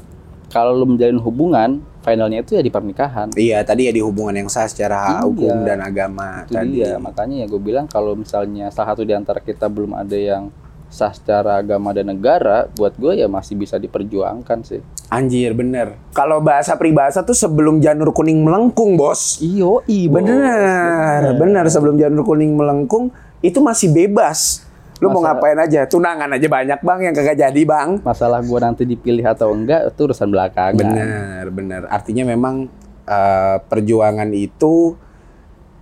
kalau 0.48 0.72
lu 0.72 0.86
menjalin 0.86 1.18
hubungan 1.18 1.70
finalnya 2.00 2.40
itu 2.40 2.52
ya 2.52 2.60
di 2.60 2.68
pernikahan 2.68 3.32
Iya, 3.32 3.60
tadi 3.62 3.88
ya 3.88 3.92
di 3.92 4.00
hubungan 4.00 4.34
yang 4.34 4.48
sah 4.48 4.64
secara 4.64 5.20
Iya. 5.20 5.24
hukum 5.24 5.56
dan 5.62 5.80
agama 5.80 6.44
itu 6.44 6.52
tadi. 6.52 6.72
dia 6.74 6.96
makanya 6.96 7.36
ya 7.42 7.46
gue 7.46 7.60
bilang 7.60 7.84
kalau 7.84 8.12
misalnya 8.14 8.68
salah 8.68 8.92
satu 8.92 9.02
di 9.02 9.12
antara 9.12 9.38
kita 9.38 9.68
belum 9.68 9.92
ada 9.94 10.14
yang 10.14 10.48
sah 10.88 11.10
secara 11.10 11.58
agama 11.58 11.90
dan 11.90 12.06
negara 12.08 12.70
buat 12.70 12.94
gue 12.94 13.18
ya 13.18 13.26
masih 13.26 13.56
bisa 13.56 13.76
diperjuangkan 13.76 14.58
sih 14.62 14.80
Anjir, 15.06 15.52
bener. 15.52 15.94
Kalau 16.10 16.40
bahasa 16.40 16.74
pribahasa 16.74 17.22
tuh 17.22 17.32
sebelum 17.32 17.78
janur 17.78 18.10
kuning 18.10 18.40
melengkung, 18.40 18.96
bos. 18.96 19.38
iyo 19.38 19.84
i 19.84 20.08
Bener, 20.08 21.34
bener. 21.34 21.64
Sebelum 21.68 21.94
janur 21.94 22.24
kuning 22.24 22.52
melengkung, 22.52 23.12
itu 23.38 23.60
masih 23.60 23.90
bebas. 23.90 24.64
Lu 24.98 25.10
mau 25.10 25.20
Masa- 25.20 25.36
ngapain 25.36 25.58
aja? 25.58 25.84
Tunangan 25.84 26.30
aja 26.30 26.46
banyak, 26.46 26.78
Bang, 26.80 27.00
yang 27.00 27.12
kagak 27.12 27.36
jadi, 27.36 27.62
Bang. 27.62 28.00
masalah 28.00 28.40
gue 28.40 28.58
nanti 28.58 28.82
dipilih 28.84 29.22
atau 29.24 29.50
enggak 29.50 29.90
itu 29.90 30.00
urusan 30.02 30.28
belakangan 30.28 30.78
Bener, 30.78 31.44
bener. 31.50 31.82
Artinya 31.86 32.24
memang 32.24 32.66
eh, 33.04 33.56
perjuangan 33.60 34.30
itu 34.32 34.96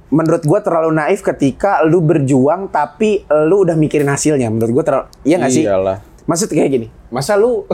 menurut 0.09 0.45
gua 0.45 0.61
terlalu 0.61 0.93
naif 0.93 1.23
ketika 1.23 1.81
lu 1.81 2.03
berjuang 2.03 2.69
tapi 2.69 3.25
lu 3.47 3.65
udah 3.65 3.73
mikirin 3.75 4.11
hasilnya. 4.11 4.51
Menurut 4.51 4.73
gua 4.75 4.85
terlalu 4.85 5.07
Iya 5.23 5.37
sih? 5.49 5.65
iyalah 5.65 6.03
Maksud 6.23 6.51
kayak 6.51 6.69
gini, 6.69 6.87
masa 7.09 7.33
lu 7.35 7.65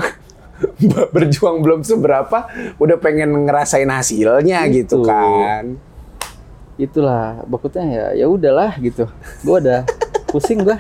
berjuang 1.15 1.63
belum 1.63 1.81
seberapa 1.87 2.51
udah 2.79 2.97
pengen 2.99 3.47
ngerasain 3.47 3.89
hasilnya 3.89 4.63
gitu 4.71 5.03
Itu. 5.03 5.09
kan? 5.09 5.79
itulah 6.79 7.43
maksudnya 7.51 7.85
ya 7.91 8.07
ya 8.23 8.27
udahlah 8.31 8.79
gitu 8.79 9.11
gue 9.43 9.57
udah 9.59 9.83
pusing 10.31 10.63
gue 10.63 10.79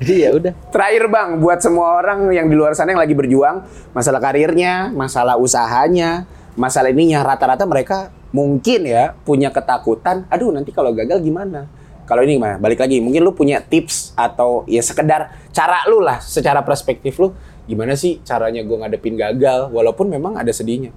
jadi 0.00 0.14
ya 0.24 0.30
udah 0.32 0.52
Terakhir 0.70 1.04
bang, 1.10 1.28
buat 1.42 1.58
semua 1.58 1.98
orang 1.98 2.30
yang 2.30 2.46
di 2.46 2.54
luar 2.54 2.70
sana 2.78 2.94
yang 2.94 3.02
lagi 3.02 3.18
berjuang, 3.18 3.66
masalah 3.90 4.22
karirnya, 4.22 4.94
masalah 4.94 5.34
usahanya, 5.34 6.22
masalah 6.54 6.94
ininya, 6.94 7.26
rata-rata 7.26 7.66
mereka 7.66 8.14
mungkin 8.30 8.86
ya 8.86 9.18
punya 9.26 9.50
ketakutan, 9.50 10.22
aduh 10.30 10.54
nanti 10.54 10.70
kalau 10.70 10.94
gagal 10.94 11.18
gimana? 11.18 11.66
Kalau 12.06 12.22
ini 12.22 12.38
gimana? 12.38 12.62
Balik 12.62 12.78
lagi, 12.78 13.02
mungkin 13.02 13.20
lu 13.26 13.34
punya 13.34 13.58
tips 13.58 14.14
atau 14.14 14.62
ya 14.70 14.80
sekedar 14.80 15.34
cara 15.50 15.82
lu 15.90 15.98
lah, 15.98 16.22
secara 16.22 16.62
perspektif 16.62 17.18
lu, 17.18 17.34
gimana 17.68 17.92
sih 17.94 18.24
caranya 18.24 18.64
gue 18.64 18.76
ngadepin 18.80 19.14
gagal, 19.14 19.68
walaupun 19.68 20.08
memang 20.08 20.40
ada 20.40 20.48
sedihnya. 20.48 20.90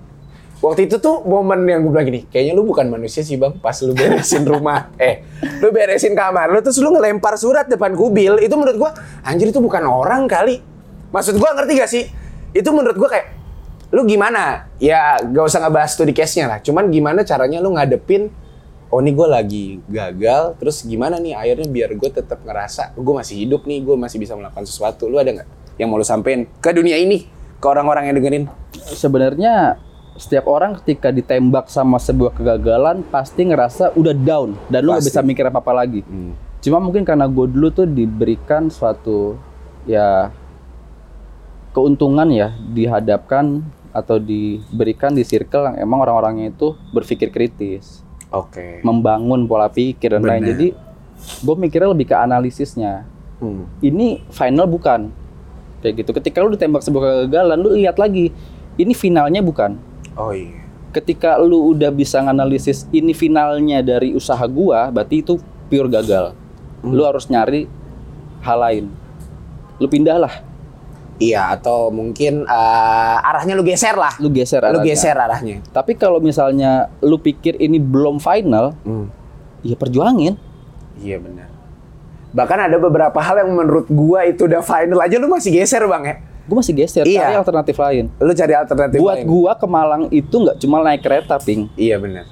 Waktu 0.61 0.87
itu 0.87 1.01
tuh 1.01 1.25
momen 1.25 1.65
yang 1.65 1.81
gue 1.81 1.91
bilang 1.91 2.07
gini, 2.07 2.21
kayaknya 2.29 2.53
lu 2.53 2.63
bukan 2.63 2.85
manusia 2.87 3.25
sih 3.25 3.35
bang, 3.35 3.57
pas 3.59 3.73
lu 3.81 3.91
beresin 3.97 4.45
rumah, 4.47 4.93
eh, 5.01 5.25
lu 5.59 5.73
beresin 5.73 6.15
kamar, 6.15 6.53
lu 6.53 6.63
terus 6.63 6.79
lu 6.79 6.93
ngelempar 6.93 7.35
surat 7.35 7.65
depan 7.67 7.91
kubil, 7.97 8.39
itu 8.39 8.53
menurut 8.53 8.77
gua, 8.77 8.91
anjir 9.25 9.49
itu 9.49 9.57
bukan 9.57 9.83
orang 9.83 10.29
kali. 10.29 10.61
Maksud 11.11 11.41
gua 11.41 11.57
ngerti 11.57 11.73
gak 11.75 11.91
sih? 11.91 12.05
Itu 12.53 12.71
menurut 12.71 12.93
gua 12.93 13.09
kayak, 13.09 13.27
lu 13.89 14.05
gimana? 14.05 14.69
Ya 14.77 15.17
gak 15.19 15.49
usah 15.49 15.65
ngebahas 15.65 15.97
studi 15.97 16.13
case-nya 16.13 16.45
lah. 16.45 16.59
Cuman 16.61 16.93
gimana 16.93 17.25
caranya 17.25 17.57
lu 17.59 17.73
ngadepin 17.73 18.31
oh 18.91 18.99
ini 18.99 19.15
gue 19.15 19.27
lagi 19.27 19.65
gagal, 19.87 20.59
terus 20.59 20.83
gimana 20.83 21.15
nih 21.15 21.31
akhirnya 21.31 21.67
biar 21.71 21.89
gue 21.95 22.09
tetap 22.11 22.43
ngerasa 22.43 22.91
gue 22.99 23.13
masih 23.15 23.47
hidup 23.47 23.63
nih, 23.63 23.79
gue 23.87 23.95
masih 23.95 24.19
bisa 24.19 24.35
melakukan 24.35 24.67
sesuatu. 24.67 25.07
Lu 25.07 25.15
ada 25.15 25.31
nggak 25.31 25.49
yang 25.79 25.91
mau 25.91 25.99
lu 25.99 26.05
sampein 26.07 26.47
ke 26.59 26.71
dunia 26.73 26.97
ini, 26.99 27.27
ke 27.59 27.65
orang-orang 27.67 28.09
yang 28.09 28.15
dengerin? 28.17 28.45
Sebenarnya 28.91 29.77
setiap 30.19 30.45
orang 30.51 30.75
ketika 30.83 31.09
ditembak 31.09 31.71
sama 31.71 31.95
sebuah 31.95 32.35
kegagalan 32.35 33.01
pasti 33.07 33.47
ngerasa 33.47 33.95
udah 33.95 34.13
down 34.13 34.59
dan 34.67 34.83
lu 34.83 34.91
nggak 34.91 35.07
Pasti. 35.07 35.15
bisa 35.15 35.21
mikir 35.23 35.47
apa-apa 35.47 35.71
lagi. 35.71 36.03
Hmm. 36.03 36.35
Cuma 36.61 36.77
mungkin 36.77 37.07
karena 37.07 37.25
gue 37.25 37.47
dulu 37.47 37.73
tuh 37.73 37.87
diberikan 37.87 38.69
suatu 38.69 39.39
ya 39.87 40.29
keuntungan 41.71 42.27
ya 42.29 42.53
dihadapkan 42.53 43.63
atau 43.91 44.19
diberikan 44.19 45.11
di 45.11 45.23
circle 45.23 45.71
yang 45.71 45.75
emang 45.83 46.03
orang-orangnya 46.07 46.51
itu 46.53 46.75
berpikir 46.95 47.31
kritis, 47.31 48.03
Oke. 48.31 48.79
membangun 48.83 49.47
pola 49.47 49.67
pikir 49.67 50.15
dan 50.15 50.23
lain. 50.23 50.43
Jadi 50.47 50.67
gue 51.43 51.55
mikirnya 51.55 51.91
lebih 51.91 52.11
ke 52.11 52.15
analisisnya. 52.15 53.07
Hmm. 53.41 53.65
Ini 53.81 54.21
final 54.29 54.69
bukan 54.69 55.09
kayak 55.81 55.93
gitu. 55.99 56.11
Ketika 56.11 56.37
lu 56.39 56.49
ditembak 56.49 56.81
sebuah 56.81 57.01
kegagalan, 57.25 57.57
lu 57.57 57.69
lihat 57.73 57.97
lagi 57.97 58.29
ini 58.75 58.93
finalnya 58.93 59.41
bukan. 59.41 59.75
Oh 60.15 60.31
iya. 60.31 60.61
Ketika 60.91 61.35
lu 61.37 61.71
udah 61.71 61.89
bisa 61.89 62.19
nganalisis 62.19 62.87
ini 62.89 63.11
finalnya 63.11 63.79
dari 63.79 64.11
usaha 64.11 64.43
gua, 64.43 64.87
berarti 64.87 65.19
itu 65.19 65.39
pure 65.67 65.87
gagal. 65.87 66.35
Hmm. 66.79 66.91
Lu 66.91 67.03
harus 67.03 67.27
nyari 67.27 67.67
hal 68.41 68.57
lain. 68.57 68.85
Lu 69.77 69.85
pindahlah, 69.85 70.47
Iya 71.17 71.53
atau 71.53 71.93
mungkin 71.93 72.41
eh, 72.43 73.17
arahnya 73.21 73.53
lu 73.53 73.61
geser 73.61 73.93
lah. 73.93 74.17
lu 74.17 74.27
geser 74.27 74.57
Lu 74.63 74.73
arahnya. 74.73 74.83
geser 74.83 75.13
arahnya. 75.13 75.57
Tapi 75.69 75.93
kalau 75.93 76.17
misalnya 76.17 76.89
lu 76.97 77.15
pikir 77.15 77.55
ini 77.55 77.77
belum 77.77 78.17
final, 78.17 78.73
Hmm. 78.81 79.05
ya 79.61 79.77
perjuangin. 79.77 80.33
Iya 80.97 81.21
benar. 81.21 81.50
Bahkan 82.31 82.57
ada 82.61 82.77
beberapa 82.77 83.17
hal 83.17 83.43
yang 83.43 83.51
menurut 83.51 83.87
gua 83.87 84.23
itu 84.23 84.45
udah 84.45 84.59
final 84.59 84.99
aja 84.99 85.15
lu 85.15 85.27
masih 85.27 85.51
geser 85.51 85.83
bang 85.83 86.03
ya. 86.03 86.15
Gue 86.41 86.57
masih 86.57 86.73
geser, 86.73 87.03
Iya. 87.03 87.21
cari 87.21 87.35
alternatif 87.37 87.75
lain. 87.77 88.05
Lu 88.17 88.33
cari 88.33 88.53
alternatif 88.53 88.97
Buat 88.97 89.17
lain. 89.19 89.25
gua 89.25 89.51
ke 89.53 89.65
Malang 89.65 90.03
itu 90.09 90.31
nggak 90.33 90.57
cuma 90.57 90.81
naik 90.81 90.99
kereta, 90.99 91.37
ping. 91.37 91.69
Iya 91.75 91.95
benar. 91.95 92.25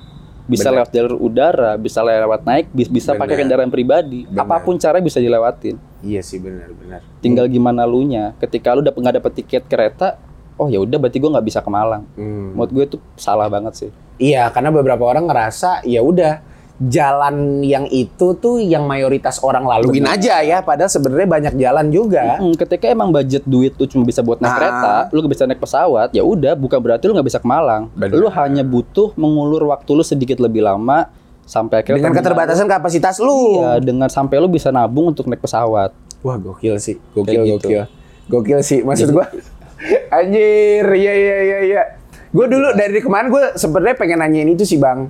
Bisa 0.43 0.65
Bener. 0.65 0.81
lewat 0.81 0.89
jalur 0.89 1.15
udara, 1.15 1.71
bisa 1.77 2.01
lewat 2.01 2.41
naik, 2.41 2.73
bis- 2.73 2.89
bisa 2.89 3.13
pakai 3.13 3.37
kendaraan 3.37 3.69
pribadi. 3.69 4.25
Bener. 4.25 4.41
Apa 4.41 4.59
pun 4.59 4.75
cara 4.75 4.97
bisa 4.97 5.21
dilewatin. 5.21 5.77
Iya 6.01 6.19
sih 6.19 6.41
benar 6.41 6.73
benar. 6.73 7.05
Tinggal 7.19 7.45
gimana 7.45 7.85
lu 7.85 8.01
nya. 8.01 8.33
Ketika 8.39 8.73
lu 8.73 8.81
udah 8.81 8.89
nggak 8.89 9.15
dapet 9.15 9.31
tiket 9.37 9.63
kereta, 9.67 10.17
oh 10.55 10.65
ya 10.65 10.81
udah 10.81 10.97
berarti 10.97 11.15
gua 11.15 11.37
nggak 11.37 11.45
bisa 11.45 11.59
ke 11.59 11.69
Malang. 11.69 12.03
Hmm. 12.13 12.57
Menurut 12.57 12.71
gue 12.71 12.83
itu 12.87 12.97
salah 13.13 13.45
banget 13.45 13.73
sih. 13.77 13.91
Iya 14.17 14.49
karena 14.49 14.73
beberapa 14.73 15.05
orang 15.05 15.29
ngerasa 15.29 15.85
ya 15.85 16.01
udah 16.01 16.41
jalan 16.81 17.59
yang 17.59 17.83
itu 17.85 18.31
tuh 18.33 18.55
yang 18.57 18.83
mayoritas 18.83 19.39
orang 19.39 19.61
laluin 19.61 19.99
Benar. 20.01 20.15
aja 20.15 20.39
ya. 20.39 20.57
Padahal 20.59 20.87
sebenarnya 20.87 21.27
banyak 21.27 21.53
jalan 21.55 21.85
juga. 21.89 22.39
Mm, 22.39 22.55
ketika 22.55 22.87
emang 22.87 23.11
budget 23.11 23.43
duit 23.43 23.75
lu 23.75 23.85
cuma 23.85 24.03
bisa 24.03 24.19
buat 24.19 24.39
naik 24.39 24.47
Ah. 24.47 24.55
kereta, 24.55 24.93
lu 25.09 25.19
gak 25.19 25.33
bisa 25.33 25.43
naik 25.43 25.59
pesawat, 25.59 26.09
ya 26.09 26.23
udah 26.23 26.55
bukan 26.55 26.79
berarti 26.79 27.03
lu 27.03 27.13
nggak 27.13 27.27
bisa 27.27 27.37
ke 27.37 27.45
Malang. 27.45 27.91
Benar. 27.91 28.15
Lu 28.15 28.27
hanya 28.29 28.63
butuh 28.63 29.11
mengulur 29.13 29.67
waktu 29.67 29.91
lu 29.91 30.01
sedikit 30.01 30.39
lebih 30.39 30.61
lama 30.61 31.11
sampai 31.43 31.81
akhirnya 31.81 31.99
Dengan 31.99 32.15
keterbatasan 32.15 32.65
kapasitas 32.65 33.19
lu- 33.19 33.27
lu. 33.27 33.41
Iya, 33.59 33.71
dengan 33.81 34.07
sampai 34.07 34.37
lu 34.37 34.47
bisa 34.47 34.69
nabung 34.69 35.09
untuk 35.09 35.25
naik 35.25 35.39
pesawat. 35.39 35.91
Wah 36.19 36.35
gokil 36.35 36.77
sih, 36.77 36.95
gokil 37.09 37.25
Kayak 37.25 37.45
gitu. 37.49 37.67
gokil, 37.67 37.83
gokil 38.29 38.59
sih. 38.61 38.79
Maksud 38.81 39.11
gua, 39.11 39.27
anjir, 40.11 40.85
iya 40.85 41.13
iya 41.13 41.37
iya 41.41 41.59
iya. 41.65 41.83
Gue 42.29 42.45
dulu 42.45 42.71
dari 42.71 42.99
kemarin 42.99 43.27
gue 43.27 43.43
sebenarnya 43.53 43.97
pengen 43.97 44.19
nanyain 44.19 44.47
itu 44.47 44.61
sih 44.61 44.77
bang. 44.77 45.09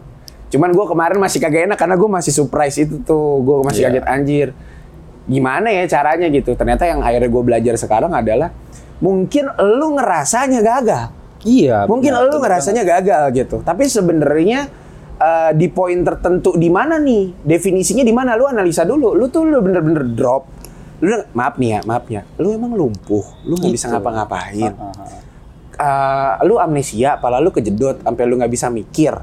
Cuman 0.50 0.74
gue 0.74 0.86
kemarin 0.86 1.18
masih 1.18 1.38
kagak 1.38 1.70
enak 1.70 1.78
karena 1.78 1.94
gue 1.94 2.10
masih 2.10 2.34
surprise 2.34 2.78
itu 2.78 3.00
tuh, 3.02 3.42
gue 3.42 3.56
masih 3.64 3.86
Iya. 3.86 3.90
kaget 3.94 4.06
anjir. 4.06 4.48
Gimana 5.30 5.70
ya 5.70 5.86
caranya 5.86 6.26
gitu? 6.28 6.58
Ternyata 6.58 6.84
yang 6.84 7.06
akhirnya 7.06 7.30
gue 7.30 7.44
belajar 7.46 7.74
sekarang 7.78 8.10
adalah 8.12 8.50
mungkin 8.98 9.46
lu 9.62 9.94
ngerasanya 9.96 10.60
gagal. 10.60 11.04
Iya. 11.46 11.86
Mungkin 11.86 12.12
benar, 12.12 12.26
lu 12.26 12.30
benar 12.34 12.42
ngerasanya 12.58 12.84
gagal 12.84 13.24
gitu. 13.32 13.62
Tapi 13.62 13.86
sebenarnya 13.86 14.60
eh, 15.16 15.52
di 15.54 15.70
poin 15.70 16.02
tertentu 16.02 16.58
di 16.58 16.68
mana 16.68 16.98
nih? 16.98 17.46
Definisinya 17.46 18.02
di 18.02 18.12
mana? 18.12 18.34
Lu 18.34 18.50
analisa 18.50 18.82
dulu. 18.84 19.14
Lu 19.14 19.30
tuh 19.30 19.46
lu 19.46 19.62
bener-bener 19.62 20.02
drop. 20.18 20.50
Lu 21.00 21.16
maaf 21.32 21.56
nih 21.56 21.78
ya, 21.78 21.80
maaf 21.86 22.10
ya. 22.10 22.26
Lu 22.42 22.52
emang 22.52 22.74
lumpuh. 22.74 23.24
Lu 23.46 23.54
nggak 23.56 23.72
bisa 23.72 23.86
Gitu. 23.88 23.94
ngapa-ngapain. 23.96 24.74
Eh, 25.80 26.34
lu 26.44 26.60
amnesia, 26.60 27.16
pala 27.22 27.40
lu 27.40 27.54
kejedot 27.54 28.04
sampai 28.04 28.24
lu 28.28 28.36
nggak 28.36 28.52
bisa 28.52 28.68
mikir. 28.68 29.16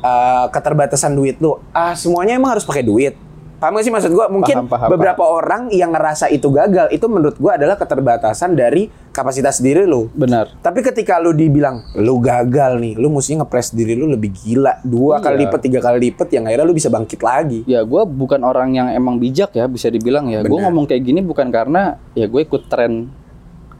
Eh, 0.00 0.46
keterbatasan 0.48 1.12
duit 1.12 1.36
lu. 1.38 1.60
Ah, 1.70 1.92
semuanya 1.92 2.34
emang 2.34 2.56
harus 2.56 2.64
pakai 2.64 2.80
duit. 2.80 3.12
Paham 3.60 3.76
gak 3.76 3.84
sih 3.84 3.92
maksud 3.92 4.16
gua? 4.16 4.32
Mungkin 4.32 4.64
Paham, 4.64 4.72
paham, 4.72 4.88
beberapa 4.88 5.20
orang 5.20 5.68
yang 5.68 5.92
ngerasa 5.92 6.32
itu 6.32 6.48
gagal, 6.48 6.88
itu 6.88 7.04
menurut 7.04 7.36
gua 7.36 7.60
adalah 7.60 7.76
keterbatasan 7.76 8.56
dari 8.56 8.88
kapasitas 9.12 9.60
diri 9.60 9.84
lu. 9.84 10.08
Benar. 10.16 10.56
Tapi 10.64 10.80
ketika 10.80 11.20
lu 11.20 11.36
dibilang 11.36 11.84
lu 11.92 12.16
gagal 12.24 12.80
nih, 12.80 12.96
lu 12.96 13.12
mestinya 13.12 13.44
ngepres 13.44 13.76
diri 13.76 13.92
lu 13.92 14.08
lebih 14.08 14.32
gila 14.32 14.80
dua 14.80 15.20
Iya. 15.20 15.24
kali 15.28 15.36
lipat, 15.44 15.60
tiga 15.60 15.80
kali 15.84 15.98
lipat, 16.08 16.32
yang 16.32 16.48
akhirnya 16.48 16.64
lu 16.64 16.72
bisa 16.72 16.88
bangkit 16.88 17.20
lagi. 17.20 17.60
Ya 17.68 17.84
gue 17.84 18.02
bukan 18.08 18.40
orang 18.40 18.72
yang 18.72 18.88
emang 18.88 19.20
bijak 19.20 19.52
ya 19.52 19.68
bisa 19.68 19.92
dibilang 19.92 20.32
ya. 20.32 20.40
Gue 20.40 20.56
Benar. 20.56 20.72
ngomong 20.72 20.88
kayak 20.88 21.04
gini 21.04 21.20
bukan 21.20 21.52
karena 21.52 22.00
ya 22.16 22.32
gue 22.32 22.40
ikut 22.40 22.64
tren 22.72 23.12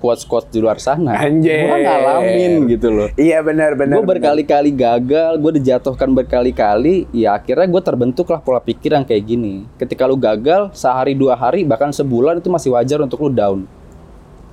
quotes-quotes 0.01 0.49
di 0.49 0.59
luar 0.65 0.81
sana. 0.81 1.21
Anjir. 1.21 1.69
Gue 1.69 1.79
ngalamin 1.85 2.53
gitu 2.73 2.89
loh. 2.89 3.09
Iya 3.15 3.45
benar 3.45 3.77
benar. 3.77 4.01
gue 4.01 4.07
berkali-kali 4.09 4.73
gagal, 4.73 5.37
gue 5.37 5.53
dijatuhkan 5.61 6.09
berkali-kali, 6.11 7.05
ya 7.13 7.37
akhirnya 7.37 7.69
gue 7.69 7.83
terbentuklah 7.85 8.41
pola 8.41 8.59
pikir 8.59 8.97
yang 8.97 9.05
kayak 9.05 9.23
gini. 9.29 9.69
Ketika 9.77 10.09
lu 10.09 10.17
gagal, 10.17 10.73
sehari 10.73 11.13
dua 11.13 11.37
hari 11.37 11.63
bahkan 11.69 11.93
sebulan 11.93 12.41
itu 12.41 12.49
masih 12.49 12.73
wajar 12.73 13.05
untuk 13.05 13.21
lu 13.21 13.31
down. 13.31 13.69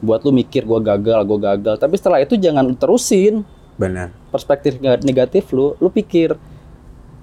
Buat 0.04 0.22
lu 0.28 0.36
mikir 0.36 0.68
gue 0.68 0.80
gagal, 0.84 1.24
gue 1.26 1.39
gagal. 1.41 1.76
Tapi 1.80 1.95
setelah 1.98 2.20
itu 2.22 2.38
jangan 2.38 2.68
lu 2.68 2.76
terusin 2.78 3.41
benar. 3.80 4.12
perspektif 4.30 4.78
neg- 4.84 5.08
negatif 5.08 5.50
lu, 5.56 5.74
lu 5.80 5.88
pikir 5.89 6.36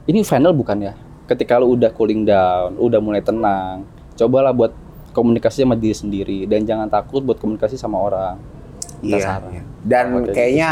ini 0.08 0.24
final 0.24 0.56
bukan 0.56 0.80
ya? 0.80 0.92
Ketika 1.24 1.56
lu 1.56 1.72
udah 1.76 1.88
cooling 1.92 2.28
down, 2.28 2.76
udah 2.76 3.00
mulai 3.00 3.24
tenang, 3.24 3.88
cobalah 4.16 4.52
buat 4.52 4.83
komunikasi 5.14 5.62
sama 5.62 5.78
diri 5.78 5.94
sendiri 5.94 6.38
dan 6.50 6.66
jangan 6.66 6.90
takut 6.90 7.22
buat 7.22 7.38
komunikasi 7.38 7.78
sama 7.78 8.02
orang. 8.02 8.36
Iya. 9.00 9.38
iya. 9.54 9.62
Dan 9.84 10.04
Sama 10.10 10.18
kayak 10.26 10.34
kayaknya 10.34 10.70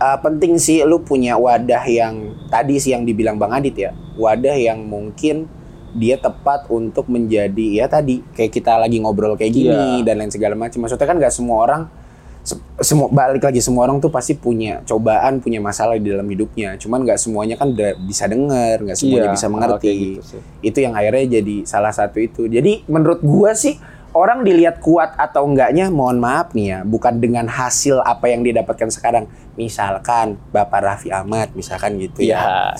uh, 0.00 0.18
penting 0.24 0.56
sih 0.56 0.80
lu 0.82 1.04
punya 1.04 1.36
wadah 1.36 1.84
yang 1.84 2.32
tadi 2.48 2.80
sih 2.80 2.96
yang 2.96 3.04
dibilang 3.04 3.36
Bang 3.36 3.52
Adit 3.52 3.76
ya. 3.76 3.90
Wadah 4.16 4.56
yang 4.56 4.82
mungkin 4.88 5.46
dia 5.92 6.16
tepat 6.16 6.72
untuk 6.72 7.04
menjadi 7.12 7.84
ya 7.84 7.84
tadi 7.84 8.24
kayak 8.32 8.48
kita 8.48 8.80
lagi 8.80 8.96
ngobrol 8.96 9.36
kayak 9.36 9.52
gini 9.52 10.00
Iya. 10.00 10.08
dan 10.08 10.24
lain 10.24 10.32
segala 10.32 10.56
macam. 10.56 10.80
Maksudnya 10.80 11.04
kan 11.04 11.16
nggak 11.20 11.34
semua 11.34 11.56
orang 11.60 11.82
semua 12.82 13.06
balik 13.06 13.46
lagi 13.46 13.62
semua 13.62 13.86
orang 13.86 14.02
tuh 14.02 14.10
pasti 14.10 14.34
punya 14.34 14.82
cobaan, 14.82 15.38
punya 15.38 15.62
masalah 15.62 15.94
di 15.94 16.10
dalam 16.10 16.26
hidupnya. 16.26 16.74
Cuman 16.74 17.06
nggak 17.06 17.18
semuanya 17.22 17.54
kan 17.54 17.70
udah 17.70 17.94
bisa 18.02 18.26
denger, 18.26 18.82
nggak 18.82 18.98
semuanya 18.98 19.30
Iya, 19.30 19.34
bisa 19.38 19.46
hal 19.46 19.52
mengerti 19.54 19.90
gitu 19.94 20.22
sih. 20.26 20.40
itu 20.66 20.78
yang 20.82 20.94
akhirnya 20.98 21.38
jadi 21.38 21.56
salah 21.62 21.94
satu 21.94 22.18
itu. 22.18 22.50
Jadi 22.50 22.82
menurut 22.90 23.22
gua 23.22 23.54
sih 23.54 23.78
orang 24.10 24.42
dilihat 24.42 24.82
kuat 24.82 25.14
atau 25.14 25.46
enggaknya 25.46 25.86
mohon 25.94 26.18
maaf 26.18 26.50
nih 26.50 26.66
ya, 26.66 26.78
bukan 26.82 27.22
dengan 27.22 27.46
hasil 27.46 28.02
apa 28.02 28.26
yang 28.26 28.42
didapatkan 28.42 28.90
sekarang. 28.90 29.30
Misalkan 29.54 30.34
Bapak 30.50 30.82
Raffi 30.82 31.14
Ahmad 31.14 31.54
misalkan 31.54 31.94
gitu 32.02 32.26
ya. 32.26 32.42
Iya. 32.42 32.74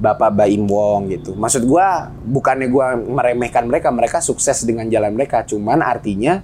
Bapak 0.00 0.32
Baim 0.32 0.64
Wong 0.70 1.10
gitu. 1.12 1.34
Maksud 1.34 1.66
gua 1.66 2.14
bukannya 2.24 2.70
gua 2.70 2.94
meremehkan 2.94 3.66
mereka, 3.66 3.90
mereka 3.90 4.22
sukses 4.22 4.62
dengan 4.62 4.86
jalan 4.86 5.12
mereka. 5.12 5.42
Cuman 5.42 5.82
artinya 5.82 6.40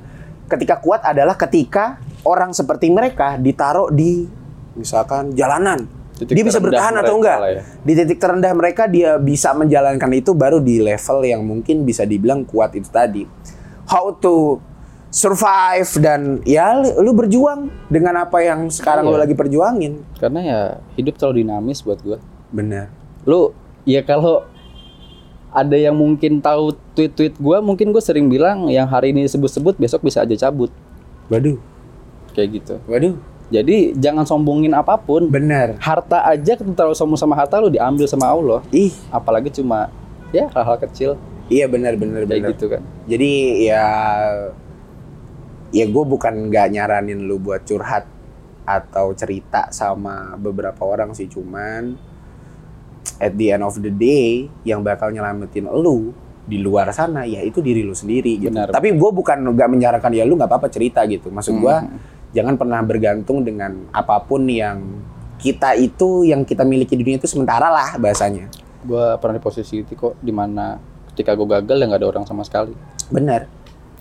ketika 0.46 0.78
kuat 0.78 1.02
adalah 1.02 1.34
ketika 1.34 1.98
orang 2.22 2.54
seperti 2.54 2.90
mereka 2.90 3.38
ditaruh 3.38 3.90
di 3.90 4.26
misalkan 4.74 5.34
jalanan. 5.34 5.86
Titik 6.16 6.32
dia 6.32 6.44
bisa 6.48 6.64
bertahan 6.64 6.96
atau 6.96 7.20
enggak? 7.20 7.38
ya. 7.44 7.62
Di 7.84 7.92
titik 7.92 8.16
terendah 8.16 8.52
mereka 8.56 8.88
dia 8.88 9.20
bisa 9.20 9.52
menjalankan 9.52 10.08
itu 10.16 10.32
baru 10.32 10.64
di 10.64 10.80
level 10.80 11.18
yang 11.28 11.44
mungkin 11.44 11.84
bisa 11.84 12.08
dibilang 12.08 12.48
kuat 12.48 12.72
itu 12.72 12.88
tadi. 12.88 13.28
How 13.84 14.16
to 14.24 14.56
survive 15.12 15.88
dan 16.00 16.40
ya 16.48 16.72
lu 17.00 17.12
berjuang 17.12 17.68
dengan 17.92 18.24
apa 18.24 18.40
yang 18.40 18.72
sekarang 18.72 19.04
Iya. 19.06 19.12
lu 19.12 19.16
lagi 19.20 19.34
perjuangin. 19.36 19.92
Karena 20.16 20.40
ya 20.40 20.60
hidup 20.96 21.20
terlalu 21.20 21.44
dinamis 21.44 21.84
buat 21.84 22.00
gue. 22.00 22.16
Bener. 22.48 22.88
Lu 23.28 23.52
ya 23.84 24.00
kalau 24.00 24.48
ada 25.56 25.72
yang 25.72 25.96
mungkin 25.96 26.44
tahu 26.44 26.76
tweet-tweet 26.92 27.40
gue, 27.40 27.56
mungkin 27.64 27.88
gue 27.88 28.02
sering 28.04 28.28
bilang 28.28 28.68
yang 28.68 28.84
hari 28.84 29.16
ini 29.16 29.24
sebut-sebut 29.24 29.80
besok 29.80 30.04
bisa 30.04 30.20
aja 30.20 30.36
cabut. 30.36 30.68
Waduh. 31.32 31.56
Kayak 32.36 32.60
gitu. 32.60 32.74
Waduh. 32.84 33.16
Jadi 33.48 33.96
jangan 33.96 34.28
sombongin 34.28 34.76
apa 34.76 35.00
pun. 35.00 35.32
Bener. 35.32 35.80
Harta 35.80 36.28
aja 36.28 36.60
terlalu 36.60 36.92
sombong 36.92 37.16
sama 37.16 37.32
harta 37.32 37.56
lu 37.56 37.72
diambil 37.72 38.04
sama 38.04 38.28
Allah. 38.28 38.60
Ih, 38.68 38.92
Apalagi 39.08 39.48
cuma 39.48 39.88
ya 40.34 40.50
hal-hal 40.52 40.76
kecil 40.82 41.16
iya 41.46 41.70
bener 41.70 41.94
kayak 41.96 42.28
bener. 42.28 42.50
gitu 42.52 42.66
kan. 42.66 42.82
Jadi 43.06 43.30
ya 43.70 43.86
ya 45.70 45.84
gue 45.86 46.04
bukan 46.04 46.50
nggak 46.50 46.66
nyaranin 46.74 47.26
lu 47.26 47.38
buat 47.38 47.62
curhat 47.62 48.06
atau 48.66 49.14
cerita 49.14 49.70
sama 49.70 50.34
beberapa 50.34 50.82
orang 50.82 51.14
sih 51.14 51.30
cuman 51.30 51.94
at 53.18 53.32
the 53.34 53.52
end 53.52 53.64
of 53.64 53.76
the 53.78 53.90
day 53.90 54.46
yang 54.62 54.80
bakal 54.84 55.08
nyelamatin 55.08 55.68
lu 55.68 56.12
di 56.46 56.62
luar 56.62 56.94
sana 56.94 57.26
ya 57.26 57.42
itu 57.42 57.58
diri 57.58 57.82
lu 57.82 57.90
sendiri 57.90 58.38
gitu. 58.38 58.54
Benar. 58.54 58.70
Tapi 58.70 58.94
gue 58.94 59.10
bukan 59.10 59.38
nggak 59.50 59.68
menyarankan 59.68 60.10
ya 60.14 60.22
lu 60.22 60.38
nggak 60.38 60.46
apa-apa 60.46 60.70
cerita 60.70 61.02
gitu. 61.10 61.28
Maksud 61.34 61.58
gua 61.58 61.82
Hmm. 61.82 61.98
jangan 62.30 62.54
pernah 62.54 62.78
bergantung 62.84 63.42
dengan 63.42 63.90
apa 63.90 64.20
pun 64.22 64.46
yang 64.46 64.78
kita 65.36 65.74
itu 65.76 66.24
yang 66.24 66.44
kita 66.44 66.64
miliki 66.64 66.96
di 66.96 67.02
dunia 67.04 67.18
itu 67.18 67.28
sementara 67.28 67.68
lah 67.68 67.98
bahasanya. 67.98 68.48
Gue 68.86 69.18
pernah 69.18 69.36
di 69.36 69.42
posisi 69.42 69.82
itu 69.82 69.92
kok 69.98 70.14
di 70.22 70.30
mana 70.30 70.78
ketika 71.12 71.34
gue 71.34 71.48
gagal 71.48 71.76
ya 71.80 71.84
nggak 71.90 72.00
ada 72.00 72.08
orang 72.08 72.24
sama 72.28 72.46
sekali. 72.46 72.72
Bener. 73.10 73.50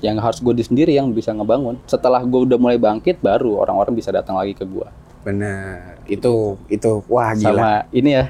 Yang 0.04 0.18
harus 0.22 0.40
gue 0.44 0.54
sendiri 0.62 0.92
yang 0.94 1.10
bisa 1.16 1.32
ngebangun. 1.34 1.82
Setelah 1.88 2.22
gue 2.22 2.40
udah 2.46 2.60
mulai 2.60 2.78
bangkit, 2.78 3.24
baru 3.24 3.58
orang-orang 3.58 3.96
bisa 3.96 4.12
datang 4.14 4.36
lagi 4.38 4.54
ke 4.54 4.68
gue. 4.68 4.86
Bener. 5.26 5.98
Itu 6.06 6.60
itu 6.70 7.02
wah 7.10 7.34
gila. 7.34 7.50
Sama 7.50 7.72
ini 7.90 8.10
ya, 8.14 8.30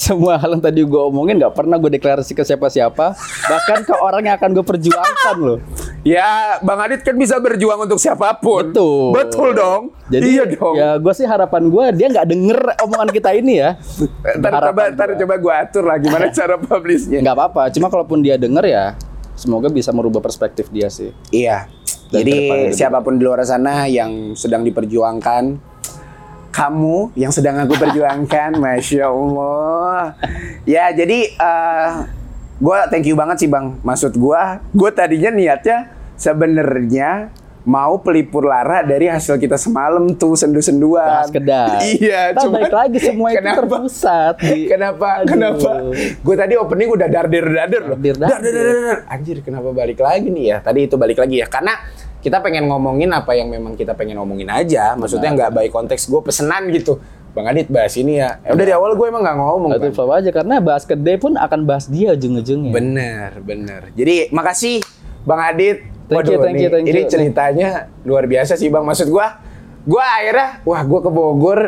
semua 0.00 0.40
hal 0.40 0.56
yang 0.56 0.64
tadi 0.64 0.80
gue 0.80 1.02
omongin 1.12 1.36
nggak 1.36 1.52
pernah 1.52 1.76
gue 1.76 1.92
deklarasi 2.00 2.32
ke 2.32 2.40
siapa-siapa, 2.40 3.12
bahkan 3.20 3.84
ke 3.84 3.92
orang 4.00 4.24
yang 4.24 4.34
akan 4.40 4.56
gue 4.56 4.64
perjuangkan 4.64 5.36
loh. 5.36 5.58
Ya, 6.00 6.56
Bang 6.64 6.80
Adit 6.80 7.04
kan 7.04 7.12
bisa 7.20 7.36
berjuang 7.36 7.84
untuk 7.84 8.00
siapa 8.00 8.32
pun. 8.40 8.72
Betul. 8.72 9.12
Betul 9.12 9.48
dong. 9.52 9.82
Jadi 10.08 10.24
iya 10.32 10.48
dong. 10.48 10.72
ya 10.72 10.96
gue 10.96 11.12
sih 11.12 11.28
harapan 11.28 11.68
gue 11.68 11.84
dia 12.00 12.06
nggak 12.08 12.26
denger 12.32 12.60
omongan 12.88 13.08
kita 13.12 13.30
ini 13.36 13.60
ya. 13.60 13.76
Ntar 14.40 14.72
coba, 14.72 14.82
ntar 14.88 15.08
coba 15.20 15.34
gua 15.36 15.54
atur 15.68 15.84
lah 15.84 16.00
gimana 16.00 16.32
cara 16.38 16.56
publishnya. 16.56 17.20
Nggak 17.20 17.36
apa-apa, 17.36 17.62
cuma 17.76 17.92
kalaupun 17.92 18.24
dia 18.24 18.40
denger 18.40 18.64
ya, 18.64 18.96
semoga 19.36 19.68
bisa 19.68 19.92
merubah 19.92 20.24
perspektif 20.24 20.72
dia 20.72 20.88
sih. 20.88 21.12
Iya. 21.28 21.68
Dan 22.10 22.26
Jadi 22.26 22.36
siapa 22.74 23.04
pun 23.04 23.20
di 23.20 23.22
luar 23.22 23.44
sana 23.46 23.86
yang 23.86 24.34
sedang 24.34 24.66
diperjuangkan, 24.66 25.69
kamu 26.50 27.14
yang 27.14 27.30
sedang 27.30 27.56
aku 27.62 27.78
perjuangkan, 27.78 28.58
masya 28.62 29.08
Allah. 29.08 30.14
Ya 30.66 30.90
jadi 30.90 31.30
gue 32.60 32.78
thank 32.92 33.06
you 33.08 33.16
banget 33.16 33.46
sih 33.46 33.48
bang. 33.48 33.78
Maksud 33.80 34.14
gue, 34.14 34.42
gue 34.74 34.90
tadinya 34.92 35.30
niatnya 35.32 35.88
sebenarnya 36.20 37.32
mau 37.60 38.00
pelipur 38.00 38.48
lara 38.48 38.80
dari 38.80 39.04
hasil 39.04 39.36
kita 39.36 39.60
semalam 39.60 40.16
tuh 40.16 40.32
sendu-senduan. 40.32 41.28
Kedai. 41.28 41.92
Iya, 42.00 42.32
Ntar 42.32 42.48
balik 42.48 42.72
lagi 42.72 42.98
semua 42.98 43.28
itu 43.30 43.38
kenapa? 43.40 43.58
terpusat 43.64 44.34
di 44.40 44.60
Kenapa? 44.72 45.08
Aduh. 45.22 45.28
Kenapa? 45.28 45.70
Gue 46.24 46.34
tadi 46.40 46.54
opening 46.56 46.88
udah 46.88 47.08
darder 47.08 47.44
darder 47.44 47.82
loh. 47.84 47.96
Darder, 48.00 48.16
darder. 48.40 48.96
Anjir, 49.06 49.44
kenapa 49.44 49.68
balik 49.76 50.00
lagi 50.00 50.28
nih 50.32 50.44
ya? 50.50 50.58
Tadi 50.64 50.80
itu 50.88 50.96
balik 50.96 51.20
lagi 51.20 51.36
ya, 51.40 51.46
karena 51.52 51.76
kita 52.20 52.44
pengen 52.44 52.68
ngomongin 52.68 53.10
apa 53.10 53.32
yang 53.32 53.48
memang 53.48 53.74
kita 53.74 53.96
pengen 53.96 54.20
ngomongin 54.20 54.48
aja. 54.52 54.92
Maksudnya 54.94 55.32
nggak 55.32 55.50
baik 55.56 55.70
konteks 55.72 56.08
gue 56.08 56.20
pesenan 56.20 56.68
gitu. 56.72 57.00
Bang 57.30 57.46
Adit 57.46 57.70
bahas 57.70 57.94
ini 57.94 58.18
ya. 58.18 58.42
Ya 58.42 58.52
udah 58.52 58.64
dari 58.66 58.74
awal 58.74 58.98
gue 58.98 59.06
emang 59.06 59.22
nggak 59.22 59.38
ngomong. 59.38 59.70
Itu 59.78 59.88
Kan? 59.88 59.94
flow 59.94 60.12
aja 60.12 60.30
karena 60.34 60.54
bahas 60.58 60.82
kedai 60.82 61.16
pun 61.16 61.38
akan 61.38 61.60
bahas 61.62 61.86
dia 61.86 62.12
ujung-ujungnya. 62.18 62.74
Bener, 62.74 63.30
bener. 63.40 63.82
Jadi 63.94 64.28
makasih 64.34 64.82
Bang 65.22 65.38
Adit. 65.40 65.86
Thank 66.10 66.26
you, 66.26 66.42
thank 66.42 66.58
ini, 66.58 66.66
you, 66.66 66.70
thank 66.74 66.86
ini 66.90 67.00
you. 67.06 67.08
ceritanya 67.08 67.68
luar 68.02 68.26
biasa 68.26 68.58
sih 68.58 68.66
Bang. 68.66 68.82
Maksud 68.82 69.14
gua, 69.14 69.38
gua 69.86 70.02
akhirnya, 70.18 70.58
wah 70.66 70.82
gua 70.82 71.00
ke 71.06 71.10
Bogor. 71.14 71.60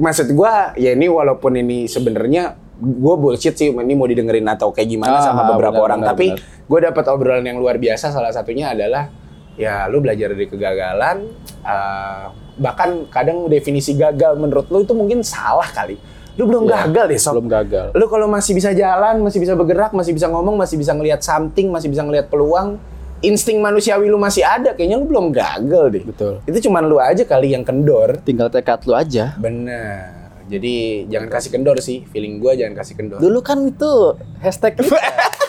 Maksud 0.00 0.32
gua, 0.32 0.72
ya 0.80 0.96
ini 0.96 1.12
walaupun 1.12 1.60
ini 1.60 1.84
sebenarnya 1.84 2.56
gua 2.80 3.20
bullshit 3.20 3.52
sih, 3.52 3.68
ini 3.68 3.92
mau 3.92 4.08
didengerin 4.08 4.48
atau 4.48 4.72
kayak 4.72 4.88
gimana 4.88 5.20
Ah, 5.20 5.24
sama 5.28 5.44
beberapa 5.44 5.76
benar, 5.76 5.86
orang. 5.92 6.00
benar, 6.00 6.10
Tapi 6.16 6.26
gua 6.64 6.78
dapat 6.88 7.04
obrolan 7.12 7.44
yang 7.44 7.60
luar 7.60 7.76
biasa. 7.76 8.08
Salah 8.08 8.32
satunya 8.32 8.72
adalah, 8.72 9.12
ya 9.56 9.86
lu 9.88 10.00
belajar 10.00 10.32
dari 10.32 10.46
kegagalan. 10.48 11.28
eh, 11.62 12.24
bahkan 12.52 13.08
kadang 13.08 13.46
definisi 13.48 13.94
gagal 13.94 14.36
menurut 14.36 14.68
lu 14.68 14.84
itu 14.84 14.92
mungkin 14.92 15.24
salah 15.24 15.66
kali. 15.70 15.96
Lu 16.36 16.48
belum 16.48 16.64
Iya, 16.64 16.88
gagal 16.88 17.04
deh, 17.12 17.20
Sob. 17.20 17.32
Belum 17.36 17.48
gagal. 17.48 17.86
Lu 17.92 18.08
kalau 18.08 18.24
masih 18.24 18.56
bisa 18.56 18.72
jalan, 18.72 19.20
masih 19.20 19.36
bisa 19.36 19.52
bergerak, 19.52 19.92
masih 19.92 20.16
bisa 20.16 20.32
ngomong, 20.32 20.56
masih 20.56 20.80
bisa 20.80 20.96
ngelihat 20.96 21.20
something, 21.20 21.68
masih 21.68 21.92
bisa 21.92 22.00
ngelihat 22.00 22.32
peluang, 22.32 22.80
insting 23.20 23.60
manusiawi 23.60 24.08
lu 24.08 24.16
masih 24.16 24.40
ada, 24.40 24.72
kayaknya 24.72 24.96
lu 24.96 25.06
belum 25.06 25.28
gagal 25.28 25.92
deh. 25.92 26.04
Betul. 26.08 26.40
Itu 26.48 26.68
cuman 26.68 26.88
lu 26.88 26.96
aja 26.96 27.22
kali 27.28 27.52
yang 27.52 27.68
kendor. 27.68 28.16
Tinggal 28.24 28.48
tekad 28.48 28.80
lu 28.88 28.96
aja. 28.96 29.36
Bener. 29.36 30.24
Jadi 30.48 31.06
jangan 31.08 31.28
kasih 31.30 31.50
kendor 31.52 31.76
sih, 31.80 32.04
feeling 32.10 32.40
gua 32.40 32.52
jangan 32.56 32.80
kasih 32.80 32.94
kendor. 32.96 33.20
Dulu 33.20 33.40
kan 33.44 33.62
itu 33.68 34.16
hashtag 34.40 34.80
kita. 34.80 34.96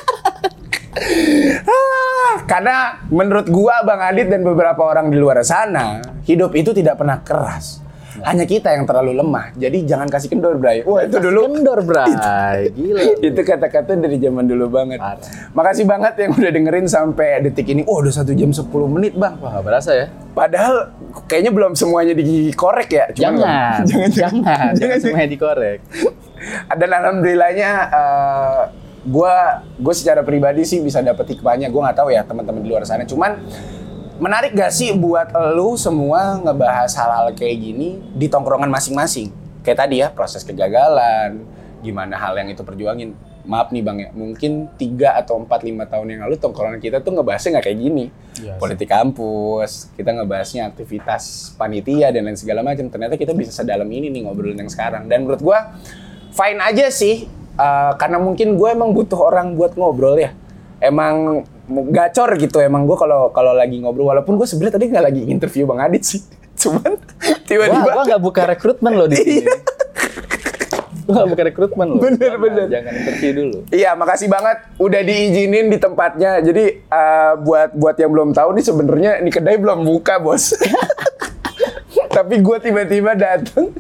Ah, 1.64 2.36
karena 2.44 2.76
menurut 3.08 3.48
gua 3.48 3.82
Bang 3.82 4.00
Adit 4.00 4.28
dan 4.28 4.42
beberapa 4.42 4.80
orang 4.84 5.10
di 5.10 5.18
luar 5.18 5.42
sana, 5.42 5.98
hidup 6.24 6.54
itu 6.54 6.72
tidak 6.72 6.96
pernah 6.96 7.20
keras. 7.20 7.82
Hanya 8.22 8.46
kita 8.46 8.70
yang 8.70 8.86
terlalu 8.86 9.18
lemah. 9.18 9.52
Jadi 9.54 9.84
jangan 9.84 10.06
kasih 10.06 10.30
kendor, 10.30 10.56
Bray. 10.56 10.86
Wah, 10.86 11.02
itu 11.02 11.18
dulu 11.18 11.50
Kendor, 11.50 11.82
Bray. 11.82 12.14
Gila. 12.70 13.02
itu 13.20 13.42
kata-kata 13.42 13.98
dari 13.98 14.16
zaman 14.16 14.46
dulu 14.46 14.70
banget. 14.70 15.02
Parah. 15.02 15.50
Makasih 15.52 15.84
banget 15.84 16.14
yang 16.20 16.32
udah 16.32 16.52
dengerin 16.54 16.86
sampai 16.86 17.42
detik 17.42 17.68
ini. 17.68 17.82
Oh, 17.84 18.00
udah 18.00 18.14
satu 18.14 18.32
jam 18.32 18.54
10 18.54 18.70
menit, 18.88 19.18
Bang. 19.18 19.42
Wah, 19.42 19.60
berasa 19.60 19.92
ya? 19.92 20.08
Padahal 20.32 20.94
kayaknya 21.26 21.52
belum 21.52 21.74
semuanya 21.74 22.14
dikorek 22.14 22.90
ya. 22.94 23.06
Cuman 23.12 23.18
Jangan. 23.18 23.42
nggak- 23.42 23.80
Jangan, 23.90 24.10
jangan. 24.22 24.72
Jangan, 24.72 24.98
semuanya 25.02 25.28
dikorek. 25.28 25.78
Dan 26.72 26.90
alhamdulillahnya 26.94 27.70
eh, 27.90 28.62
gua 29.04 29.64
gue 29.76 29.94
secara 29.96 30.24
pribadi 30.24 30.64
sih 30.64 30.80
bisa 30.80 31.04
dapet 31.04 31.36
hikmahnya. 31.36 31.68
Gue 31.72 31.82
nggak 31.84 31.98
tahu 32.00 32.10
ya 32.12 32.24
teman-teman 32.24 32.64
di 32.64 32.70
luar 32.72 32.88
sana. 32.88 33.04
Cuman 33.04 33.40
menarik 34.22 34.54
gak 34.56 34.72
sih 34.72 34.94
buat 34.96 35.34
lu 35.58 35.76
semua 35.76 36.40
ngebahas 36.40 36.94
hal-hal 36.96 37.34
kayak 37.36 37.58
gini 37.60 38.00
di 38.14 38.30
tongkrongan 38.30 38.70
masing-masing? 38.70 39.34
Kayak 39.66 39.78
tadi 39.88 39.96
ya 40.00 40.08
proses 40.12 40.48
kegagalan, 40.48 41.44
gimana 41.84 42.16
hal 42.16 42.38
yang 42.40 42.48
itu 42.52 42.64
perjuangin. 42.64 43.16
Maaf 43.44 43.76
nih 43.76 43.84
bang 43.84 43.98
ya, 44.00 44.10
mungkin 44.16 44.72
3 44.80 45.20
atau 45.20 45.36
4 45.36 45.52
5 45.52 45.92
tahun 45.92 46.08
yang 46.16 46.22
lalu 46.24 46.40
tongkrongan 46.40 46.80
kita 46.80 47.04
tuh 47.04 47.12
ngebahasnya 47.20 47.60
nggak 47.60 47.66
kayak 47.68 47.80
gini. 47.84 48.06
Iya 48.40 48.56
sih. 48.56 48.60
Politik 48.64 48.88
kampus, 48.88 49.92
kita 50.00 50.16
ngebahasnya 50.16 50.72
aktivitas 50.72 51.52
panitia 51.60 52.08
dan 52.16 52.24
lain 52.24 52.40
segala 52.40 52.64
macam. 52.64 52.88
Ternyata 52.88 53.20
kita 53.20 53.36
bisa 53.36 53.52
sedalam 53.52 53.90
ini 53.92 54.08
nih 54.08 54.24
ngobrolin 54.24 54.56
yang 54.56 54.72
sekarang. 54.72 55.12
Dan 55.12 55.28
menurut 55.28 55.44
gua 55.44 55.76
fine 56.32 56.60
aja 56.64 56.88
sih, 56.88 57.28
eh, 57.56 57.92
karena 57.98 58.18
mungkin 58.18 58.56
gue 58.56 58.70
emang 58.70 58.92
butuh 58.92 59.20
orang 59.20 59.54
buat 59.54 59.74
ngobrol 59.74 60.18
ya. 60.18 60.32
Emang 60.78 61.46
gacor 61.90 62.36
gitu 62.36 62.60
emang 62.60 62.84
gue 62.84 62.98
kalau 63.00 63.32
kalau 63.32 63.56
lagi 63.56 63.80
ngobrol 63.80 64.12
walaupun 64.12 64.36
gue 64.36 64.44
sebenarnya 64.44 64.76
tadi 64.76 64.86
nggak 64.92 65.06
lagi 65.08 65.22
interview 65.32 65.64
bang 65.64 65.80
Adit 65.80 66.04
sih 66.04 66.20
cuman 66.62 67.00
tiba-tiba 67.48 67.88
gua 67.88 68.04
nggak 68.04 68.22
buka 68.22 68.42
rekrutmen 68.46 68.94
loh 68.94 69.08
di 69.08 69.16
sini. 69.18 69.42
Iya. 69.42 69.56
Gua 71.04 71.14
nggak 71.20 71.30
buka 71.34 71.44
rekrutmen 71.50 71.88
loh. 71.90 72.00
Bener, 72.00 72.20
Jangan- 72.20 72.44
bener. 72.44 72.66
Jangan 72.70 72.94
interview 72.94 73.32
dulu. 73.34 73.58
Iya, 73.74 73.90
makasih 73.98 74.28
banget 74.30 74.58
udah 74.78 75.02
diizinin 75.02 75.66
di 75.68 75.78
tempatnya. 75.80 76.40
Jadi 76.40 76.64
eh, 76.80 77.32
buat 77.42 77.74
buat 77.76 77.96
yang 77.98 78.12
belum 78.14 78.30
tahu 78.32 78.50
nih 78.56 78.64
sebenarnya 78.64 79.12
ini 79.20 79.30
kedai 79.34 79.58
belum 79.58 79.84
buka, 79.84 80.22
Bos. 80.22 80.54
Tapi 82.16 82.36
gue 82.40 82.58
tiba-tiba 82.62 83.18
datang, 83.18 83.74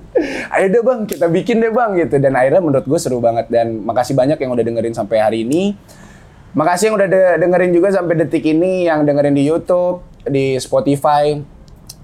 ayo 0.53 0.67
deh 0.69 0.83
bang, 0.85 0.99
kita 1.09 1.25
bikin 1.27 1.57
deh 1.59 1.73
bang 1.73 1.97
gitu. 1.97 2.15
Dan 2.21 2.37
akhirnya 2.37 2.61
menurut 2.61 2.85
gue 2.85 2.99
seru 3.01 3.17
banget. 3.17 3.49
Dan 3.49 3.81
makasih 3.81 4.13
banyak 4.13 4.37
yang 4.37 4.51
udah 4.53 4.63
dengerin 4.63 4.93
sampai 4.93 5.17
hari 5.19 5.37
ini. 5.43 5.73
Makasih 6.53 6.93
yang 6.93 6.95
udah 7.01 7.09
de- 7.09 7.37
dengerin 7.41 7.71
juga 7.73 7.89
sampai 7.89 8.13
detik 8.13 8.45
ini, 8.45 8.85
yang 8.85 9.01
dengerin 9.01 9.33
di 9.33 9.49
YouTube, 9.49 10.05
di 10.29 10.53
Spotify, 10.61 11.33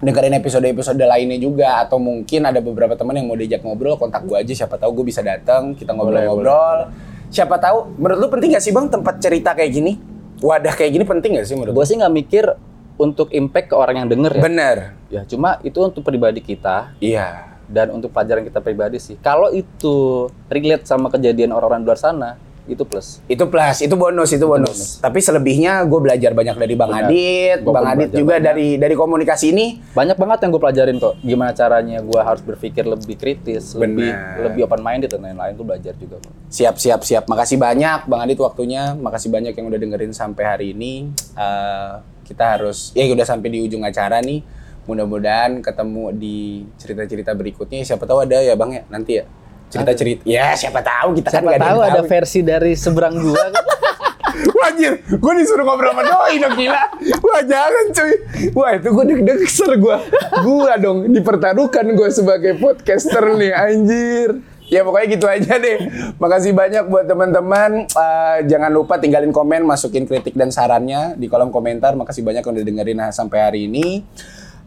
dengerin 0.02 0.34
episode-episode 0.42 0.98
lainnya 0.98 1.38
juga. 1.38 1.86
Atau 1.86 2.02
mungkin 2.02 2.50
ada 2.50 2.58
beberapa 2.58 2.98
teman 2.98 3.14
yang 3.14 3.30
mau 3.30 3.38
diajak 3.38 3.62
ngobrol 3.62 3.94
kontak 3.96 4.26
gue 4.26 4.34
aja. 4.34 4.66
Siapa 4.66 4.82
tahu 4.82 5.02
gue 5.02 5.06
bisa 5.14 5.22
datang 5.22 5.78
kita 5.78 5.94
ngobrol-ngobrol. 5.94 6.90
siapa 7.30 7.62
tahu 7.62 7.94
menurut 8.02 8.26
lu 8.26 8.28
penting 8.34 8.58
gak 8.58 8.66
sih 8.66 8.74
bang 8.74 8.90
tempat 8.90 9.22
cerita 9.22 9.54
kayak 9.54 9.70
gini? 9.70 10.02
Wadah 10.42 10.74
kayak 10.74 10.98
gini 10.98 11.06
penting 11.06 11.38
gak 11.38 11.46
sih 11.46 11.54
menurut 11.54 11.78
Gue 11.78 11.86
sih 11.86 11.94
nggak 11.94 12.10
mikir 12.10 12.58
untuk 12.98 13.30
impact 13.30 13.70
ke 13.70 13.76
orang 13.78 14.02
yang 14.02 14.08
denger 14.10 14.34
ya. 14.34 14.42
bener. 14.42 14.78
Ya, 15.14 15.22
cuma 15.30 15.62
itu 15.62 15.78
untuk 15.78 16.02
pribadi 16.02 16.42
kita. 16.42 16.90
Iya 16.98 17.49
dan 17.70 17.94
untuk 17.94 18.10
pelajaran 18.10 18.42
kita 18.44 18.60
pribadi 18.60 18.98
sih. 18.98 19.16
Kalau 19.22 19.54
itu 19.54 20.28
relate 20.50 20.90
sama 20.90 21.14
kejadian 21.14 21.54
orang-orang 21.54 21.86
di 21.86 21.88
luar 21.88 22.02
sana, 22.02 22.36
itu 22.70 22.86
plus. 22.86 23.18
itu 23.26 23.44
plus 23.50 23.78
itu 23.82 23.96
bonus 23.98 24.30
itu 24.30 24.46
bonus, 24.46 24.70
bonus. 24.70 24.90
tapi 25.02 25.20
selebihnya 25.26 25.82
gue 25.90 26.00
belajar 26.06 26.38
banyak 26.38 26.54
dari 26.54 26.74
bang 26.78 26.92
Benar. 26.94 27.10
Adit 27.10 27.58
Gua 27.66 27.74
bang 27.74 27.88
Adit 27.98 28.10
juga 28.14 28.38
banyak. 28.38 28.46
dari 28.46 28.68
dari 28.78 28.94
komunikasi 28.94 29.46
ini 29.50 29.68
Banyak 29.90 30.18
banget 30.22 30.38
yang 30.46 30.50
gue 30.54 30.62
pelajarin 30.62 30.96
kok. 31.02 31.14
Gimana 31.26 31.52
caranya 31.58 31.98
gue 32.06 32.22
harus 32.22 32.42
berpikir 32.46 32.86
lebih 32.86 33.18
kritis, 33.18 33.74
lebih 33.74 34.14
Benar. 34.14 34.54
lebih 34.54 34.62
open 34.70 34.82
minded 34.86 35.10
dan 35.10 35.22
lain-lain 35.26 35.54
tuh 35.58 35.66
belajar 35.66 35.94
juga. 35.98 36.22
kok. 36.22 36.30
Siap, 36.54 36.76
siap, 36.78 37.02
siap. 37.02 37.24
Makasih 37.26 37.58
banyak 37.58 38.06
Bang 38.06 38.22
Adit 38.22 38.38
waktunya. 38.38 38.94
Makasih 38.94 39.34
banyak 39.34 39.54
yang 39.58 39.66
udah 39.66 39.80
dengerin 39.82 40.14
sampai 40.14 40.44
hari 40.46 40.68
ini. 40.78 41.10
Eh, 41.34 41.94
kita 42.30 42.46
harus, 42.54 42.94
ya 42.94 43.10
udah 43.10 43.26
sampai 43.26 43.50
di 43.50 43.66
ujung 43.66 43.82
acara 43.82 44.22
nih. 44.22 44.46
Mudah-mudahan 44.90 45.62
ketemu 45.62 46.10
di 46.18 46.66
cerita-cerita 46.82 47.38
berikutnya. 47.38 47.86
Siapa 47.86 48.10
tahu 48.10 48.26
ada 48.26 48.42
ya 48.42 48.58
Bang 48.58 48.74
ya 48.74 48.82
nanti 48.90 49.22
ya. 49.22 49.30
Cerita-cerita. 49.70 50.26
Ya 50.26 50.58
siapa 50.58 50.82
tahu 50.82 51.22
kita 51.22 51.30
kan 51.30 51.46
Siapa 51.46 51.46
nggak 51.46 51.62
ada 51.62 51.70
tahu 51.70 51.80
ada 51.86 52.02
tahu. 52.02 52.10
versi 52.10 52.40
dari 52.42 52.74
seberang 52.74 53.22
gua 53.22 53.46
kan. 53.54 53.64
Wah, 54.56 54.72
anjir, 54.72 55.04
gue 55.04 55.34
disuruh 55.42 55.68
ngobrol 55.68 55.92
sama 55.92 56.04
Doi 56.06 56.40
dong 56.40 56.56
gila. 56.56 56.84
Wah 57.20 57.42
jangan 57.44 57.86
cuy. 57.92 58.14
Wah 58.56 58.72
itu 58.78 58.88
gue 58.88 59.06
deg-deg 59.12 59.42
ser 59.46 59.72
gue. 59.76 59.98
Gue 60.42 60.72
dong 60.80 61.12
dipertaruhkan 61.12 61.86
gue 61.92 62.10
sebagai 62.10 62.56
podcaster 62.56 63.36
nih 63.36 63.52
anjir. 63.52 64.40
Ya 64.70 64.86
pokoknya 64.86 65.08
gitu 65.18 65.26
aja 65.26 65.54
deh. 65.58 65.78
Makasih 66.22 66.54
banyak 66.54 66.88
buat 66.88 67.10
teman-teman. 67.10 67.90
Eh, 67.90 68.38
jangan 68.46 68.70
lupa 68.70 69.02
tinggalin 69.02 69.34
komen, 69.34 69.66
masukin 69.66 70.06
kritik 70.06 70.38
dan 70.38 70.54
sarannya 70.54 71.18
di 71.18 71.26
kolom 71.26 71.50
komentar. 71.50 71.98
Makasih 71.98 72.22
banyak 72.22 72.46
udah 72.46 72.64
dengerin 72.64 73.02
sampai 73.10 73.40
hari 73.42 73.60
ini. 73.66 74.06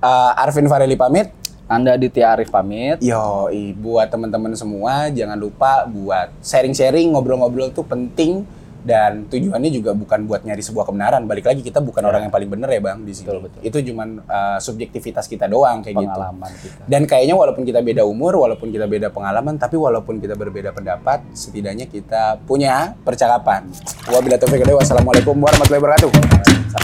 Eh, 0.03 0.33
Arvin 0.43 0.67
Fareli 0.67 0.99
pamit. 0.99 1.31
Anda 1.71 1.97
Ditya 1.97 2.35
Arif 2.37 2.51
pamit. 2.51 3.01
Yo, 3.01 3.49
buat 3.81 4.11
teman-teman 4.11 4.53
semua 4.59 5.09
jangan 5.09 5.39
lupa 5.39 5.89
buat 5.89 6.29
sharing-sharing, 6.45 7.15
ngobrol-ngobrol 7.15 7.73
tuh 7.73 7.87
penting 7.87 8.45
dan 8.83 9.31
tujuannya 9.31 9.71
juga 9.71 9.95
bukan 9.95 10.27
buat 10.27 10.43
nyari 10.43 10.61
sebuah 10.61 10.91
kebenaran. 10.91 11.25
Balik 11.25 11.49
lagi 11.49 11.63
kita 11.63 11.79
bukan 11.79 12.03
orang 12.03 12.29
yang 12.29 12.35
paling 12.35 12.51
bener 12.51 12.67
ya 12.67 12.83
bang 12.83 12.99
di 13.07 13.15
sini. 13.15 13.31
Betul, 13.31 13.41
betul. 13.47 13.61
Itu 13.63 13.79
cuman 13.89 14.09
uh, 14.27 14.59
subjektivitas 14.59 15.31
kita 15.31 15.47
doang 15.49 15.81
kayak 15.81 15.97
Pengalaman 16.03 16.51
gitu. 16.61 16.67
kita. 16.77 16.83
Dan 16.91 17.03
kayaknya 17.09 17.39
walaupun 17.39 17.63
kita 17.63 17.81
beda 17.81 18.03
umur, 18.05 18.37
walaupun 18.43 18.69
kita 18.69 18.85
beda 18.91 19.09
pengalaman, 19.15 19.55
tapi 19.57 19.79
walaupun 19.79 20.19
kita 20.19 20.35
berbeda 20.35 20.75
pendapat, 20.77 21.25
setidaknya 21.33 21.87
kita 21.89 22.43
punya 22.43 22.99
percakapan. 23.07 23.71
Wabillahi 24.11 24.43
taufiq. 24.43 24.67
Wassalamualaikum 24.67 25.39
warahmatullahi 25.41 25.81
wabarakatuh. 25.81 26.11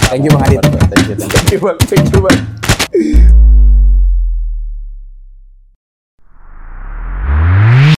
Thank 0.07 0.23
you 0.25 0.33
bang 0.33 0.43
Adit. 0.49 0.63
Thank 0.65 1.07
you, 1.13 1.15
thank 1.19 1.29
you. 1.29 1.29
Thank 1.29 1.51
you 1.53 1.61
bang. 1.61 1.77
Thank 1.83 2.09
you 2.15 2.23
bang. 2.25 2.68
Música 2.95 3.39